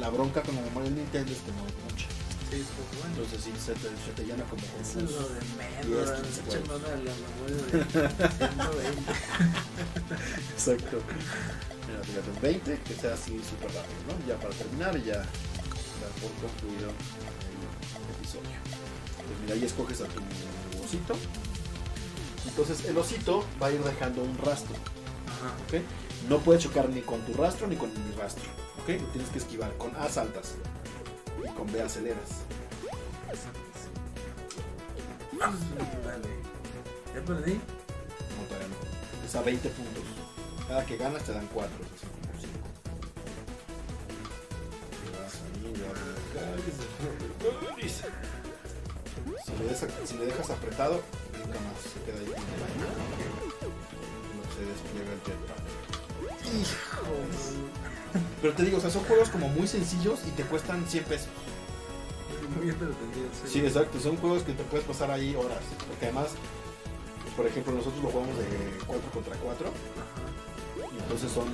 La 0.00 0.10
bronca 0.10 0.42
con 0.42 0.54
la 0.56 0.62
memoria 0.62 0.90
del 0.90 0.98
Nintendo 0.98 1.32
es 1.32 1.38
que 1.38 1.52
no 1.52 1.66
es 1.66 1.74
mucha. 1.92 2.13
Sí, 2.50 2.62
bueno. 3.00 3.14
Entonces 3.16 3.42
sí, 3.44 3.52
se 3.58 3.72
te, 3.74 3.88
se 3.88 4.12
te 4.14 4.22
llena 4.24 4.44
como 4.44 4.62
Eso 4.80 4.98
es 5.00 5.10
lo 5.10 5.28
de 5.28 5.40
menos, 5.58 6.10
quince 6.20 6.40
echar 6.40 6.62
juegos. 6.62 6.82
mano 6.82 6.86
a 6.86 6.96
la 6.96 7.14
memoria 7.24 7.56
de 7.56 7.84
120. 8.38 9.12
Exacto. 10.54 10.96
Mira, 11.88 12.00
fíjate, 12.04 12.30
un 12.30 12.40
20, 12.40 12.78
que 12.80 12.94
sea 12.94 13.14
así 13.14 13.40
súper 13.48 13.68
rápido, 13.74 14.00
¿no? 14.08 14.26
Ya 14.26 14.36
para 14.36 14.54
terminar 14.54 14.96
ya 15.02 15.16
dar 15.16 16.12
por 16.20 16.30
concluido 16.40 16.90
el 16.90 18.16
episodio. 18.18 18.58
Pues 19.16 19.40
mira, 19.42 19.54
ahí 19.54 19.64
escoges 19.64 20.00
a 20.00 20.04
tu 20.06 20.20
osito. 20.84 21.16
Entonces 22.46 22.84
el 22.84 22.96
osito 22.98 23.44
va 23.60 23.66
a 23.68 23.72
ir 23.72 23.82
dejando 23.82 24.22
un 24.22 24.36
rastro, 24.38 24.74
Ajá. 25.26 25.54
¿ok? 25.66 25.82
No 26.28 26.38
puede 26.38 26.58
chocar 26.60 26.88
ni 26.88 27.00
con 27.00 27.20
tu 27.22 27.32
rastro 27.34 27.66
ni 27.66 27.76
con 27.76 27.90
mi 27.92 28.14
rastro, 28.14 28.44
¿ok? 28.82 28.88
Lo 29.00 29.06
tienes 29.08 29.30
que 29.30 29.38
esquivar 29.38 29.76
con 29.76 29.94
A 29.96 30.08
saltas 30.08 30.54
y 31.44 31.48
con 31.54 31.70
B 31.72 31.82
aceleras. 31.82 32.30
Dale. 35.38 36.28
Ya 37.14 37.20
perdí. 37.24 37.54
No, 37.54 38.42
todavía 38.48 38.68
no. 38.68 39.26
Es 39.26 39.34
a 39.34 39.42
20 39.42 39.68
puntos. 39.70 40.02
Cada 40.68 40.84
que 40.86 40.96
ganas 40.96 41.22
te 41.24 41.32
dan 41.32 41.46
4, 41.52 41.70
así 41.96 42.06
como 42.06 42.40
5. 42.40 42.58
Si 49.44 49.52
le, 49.58 49.64
des- 49.68 49.86
si 50.08 50.16
le 50.18 50.26
dejas 50.26 50.50
apretado, 50.50 51.00
nunca 51.38 51.58
más 51.60 51.76
se 51.82 52.00
queda 52.04 52.18
ahí. 52.18 52.26
No 54.34 54.42
se 54.54 54.62
despliega 54.66 55.12
el 55.12 55.20
jetpack. 55.22 55.64
Pero 58.40 58.54
te 58.54 58.62
digo, 58.62 58.78
o 58.78 58.80
sea, 58.80 58.90
son 58.90 59.04
juegos 59.04 59.28
como 59.28 59.48
muy 59.48 59.66
sencillos 59.66 60.20
y 60.26 60.30
te 60.30 60.44
cuestan 60.44 60.86
100 60.86 61.04
pesos. 61.04 61.28
Muy 62.56 62.68
entretenido. 62.68 63.28
Sí, 63.46 63.60
exacto, 63.60 63.98
son 63.98 64.16
juegos 64.16 64.42
que 64.42 64.52
te 64.52 64.62
puedes 64.64 64.86
pasar 64.86 65.10
ahí 65.10 65.34
horas. 65.34 65.62
Porque 65.88 66.06
además, 66.06 66.28
pues, 67.22 67.34
por 67.34 67.46
ejemplo, 67.46 67.72
nosotros 67.72 68.02
lo 68.02 68.10
jugamos 68.10 68.36
de 68.38 68.46
4 68.86 69.10
contra 69.10 69.34
4. 69.36 69.70
Y 70.76 71.02
entonces 71.02 71.32
son 71.32 71.48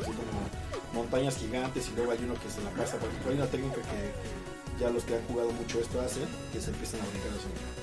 así 0.00 0.10
como 0.10 1.02
montañas 1.02 1.36
gigantes 1.36 1.88
y 1.88 1.96
luego 1.96 2.12
hay 2.12 2.18
uno 2.24 2.34
que 2.34 2.50
se 2.50 2.62
la 2.62 2.70
pasa. 2.70 2.96
Por 2.96 3.08
ejemplo, 3.08 3.30
hay 3.30 3.36
una 3.36 3.46
técnica 3.46 3.76
que 3.76 4.80
ya 4.80 4.90
los 4.90 5.04
que 5.04 5.16
han 5.16 5.22
jugado 5.26 5.52
mucho 5.52 5.80
esto 5.80 6.00
hacen, 6.00 6.26
que 6.52 6.60
se 6.60 6.70
empiezan 6.70 7.00
a 7.00 7.04
brincar 7.10 7.30
así. 7.30 7.81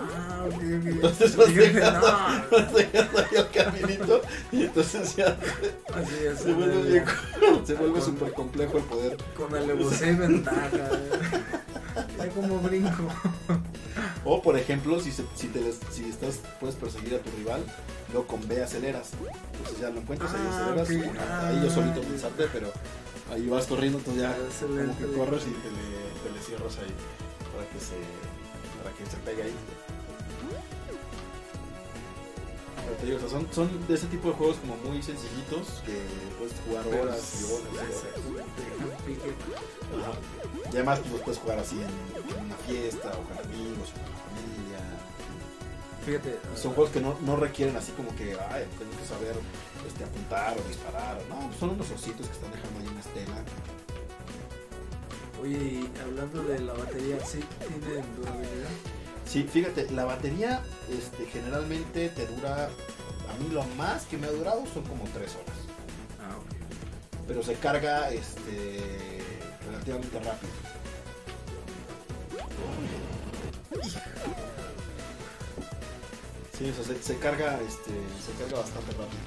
Ah, 0.00 0.44
ok, 0.46 0.54
ok. 0.54 0.86
Entonces 0.86 1.36
vas 1.36 1.54
dejando, 1.54 2.00
no. 2.00 2.56
vas 2.58 2.72
dejando 2.74 3.18
ahí 3.18 3.26
el 3.36 3.48
caminito 3.50 4.22
y 4.52 4.62
entonces 4.64 5.16
ya 5.16 5.36
Así 5.94 6.14
es. 6.24 6.38
se 6.40 6.52
vuelve, 6.52 6.82
bien- 6.90 7.04
se 7.66 7.74
vuelve 7.74 8.00
súper 8.00 8.32
complejo 8.32 8.78
el 8.78 8.84
poder. 8.84 9.16
Con 9.36 9.54
alevosía 9.54 10.12
y 10.12 10.14
ventaja. 10.14 10.68
Ya 12.16 12.28
como 12.30 12.58
brinco. 12.60 13.08
O 14.24 14.40
por 14.42 14.56
ejemplo, 14.56 15.00
si, 15.00 15.10
se- 15.10 15.24
si, 15.34 15.48
te 15.48 15.60
les- 15.60 15.78
si 15.90 16.08
estás, 16.08 16.40
puedes 16.60 16.76
perseguir 16.76 17.14
a 17.14 17.18
tu 17.18 17.30
rival, 17.36 17.60
luego 18.12 18.26
con 18.28 18.46
B 18.46 18.62
aceleras. 18.62 19.10
Entonces 19.56 19.80
ya 19.80 19.90
lo 19.90 20.00
encuentras, 20.00 20.32
ahí 20.34 20.40
Ah, 20.44 20.74
aceleras. 20.82 20.88
ok. 20.88 20.92
y 21.52 21.56
Ahí 21.56 21.62
yo 21.64 21.70
solito 21.70 22.00
Ah, 22.04 22.08
pensarte, 22.08 22.46
pero 22.52 22.72
ahí 23.32 23.48
vas 23.48 23.66
corriendo, 23.66 23.98
entonces 23.98 24.22
ya 24.22 24.34
como 24.66 24.96
que 24.98 25.06
corres 25.18 25.42
y 25.42 25.50
te 25.50 25.70
le, 25.70 25.86
te 26.22 26.30
le 26.38 26.44
cierras 26.44 26.76
ahí 26.78 26.92
para 27.54 27.68
que 27.68 27.78
se, 27.80 27.96
para 28.82 28.94
que 28.94 29.06
se 29.06 29.16
pegue 29.18 29.42
ahí. 29.42 29.54
Pero 32.84 32.96
te 32.96 33.06
digo, 33.06 33.18
o 33.18 33.20
sea, 33.20 33.28
son, 33.28 33.46
son 33.52 33.86
de 33.86 33.94
ese 33.94 34.06
tipo 34.06 34.28
de 34.28 34.34
juegos 34.34 34.56
como 34.58 34.76
muy 34.78 35.02
sencillitos 35.02 35.82
que 35.84 36.00
puedes 36.38 36.54
jugar 36.66 36.86
horas 36.86 37.40
y 37.40 37.44
horas 37.44 37.68
y 37.72 37.76
horas. 37.76 38.48
Ajá. 40.00 40.12
Y 40.72 40.76
además 40.76 41.00
pues, 41.00 41.12
los 41.12 41.20
puedes 41.20 41.40
jugar 41.40 41.58
así 41.58 41.76
en, 41.76 42.38
en 42.38 42.44
una 42.46 42.56
fiesta 42.56 43.10
o 43.10 43.22
con 43.28 43.38
amigos 43.44 43.90
o 43.90 43.92
con 43.92 44.10
la 44.10 44.18
familia. 44.24 44.80
Fíjate. 46.06 46.38
Son 46.56 46.72
juegos 46.72 46.92
que 46.92 47.00
no, 47.00 47.18
no 47.20 47.36
requieren 47.36 47.76
así 47.76 47.92
como 47.92 48.14
que, 48.16 48.36
ay, 48.50 48.64
tengo 48.78 48.92
que 48.96 49.06
saber 49.06 49.36
este, 49.86 50.04
apuntar 50.04 50.56
o 50.58 50.68
disparar. 50.68 51.20
No, 51.28 51.52
son 51.58 51.70
unos 51.70 51.90
ositos 51.90 52.26
que 52.26 52.32
están 52.32 52.50
dejando 52.50 52.80
ahí 52.80 52.88
una 52.88 53.00
estela. 53.00 53.44
Oye, 55.40 55.56
y 55.56 55.92
hablando 56.00 56.42
de 56.42 56.58
la 56.60 56.72
batería, 56.72 57.24
¿sí 57.24 57.40
tiene 57.60 58.02
durabilidad? 58.16 58.68
Sí, 59.24 59.44
fíjate, 59.44 59.90
la 59.90 60.04
batería 60.04 60.62
este, 60.90 61.26
generalmente 61.26 62.08
te 62.08 62.26
dura, 62.26 62.64
a 62.66 63.34
mí 63.38 63.50
lo 63.52 63.62
más 63.76 64.06
que 64.06 64.16
me 64.16 64.26
ha 64.26 64.30
durado 64.30 64.64
son 64.72 64.82
como 64.84 65.04
3 65.04 65.34
horas. 65.34 65.58
Ah, 66.20 66.36
ok. 66.36 67.26
Pero 67.26 67.42
se 67.42 67.54
carga 67.54 68.10
este, 68.10 69.20
relativamente 69.66 70.18
rápido. 70.18 70.52
Sí, 76.58 76.70
o 76.70 76.74
sea, 76.74 76.84
se, 76.84 77.02
se 77.02 77.16
carga, 77.18 77.60
este, 77.60 77.92
se 77.92 78.32
carga 78.42 78.58
bastante 78.58 78.90
rápido. 78.92 79.20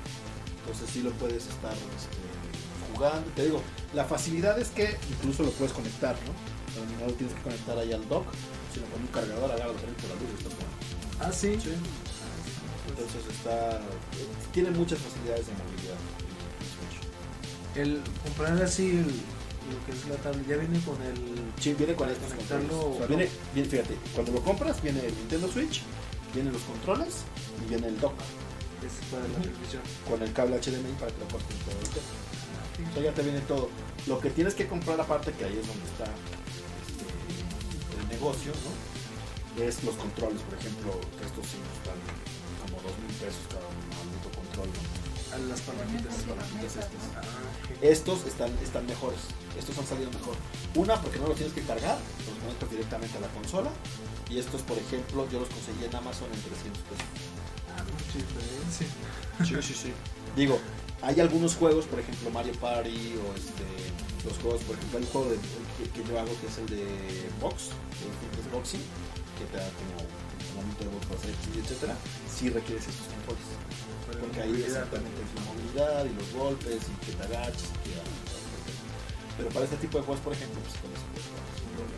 Entonces 0.61 0.89
sí 0.89 1.01
lo 1.01 1.11
puedes 1.11 1.47
estar 1.47 1.73
este, 1.73 2.17
jugando. 3.09 3.31
Te 3.35 3.43
digo, 3.45 3.61
la 3.93 4.05
facilidad 4.05 4.59
es 4.59 4.69
que 4.69 4.97
incluso 5.09 5.43
lo 5.43 5.51
puedes 5.51 5.73
conectar, 5.73 6.15
¿no? 6.25 6.99
No 6.99 7.07
lo 7.07 7.13
tienes 7.13 7.35
que 7.35 7.41
conectar 7.41 7.77
ahí 7.77 7.91
al 7.93 8.07
dock, 8.07 8.25
sino 8.73 8.85
con 8.87 9.01
un 9.01 9.07
cargador, 9.07 9.51
agarra 9.51 9.67
la 9.67 9.73
la 9.73 10.15
luz 10.15 10.29
y 10.33 10.37
está 10.43 10.49
jugando. 10.55 10.77
Ah, 11.19 11.31
sí. 11.31 11.47
Entonces 12.89 13.21
está, 13.31 13.79
tiene 14.53 14.71
muchas 14.71 14.99
facilidades 14.99 15.47
de 15.47 15.53
movilidad. 15.53 15.97
El 17.75 18.01
comprar 18.23 18.61
así 18.61 18.89
el, 18.89 19.05
lo 19.05 19.85
que 19.85 19.91
es 19.93 20.07
la 20.07 20.15
tablet, 20.17 20.47
ya 20.47 20.57
viene 20.57 20.79
con 20.81 21.01
el. 21.01 21.15
Sí, 21.59 21.73
viene 21.73 21.93
con 21.95 22.09
estos 22.09 22.33
controles. 22.33 22.71
O 22.71 22.97
sea, 22.97 23.07
viene, 23.07 23.29
viene- 23.53 23.69
fíjate, 23.69 23.95
cuando 24.13 24.31
lo 24.33 24.43
compras 24.43 24.81
viene 24.81 25.05
el 25.05 25.15
Nintendo 25.15 25.47
Switch, 25.51 25.81
vienen 26.33 26.51
los 26.53 26.61
controles 26.63 27.23
y 27.65 27.69
viene 27.69 27.87
el 27.87 27.99
dock 27.99 28.13
Es 28.85 29.05
para 29.09 29.23
la 29.27 29.39
televisión. 29.39 29.81
con 30.09 30.21
el 30.21 30.33
cable 30.33 30.57
HDMI 30.59 30.91
para 30.99 31.11
que 31.13 31.19
lo 31.19 31.27
puedas 31.27 31.47
conectar 31.47 31.75
al 31.75 31.81
O 32.89 32.93
sea, 32.93 33.03
ya 33.03 33.13
te 33.13 33.21
viene 33.21 33.39
todo. 33.41 33.69
Lo 34.07 34.19
que 34.19 34.29
tienes 34.29 34.55
que 34.55 34.67
comprar 34.67 34.99
aparte, 34.99 35.31
que 35.31 35.45
ahí 35.45 35.57
es 35.57 35.67
donde 35.67 35.85
está 35.85 36.05
este, 36.05 38.01
el 38.01 38.07
negocio, 38.09 38.51
¿no? 38.51 39.63
Es 39.63 39.83
los 39.83 39.95
controles, 39.95 40.41
por 40.41 40.57
ejemplo, 40.57 40.99
que 41.19 41.25
estos 41.25 41.45
sí 41.45 41.57
están 41.77 41.99
como 42.63 42.81
dos 42.81 42.97
mil 42.99 43.13
pesos 43.17 43.43
cada 43.49 43.67
maldito 43.67 44.31
control, 44.33 44.67
¿no? 44.67 45.01
Las 45.31 45.61
palanquitas. 45.61 46.11
Las 46.11 46.23
palanquitas 46.23 46.75
estas. 46.75 47.03
Ah. 47.15 47.21
Estos 47.81 48.25
están, 48.25 48.51
están 48.61 48.85
mejores. 48.85 49.19
Estos 49.57 49.77
han 49.77 49.85
salido 49.85 50.11
mejor. 50.11 50.35
Una, 50.75 51.01
porque 51.01 51.19
no 51.19 51.27
los 51.27 51.37
tienes 51.37 51.53
que 51.53 51.61
cargar, 51.61 51.97
los 52.27 52.37
conectas 52.39 52.69
directamente 52.69 53.17
a 53.17 53.21
la 53.21 53.29
consola. 53.29 53.71
Y 54.29 54.39
estos, 54.39 54.61
por 54.61 54.77
ejemplo, 54.77 55.27
yo 55.31 55.39
los 55.39 55.49
conseguí 55.49 55.85
en 55.85 55.95
Amazon 55.95 56.27
en 56.33 56.41
300 56.41 56.83
pesos. 56.83 57.05
Ah, 57.71 57.83
mucha 57.83 58.17
diferencia. 58.17 58.87
Sí, 59.39 59.55
sí, 59.61 59.73
sí. 59.73 59.93
Digo, 60.35 60.59
hay 61.01 61.19
algunos 61.19 61.55
juegos, 61.55 61.85
por 61.85 61.99
ejemplo 61.99 62.29
Mario 62.31 62.53
Party 62.53 63.15
o 63.17 63.33
este, 63.35 63.65
los 64.27 64.37
juegos, 64.39 64.61
por 64.63 64.75
ejemplo, 64.75 64.99
hay 64.99 65.05
un 65.05 65.11
juego 65.11 65.29
de- 65.31 65.37
que, 65.37 65.89
que 65.89 66.07
yo 66.07 66.19
hago 66.19 66.29
que 66.39 66.47
es 66.47 66.57
el 66.59 66.67
de 66.67 67.29
Box, 67.41 67.69
el 68.01 68.43
de 68.43 68.49
Boxing, 68.51 68.81
que 69.37 69.45
te 69.51 69.57
da 69.57 69.69
como 69.71 69.97
un 70.05 70.55
momento 70.61 70.83
de 70.83 70.89
box 70.91 71.05
para 71.07 71.19
hacer 71.19 71.29
ejercicio, 71.31 71.61
etcétera. 71.63 71.95
Sí 72.29 72.49
requieres 72.49 72.87
estos 72.87 73.07
controles. 73.07 73.47
Porque 74.19 74.41
ahí 74.41 74.61
exactamente 74.67 75.17
es 75.23 75.31
la 75.33 75.41
movilidad 75.49 76.05
y 76.05 76.13
los 76.13 76.29
golpes 76.33 76.81
y 76.85 77.05
que 77.05 77.11
te 77.13 77.23
agaches 77.23 77.63
y 77.63 77.89
que 77.89 77.95
Pero 79.37 79.49
para 79.49 79.65
este 79.65 79.77
tipo 79.77 79.97
de 79.97 80.03
juegos, 80.03 80.21
por 80.23 80.33
ejemplo, 80.33 80.59
pues 80.61 80.75
con 80.81 80.91
eso 80.91 81.07
problema. 81.73 81.97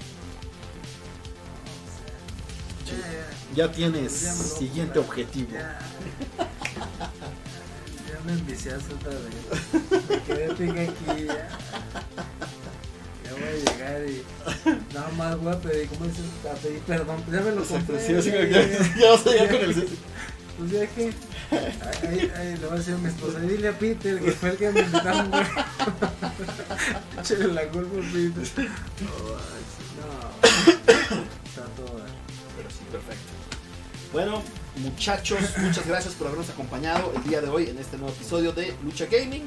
Sí. 2.86 3.56
Ya 3.56 3.72
tienes 3.72 4.12
siguiente 4.14 5.00
objetivo. 5.00 5.50
Me 8.26 8.32
enviciaste 8.34 8.94
otra 8.94 9.10
vez. 9.12 10.10
Me 10.10 10.18
quedé 10.24 10.48
pique 10.56 10.82
aquí 10.82 11.26
ya. 11.26 11.50
Ya 13.24 13.32
voy 13.34 13.44
a 13.44 13.72
llegar 13.72 14.02
y. 14.08 14.24
Nada 14.94 15.10
más 15.18 15.38
voy 15.40 15.54
a 15.54 15.60
pedir, 15.60 15.90
¿cómo 15.90 16.06
dices? 16.06 16.26
A 16.50 16.56
pedir 16.56 16.80
perdón. 16.82 17.24
Ya 17.32 17.42
me 17.42 17.52
lo 17.52 17.62
Exacto, 17.64 17.94
compré. 17.94 18.22
sí, 18.22 18.32
ya, 18.32 18.98
ya 19.00 19.12
vas 19.12 19.28
a 19.28 19.30
llegar 19.32 19.50
con 19.50 19.62
el 19.62 19.74
Pues 20.58 20.72
ya 20.72 20.88
que. 20.88 21.14
Ahí, 21.52 22.32
ahí 22.36 22.58
le 22.58 22.66
voy 22.66 22.76
a 22.76 22.78
decir 22.78 22.94
a 22.94 22.98
mi 22.98 23.08
esposa, 23.10 23.40
dile 23.42 23.68
a 23.68 23.78
Peter 23.78 24.20
que 24.20 24.32
fue 24.32 24.50
el 24.52 24.58
que 24.58 24.70
me 24.72 24.80
invitaron, 24.80 25.30
güey. 25.30 25.44
Échale 27.20 27.48
la 27.54 27.68
culpa 27.68 27.98
a 28.00 28.02
Peter. 28.14 28.68
No, 30.00 30.20
está 31.46 31.62
todo. 31.76 32.02
Pero 32.56 32.70
sí, 32.70 32.86
perfecto. 32.92 33.32
Bueno, 34.14 34.42
muchachos, 34.78 35.40
muchas 35.58 35.86
gracias 35.88 36.14
por 36.16 36.28
habernos 36.28 36.50
acompañado 36.50 37.14
el 37.16 37.24
día 37.24 37.42
de 37.42 37.50
hoy 37.50 37.70
en 37.70 37.78
este 37.78 37.98
nuevo 37.98 38.14
episodio 38.14 38.52
de 38.52 38.76
Lucha 38.84 39.06
Gaming. 39.06 39.44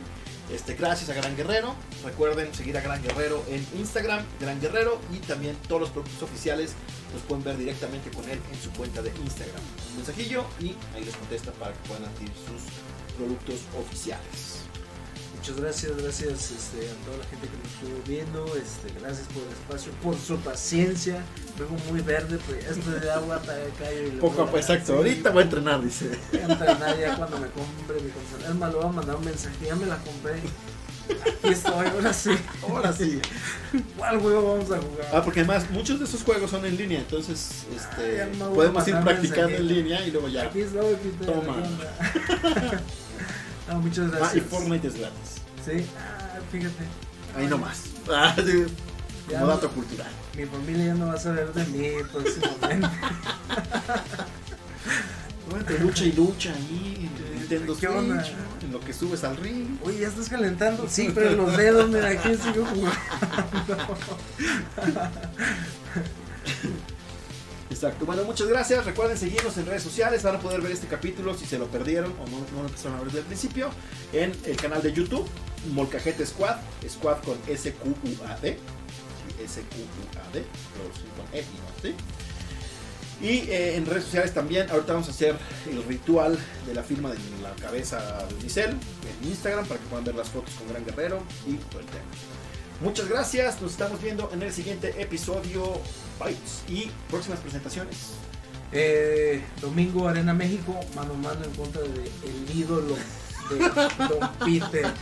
Este, 0.53 0.75
gracias 0.75 1.11
a 1.11 1.15
Gran 1.15 1.37
Guerrero. 1.37 1.75
Recuerden 2.05 2.55
seguir 2.55 2.77
a 2.77 2.81
Gran 2.81 3.03
Guerrero 3.03 3.45
en 3.49 3.67
Instagram, 3.79 4.25
Gran 4.41 4.61
Guerrero, 4.61 5.01
y 5.13 5.19
también 5.19 5.57
todos 5.67 5.81
los 5.81 5.91
productos 5.91 6.23
oficiales 6.23 6.75
los 7.13 7.23
pueden 7.23 7.43
ver 7.43 7.57
directamente 7.57 8.11
con 8.11 8.29
él 8.31 8.39
en 8.53 8.61
su 8.61 8.71
cuenta 8.71 9.03
de 9.03 9.11
Instagram. 9.25 9.61
Un 9.91 9.97
mensajillo 9.97 10.45
y 10.61 10.77
ahí 10.95 11.05
les 11.05 11.17
contesta 11.17 11.51
para 11.53 11.73
que 11.73 11.89
puedan 11.89 12.05
adquirir 12.05 12.33
sus 12.35 13.17
productos 13.17 13.61
oficiales. 13.77 14.66
Muchas 15.47 15.63
gracias, 15.63 15.97
gracias 15.97 16.51
este, 16.51 16.89
a 16.91 16.95
toda 17.05 17.19
la 17.19 17.25
gente 17.27 17.47
que 17.47 17.57
nos 17.57 17.73
estuvo 17.73 18.03
viendo, 18.09 18.47
este, 18.57 18.93
gracias 19.01 19.29
por 19.29 19.45
el 19.45 19.51
espacio, 19.53 19.93
por 20.03 20.19
su 20.19 20.37
paciencia, 20.39 21.23
luego 21.57 21.77
muy 21.89 22.01
verde, 22.01 22.37
pues 22.49 22.67
esto 22.67 22.91
de 22.91 23.09
agua 23.13 23.41
callo 23.79 24.09
y 24.09 24.11
Poco 24.19 24.43
a 24.43 24.47
poco, 24.47 24.57
exacto. 24.59 24.95
Ahorita 24.95 25.31
voy 25.31 25.43
a 25.43 25.45
entrenar, 25.45 25.85
dice. 25.85 26.19
Voy 26.33 26.41
a 26.41 26.47
entrenar 26.47 26.99
ya 26.99 27.17
cuando 27.17 27.39
me 27.39 27.47
compre 27.47 28.01
mi 28.01 28.11
consola. 28.11 28.49
Es 28.49 28.55
más, 28.57 28.71
le 28.71 28.77
voy 28.77 28.87
a 28.87 28.93
mandar 28.93 29.15
un 29.15 29.25
mensaje, 29.25 29.67
ya 29.67 29.77
me 29.77 29.87
la 29.87 29.99
compré. 29.99 30.33
Aquí 30.35 31.53
estoy, 31.53 31.87
ahora 31.87 32.13
sí. 32.13 32.31
Ahora 32.69 32.93
sí. 32.93 33.21
¿Cuál 33.97 34.19
juego 34.19 34.55
vamos 34.55 34.73
a 34.73 34.79
jugar? 34.79 35.09
Ah, 35.13 35.23
porque 35.23 35.41
además 35.41 35.71
muchos 35.71 36.01
de 36.01 36.07
esos 36.07 36.25
juegos 36.25 36.51
son 36.51 36.67
en 36.67 36.77
línea, 36.77 36.99
entonces 36.99 37.67
este, 37.73 38.23
Ah, 38.23 38.47
a 38.47 38.49
podemos 38.49 38.89
ir 38.89 38.99
practicando 38.99 39.57
en 39.59 39.69
línea 39.69 40.05
y 40.05 40.11
luego 40.11 40.27
ya. 40.29 40.43
Aquí 40.43 40.63
estoy, 40.63 40.97
Peter. 40.97 41.33
Toma. 41.33 41.63
¿qué 41.63 42.49
onda? 42.49 42.83
No, 43.69 43.81
muchas 43.81 44.13
Ah, 44.13 44.19
gracias. 44.19 44.37
y 44.37 44.41
Fortnite 44.49 44.87
es 44.89 44.95
gratis. 44.99 45.36
Sí, 45.67 45.85
ah, 45.99 46.39
fíjate. 46.53 46.85
Ahí 47.37 47.47
nomás. 47.49 47.83
Ah, 48.09 48.33
sí, 48.37 48.67
Como 49.29 49.41
no- 49.41 49.47
dato 49.49 49.69
cultural. 49.71 50.07
Mi 50.37 50.45
familia 50.47 50.87
ya 50.87 50.95
no 50.95 51.09
va 51.09 51.15
a 51.15 51.19
saber 51.19 51.53
de 51.53 51.65
mí 51.67 51.91
próximamente. 52.13 52.89
Bueno, 55.49 55.65
lucha 55.81 56.05
y 56.05 56.11
lucha 56.13 56.53
ahí, 56.53 57.09
en 57.31 57.35
Nintendo 57.39 57.77
¿Qué 57.79 57.87
onda? 57.87 58.25
Switch, 58.25 58.35
en 58.65 58.73
lo 58.73 58.81
que 58.81 58.93
subes 58.93 59.23
al 59.23 59.37
ring. 59.37 59.79
Oye, 59.85 60.01
¿ya 60.01 60.09
estás 60.09 60.29
calentando? 60.29 60.89
Sí, 60.89 61.13
pero 61.15 61.31
los 61.37 61.57
dedos, 61.57 61.89
mira, 61.89 62.09
aquí 62.09 62.31
sigo 62.35 62.65
jugando. 62.67 62.91
Exacto. 67.71 68.05
Bueno, 68.07 68.25
muchas 68.25 68.49
gracias. 68.49 68.85
Recuerden 68.85 69.17
seguirnos 69.17 69.57
en 69.59 69.67
redes 69.67 69.83
sociales. 69.85 70.23
Van 70.25 70.35
a 70.37 70.41
poder 70.41 70.61
ver 70.61 70.73
este 70.73 70.89
capítulo 70.89 71.35
si 71.35 71.47
se 71.47 71.59
lo 71.59 71.67
perdieron 71.69 72.11
o 72.13 72.27
no, 72.29 72.39
no 72.55 72.63
lo 72.63 72.69
empezaron 72.69 72.97
a 72.97 73.01
ver 73.01 73.07
desde 73.09 73.21
el 73.21 73.27
principio. 73.27 73.71
En 74.13 74.33
el 74.47 74.57
canal 74.57 74.83
de 74.83 74.93
YouTube, 74.93 75.27
Molcajete 75.73 76.25
Squad. 76.27 76.57
Squad 76.89 77.19
con 77.23 77.39
S-Q-U-A-D. 77.47 78.59
S-Q-U-A-D. 79.45 80.45
Con 81.17 81.35
E 81.35 81.41
y 81.41 81.43
no, 81.43 81.83
¿sí? 81.83 81.95
Y 83.21 83.51
eh, 83.51 83.77
en 83.77 83.87
redes 83.87 84.05
sociales 84.05 84.35
también. 84.35 84.69
Ahorita 84.71 84.93
vamos 84.93 85.09
a 85.09 85.11
hacer 85.11 85.37
el 85.71 85.83
ritual 85.85 86.39
de 86.67 86.75
la 86.75 86.83
firma 86.83 87.11
de 87.11 87.19
la 87.43 87.55
cabeza 87.57 88.27
de 88.29 88.41
Giselle 88.43 88.73
en 88.75 89.29
Instagram 89.29 89.67
para 89.67 89.81
que 89.81 89.87
puedan 89.87 90.05
ver 90.05 90.15
las 90.15 90.29
fotos 90.29 90.55
con 90.55 90.69
Gran 90.69 90.85
Guerrero 90.85 91.23
y 91.47 91.55
todo 91.55 91.81
el 91.81 91.87
tema. 91.87 92.05
Muchas 92.83 93.09
gracias, 93.09 93.63
nos 93.63 93.73
estamos 93.73 94.03
viendo 94.03 94.31
en 94.35 94.43
el 94.43 94.53
siguiente 94.53 95.01
episodio. 95.01 95.81
Bytes 96.19 96.63
y 96.69 96.91
próximas 97.09 97.41
presentaciones. 97.41 97.97
Eh, 98.73 99.43
domingo, 99.61 100.09
Arena 100.09 100.35
México, 100.35 100.79
mano 100.95 101.15
a 101.15 101.17
mano 101.17 101.45
en 101.45 101.55
contra 101.55 101.81
de 101.83 101.89
el 101.89 102.57
ídolo 102.57 102.97
de 103.49 103.59
Don 103.59 104.31
Peter. 104.45 104.93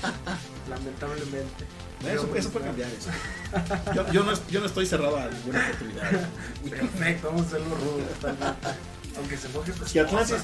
Lamentablemente. 0.68 1.64
Eso, 2.10 2.28
eso 2.36 2.50
fue 2.50 2.60
cambiar 2.60 2.90
eso. 2.90 3.08
Yo, 3.94 4.12
yo 4.12 4.24
no, 4.24 4.32
yo 4.50 4.60
no 4.60 4.66
estoy 4.66 4.84
cerrado 4.84 5.16
a 5.16 5.26
ninguna 5.28 5.64
oportunidad. 5.66 6.10
Perfecto, 6.68 7.28
vamos 7.28 7.42
a 7.44 7.46
hacerlo 7.46 7.74
rudo 7.76 7.98
totalmente. 8.20 8.68
Aunque 9.16 9.36
se 9.36 9.48
moje 9.50 9.72
tu 9.72 9.86
Si 9.86 9.98
Atlantis, 10.00 10.36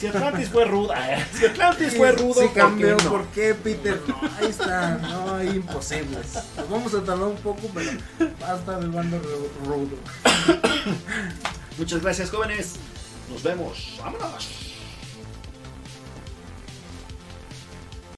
si 0.00 0.06
Atlantis 0.06 0.48
fue 0.48 0.64
ruda, 0.64 1.14
eh, 1.18 1.26
si 1.38 1.44
Atlantis 1.44 1.94
fue 1.96 2.12
rudo, 2.12 2.34
Sí, 2.34 2.40
¿por 2.40 2.52
qué 2.54 2.60
cambió. 2.60 2.96
no? 2.96 3.10
¿Por 3.10 3.26
qué, 3.26 3.54
Peter? 3.54 4.00
No, 4.08 4.20
ahí 4.40 4.46
está. 4.48 4.96
No, 4.96 5.34
hay 5.34 5.48
imposibles. 5.48 6.26
Nos 6.56 6.70
vamos 6.70 6.94
a 6.94 7.04
tardar 7.04 7.28
un 7.28 7.36
poco, 7.36 7.68
pero 7.74 7.90
va 8.42 8.52
a 8.54 8.56
estar 8.56 8.82
el 8.82 8.90
bando 8.90 9.20
ru- 9.20 9.66
rudo. 9.66 9.96
Muchas 11.78 12.00
gracias, 12.02 12.30
jóvenes. 12.30 12.76
Nos 13.30 13.42
vemos. 13.42 13.96
Vámonos. 14.00 14.65